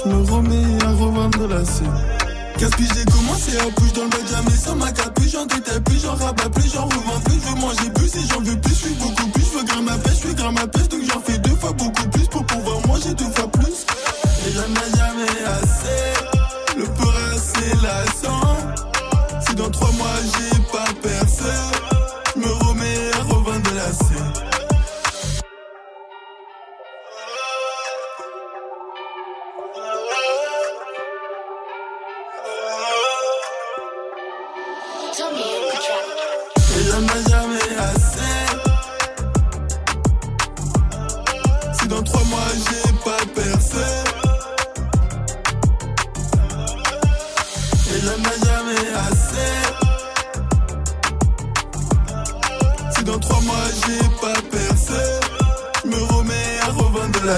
je 0.05 0.10
me 0.10 0.23
remets 0.31 0.85
à 0.85 0.90
revendre 0.90 1.48
la 1.48 1.64
scène. 1.64 2.26
Qu'est-ce 2.59 2.70
que 2.70 2.85
j'ai 2.95 3.05
commencé 3.05 3.59
à 3.59 3.69
bouger 3.70 3.93
dans 3.93 4.05
le 4.05 4.27
jamais 4.28 4.57
sans 4.57 4.77
ma 4.77 4.91
capuche, 4.91 5.31
j'en 5.33 5.45
détaille 5.45 5.81
plus, 5.81 6.01
j'en 6.01 6.15
rabats 6.15 6.49
plus, 6.49 6.73
j'en 6.73 6.85
revends 6.85 7.20
plus, 7.24 7.35
je 7.35 7.49
veux 7.49 7.61
manger 7.61 7.91
plus 7.95 8.16
et 8.16 8.27
j'en 8.28 8.41
veux 8.41 8.57
plus, 8.61 8.74
je 8.74 8.87
suis 8.87 8.95
beaucoup 8.95 9.28
plus, 9.28 9.45
je 9.45 9.59
veux 9.59 9.65
grimper 9.65 9.83
ma 9.83 9.99
pêche, 9.99 10.12
je 10.15 10.27
suis 10.27 10.35
grimper 10.35 10.61
ma 10.61 10.66
pêche, 10.66 10.89
donc 10.89 11.01
j'en 11.12 11.20
fais 11.20 11.39
deux 11.39 11.57
fois 11.57 11.73
beaucoup 11.73 12.09
plus 12.09 12.28
pour 12.28 12.47
pouvoir 12.47 12.87
manger 12.87 13.12
deux 13.15 13.31
fois 13.35 13.49
plus. 13.53 13.85
Et 14.47 14.53
j'en 14.53 14.62
ai 14.62 14.97
jamais 14.97 15.45
assez, 15.61 16.78
le 16.78 16.85
peur 16.85 17.15
assez 17.35 17.77
lassant. 17.83 18.57
Si 19.47 19.55
dans 19.55 19.70
trois 19.70 19.93
mois 19.93 20.16
j'ai 20.23 20.56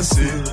scène. 0.02 0.44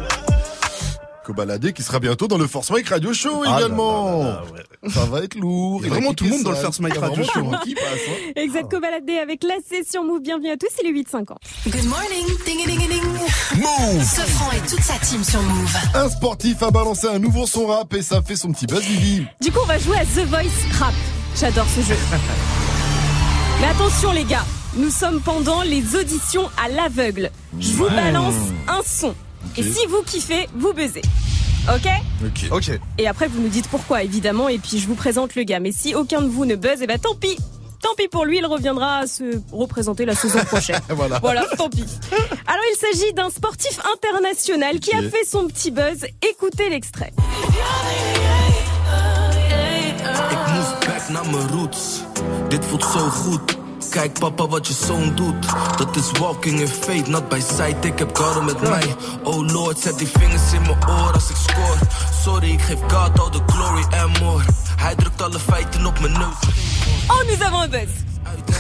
Kobalade 1.26 1.72
qui 1.74 1.82
sera 1.84 2.00
bientôt 2.00 2.28
dans 2.28 2.38
le 2.38 2.46
Force 2.48 2.70
Mike 2.72 2.88
Radio 2.90 3.12
Show 3.12 3.42
Ah 3.46 3.50
là 3.50 3.58
également. 3.60 4.20
là 4.24 4.30
là, 4.30 4.44
ouais. 4.54 4.92
Ça 4.92 5.06
va 5.06 5.22
être 5.24 5.36
lourd. 5.36 5.82
Il 5.82 5.88
y 5.88 5.88
a 5.88 5.90
va 5.90 5.96
vraiment 5.96 6.14
tout 6.14 6.24
le 6.26 6.30
monde 6.30 6.44
dans 6.44 6.52
le. 6.52 6.56
First 6.58 6.80
Mike 6.82 6.94
Il 6.96 7.04
a 7.04 7.08
Radio 7.08 7.24
Show, 7.24 7.52
qui 7.64 7.74
passe, 7.74 7.84
hein. 8.08 8.32
Exact, 8.36 8.70
Cobaladé 8.70 9.18
avec 9.18 9.44
la 9.44 9.56
session 9.68 10.06
Move. 10.06 10.22
Bienvenue 10.22 10.52
à 10.52 10.58
tous, 10.58 10.68
c'est 10.76 10.84
les 10.84 10.92
8-5 10.94 11.32
ans. 11.34 11.38
Good 11.66 11.84
morning, 11.86 12.26
ding 12.46 12.66
ding 12.66 12.88
ding. 12.88 13.02
Move. 13.58 14.04
Sofran 14.04 14.52
et 14.56 14.70
toute 14.70 14.82
sa 14.84 14.94
team 15.00 15.24
sur 15.24 15.42
Move. 15.42 15.76
Un 15.96 16.10
sportif 16.10 16.62
a 16.62 16.70
balancé 16.72 17.08
un 17.08 17.18
nouveau 17.20 17.46
son 17.48 17.66
rap 17.68 17.92
et 17.96 18.04
ça 18.04 18.22
fait 18.22 18.36
son 18.36 18.52
petit 18.52 18.68
buzz 18.68 18.82
Vivi. 18.84 19.26
Du 19.42 19.52
coup, 19.52 19.60
on 19.64 19.68
va 19.68 19.80
jouer 19.80 19.98
à 19.98 20.06
The 20.06 20.26
Voice 20.28 20.80
Rap. 20.80 20.94
J'adore 21.36 21.66
ce 21.76 21.82
jeu. 21.82 21.98
Mais 23.62 23.68
attention 23.68 24.12
les 24.12 24.26
gars, 24.26 24.46
nous 24.76 24.92
sommes 24.92 25.22
pendant 25.22 25.62
les 25.64 25.96
auditions 25.96 26.50
à 26.64 26.70
l'aveugle. 26.70 27.32
Je 27.60 27.72
vous 27.72 27.86
Ouais. 27.86 27.96
balance 27.96 28.36
un 28.68 28.82
son. 28.86 29.16
Et 29.58 29.64
si 29.64 29.86
vous 29.88 30.02
kiffez, 30.04 30.50
vous 30.54 30.74
buzzez. 30.74 31.02
Ok 31.74 31.88
Ok. 32.26 32.52
Ok. 32.52 32.80
Et 32.98 33.08
après, 33.08 33.28
vous 33.28 33.42
nous 33.42 33.48
dites 33.48 33.68
pourquoi, 33.70 34.04
évidemment, 34.04 34.50
et 34.50 34.58
puis 34.60 34.80
je 34.80 34.88
vous 34.88 34.96
présente 34.96 35.36
le 35.36 35.44
gars. 35.44 35.60
Mais 35.60 35.72
si 35.72 35.96
aucun 35.96 36.22
de 36.22 36.28
vous 36.28 36.46
ne 36.46 36.56
buzz, 36.56 36.80
eh 36.82 36.88
ben 36.88 37.00
tant 37.00 37.16
pis. 37.16 37.38
Tant 37.82 37.94
pis 37.98 38.08
pour 38.08 38.26
lui, 38.26 38.38
il 38.40 38.46
reviendra 38.46 39.00
à 39.00 39.08
se 39.08 39.42
représenter 39.52 40.06
la 40.06 40.16
saison 40.16 40.40
prochaine. 40.46 40.80
Voilà. 40.90 41.20
Voilà, 41.20 41.46
tant 41.58 41.70
pis. 41.70 41.86
Alors, 42.48 42.64
il 42.74 42.78
s'agit 42.78 43.14
d'un 43.14 43.30
sportif 43.30 43.80
international 43.94 44.80
qui 44.80 44.94
a 44.94 45.02
fait 45.04 45.26
son 45.30 45.48
petit 45.48 45.72
buzz. 45.72 46.06
Écoutez 46.22 46.70
l'extrait. 46.70 47.14
Ik 50.32 50.54
moest 50.54 50.80
back 50.88 51.10
naar 51.10 51.26
mijn 51.30 51.48
roots. 51.48 52.02
Dit 52.50 52.66
voelt 52.66 52.84
zo 52.84 53.10
goed. 53.10 53.65
Kijk 53.96 54.20
papa 54.20 54.48
wat 54.48 54.68
je 54.68 54.74
zoon 54.74 55.16
doet. 55.16 55.46
Dat 55.78 55.96
is 55.96 56.20
walking 56.20 56.60
in 56.60 56.68
faith, 56.68 57.08
not 57.08 57.30
by 57.30 57.40
sight. 57.40 57.86
Ik 57.86 58.00
heb 58.00 58.18
God 58.18 58.46
met 58.46 58.62
mij. 58.62 58.96
Oh 59.24 59.48
lord, 59.48 59.80
zet 59.80 59.98
die 59.98 60.08
vingers 60.08 60.54
in 60.54 60.62
mijn 60.62 60.90
oor 60.90 61.14
als 61.14 61.30
ik 61.30 61.36
score. 61.36 61.78
Sorry, 62.24 62.52
ik 62.52 62.62
geef 62.62 62.80
God 62.80 63.20
all 63.20 63.30
the 63.30 63.42
glory 63.46 63.84
and 63.84 64.20
more. 64.20 64.44
Hij 64.76 64.96
drukt 64.96 65.22
alle 65.22 65.40
feiten 65.40 65.86
op 65.86 66.00
mijn 66.00 66.12
neus. 66.12 66.56
Oh, 67.08 67.28
nous 67.28 67.42
avons 67.42 67.64
un 67.64 67.70
buzz. 67.70 68.15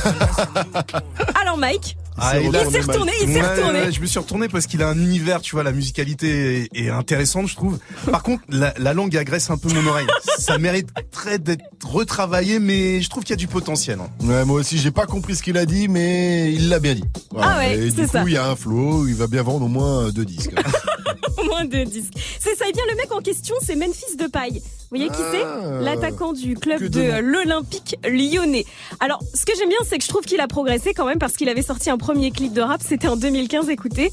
Alors, 1.41 1.57
Mike, 1.57 1.97
Ah, 2.17 2.39
il 2.39 2.51
s'est 2.51 2.79
retourné, 2.81 3.11
il 3.21 3.27
s'est 3.33 3.41
Ouais, 3.41 3.55
retourné. 3.55 3.79
ouais, 3.81 3.91
je 3.91 3.99
me 4.01 4.05
suis 4.05 4.19
retourné 4.19 4.47
parce 4.47 4.67
qu'il 4.67 4.81
a 4.83 4.87
un 4.89 4.97
univers, 4.97 5.41
tu 5.41 5.55
vois, 5.55 5.63
la 5.63 5.71
musicalité 5.71 6.69
est, 6.73 6.85
est 6.85 6.89
intéressante, 6.89 7.47
je 7.47 7.55
trouve. 7.55 7.77
Par 8.09 8.23
contre, 8.23 8.43
la, 8.49 8.73
la 8.77 8.93
langue 8.93 9.15
agresse 9.17 9.49
un 9.49 9.57
peu 9.57 9.69
mon 9.73 9.85
oreille. 9.87 10.07
Ça 10.39 10.57
mérite 10.57 10.89
très 11.11 11.39
d'être 11.39 11.63
retravaillé, 11.83 12.59
mais 12.59 13.01
je 13.01 13.09
trouve 13.09 13.23
qu'il 13.23 13.31
y 13.31 13.33
a 13.33 13.37
du 13.37 13.47
potentiel. 13.47 13.99
hein. 14.01 14.09
Ouais, 14.25 14.45
moi 14.45 14.59
aussi, 14.59 14.77
j'ai 14.77 14.91
pas 14.91 15.05
compris 15.05 15.35
ce 15.35 15.43
qu'il 15.43 15.57
a 15.57 15.65
dit, 15.65 15.87
mais 15.87 16.51
il 16.53 16.69
l'a 16.69 16.79
bien 16.79 16.95
dit. 16.95 17.03
Ah 17.37 17.57
ouais, 17.57 17.77
et 17.77 17.91
du 17.91 18.05
ça. 18.07 18.21
coup, 18.21 18.27
il 18.27 18.33
y 18.33 18.37
a 18.37 18.47
un 18.47 18.55
flow, 18.55 19.07
il 19.07 19.15
va 19.15 19.27
bien 19.27 19.43
vendre 19.43 19.65
au 19.65 19.69
moins 19.69 20.09
deux 20.09 20.25
disques. 20.25 20.51
Au 21.37 21.43
moins 21.43 21.65
deux 21.65 21.85
disques. 21.85 22.13
C'est 22.39 22.55
ça. 22.55 22.67
Et 22.67 22.71
bien, 22.71 22.83
le 22.89 22.95
mec 22.95 23.11
en 23.11 23.19
question, 23.21 23.55
c'est 23.61 23.75
Memphis 23.75 24.15
de 24.17 24.27
Paille. 24.27 24.61
Vous 24.91 24.97
voyez 24.97 25.07
qui 25.09 25.17
c'est 25.31 25.43
Ah. 25.43 25.81
L'attaquant 25.81 26.31
du 26.33 26.55
club 26.55 26.79
de 26.83 27.19
l'Olympique 27.19 27.97
lyonnais. 28.07 28.65
Alors, 28.99 29.19
ce 29.33 29.43
que 29.45 29.51
j'aime 29.57 29.69
bien, 29.69 29.79
c'est 29.87 29.97
que 29.97 30.03
je 30.03 30.09
trouve 30.09 30.21
qu'il 30.23 30.39
a 30.39 30.47
progressé 30.47 30.93
quand 30.93 31.05
même 31.05 31.17
parce 31.19 31.33
qu'il 31.33 31.49
avait 31.49 31.63
sorti 31.63 31.89
un 31.89 31.97
premier 31.97 32.29
clip 32.31 32.53
de 32.53 32.61
rap. 32.61 32.81
C'était 32.87 33.07
en 33.07 33.15
2015. 33.17 33.69
Écoutez. 33.69 34.11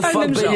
Pas 0.00 0.12
le 0.12 0.18
même 0.20 0.34
genre. 0.34 0.54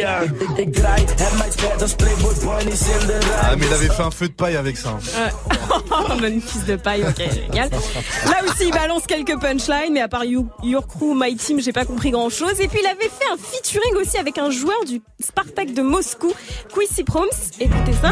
Ah, 3.43 3.57
mais 3.57 3.67
il 3.67 3.73
avait 3.73 3.89
fait 3.89 4.03
un 4.03 4.11
feu 4.11 4.29
de 4.29 4.33
paille 4.35 4.57
avec 4.57 4.77
ça. 4.77 4.91
hein. 4.91 4.99
Ouais. 5.25 6.21
Memphis 6.31 6.61
de 6.67 6.77
Paille, 6.77 7.05
ok, 7.07 7.23
génial. 7.35 7.71
Là 7.71 8.37
aussi, 8.49 8.65
il 8.67 8.71
balance 8.73 9.07
quelques 9.07 9.39
punchlines, 9.41 9.93
mais 9.93 10.01
à 10.01 10.09
part 10.09 10.25
You- 10.25 10.49
Your 10.63 10.87
Crew, 10.87 11.15
My 11.15 11.37
Team, 11.37 11.61
j'ai 11.61 11.73
pas 11.73 11.85
compris 11.85 12.11
grand 12.11 12.31
chose. 12.31 12.59
Et 12.61 12.69
puis, 12.69 12.81
il 12.83 12.87
avait 12.87 13.09
fait 13.11 13.27
un 13.33 13.37
featuring 13.37 13.95
aussi 14.01 14.17
avec 14.19 14.39
un 14.39 14.51
joueur 14.51 14.66
du 14.87 15.01
Spartak 15.21 15.75
de 15.75 15.83
Moscou, 15.83 16.33
Quincy 16.75 17.05
Proms. 17.05 17.25
Écoutez 17.61 17.93
ça. 18.01 18.11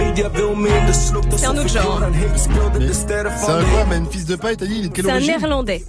C'est 1.37 1.47
un 1.47 1.57
autre 1.57 1.69
genre. 1.69 2.01
C'est 2.97 3.51
un 3.51 3.65
quoi, 3.65 3.85
Memphis 3.87 4.25
de 4.25 4.37
Paille, 4.37 4.57
t'as 4.57 4.67
dit 4.67 4.77
Il 4.79 4.85
est 4.87 4.89
de 4.89 4.93
quelle 4.95 5.05
C'est 5.05 5.11
un 5.11 5.21
néerlandais. 5.21 5.85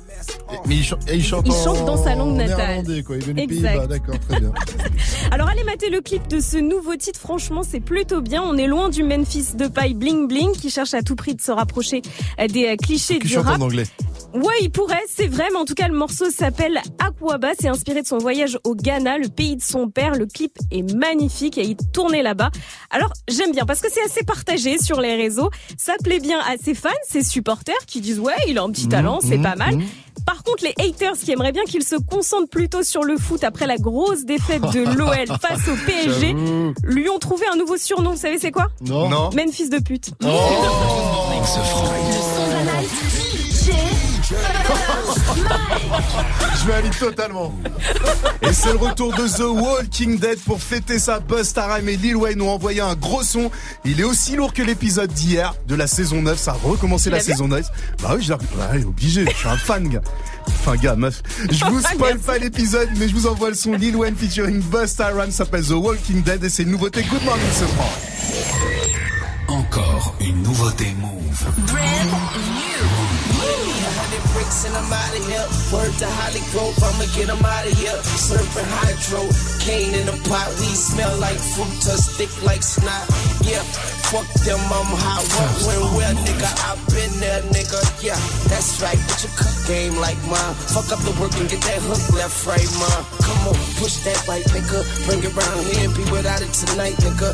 Mais 0.68 0.76
il, 0.78 0.84
chan- 0.84 0.98
et 1.08 1.16
il 1.16 1.24
chante 1.24 1.46
Il 1.48 1.52
en 1.52 1.64
chante 1.64 1.86
dans 1.86 1.98
sa 2.04 2.16
langue 2.16 2.36
natale. 2.36 2.58
néerlandais, 2.58 3.04
quoi. 3.04 3.16
Il 3.18 3.40
Exact. 3.40 3.48
Pays-Bas, 3.70 3.88
d'accord, 3.88 4.16
très 4.28 4.40
bien. 4.40 4.52
Alors 5.32 5.48
allez 5.48 5.64
mater 5.64 5.90
le 5.90 6.02
clip 6.02 6.28
de 6.28 6.40
ce 6.40 6.58
nouveau 6.58 6.96
titre, 6.96 7.20
franchement 7.20 7.62
c'est 7.64 7.80
plutôt 7.80 8.22
bien. 8.22 8.42
On 8.44 8.58
est 8.58 8.68
loin 8.68 8.90
du 8.90 9.04
Memphis 9.04 9.56
de 9.56 9.68
paille 9.68 9.94
bling 9.94 10.28
bling 10.28 10.52
qui 10.54 10.70
cherche 10.70 10.94
à 10.94 11.02
tout 11.02 11.16
prix 11.16 11.36
de 11.36 11.42
se 11.42 11.52
rapprocher 11.52 12.02
euh, 12.40 12.48
des 12.48 12.68
euh, 12.68 12.76
clichés 12.76 13.20
Qui 13.20 13.28
du 13.28 13.34
chante 13.34 13.46
rap. 13.46 13.60
en 13.62 13.66
anglais. 13.66 13.86
Ouais, 14.34 14.56
il 14.62 14.70
pourrait, 14.70 15.02
c'est 15.08 15.28
vrai, 15.28 15.46
mais 15.52 15.58
en 15.60 15.64
tout 15.66 15.76
cas, 15.76 15.88
le 15.88 15.96
morceau 15.96 16.30
s'appelle 16.30 16.82
Aquaba. 17.00 17.50
C'est 17.58 17.70
inspiré 17.70 18.02
de 18.02 18.08
son 18.08 18.18
voyage 18.18 18.58
au 18.66 18.76
Ghana, 18.76 19.18
le 19.18 19.30
pays 19.30 19.56
de 19.56 19.62
son 19.64 19.88
père. 19.90 20.14
Le 20.16 20.26
clip 20.26 20.55
est 20.72 20.94
magnifique 20.94 21.58
et 21.58 21.64
il 21.64 21.76
tournait 21.92 22.24
là-bas. 22.24 22.50
Alors, 22.90 23.12
j'aime 23.28 23.52
bien 23.52 23.66
parce 23.66 23.82
que 23.82 23.88
c'est 23.92 24.04
assez 24.04 24.24
partagé 24.24 24.78
sur 24.78 25.02
les 25.02 25.16
réseaux. 25.16 25.50
Ça 25.78 25.94
plaît 26.04 26.20
bien 26.20 26.40
à 26.40 26.58
ses 26.58 26.74
fans, 26.74 26.90
ses 27.08 27.24
supporters 27.24 27.76
qui 27.88 28.02
disent 28.02 28.20
ouais, 28.20 28.34
il 28.48 28.58
a 28.58 28.64
un 28.64 28.72
petit 28.72 28.88
talent, 28.88 29.20
c'est 29.22 29.38
mmh, 29.38 29.44
pas 29.44 29.56
mal. 29.56 29.76
mmh. 29.78 29.84
Par 30.26 30.44
contre, 30.44 30.64
les 30.64 30.74
haters 30.84 31.14
qui 31.14 31.32
aimeraient 31.32 31.52
bien 31.52 31.64
qu'il 31.66 31.84
se 31.84 31.96
concentre 31.96 32.50
plutôt 32.50 32.84
sur 32.84 33.04
le 33.04 33.18
foot 33.18 33.44
après 33.44 33.68
la 33.68 33.78
grosse 33.78 34.24
défaite 34.26 34.62
de 34.74 34.80
l'OL 34.96 35.28
face 35.42 35.68
au 35.68 35.76
PSG, 35.86 36.36
lui 36.84 37.10
ont 37.10 37.20
trouvé 37.20 37.46
un 37.52 37.58
nouveau 37.58 37.78
surnom. 37.78 38.12
Vous 38.12 38.18
savez 38.18 38.40
c'est 38.40 38.52
quoi? 38.52 38.70
Non. 38.82 39.10
Non. 39.10 39.30
Memphis 39.36 39.70
de 39.70 39.80
pute. 39.80 40.12
Oh. 40.24 40.28
Je 46.60 46.68
valide 46.68 46.98
totalement. 46.98 47.54
Et 48.42 48.52
c'est 48.54 48.72
le 48.72 48.78
retour 48.78 49.14
de 49.14 49.28
The 49.28 49.42
Walking 49.62 50.20
Dead 50.20 50.40
pour 50.40 50.60
fêter 50.62 50.98
sa 51.00 51.20
Buzz 51.20 51.54
Taram 51.54 51.88
et 51.88 51.96
Lil 51.98 52.16
Wayne 52.16 52.42
ont 52.42 52.50
envoyé 52.50 52.82
un 52.82 52.96
gros 52.96 53.22
son. 53.24 53.52
Il 53.84 54.00
est 54.00 54.04
aussi 54.04 54.36
lourd 54.36 54.54
que 54.54 54.64
l'épisode 54.64 55.12
d'hier 55.12 55.54
de 55.68 55.76
la 55.76 55.86
saison 55.88 56.22
9. 56.22 56.38
Ça 56.40 56.52
a 56.52 56.58
recommencé 56.68 57.10
la 57.10 57.20
saison 57.20 57.48
9. 57.48 57.66
Bah 58.02 58.14
oui, 58.16 58.24
je 58.24 58.34
l'ai- 58.78 58.84
obligé. 58.86 59.26
Je 59.30 59.36
suis 59.38 59.48
un 59.48 59.58
fan, 59.58 59.88
gars. 59.88 60.02
Enfin, 60.48 60.76
gars, 60.76 60.96
meuf. 60.96 61.22
Je 61.52 61.66
vous 61.66 61.82
spoil 61.82 62.18
pas 62.20 62.38
l'épisode, 62.38 62.90
mais 62.98 63.08
je 63.08 63.14
vous 63.14 63.28
envoie 63.28 63.50
le 63.50 63.56
son 63.56 63.74
Lil 63.74 63.96
Wayne 63.96 64.16
featuring 64.16 64.60
Buzz 64.62 64.96
Taram. 64.96 65.30
Ça 65.32 65.46
s'appelle 65.46 65.66
The 65.66 65.72
Walking 65.72 66.24
Dead 66.24 66.44
et 66.44 66.50
c'est 66.50 66.64
une 66.64 66.72
nouveauté 66.72 67.04
Good 67.04 67.24
Morning 67.24 67.46
ce 67.54 67.66
franc. 67.66 67.94
Encore 69.48 70.16
une 70.20 70.42
nouveauté 70.42 70.96
Move. 71.00 71.46
Bricks 74.46 74.66
and 74.66 74.76
I'm 74.76 74.94
out 74.94 75.18
of 75.18 75.26
here. 75.26 75.46
Word 75.74 75.94
to 76.00 76.08
Holly 76.08 76.42
Grove, 76.52 76.78
I'ma 76.78 77.06
get 77.16 77.30
'em 77.30 77.44
out 77.44 77.66
of 77.66 77.74
here. 77.78 77.98
Surfing 78.18 78.70
hydro, 78.82 79.22
cane 79.60 79.94
in 79.94 80.06
the 80.06 80.18
pot, 80.30 80.50
we 80.60 80.70
smell 80.76 81.18
like 81.18 81.38
fruit, 81.38 81.66
fructus, 81.66 82.18
thick 82.18 82.32
like 82.44 82.64
snot. 82.64 83.06
Yeah, 83.42 83.64
fuck 84.10 84.28
them, 84.46 84.60
I'm 84.60 84.92
hot. 85.02 85.24
What, 85.36 85.52
when, 85.66 85.82
where, 85.96 86.16
nigga? 86.26 86.50
I've 86.70 86.82
been 86.94 87.14
there, 87.20 87.42
nigga. 87.54 87.82
Yeah, 88.04 88.20
that's 88.50 88.82
right, 88.82 88.98
but 89.08 89.22
your 89.24 89.34
cook 89.38 89.56
game 89.68 89.96
like 89.98 90.18
mine. 90.26 90.56
Fuck 90.74 90.92
up 90.94 91.02
the 91.06 91.14
work 91.22 91.34
and 91.38 91.50
get 91.50 91.62
that 91.62 91.82
hook 91.82 92.04
left, 92.14 92.46
right, 92.46 92.70
mine. 92.82 93.06
Come 93.26 93.42
on, 93.50 93.58
push 93.82 93.98
that 94.06 94.20
right, 94.28 94.46
nigga. 94.54 94.82
Bring 95.06 95.22
it 95.24 95.34
round 95.34 95.66
here 95.70 95.86
and 95.86 95.94
be 95.96 96.04
without 96.12 96.42
it 96.42 96.54
tonight, 96.54 96.96
nigga. 97.02 97.34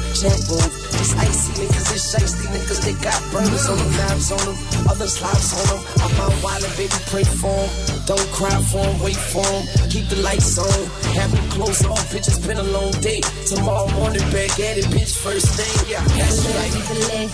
Move. 0.52 0.92
It's 1.02 1.16
icy 1.18 1.52
niggas, 1.58 1.88
it's 1.96 2.06
shiesty 2.14 2.46
niggas. 2.54 2.86
They 2.86 2.94
got 3.02 3.20
burners 3.32 3.68
on 3.70 3.78
them, 3.78 3.92
knives 3.98 4.32
on 4.32 4.44
them, 4.46 4.58
others 4.88 5.22
lives 5.22 5.52
on 5.58 5.66
them. 5.72 5.82
I'm 6.04 6.14
out 6.22 6.36
wildin', 6.44 6.76
baby, 6.78 7.00
pray 7.08 7.24
for 7.24 7.54
'em. 7.54 7.70
Don't 8.06 8.32
cry 8.32 8.56
for 8.72 8.84
'em, 8.86 9.00
wait 9.02 9.16
for 9.16 9.46
'em. 9.46 9.64
Keep 9.90 10.10
the 10.10 10.18
lights 10.18 10.58
on. 10.58 10.80
Have 11.16 11.32
them 11.32 11.48
close 11.50 11.84
off, 11.86 12.06
bitch, 12.12 12.28
it's 12.28 12.40
been 12.40 12.58
a 12.58 12.64
long 12.64 12.92
day. 13.02 13.22
Tomorrow 13.48 13.88
morning, 14.00 14.24
back 14.32 14.60
at 14.60 14.78
it, 14.78 14.86
bitch, 14.94 15.14
first 15.16 15.48
thing, 15.58 15.76
yeah, 15.90 16.04
that's 16.18 16.40
right. 16.56 16.72
Keep 16.72 16.90
it 16.92 17.02
lit, 17.12 17.30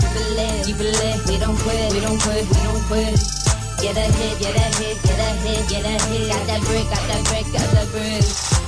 keep 0.65 0.79
it 0.79 0.93
lit. 0.99 1.27
We 1.27 1.37
don't 1.37 1.57
quit, 1.57 1.93
we 1.93 1.99
don't 1.99 2.21
quit, 2.21 2.43
we 2.49 2.59
don't 2.63 2.83
quit. 2.87 3.19
Get 3.81 3.95
a 3.95 4.07
hit, 4.19 4.39
get 4.39 4.55
a 4.55 4.67
hit, 4.81 4.97
get 5.03 5.19
a 5.19 5.29
hit, 5.45 5.69
get 5.69 5.85
a 5.85 5.95
hit. 6.09 6.29
Got 6.29 6.47
that 6.47 6.61
brick, 6.61 6.89
got 6.89 7.07
that 7.07 7.23
brick, 7.25 7.45
got 7.53 7.71
that 7.73 7.87
brick. 7.91 8.66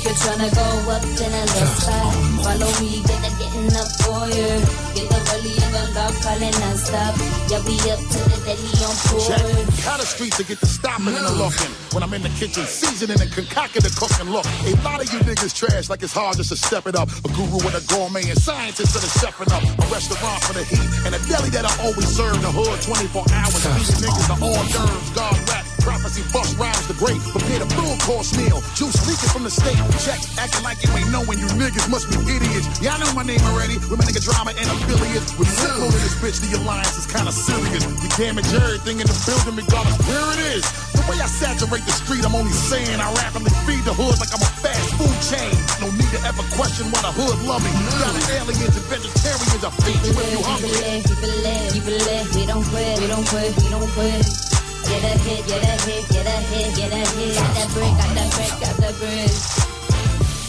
If 0.00 0.06
you're 0.06 0.32
tryna 0.32 0.48
go 0.56 0.96
up, 0.96 1.04
then 1.20 1.28
I 1.28 1.44
left 1.44 1.76
side. 1.84 2.16
Follow 2.40 2.72
me, 2.80 3.04
get 3.04 3.20
the 3.20 3.30
getting 3.36 3.68
up 3.76 3.90
for 4.00 4.24
you. 4.32 4.48
Get 4.96 5.12
the 5.12 5.20
rollie 5.28 5.60
and 5.60 5.72
the 5.76 5.84
love 5.92 6.16
calling 6.24 6.56
non-stop. 6.56 7.12
Yeah, 7.52 7.60
we 7.68 7.76
up 7.92 8.00
to 8.00 8.20
the 8.32 8.38
deli 8.48 8.72
on 8.80 8.96
Check. 8.96 9.44
board. 9.44 9.68
How 9.84 10.00
the 10.00 10.08
streets 10.08 10.40
to 10.40 10.44
get 10.48 10.56
the 10.56 10.72
stopping 10.72 11.12
and 11.12 11.20
the 11.20 11.36
mm. 11.36 11.44
looking. 11.44 11.68
When 11.92 12.00
I'm 12.00 12.16
in 12.16 12.24
the 12.24 12.32
kitchen, 12.40 12.64
seasoning 12.64 13.20
and 13.20 13.28
concocting 13.28 13.84
the 13.84 13.92
cooking. 13.92 14.32
Look, 14.32 14.48
a 14.48 14.72
lot 14.80 15.04
of 15.04 15.12
you 15.12 15.20
niggas 15.20 15.52
trash 15.52 15.92
like 15.92 16.00
it's 16.00 16.16
hard 16.16 16.40
just 16.40 16.48
to 16.48 16.56
step 16.56 16.88
it 16.88 16.96
up. 16.96 17.12
A 17.12 17.28
guru 17.36 17.60
and 17.60 17.76
a 17.76 17.84
gourmet 17.84 18.24
and 18.24 18.40
scientist 18.40 18.96
are 18.96 19.04
stepping 19.04 19.52
up. 19.52 19.60
A 19.60 19.84
restaurant 19.92 20.40
for 20.48 20.56
the 20.56 20.64
heat 20.64 20.88
and 21.04 21.12
a 21.12 21.20
deli 21.28 21.52
that 21.52 21.68
I 21.68 21.72
always 21.84 22.08
serve 22.08 22.40
the 22.40 22.48
hood 22.48 22.80
24 22.80 23.20
hours. 23.36 23.60
These 23.76 24.00
niggas 24.00 24.32
are 24.32 24.40
on 24.48 24.64
nerves, 24.64 25.10
God 25.12 25.36
rap. 25.44 25.69
Prophecy 25.80 26.22
bust 26.32 26.56
rhymes 26.60 26.86
the 26.86 26.94
great. 26.94 27.20
Prepare 27.32 27.60
the 27.64 27.68
full 27.74 27.96
course 28.04 28.36
meal. 28.36 28.60
Juice 28.76 29.00
leaking 29.08 29.30
from 29.32 29.44
the 29.44 29.52
state. 29.52 29.80
Check, 30.04 30.20
acting 30.36 30.62
like 30.62 30.78
you 30.84 30.90
ain't 30.92 31.10
knowing 31.10 31.40
you 31.40 31.48
niggas 31.56 31.88
must 31.88 32.08
be 32.12 32.16
idiots. 32.28 32.68
Y'all 32.84 33.00
know 33.00 33.10
my 33.16 33.24
name 33.24 33.40
already. 33.48 33.80
Women 33.88 34.04
nigga 34.04 34.20
drama 34.20 34.52
and 34.52 34.68
affiliates. 34.68 35.32
With 35.40 35.48
simple 35.48 35.88
in 35.88 36.00
this 36.04 36.16
bitch, 36.20 36.38
the 36.44 36.56
alliance 36.60 36.96
is 37.00 37.08
kinda 37.08 37.32
serious. 37.32 37.82
We 38.00 38.08
damage 38.20 38.48
everything 38.52 39.00
in 39.00 39.06
the 39.08 39.16
building 39.24 39.56
regardless 39.56 39.98
where 40.04 40.28
it 40.36 40.40
is. 40.60 40.64
The 40.92 41.02
way 41.08 41.18
I 41.18 41.26
saturate 41.26 41.84
the 41.88 41.96
street, 41.96 42.24
I'm 42.28 42.34
only 42.36 42.52
saying 42.52 43.00
I 43.00 43.08
rapidly 43.24 43.50
feed 43.64 43.84
the 43.88 43.94
hood 43.96 44.20
like 44.20 44.32
I'm 44.36 44.44
a 44.44 44.50
fast 44.60 44.94
food 45.00 45.16
chain. 45.32 45.52
No 45.80 45.88
need 45.96 46.10
to 46.12 46.20
ever 46.28 46.44
question 46.54 46.92
what 46.92 47.04
a 47.08 47.12
hood 47.12 47.40
love 47.48 47.64
me. 47.64 47.72
Got 47.96 48.14
aliens 48.36 48.76
and 48.76 48.86
vegetarians, 48.86 49.64
I 49.64 49.70
feed 49.80 50.00
you 50.04 50.12
if 50.12 50.28
you 50.28 50.40
hungry. 50.44 50.70
Keep 51.08 51.24
it 51.24 51.34
lit, 51.40 51.72
keep 51.72 51.86
it 51.88 51.98
lit. 52.04 52.24
We 52.36 52.44
don't 52.46 52.64
quit, 52.68 53.00
we 53.00 53.06
don't 53.08 53.26
quit, 53.26 53.56
we 53.56 53.68
don't 53.72 53.90
quit. 53.96 54.59
Get 54.90 55.04
a 55.04 55.18
hit, 55.22 55.46
get 55.46 55.62
a 55.62 55.74
hit, 55.86 56.08
get 56.08 56.26
a 56.26 56.36
hit, 56.50 56.76
get 56.76 56.92
a 56.92 57.02
hit. 57.14 57.34
Got 57.36 57.54
that 57.54 57.68
brick, 57.72 57.94
got 57.94 58.10
that 58.16 58.30
brick, 58.34 58.60
got 58.60 58.76
that 58.82 58.94
brick. 58.98 59.70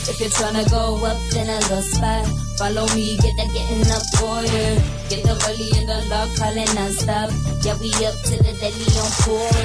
If 0.09 0.19
you're 0.19 0.29
tryna 0.29 0.69
go 0.71 0.97
up, 1.05 1.17
then 1.29 1.47
a 1.47 1.59
little 1.59 1.81
spot. 1.83 2.25
Follow 2.57 2.85
me, 2.95 3.17
get 3.17 3.37
that 3.37 3.53
getting 3.53 3.85
up 3.93 4.01
you. 4.49 4.81
Get 5.09 5.23
the 5.23 5.37
rolly 5.45 5.69
in 5.77 5.85
the 5.85 6.01
lock, 6.09 6.29
calling 6.37 6.65
non-stop. 6.73 7.29
Yeah, 7.61 7.77
we 7.77 7.93
up 8.05 8.17
to 8.29 8.35
the 8.41 8.53
daily 8.57 8.89
on 8.97 9.11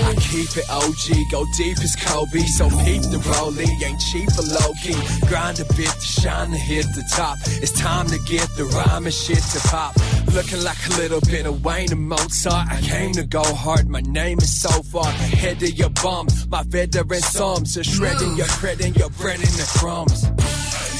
I 0.04 0.14
keep 0.20 0.52
it 0.56 0.68
OG, 0.68 1.30
go 1.30 1.44
deep 1.56 1.78
as 1.78 1.96
Kobe. 1.96 2.40
So 2.44 2.68
peep 2.84 3.02
the 3.08 3.20
rollie, 3.32 3.82
ain't 3.82 4.00
cheap 4.00 4.30
for 4.32 4.42
low 4.42 4.72
key. 4.82 4.96
Grind 5.26 5.58
a 5.60 5.64
bit 5.72 5.88
to 5.88 6.06
shine 6.06 6.50
to 6.50 6.58
hit 6.58 6.84
the 6.94 7.04
top. 7.16 7.38
It's 7.46 7.72
time 7.72 8.08
to 8.08 8.18
get 8.28 8.48
the 8.56 8.64
rhyme 8.64 9.06
and 9.06 9.14
shit 9.14 9.40
to 9.40 9.60
pop. 9.68 9.96
Looking 10.36 10.64
like 10.64 10.86
a 10.88 10.96
little 11.00 11.20
bit 11.22 11.46
of 11.46 11.64
Wayne 11.64 11.90
and 11.90 12.08
Mozart. 12.10 12.68
I 12.70 12.82
came 12.82 13.12
to 13.12 13.24
go 13.24 13.42
hard, 13.42 13.88
my 13.88 14.02
name 14.02 14.36
is 14.36 14.52
so 14.52 14.68
far 14.82 15.08
ahead 15.08 15.62
of 15.62 15.70
your 15.70 15.88
bum. 15.88 16.26
My 16.50 16.62
veteran 16.62 17.20
psalms 17.20 17.78
are 17.78 17.82
shredding 17.82 18.36
your 18.36 18.46
credit, 18.46 18.98
your 18.98 19.08
bread 19.16 19.36
in 19.40 19.48
the 19.56 19.66
crumbs. 19.78 20.24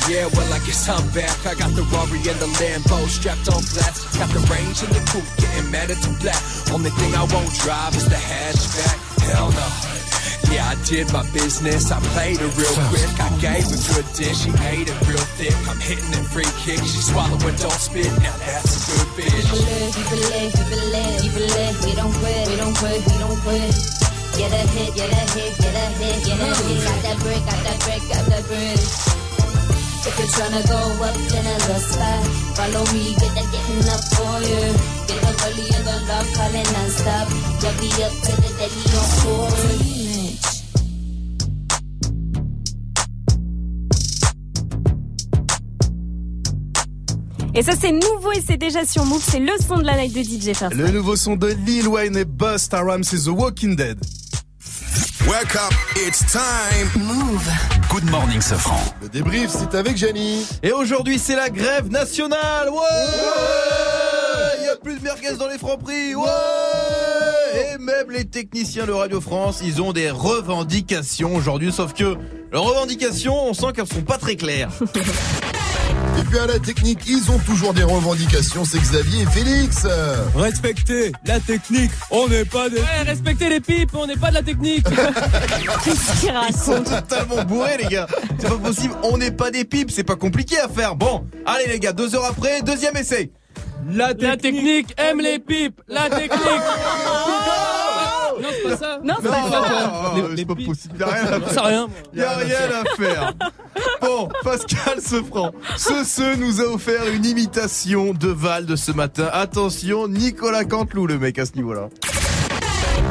Yeah, 0.09 0.25
well, 0.33 0.55
I 0.55 0.59
guess 0.65 0.89
I'm 0.89 1.07
back. 1.13 1.37
I 1.45 1.53
got 1.53 1.69
the 1.77 1.83
Rory 1.83 2.17
and 2.17 2.41
the 2.41 2.49
Lambo 2.57 3.07
strapped 3.09 3.53
on 3.53 3.61
flats. 3.61 4.17
Got 4.17 4.31
the 4.31 4.41
range 4.49 4.83
in 4.83 4.89
the 4.89 5.05
coupe, 5.13 5.29
getting 5.37 5.71
mad 5.71 5.91
at 5.91 5.99
the 5.99 6.17
black. 6.23 6.43
Only 6.73 6.89
thing 6.97 7.15
I 7.15 7.25
won't 7.29 7.53
drive 7.61 7.95
is 7.95 8.09
the 8.09 8.17
hatchback. 8.17 9.21
Hell 9.21 9.51
no. 9.53 10.06
Yeah, 10.53 10.71
I 10.71 10.75
did 10.87 11.13
my 11.13 11.25
business. 11.33 11.91
I 11.91 11.99
played 12.15 12.39
it 12.41 12.53
real 12.57 12.77
quick. 12.91 13.11
I 13.19 13.29
gave 13.43 13.67
a 13.67 13.79
good 13.93 14.07
dish. 14.15 14.47
She 14.47 14.51
ate 14.71 14.89
it 14.89 14.99
real 15.09 15.27
thick. 15.39 15.57
I'm 15.67 15.81
hitting 15.81 16.13
it 16.15 16.27
free 16.31 16.49
kick. 16.63 16.79
She 16.81 17.01
swallowed 17.03 17.43
and 17.43 17.59
don't 17.59 17.81
spit. 17.81 18.11
Now 18.23 18.37
that's 18.39 18.75
a 18.75 18.81
good 18.87 19.27
it 19.27 19.33
bitch. 19.33 19.47
it 19.47 19.63
lit, 19.67 20.53
keep 20.55 20.71
it 20.71 20.85
lit, 20.95 21.15
keep 21.23 21.37
it 21.37 21.49
lit. 21.51 21.73
We 21.85 21.93
don't 21.95 22.15
quit, 22.21 22.49
we 22.49 22.57
don't 22.57 22.77
quit, 22.77 23.01
we 23.07 23.17
don't 23.19 23.41
quit. 23.43 23.75
Get 24.37 24.53
a 24.53 24.63
hit, 24.69 24.95
get 24.95 25.11
a 25.11 25.23
hit, 25.33 25.53
get 25.59 25.75
a 25.75 25.87
hit, 25.97 26.17
get 26.25 26.39
a 26.39 26.49
hit. 26.53 26.85
Got 26.85 26.99
that 27.03 27.17
brick, 27.25 27.43
got 27.49 27.61
that 27.65 27.79
brick, 27.83 28.03
got 28.07 28.25
that 28.31 28.45
brick. 28.47 29.17
If 30.07 30.15
you're 30.19 30.29
tryna 30.29 30.63
go 30.69 30.79
up, 31.03 31.17
then 31.33 31.47
a 31.47 31.57
little 31.67 31.81
spot. 31.83 32.23
Follow 32.55 32.85
me, 32.95 33.17
get 33.19 33.33
that 33.35 33.49
getting 33.51 33.83
up 33.91 34.03
for 34.15 34.39
you. 34.47 34.63
Get 35.09 35.19
the 35.19 35.33
rolly 35.43 35.67
in 35.67 35.83
the 35.83 35.97
lock, 36.07 36.27
calling 36.37 36.69
non-stop. 36.71 37.27
Yeah, 37.65 37.75
we 37.81 37.89
up 38.05 38.13
to 38.13 38.33
the 38.39 38.51
daily 38.55 38.85
on 38.95 39.09
court. 39.25 39.86
Et 47.59 47.63
ça, 47.63 47.73
c'est 47.81 47.91
nouveau 47.91 48.33
et 48.33 48.43
c'est 48.47 48.59
déjà 48.59 48.85
sur 48.85 49.07
Move. 49.07 49.25
C'est 49.27 49.39
le 49.39 49.53
son 49.67 49.79
de 49.79 49.85
la 49.85 49.97
night 49.97 50.15
de 50.15 50.23
DJ 50.23 50.55
First. 50.55 50.75
Le 50.75 50.91
nouveau 50.91 51.17
son 51.17 51.37
de 51.37 51.47
Lil 51.67 51.89
Wayne 51.89 52.15
et 52.15 52.27
Busta 52.27 52.83
Rhymes, 52.83 53.03
c'est 53.03 53.17
The 53.17 53.29
Walking 53.29 53.75
Dead. 53.75 53.99
Wake 55.27 55.57
up, 55.57 55.73
it's 56.07 56.23
time. 56.31 57.03
Move. 57.03 57.43
Good 57.89 58.11
morning, 58.11 58.43
Safran. 58.43 58.79
Le 59.01 59.09
débrief, 59.09 59.49
c'est 59.49 59.75
avec 59.75 59.97
Jani. 59.97 60.47
Et 60.63 60.73
aujourd'hui, 60.73 61.19
c'est 61.19 61.35
la 61.35 61.49
grève 61.49 61.89
nationale. 61.89 62.69
Ouais 62.69 62.79
Il 64.61 64.67
y 64.67 64.69
a 64.69 64.77
plus 64.77 64.99
de 64.99 65.03
merguez 65.03 65.37
dans 65.39 65.49
les 65.49 65.57
francs 65.57 65.81
prix. 65.83 66.15
Ouais 66.15 66.27
Et 67.55 67.79
même 67.79 68.11
les 68.11 68.27
techniciens 68.27 68.85
de 68.85 68.93
Radio 68.93 69.23
France, 69.23 69.63
ils 69.65 69.81
ont 69.81 69.95
des 69.95 70.11
revendications 70.11 71.35
aujourd'hui. 71.35 71.73
Sauf 71.73 71.95
que 71.95 72.19
leurs 72.53 72.65
revendications, 72.65 73.49
on 73.49 73.55
sent 73.55 73.73
qu'elles 73.75 73.87
sont 73.87 74.03
pas 74.03 74.19
très 74.19 74.37
claires. 74.37 74.69
Et 76.19 76.23
puis 76.25 76.39
à 76.39 76.47
la 76.47 76.59
technique, 76.59 77.01
ils 77.07 77.31
ont 77.31 77.39
toujours 77.39 77.75
des 77.75 77.83
revendications, 77.83 78.65
c'est 78.65 78.79
Xavier 78.79 79.23
et 79.23 79.27
Félix. 79.27 79.87
Respectez 80.35 81.13
la 81.27 81.41
technique, 81.41 81.91
on 82.11 82.29
n'est 82.29 82.45
pas 82.45 82.69
des... 82.71 82.77
Ouais, 82.79 83.03
respectez 83.05 83.49
les 83.49 83.61
pipes, 83.61 83.95
on 83.95 84.07
n'est 84.07 84.17
pas 84.17 84.31
de 84.31 84.35
la 84.35 84.43
technique. 84.43 84.85
Qu'est-ce 85.85 86.27
Ils 86.27 86.57
sont 86.57 86.83
totalement 86.83 87.45
bourrés 87.45 87.77
les 87.79 87.89
gars. 87.89 88.07
C'est 88.39 88.49
pas 88.49 88.57
possible, 88.57 88.95
on 89.03 89.19
n'est 89.19 89.31
pas 89.31 89.51
des 89.51 89.65
pipes, 89.65 89.91
c'est 89.91 90.05
pas 90.05 90.17
compliqué 90.17 90.59
à 90.59 90.69
faire. 90.69 90.97
Bon, 90.97 91.27
allez 91.45 91.67
les 91.69 91.81
gars, 91.81 91.93
deux 91.93 92.15
heures 92.15 92.27
après, 92.27 92.63
deuxième 92.63 92.97
essai. 92.97 93.31
La 93.89 94.15
technique, 94.15 94.95
aime 94.99 95.21
les 95.21 95.39
pipes. 95.39 95.81
La 95.89 96.09
technique. 96.09 96.41
non, 98.47 98.53
c'est 98.63 98.69
pas 98.71 98.77
ça. 98.77 98.99
Non, 99.05 99.15
c'est 99.23 99.29
pas 99.29 99.51
ça. 99.51 100.13
Oh, 100.17 100.19
c'est 100.37 100.45
pas 100.47 100.55
possible, 100.55 100.95
y 100.99 101.03
a 101.03 101.07
rien 101.07 101.25
à 101.33 101.41
faire. 101.41 101.65
rien. 101.65 101.89
Y 102.15 102.23
a 102.23 102.37
rien 102.37 102.59
à 102.83 102.97
faire. 102.97 103.33
Bon, 104.01 104.29
Pascal 104.43 105.01
Sefranc, 105.01 105.53
ce 105.77 106.05
ce 106.05 106.37
nous 106.37 106.61
a 106.61 106.65
offert 106.65 107.03
une 107.13 107.25
imitation 107.25 108.15
de 108.15 108.29
Val 108.29 108.67
de 108.67 108.77
ce 108.77 108.93
matin. 108.93 109.29
Attention, 109.33 110.09
Nicolas 110.09 110.65
Canteloup, 110.65 111.07
le 111.07 111.19
mec 111.19 111.39
à 111.39 111.47
ce 111.47 111.53
niveau-là. 111.55 111.89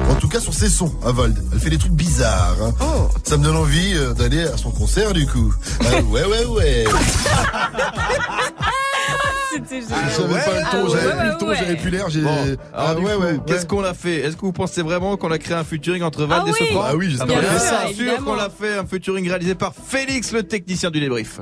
En 0.10 0.16
tout 0.16 0.28
cas 0.30 0.40
sur 0.40 0.54
ses 0.54 0.70
sons, 0.70 0.94
à 1.06 1.12
Vald. 1.12 1.38
Elle 1.54 1.60
fait 1.60 1.70
des 1.70 1.78
trucs 1.78 1.92
bizarres. 1.92 2.56
hein. 2.62 2.74
Oh. 2.82 3.10
Ça 3.24 3.38
me 3.38 3.44
donne 3.44 3.58
envie 3.58 3.94
euh, 3.96 4.14
d'aller 4.14 4.44
à 4.46 4.56
son 4.58 4.72
concert 4.72 5.14
du 5.14 5.26
coup. 5.28 5.54
Ah, 5.82 6.02
ouais, 6.02 6.24
ouais, 6.26 6.46
ouais. 6.46 6.86
C'était 9.56 9.82
Je 9.82 9.88
génial. 9.88 10.12
savais 10.12 10.34
pas 10.34 10.36
le 10.36 10.66
Ah 10.66 10.72
ton, 10.72 10.90
j'avais 10.90 11.06
ouais, 11.08 11.14
plus 11.20 11.28
le 11.30 11.38
ton, 11.38 11.48
ouais. 11.48 11.56
j'avais 11.58 11.76
plus 11.76 11.90
l'air. 11.90 12.10
J'ai. 12.10 12.22
Bon, 12.22 12.30
ah 12.74 12.94
ouais, 12.96 13.16
ouais. 13.16 13.40
Qu'est-ce 13.48 13.66
qu'on 13.66 13.84
a 13.84 13.94
fait? 13.94 14.16
Est-ce 14.18 14.36
que 14.36 14.42
vous 14.42 14.52
pensez 14.54 14.82
vraiment 14.82 15.16
qu'on 15.18 15.32
a 15.32 15.38
créé 15.38 15.56
un 15.56 15.64
featuring 15.64 16.04
entre 16.04 16.26
Val 16.26 16.42
Ah 16.44 16.48
et 16.48 16.52
oui. 16.52 16.58
Sefranc 16.68 16.84
Ah 16.88 16.96
oui, 16.96 17.10
j'espère 17.10 17.28
Bien 17.28 17.40
bien. 17.40 17.94
sûr, 17.94 18.24
qu'on 18.26 18.36
l'a 18.36 18.50
fait, 18.50 18.78
un 18.78 18.86
featuring 18.86 19.28
réalisé 19.28 19.56
par 19.56 19.74
Félix, 19.74 20.32
le 20.32 20.44
technicien 20.44 20.92
du 20.92 21.00
débrief. 21.00 21.40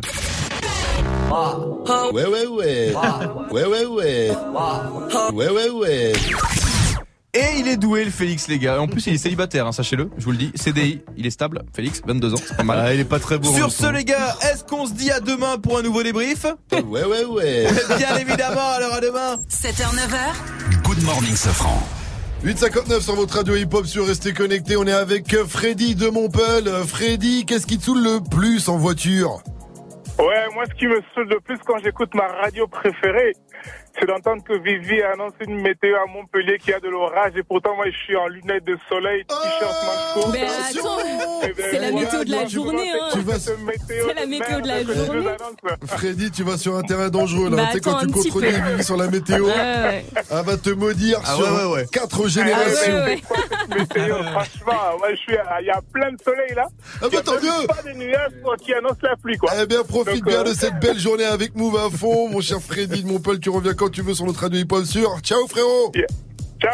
Ouais, 2.14 2.26
ouais, 2.26 2.46
ouais. 2.48 2.94
Ouais, 3.52 3.66
ouais, 3.66 3.86
ouais. 3.86 4.32
Ouais, 5.34 5.50
ouais, 5.50 5.70
ouais. 5.70 6.14
Et 7.36 7.58
il 7.58 7.68
est 7.68 7.78
doué, 7.78 8.06
le 8.06 8.12
Félix, 8.12 8.48
les 8.48 8.60
gars. 8.60 8.80
En 8.80 8.88
plus, 8.88 9.08
il 9.08 9.16
est 9.16 9.18
célibataire, 9.18 9.66
hein, 9.66 9.72
sachez-le. 9.72 10.12
Je 10.20 10.24
vous 10.24 10.32
le 10.32 10.38
dis. 10.38 10.52
CDI, 10.54 11.02
il 11.18 11.26
est 11.26 11.32
stable. 11.32 11.64
Félix, 11.76 12.00
22 12.06 12.34
ans, 12.36 12.38
c'est 12.38 12.56
pas 12.56 12.62
mal. 12.62 12.80
Ah, 12.80 12.94
il 12.94 13.00
est 13.00 13.06
pas 13.06 13.18
très 13.18 13.40
beau. 13.40 13.52
Sur 13.52 13.72
ce, 13.72 13.92
les 13.92 14.06
gars, 14.06 14.36
est-ce 14.44 14.64
qu'on 14.64 14.86
se 14.86 14.94
dit 14.94 15.10
à 15.10 15.20
demain 15.20 15.58
pour 15.58 15.80
un 15.80 15.82
nouveau 15.82 16.04
débrief 16.04 16.46
Ouais, 16.72 17.04
ouais, 17.04 17.26
ouais. 17.26 17.68
Bien 17.98 18.18
évidemment, 18.18 18.70
alors 18.76 18.94
à 18.94 19.02
demain 19.02 19.38
7h, 19.50 19.96
9h, 19.96 20.84
Good 20.84 21.02
morning, 21.04 21.36
Safran. 21.36 21.82
8,59 22.46 23.02
sur 23.02 23.16
votre 23.16 23.36
radio 23.38 23.56
hip-hop 23.56 23.88
sur 23.88 24.06
Restez 24.06 24.34
Connectés. 24.34 24.78
On 24.78 24.86
est 24.86 24.92
avec 24.92 25.36
Freddy 25.36 25.96
de 25.96 26.10
Montpel. 26.10 26.68
Euh, 26.68 26.84
Freddy, 26.84 27.46
qu'est-ce 27.48 27.66
qui 27.66 27.80
te 27.80 27.86
saoule 27.86 28.04
le 28.04 28.20
plus 28.30 28.70
en 28.70 28.78
voiture? 28.78 29.42
Ouais, 30.20 30.46
moi, 30.54 30.66
ce 30.70 30.76
qui 30.78 30.86
me 30.86 31.02
saoule 31.16 31.30
le 31.30 31.40
plus 31.40 31.58
quand 31.66 31.78
j'écoute 31.84 32.14
ma 32.14 32.28
radio 32.28 32.68
préférée, 32.68 33.34
c'est 34.00 34.08
d'entendre 34.08 34.44
que 34.44 34.54
Vivi 34.54 35.02
annonce 35.04 35.34
une 35.48 35.62
météo 35.62 35.96
à 35.96 36.06
Montpellier 36.12 36.58
qui 36.58 36.74
a 36.74 36.80
de 36.80 36.88
l'orage 36.90 37.34
et 37.36 37.44
pourtant 37.44 37.76
moi 37.76 37.86
je 37.86 37.98
suis 37.98 38.16
en 38.16 38.28
lunettes 38.28 38.66
de 38.66 38.78
soleil, 38.90 39.24
t-shirt, 39.26 39.86
manche 39.86 40.14
courte. 40.14 40.34
Mais 40.34 40.44
attends, 40.44 40.98
ben, 41.42 41.54
c'est 41.58 41.80
la 41.80 41.92
météo 41.92 42.24
de 42.24 42.32
la 42.32 42.48
journée, 42.48 42.92
hein. 42.92 43.10
C'est 43.88 44.14
la 44.14 44.26
météo 44.26 44.62
de 44.62 44.68
la 44.68 44.84
journée. 44.84 45.30
Freddy, 45.86 46.32
tu 46.32 46.44
vas 46.44 46.58
sur 46.58 46.76
un 46.76 46.82
terrain 46.82 47.10
dangereux 47.10 47.50
là. 47.50 47.58
Bah, 47.58 47.64
tu 47.68 47.74
sais, 47.74 47.80
quand 47.82 47.98
attends 47.98 48.00
tu 48.00 48.06
un 48.06 48.08
petit 48.10 48.30
contredis 48.30 48.58
peu. 48.58 48.70
Vivi 48.70 48.84
sur 48.84 48.98
la 48.98 49.08
météo, 49.08 49.48
elle 49.50 50.46
va 50.46 50.58
te 50.58 50.70
maudire 50.72 51.20
Ah 51.26 51.36
sur 51.36 51.78
quatre 51.92 52.24
Ah 52.26 52.28
générations. 52.28 53.06
Ouais, 53.70 53.76
ouais. 53.76 53.80
Météo, 53.82 54.16
franchement, 54.24 54.98
moi 54.98 55.08
je 55.12 55.16
suis, 55.18 55.38
il 55.62 55.66
y 55.66 55.70
a 55.70 55.82
plein 55.92 56.12
de 56.12 56.22
soleil 56.24 56.54
là. 56.56 56.66
Ah 57.02 57.08
bah 57.12 57.22
tant 57.24 57.34
Il 57.42 57.46
y 57.46 57.50
a 57.50 57.60
mieux 57.60 57.68
Pas 57.68 57.82
de 57.84 57.94
nuages 57.94 58.32
quoi, 58.44 58.58
qui 58.58 58.74
annoncent 58.74 58.98
la 59.02 59.16
pluie 59.16 59.38
quoi. 59.38 59.52
Eh 59.62 59.66
bien, 59.66 59.84
profite 59.84 60.16
Donc, 60.16 60.26
bien 60.26 60.40
euh, 60.42 60.44
de 60.44 60.54
cette 60.54 60.80
belle 60.80 61.00
journée 61.00 61.26
avec 61.26 61.56
Move 61.56 61.78
à 61.78 61.90
fond, 61.90 62.30
mon 62.32 62.42
cher 62.42 62.60
Freddy 62.60 63.04
de 63.04 63.08
Montpel. 63.08 63.40
Tu 63.40 63.50
reviens 63.50 63.74
quand 63.74 63.90
tu 63.90 64.02
veux 64.02 64.14
sur 64.14 64.26
notre 64.26 64.42
radio 64.42 64.60
hip-hop 64.60 64.86
sur. 64.86 65.20
Ciao, 65.22 65.48
frérot 65.48 65.92
Ciao 66.62 66.72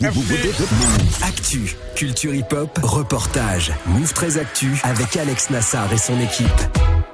Merci 0.00 0.64
Actu, 1.24 1.76
culture 1.96 2.34
hip-hop, 2.34 2.78
reportage. 2.82 3.72
Move 3.86 4.12
très 4.12 4.38
Actu 4.38 4.80
avec 4.84 5.16
Alex 5.16 5.50
Nassar 5.50 5.92
et 5.92 5.98
son 5.98 6.18
équipe 6.20 7.13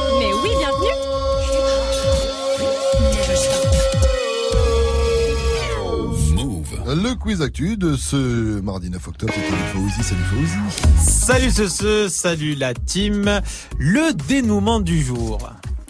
le 6.95 7.15
quiz 7.15 7.41
actu 7.41 7.77
de 7.77 7.95
ce 7.95 8.59
mardi 8.61 8.89
9 8.89 9.07
octobre. 9.07 9.33
C'était 9.33 9.55
Fauzi. 9.73 10.03
Salut 10.03 10.23
Fauzi. 10.23 11.09
Salut 11.09 11.51
ce, 11.51 11.67
ce, 11.67 12.07
salut 12.09 12.55
la 12.55 12.73
team. 12.73 13.41
Le 13.77 14.13
dénouement 14.27 14.79
du 14.79 15.01
jour. 15.03 15.37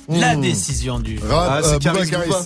La 0.09 0.35
Mmh. 0.35 0.41
décision 0.41 0.99
du 0.99 1.17
jour. 1.17 1.27
Rap, 1.29 1.49
Ah, 1.51 1.61
c'est 1.63 1.87
euh, 1.87 2.41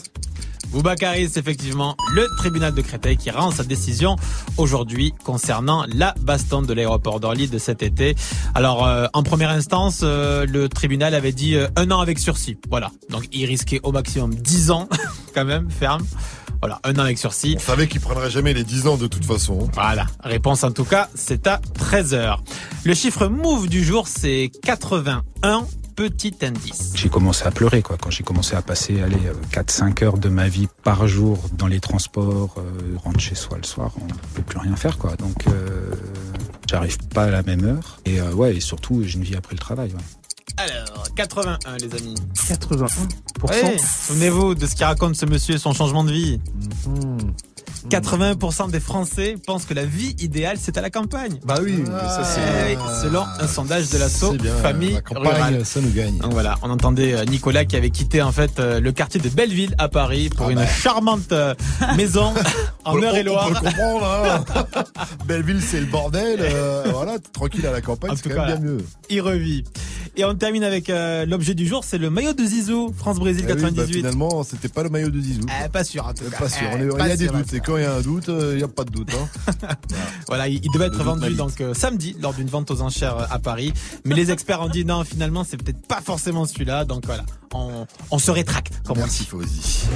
Boubacaris. 0.71 0.71
Bouba. 0.71 0.95
Boubacaris, 0.95 1.31
effectivement, 1.35 1.95
le 2.13 2.27
tribunal 2.37 2.73
de 2.73 2.81
Créteil 2.81 3.17
qui 3.17 3.31
rend 3.31 3.51
sa 3.51 3.63
décision 3.63 4.15
aujourd'hui 4.57 5.13
concernant 5.23 5.85
la 5.87 6.13
baston 6.21 6.61
de 6.61 6.73
l'aéroport 6.73 7.19
d'Orly 7.19 7.47
de 7.47 7.57
cet 7.57 7.83
été. 7.83 8.15
Alors, 8.53 8.85
euh, 8.85 9.07
en 9.13 9.23
première 9.23 9.49
instance, 9.49 10.01
euh, 10.03 10.45
le 10.45 10.69
tribunal 10.69 11.13
avait 11.13 11.31
dit 11.31 11.55
euh, 11.55 11.67
un 11.75 11.91
an 11.91 11.99
avec 11.99 12.19
sursis. 12.19 12.57
Voilà. 12.69 12.91
Donc, 13.09 13.27
il 13.33 13.45
risquait 13.45 13.79
au 13.83 13.91
maximum 13.91 14.33
10 14.33 14.71
ans, 14.71 14.89
quand 15.33 15.45
même, 15.45 15.69
ferme. 15.69 16.03
Voilà, 16.61 16.79
un 16.83 16.93
an 16.95 17.03
avec 17.03 17.17
sursis. 17.17 17.55
On 17.57 17.59
savait 17.59 17.87
qu'il 17.87 18.01
prendrait 18.01 18.31
jamais 18.31 18.53
les 18.53 18.63
10 18.63 18.87
ans 18.87 18.97
de 18.97 19.07
toute 19.07 19.25
façon. 19.25 19.69
Voilà. 19.73 20.07
Réponse 20.23 20.63
en 20.63 20.71
tout 20.71 20.85
cas, 20.85 21.09
c'est 21.13 21.47
à 21.47 21.59
13h. 21.91 22.37
Le 22.85 22.93
chiffre 22.93 23.27
move 23.27 23.67
du 23.67 23.83
jour, 23.83 24.07
c'est 24.07 24.51
81. 24.63 25.67
Petit 25.95 26.35
indice. 26.41 26.91
J'ai 26.95 27.09
commencé 27.09 27.45
à 27.45 27.51
pleurer 27.51 27.81
quoi 27.81 27.97
quand 27.97 28.09
j'ai 28.09 28.23
commencé 28.23 28.55
à 28.55 28.61
passer 28.61 29.01
allez 29.01 29.17
4-5 29.51 30.03
heures 30.03 30.17
de 30.17 30.29
ma 30.29 30.49
vie 30.49 30.67
par 30.83 31.07
jour 31.07 31.37
dans 31.53 31.67
les 31.67 31.79
transports, 31.79 32.55
euh, 32.57 32.97
rentrer 33.03 33.21
chez 33.21 33.35
soi 33.35 33.57
le 33.57 33.63
soir, 33.63 33.93
on 34.01 34.07
peut 34.35 34.41
plus 34.41 34.59
rien 34.59 34.75
faire 34.75 34.97
quoi. 34.97 35.15
Donc 35.15 35.47
euh, 35.47 35.91
j'arrive 36.69 36.97
pas 37.13 37.23
à 37.23 37.29
la 37.29 37.43
même 37.43 37.63
heure 37.63 37.99
et 38.05 38.19
euh, 38.19 38.33
ouais 38.33 38.57
et 38.57 38.59
surtout 38.59 39.03
j'ai 39.03 39.17
une 39.17 39.23
vie 39.23 39.35
après 39.35 39.53
le 39.53 39.59
travail. 39.59 39.91
Ouais. 39.93 40.01
Alors, 40.57 41.07
81 41.15 41.77
les 41.77 41.93
amis. 41.95 42.15
81 42.47 42.85
Ouais, 43.43 43.77
Souvenez-vous 43.77 44.55
de 44.55 44.65
ce 44.65 44.75
qu'il 44.75 44.85
raconte 44.85 45.15
ce 45.15 45.25
monsieur, 45.25 45.57
son 45.57 45.73
changement 45.73 46.03
de 46.03 46.11
vie. 46.11 46.39
Mhm. 46.87 47.33
80% 47.89 48.71
des 48.71 48.79
Français 48.79 49.35
pensent 49.45 49.65
que 49.65 49.73
la 49.73 49.85
vie 49.85 50.15
idéale 50.19 50.57
c'est 50.59 50.77
à 50.77 50.81
la 50.81 50.89
campagne. 50.89 51.39
Bah 51.45 51.59
oui, 51.61 51.77
mais 51.77 51.85
ça 51.85 52.23
c'est 52.23 52.41
Eh 52.71 52.75
oui, 52.75 52.81
selon 53.03 53.23
un 53.39 53.47
sondage 53.47 53.89
de 53.89 53.97
l'assaut 53.97 54.35
famille 54.61 54.93
la 54.93 55.01
campagne, 55.01 55.23
rurale. 55.33 55.65
ça 55.65 55.81
nous 55.81 55.91
gagne. 55.91 56.17
Donc 56.17 56.33
voilà, 56.33 56.55
on 56.61 56.69
entendait 56.69 57.13
euh, 57.13 57.25
Nicolas 57.25 57.65
qui 57.65 57.75
avait 57.75 57.89
quitté 57.91 58.21
en 58.21 58.31
fait 58.31 58.59
euh, 58.59 58.79
le 58.79 58.91
quartier 58.91 59.19
de 59.19 59.29
Belleville 59.29 59.75
à 59.77 59.87
Paris 59.89 60.29
pour 60.29 60.47
Ah 60.47 60.51
une 60.51 60.59
bah. 60.59 60.67
charmante 60.67 61.31
euh, 61.31 61.53
maison 61.97 62.33
en 62.85 62.97
Eure-et-Loire. 63.01 63.49
On 63.49 63.53
peut 63.53 63.65
comprendre. 63.65 64.05
Hein. 64.05 64.83
Belleville, 65.27 65.61
c'est 65.61 65.79
le 65.79 65.85
bordel. 65.87 66.39
euh, 66.41 66.83
voilà, 66.93 67.17
tranquille 67.33 67.65
à 67.67 67.71
la 67.71 67.81
campagne, 67.81 68.11
c'est 68.15 68.29
quand 68.29 68.45
même 68.45 68.59
bien 68.59 68.71
mieux. 68.71 68.77
Il 69.09 69.21
revit. 69.21 69.63
Et 70.17 70.23
on 70.23 70.33
termine 70.33 70.63
avec 70.63 70.89
euh, 70.89 71.25
l'objet 71.25 71.53
du 71.55 71.67
jour, 71.67 71.83
c'est 71.83 71.97
le 71.97 72.09
maillot 72.09 72.31
de 72.33 72.43
Zizou, 72.45 72.93
France-Brésil 72.97 73.45
Eh 73.49 73.51
oui, 73.51 73.61
bah, 73.61 73.67
98. 73.69 73.93
finalement, 73.97 74.43
c'était 74.43 74.69
pas 74.69 74.83
le 74.83 74.89
maillot 74.89 75.09
de 75.09 75.19
Zizou. 75.19 75.45
Eh, 75.65 75.67
pas 75.67 75.83
sûr 75.83 76.07
en 76.07 76.13
tout 76.13 76.23
cas. 76.29 76.37
Pas 76.37 76.47
sûr. 76.49 76.61
Eh, 76.71 76.75
On 76.75 76.79
est- 76.79 76.97
pas 76.97 77.05
il 77.07 77.09
y 77.09 77.11
a 77.11 77.17
des 77.17 77.27
doutes. 77.27 77.53
Et 77.53 77.59
quand 77.59 77.75
il 77.77 77.83
y 77.83 77.85
a 77.85 77.95
un 77.95 78.01
doute, 78.01 78.29
euh, 78.29 78.51
il 78.53 78.57
n'y 78.57 78.63
a 78.63 78.67
pas 78.69 78.85
de 78.85 78.91
doute. 78.91 79.09
Hein. 79.13 79.67
Voilà, 80.27 80.47
il 80.47 80.61
il 80.63 80.71
devait 80.71 80.85
être 80.87 81.03
vendu 81.03 81.33
donc 81.35 81.59
euh, 81.61 81.73
samedi 81.73 82.15
lors 82.21 82.33
d'une 82.33 82.47
vente 82.47 82.71
aux 82.71 82.81
enchères 82.81 83.27
à 83.31 83.39
Paris. 83.39 83.73
Mais 84.05 84.15
les 84.15 84.31
experts 84.31 84.61
ont 84.61 84.69
dit 84.69 84.85
non, 84.85 85.03
finalement, 85.03 85.43
c'est 85.43 85.57
peut-être 85.57 85.85
pas 85.85 86.01
forcément 86.01 86.45
celui-là. 86.45 86.85
Donc 86.85 87.05
voilà, 87.05 87.25
on, 87.53 87.85
on 88.09 88.17
se 88.19 88.31
rétracte, 88.31 88.81
comme 88.85 88.97
Merci 88.97 89.27
on 89.33 89.37
dit. 89.39 89.45
Fauzi. 89.45 89.87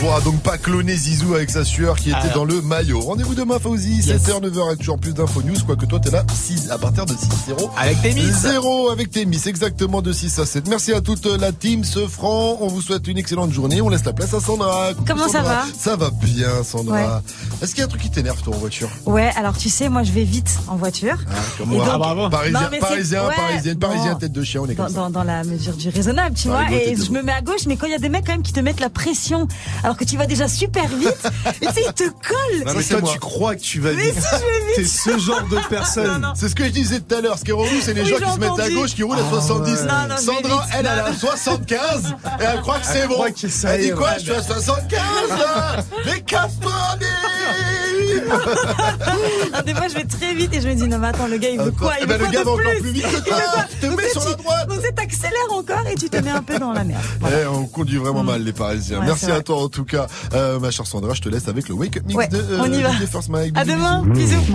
On 0.00 0.04
ne 0.04 0.06
pourra 0.06 0.20
donc 0.20 0.40
pas 0.42 0.58
cloner 0.58 0.94
Zizou 0.94 1.34
avec 1.34 1.50
sa 1.50 1.64
sueur 1.64 1.96
qui 1.96 2.10
était 2.10 2.18
Alors. 2.18 2.34
dans 2.34 2.44
le 2.44 2.62
maillot. 2.62 3.00
Rendez-vous 3.00 3.34
demain, 3.34 3.58
Fauzi, 3.58 3.96
Yes. 3.96 4.22
7h, 4.22 4.40
9h, 4.42 4.66
avec 4.68 4.78
toujours 4.78 4.98
plus 4.98 5.12
d'infos 5.12 5.42
news. 5.42 5.56
Quoique 5.66 5.86
toi, 5.86 5.98
t'es 5.98 6.12
là 6.12 6.24
6, 6.32 6.70
à 6.70 6.78
partir 6.78 7.04
de 7.04 7.14
6-0. 7.14 7.68
Avec 7.76 8.00
tes 8.02 8.12
miss. 8.12 8.36
0 8.42 8.90
avec 8.90 9.10
tes 9.10 9.26
miss, 9.26 9.46
exactement 9.48 10.00
de 10.00 10.12
6 10.12 10.38
à 10.38 10.46
7. 10.46 10.68
Merci 10.68 10.92
à 10.92 11.00
toute 11.00 11.26
la 11.26 11.50
team, 11.50 11.82
ce 11.82 12.06
franc. 12.06 12.58
On 12.60 12.68
vous 12.68 12.80
souhaite 12.80 13.08
une 13.08 13.18
excellente 13.18 13.50
journée. 13.52 13.80
On 13.80 13.88
laisse 13.88 14.04
la 14.04 14.12
place 14.12 14.32
à 14.34 14.40
Sandra. 14.40 14.90
Coucou, 14.94 15.04
Comment 15.04 15.28
ça 15.28 15.42
va 15.42 15.64
Ça 15.76 15.96
va 15.96 16.10
bien, 16.10 16.62
Sandra. 16.62 16.94
Ouais. 16.94 17.04
Est-ce 17.62 17.72
qu'il 17.72 17.80
y 17.80 17.82
a 17.82 17.86
un 17.86 17.88
truc 17.88 18.02
qui 18.02 18.10
t'énerve, 18.10 18.40
toi, 18.42 18.54
en 18.54 18.58
voiture 18.58 18.88
Ouais, 19.04 19.32
alors 19.36 19.56
tu 19.56 19.68
sais, 19.68 19.88
moi 19.88 20.04
je 20.04 20.12
vais 20.12 20.22
vite 20.24 20.58
en 20.68 20.76
voiture. 20.76 21.16
Ah, 21.28 21.34
Comme 21.58 21.70
moi. 21.70 21.84
donc- 22.14 22.30
Parisien, 22.30 22.60
Non, 22.60 22.78
parisien, 22.78 23.26
ouais, 23.26 23.34
parisien, 23.80 24.14
tête 24.14 24.32
de 24.32 24.42
chien, 24.44 24.60
on 24.62 24.66
est 24.68 24.74
Dans, 24.74 24.84
comme 24.84 24.92
ça. 24.94 25.00
dans, 25.00 25.10
dans 25.10 25.24
la 25.24 25.42
mesure 25.42 25.74
du 25.74 25.88
raisonnable, 25.88 26.36
tu 26.36 26.48
Ah, 26.52 26.66
vois. 26.68 26.76
Et 26.78 26.94
je 26.94 27.10
me 27.10 27.20
mets 27.22 27.32
à 27.32 27.40
gauche, 27.42 27.66
mais 27.66 27.76
quand 27.76 27.86
il 27.86 27.92
y 27.92 27.96
a 27.96 27.98
des 27.98 28.08
mecs 28.08 28.24
quand 28.26 28.32
même 28.32 28.42
qui 28.42 28.52
te 28.52 28.60
mettent 28.60 28.78
la 28.80 28.90
pression, 28.90 29.48
alors 29.88 29.96
que 29.96 30.04
tu 30.04 30.18
vas 30.18 30.26
déjà 30.26 30.46
super 30.48 30.86
vite, 30.86 31.08
et 31.62 31.66
tu 31.66 31.72
sais, 31.72 31.82
ils 31.86 31.92
te 31.94 32.02
collent. 32.04 32.64
Non 32.66 32.74
mais 32.76 32.82
c'est 32.82 32.90
toi 32.92 33.00
moi. 33.00 33.10
tu 33.14 33.18
crois 33.18 33.56
que 33.56 33.60
tu 33.62 33.80
vas 33.80 33.92
Mais 33.94 34.10
vite. 34.10 34.14
si, 34.20 34.20
je 34.20 34.36
vais 34.36 34.66
vite. 34.66 34.76
T'es 34.76 34.84
ce 34.84 35.18
genre 35.18 35.42
de 35.48 35.56
personne. 35.70 36.30
C'est 36.34 36.50
ce 36.50 36.54
que 36.54 36.64
je 36.64 36.70
disais 36.70 37.00
tout 37.00 37.14
à 37.14 37.20
l'heure. 37.22 37.38
Ce 37.38 37.44
qui 37.44 37.50
est 37.52 37.54
relou, 37.54 37.80
c'est 37.82 37.94
les 37.94 38.02
Oui, 38.02 38.08
gens 38.10 38.16
qui 38.18 38.32
se 38.32 38.38
mettent 38.38 38.60
à 38.60 38.68
gauche, 38.70 38.94
qui 38.94 39.02
roulent 39.02 39.16
à 39.18 39.22
Ah 39.26 39.30
70. 39.30 39.70
ouais. 39.72 39.86
Non, 39.86 39.92
non, 40.10 40.16
Sandra, 40.18 40.62
vite. 40.66 40.74
elle, 40.78 40.86
elle 40.92 40.98
a 40.98 41.10
non. 41.10 41.16
75 41.18 42.14
et 42.40 42.42
elle 42.44 42.60
croit 42.60 42.78
que 42.80 42.86
c'est 42.86 43.06
bon. 43.08 43.24
Elle 43.24 43.80
dit 43.80 43.90
quoi 43.92 44.08
ouais. 44.08 44.14
Je 44.18 44.22
suis 44.24 44.32
à 44.32 44.42
75 44.42 45.00
là 45.38 45.76
Mais 46.04 46.20
casse-toi, 46.20 46.72
Alors, 49.52 49.62
des 49.64 49.74
fois, 49.74 49.88
je 49.88 49.94
vais 49.94 50.04
très 50.04 50.34
vite 50.34 50.54
et 50.54 50.60
je 50.60 50.68
me 50.68 50.74
dis, 50.74 50.86
non, 50.86 50.98
mais 50.98 51.08
attends, 51.08 51.26
le 51.28 51.38
gars, 51.38 51.48
il 51.50 51.58
veut 51.60 51.70
quoi? 51.70 51.94
Eh 51.98 52.02
Il 52.02 52.06
ben, 52.06 52.18
veut 52.18 52.18
le 52.18 52.24
quoi 52.26 52.32
gars 52.32 52.40
de 52.40 52.44
va 52.44 52.50
encore 52.52 52.70
plus? 52.72 52.80
plus 52.82 52.90
vite 52.90 53.02
que 53.04 53.16
Il 53.16 53.22
toi. 53.22 53.36
veut 53.36 53.42
quoi? 53.52 53.64
Tu 53.70 53.76
te 53.78 53.86
Donc, 53.86 53.96
mets 53.96 54.02
tu- 54.04 54.10
sur 54.20 54.28
la 54.28 54.34
droite. 54.34 54.68
Donc, 54.68 54.82
tu 54.82 54.94
t'accélères 54.94 55.52
encore 55.52 55.86
et 55.90 55.94
tu 55.94 56.10
te 56.10 56.16
mets 56.18 56.30
un 56.30 56.42
peu 56.42 56.58
dans 56.58 56.72
la 56.72 56.84
merde. 56.84 57.00
Eh, 57.22 57.46
on 57.46 57.66
conduit 57.66 57.98
vraiment 57.98 58.22
mal 58.22 58.42
les 58.42 58.52
Parisiens. 58.52 59.00
Ouais, 59.00 59.06
Merci 59.06 59.30
à 59.30 59.40
toi 59.40 59.62
en 59.62 59.68
tout 59.68 59.77
cas, 59.84 60.06
Euh, 60.34 60.58
ma 60.60 60.70
chère 60.70 60.86
Sandra. 60.86 61.14
Je 61.14 61.20
te 61.22 61.28
laisse 61.28 61.48
avec 61.48 61.68
le 61.68 61.74
Wake 61.74 61.96
Up 61.96 62.02
Mix 62.06 62.16
Ouais, 62.16 62.28
de 62.28 62.36
euh, 62.36 62.58
on 62.60 62.72
y 62.72 62.82
va. 62.82 62.90
First 62.92 63.28
Mike. 63.28 63.56
À 63.56 63.64
demain, 63.64 64.02
bisous. 64.06 64.36
bisous. 64.36 64.42